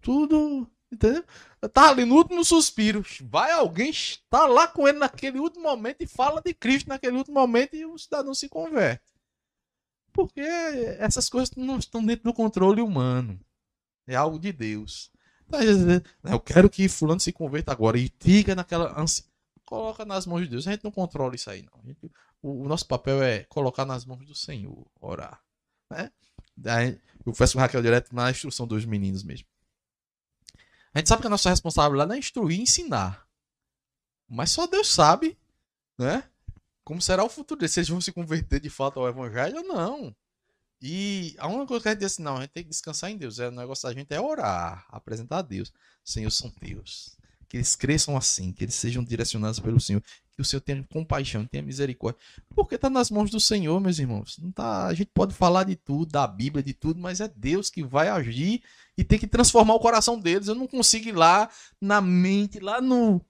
tudo, 0.00 0.70
entendeu? 0.90 1.24
Tá 1.72 1.90
ali 1.90 2.04
no 2.04 2.14
último 2.14 2.44
suspiro. 2.44 3.04
Vai 3.22 3.50
alguém 3.50 3.90
estar 3.90 4.46
lá 4.46 4.68
com 4.68 4.86
ele 4.86 4.98
naquele 4.98 5.40
último 5.40 5.64
momento 5.64 6.02
e 6.02 6.06
fala 6.06 6.40
de 6.40 6.54
Cristo 6.54 6.88
naquele 6.88 7.16
último 7.16 7.34
momento 7.40 7.74
e 7.74 7.84
o 7.84 7.98
cidadão 7.98 8.32
se 8.32 8.48
converte. 8.48 9.12
Porque 10.12 10.40
essas 10.40 11.28
coisas 11.28 11.54
não 11.56 11.78
estão 11.78 12.04
dentro 12.04 12.24
do 12.24 12.34
controle 12.34 12.80
humano. 12.80 13.38
É 14.06 14.14
algo 14.14 14.38
de 14.38 14.52
Deus. 14.52 15.10
Eu 16.24 16.40
quero 16.40 16.70
que 16.70 16.88
fulano 16.88 17.20
se 17.20 17.32
converta 17.32 17.72
agora 17.72 17.98
e 17.98 18.12
fica 18.20 18.54
naquela 18.54 18.98
ânsia. 19.00 19.24
Coloca 19.64 20.04
nas 20.04 20.26
mãos 20.26 20.42
de 20.42 20.48
Deus. 20.48 20.66
A 20.66 20.72
gente 20.72 20.84
não 20.84 20.90
controla 20.90 21.34
isso 21.34 21.50
aí, 21.50 21.62
não. 21.62 22.10
O, 22.42 22.68
nosso 22.68 22.86
papel 22.86 23.22
é 23.22 23.44
colocar 23.44 23.84
nas 23.84 24.04
mãos 24.04 24.26
do 24.26 24.34
Senhor, 24.34 24.86
orar. 25.00 25.40
Né? 25.88 26.10
Eu 27.24 27.34
faço 27.34 27.54
com 27.54 27.60
Raquel 27.60 27.82
direto 27.82 28.14
na 28.14 28.30
instrução 28.30 28.66
dos 28.66 28.84
meninos 28.84 29.22
mesmo. 29.22 29.46
A 30.92 30.98
gente 30.98 31.08
sabe 31.08 31.20
que 31.20 31.26
a 31.26 31.30
nossa 31.30 31.50
responsabilidade 31.50 32.12
é 32.12 32.18
instruir 32.18 32.58
e 32.58 32.62
ensinar. 32.62 33.26
Mas 34.28 34.50
só 34.50 34.66
Deus 34.66 34.88
sabe, 34.88 35.38
né? 35.98 36.24
Como 36.82 37.00
será 37.00 37.22
o 37.22 37.28
futuro 37.28 37.60
deles? 37.60 37.72
Se 37.72 37.80
eles 37.80 37.88
vão 37.88 38.00
se 38.00 38.12
converter 38.12 38.60
de 38.60 38.70
fato 38.70 38.98
ao 38.98 39.08
evangelho 39.08 39.58
ou 39.58 39.62
não. 39.64 40.16
E 40.82 41.34
a 41.38 41.46
única 41.46 41.66
coisa 41.66 41.82
que 41.82 41.88
a 41.88 41.92
gente 41.92 42.00
diz 42.00 42.12
assim, 42.12 42.22
não, 42.22 42.38
a 42.38 42.40
gente 42.40 42.50
tem 42.50 42.62
que 42.62 42.70
descansar 42.70 43.10
em 43.10 43.16
Deus. 43.16 43.38
É, 43.38 43.48
o 43.48 43.50
negócio 43.50 43.86
da 43.86 43.94
gente 43.94 44.12
é 44.12 44.20
orar, 44.20 44.86
apresentar 44.88 45.38
a 45.38 45.42
Deus. 45.42 45.72
Senhor, 46.02 46.30
são 46.30 46.52
Deus. 46.60 47.18
Que 47.48 47.58
eles 47.58 47.76
cresçam 47.76 48.16
assim, 48.16 48.52
que 48.52 48.64
eles 48.64 48.74
sejam 48.74 49.04
direcionados 49.04 49.60
pelo 49.60 49.78
Senhor. 49.78 50.02
Que 50.32 50.40
o 50.40 50.44
Senhor 50.44 50.62
tenha 50.62 50.82
compaixão, 50.90 51.44
tenha 51.44 51.62
misericórdia. 51.62 52.18
Porque 52.54 52.76
está 52.76 52.88
nas 52.88 53.10
mãos 53.10 53.30
do 53.30 53.38
Senhor, 53.38 53.78
meus 53.78 53.98
irmãos. 53.98 54.38
Não 54.38 54.50
tá, 54.50 54.86
a 54.86 54.94
gente 54.94 55.10
pode 55.12 55.34
falar 55.34 55.64
de 55.64 55.76
tudo, 55.76 56.10
da 56.10 56.26
Bíblia, 56.26 56.62
de 56.62 56.72
tudo, 56.72 56.98
mas 56.98 57.20
é 57.20 57.28
Deus 57.28 57.68
que 57.68 57.82
vai 57.84 58.08
agir 58.08 58.62
e 58.96 59.04
tem 59.04 59.18
que 59.18 59.26
transformar 59.26 59.74
o 59.74 59.80
coração 59.80 60.18
deles. 60.18 60.48
Eu 60.48 60.54
não 60.54 60.66
consigo 60.66 61.08
ir 61.08 61.12
lá 61.12 61.50
na 61.78 62.00
mente, 62.00 62.58
lá 62.58 62.80
no. 62.80 63.20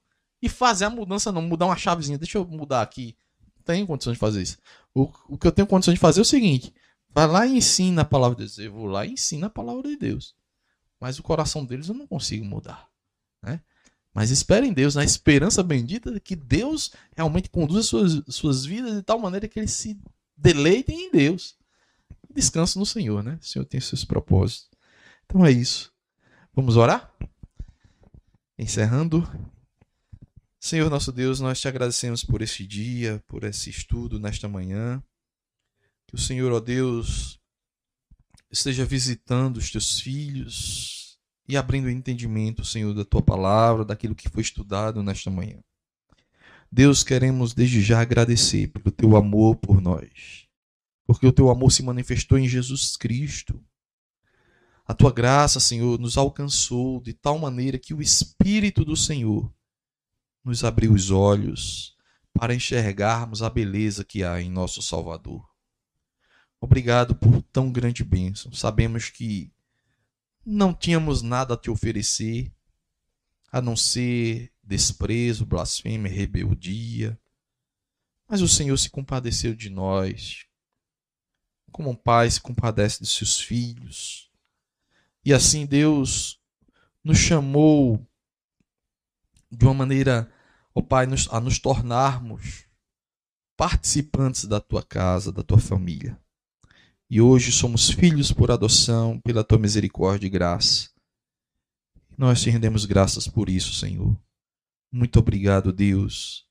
e 0.40 0.48
fazer 0.48 0.84
a 0.84 0.90
mudança, 0.90 1.32
não. 1.32 1.42
Mudar 1.42 1.66
uma 1.66 1.76
chavezinha. 1.76 2.18
Deixa 2.18 2.38
eu 2.38 2.46
mudar 2.46 2.82
aqui. 2.82 3.16
Não 3.56 3.64
tenho 3.64 3.86
condições 3.88 4.14
de 4.14 4.20
fazer 4.20 4.42
isso. 4.42 4.58
O, 4.94 5.10
o 5.28 5.36
que 5.36 5.48
eu 5.48 5.52
tenho 5.52 5.66
condições 5.66 5.94
de 5.94 6.00
fazer 6.00 6.20
é 6.20 6.22
o 6.22 6.24
seguinte 6.24 6.72
Vai 7.12 7.26
lá 7.26 7.46
e 7.46 7.56
ensina 7.56 8.02
a 8.02 8.04
palavra 8.04 8.36
de 8.36 8.42
Deus. 8.44 8.58
Eu 8.58 8.72
vou 8.72 8.86
lá 8.86 9.04
e 9.04 9.12
ensino 9.12 9.46
a 9.46 9.50
palavra 9.50 9.82
de 9.82 9.96
Deus. 9.96 10.34
Mas 11.00 11.18
o 11.18 11.22
coração 11.22 11.64
deles 11.64 11.88
eu 11.88 11.94
não 11.94 12.06
consigo 12.06 12.44
mudar. 12.44 12.88
Né? 13.42 13.60
Mas 14.12 14.30
espere 14.30 14.66
em 14.66 14.72
Deus, 14.72 14.94
na 14.94 15.04
esperança 15.04 15.62
bendita 15.62 16.10
de 16.12 16.20
que 16.20 16.36
Deus 16.36 16.92
realmente 17.16 17.48
conduza 17.48 17.82
suas, 17.82 18.22
suas 18.28 18.64
vidas 18.64 18.94
de 18.94 19.02
tal 19.02 19.18
maneira 19.18 19.48
que 19.48 19.58
eles 19.58 19.72
se 19.72 19.98
deleitem 20.36 21.06
em 21.06 21.10
Deus. 21.10 21.56
Descanse 22.32 22.78
no 22.78 22.86
Senhor, 22.86 23.22
né? 23.22 23.38
O 23.40 23.44
Senhor 23.44 23.64
tem 23.64 23.80
seus 23.80 24.04
propósitos. 24.04 24.68
Então 25.24 25.44
é 25.44 25.50
isso. 25.50 25.92
Vamos 26.54 26.76
orar? 26.76 27.12
Encerrando. 28.58 29.28
Senhor 30.58 30.90
nosso 30.90 31.10
Deus, 31.10 31.40
nós 31.40 31.60
te 31.60 31.66
agradecemos 31.66 32.22
por 32.22 32.42
este 32.42 32.66
dia, 32.66 33.22
por 33.26 33.44
esse 33.44 33.70
estudo 33.70 34.18
nesta 34.18 34.48
manhã. 34.48 35.02
Que 36.10 36.16
o 36.16 36.18
Senhor, 36.18 36.50
ó 36.50 36.58
Deus, 36.58 37.38
esteja 38.50 38.84
visitando 38.84 39.58
os 39.58 39.70
teus 39.70 40.00
filhos 40.00 41.16
e 41.48 41.56
abrindo 41.56 41.84
o 41.84 41.90
entendimento, 41.90 42.64
Senhor, 42.64 42.92
da 42.92 43.04
tua 43.04 43.22
palavra, 43.22 43.84
daquilo 43.84 44.16
que 44.16 44.28
foi 44.28 44.42
estudado 44.42 45.04
nesta 45.04 45.30
manhã. 45.30 45.62
Deus, 46.70 47.04
queremos 47.04 47.54
desde 47.54 47.80
já 47.80 48.00
agradecer 48.00 48.72
pelo 48.72 48.90
teu 48.90 49.14
amor 49.16 49.54
por 49.54 49.80
nós, 49.80 50.48
porque 51.06 51.28
o 51.28 51.32
teu 51.32 51.48
amor 51.48 51.70
se 51.70 51.80
manifestou 51.80 52.36
em 52.36 52.48
Jesus 52.48 52.96
Cristo. 52.96 53.64
A 54.84 54.92
tua 54.92 55.12
graça, 55.12 55.60
Senhor, 55.60 55.96
nos 55.96 56.18
alcançou 56.18 57.00
de 57.00 57.12
tal 57.12 57.38
maneira 57.38 57.78
que 57.78 57.94
o 57.94 58.02
Espírito 58.02 58.84
do 58.84 58.96
Senhor 58.96 59.48
nos 60.44 60.64
abriu 60.64 60.92
os 60.92 61.12
olhos 61.12 61.96
para 62.32 62.52
enxergarmos 62.52 63.44
a 63.44 63.48
beleza 63.48 64.04
que 64.04 64.24
há 64.24 64.42
em 64.42 64.50
nosso 64.50 64.82
Salvador. 64.82 65.49
Obrigado 66.60 67.14
por 67.14 67.42
tão 67.42 67.72
grande 67.72 68.04
bênção. 68.04 68.52
Sabemos 68.52 69.08
que 69.08 69.52
não 70.44 70.74
tínhamos 70.74 71.22
nada 71.22 71.54
a 71.54 71.56
te 71.56 71.70
oferecer 71.70 72.52
a 73.50 73.60
não 73.60 73.74
ser 73.74 74.52
desprezo, 74.62 75.44
blasfêmia, 75.44 76.10
rebeldia. 76.10 77.18
Mas 78.28 78.40
o 78.40 78.48
Senhor 78.48 78.76
se 78.76 78.88
compadeceu 78.88 79.54
de 79.54 79.68
nós, 79.68 80.46
como 81.72 81.90
um 81.90 81.96
pai 81.96 82.30
se 82.30 82.40
compadece 82.40 83.00
de 83.02 83.08
seus 83.08 83.40
filhos. 83.40 84.30
E 85.24 85.34
assim 85.34 85.66
Deus 85.66 86.40
nos 87.02 87.18
chamou 87.18 88.06
de 89.50 89.64
uma 89.64 89.74
maneira, 89.74 90.32
ó 90.72 90.80
Pai, 90.80 91.06
a 91.30 91.40
nos 91.40 91.58
tornarmos 91.58 92.66
participantes 93.56 94.44
da 94.44 94.60
tua 94.60 94.82
casa, 94.82 95.32
da 95.32 95.42
tua 95.42 95.58
família. 95.58 96.18
E 97.10 97.20
hoje 97.20 97.50
somos 97.50 97.90
filhos 97.90 98.30
por 98.30 98.52
adoção, 98.52 99.20
pela 99.20 99.42
tua 99.42 99.58
misericórdia 99.58 100.28
e 100.28 100.30
graça. 100.30 100.88
Nós 102.16 102.40
te 102.40 102.50
rendemos 102.50 102.84
graças 102.84 103.26
por 103.26 103.48
isso, 103.48 103.72
Senhor. 103.74 104.16
Muito 104.92 105.18
obrigado, 105.18 105.72
Deus. 105.72 106.46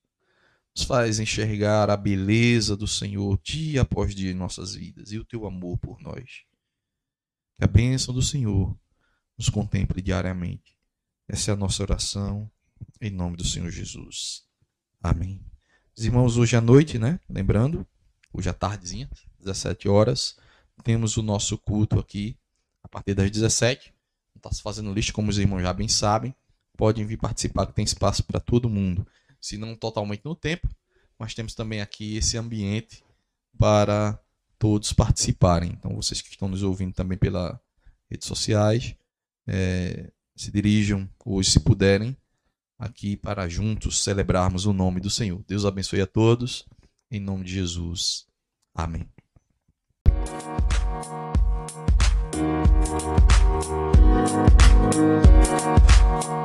Nos 0.76 0.84
faz 0.84 1.18
enxergar 1.18 1.90
a 1.90 1.96
beleza 1.96 2.76
do 2.76 2.88
Senhor 2.88 3.40
dia 3.42 3.84
após 3.84 4.14
dia 4.14 4.32
em 4.32 4.34
nossas 4.34 4.76
vidas 4.76 5.14
e 5.14 5.18
o 5.18 5.24
teu 5.24 5.48
amor 5.48 5.78
por 5.78 6.02
nós. 6.02 6.44
Que 7.58 7.64
a 7.64 7.68
bênção 7.68 8.14
do 8.14 8.22
Senhor 8.22 8.78
nos 9.38 9.48
contemple 9.48 10.02
diariamente. 10.02 10.78
Essa 11.26 11.52
é 11.52 11.54
a 11.54 11.58
nossa 11.58 11.84
oração, 11.84 12.52
em 13.00 13.10
nome 13.10 13.38
do 13.38 13.46
Senhor 13.46 13.72
Jesus. 13.72 14.44
Amém. 15.02 15.42
Os 15.96 16.04
irmãos, 16.04 16.36
hoje 16.36 16.58
à 16.58 16.62
noite, 16.62 17.00
né? 17.00 17.18
Lembrando, 17.30 17.88
hoje 18.34 18.50
à 18.50 18.54
tardezinha, 18.54 19.10
17 19.40 19.88
horas 19.88 20.36
temos 20.84 21.18
o 21.18 21.22
nosso 21.22 21.58
culto 21.58 22.00
aqui 22.00 22.38
a 22.84 22.88
partir 22.88 23.14
das 23.14 23.30
17. 23.30 23.94
Não 24.36 24.40
está 24.40 24.52
se 24.52 24.62
fazendo 24.62 24.94
lista, 24.94 25.14
como 25.14 25.30
os 25.30 25.38
irmãos 25.38 25.62
já 25.62 25.74
bem 25.74 25.88
sabem. 25.88 26.34
Podem 26.78 27.06
vir 27.06 27.18
participar, 27.18 27.66
que 27.68 27.74
tem 27.74 27.84
espaço 27.84 28.24
para 28.24 28.40
todo 28.40 28.70
mundo. 28.70 29.06
Se 29.40 29.58
não 29.58 29.76
totalmente 29.76 30.24
no 30.24 30.36
tempo, 30.36 30.68
mas 31.18 31.34
temos 31.34 31.54
também 31.54 31.82
aqui 31.82 32.16
esse 32.18 32.38
ambiente 32.38 33.04
para 33.58 34.20
todos 34.58 34.94
participarem. 34.94 35.72
Então, 35.72 35.96
vocês 35.96 36.22
que 36.22 36.30
estão 36.30 36.48
nos 36.48 36.64
ouvindo 36.64 36.94
também 36.94 37.18
pelas 37.18 37.58
redes 38.10 38.28
sociais, 38.28 38.96
é, 39.48 40.12
se 40.36 40.52
dirijam 40.52 41.10
hoje, 41.26 41.52
se 41.52 41.60
puderem, 41.60 42.16
aqui 42.78 43.18
para 43.18 43.50
juntos 43.50 44.02
celebrarmos 44.02 44.66
o 44.66 44.72
nome 44.72 45.02
do 45.02 45.10
Senhor. 45.10 45.44
Deus 45.46 45.66
abençoe 45.66 46.02
a 46.02 46.08
todos. 46.08 46.66
Em 47.12 47.20
nome 47.20 47.44
de 47.44 47.54
Jesus. 47.54 48.26
Amém. 48.74 49.19
Thank 52.90 53.20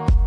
you. 0.09 0.24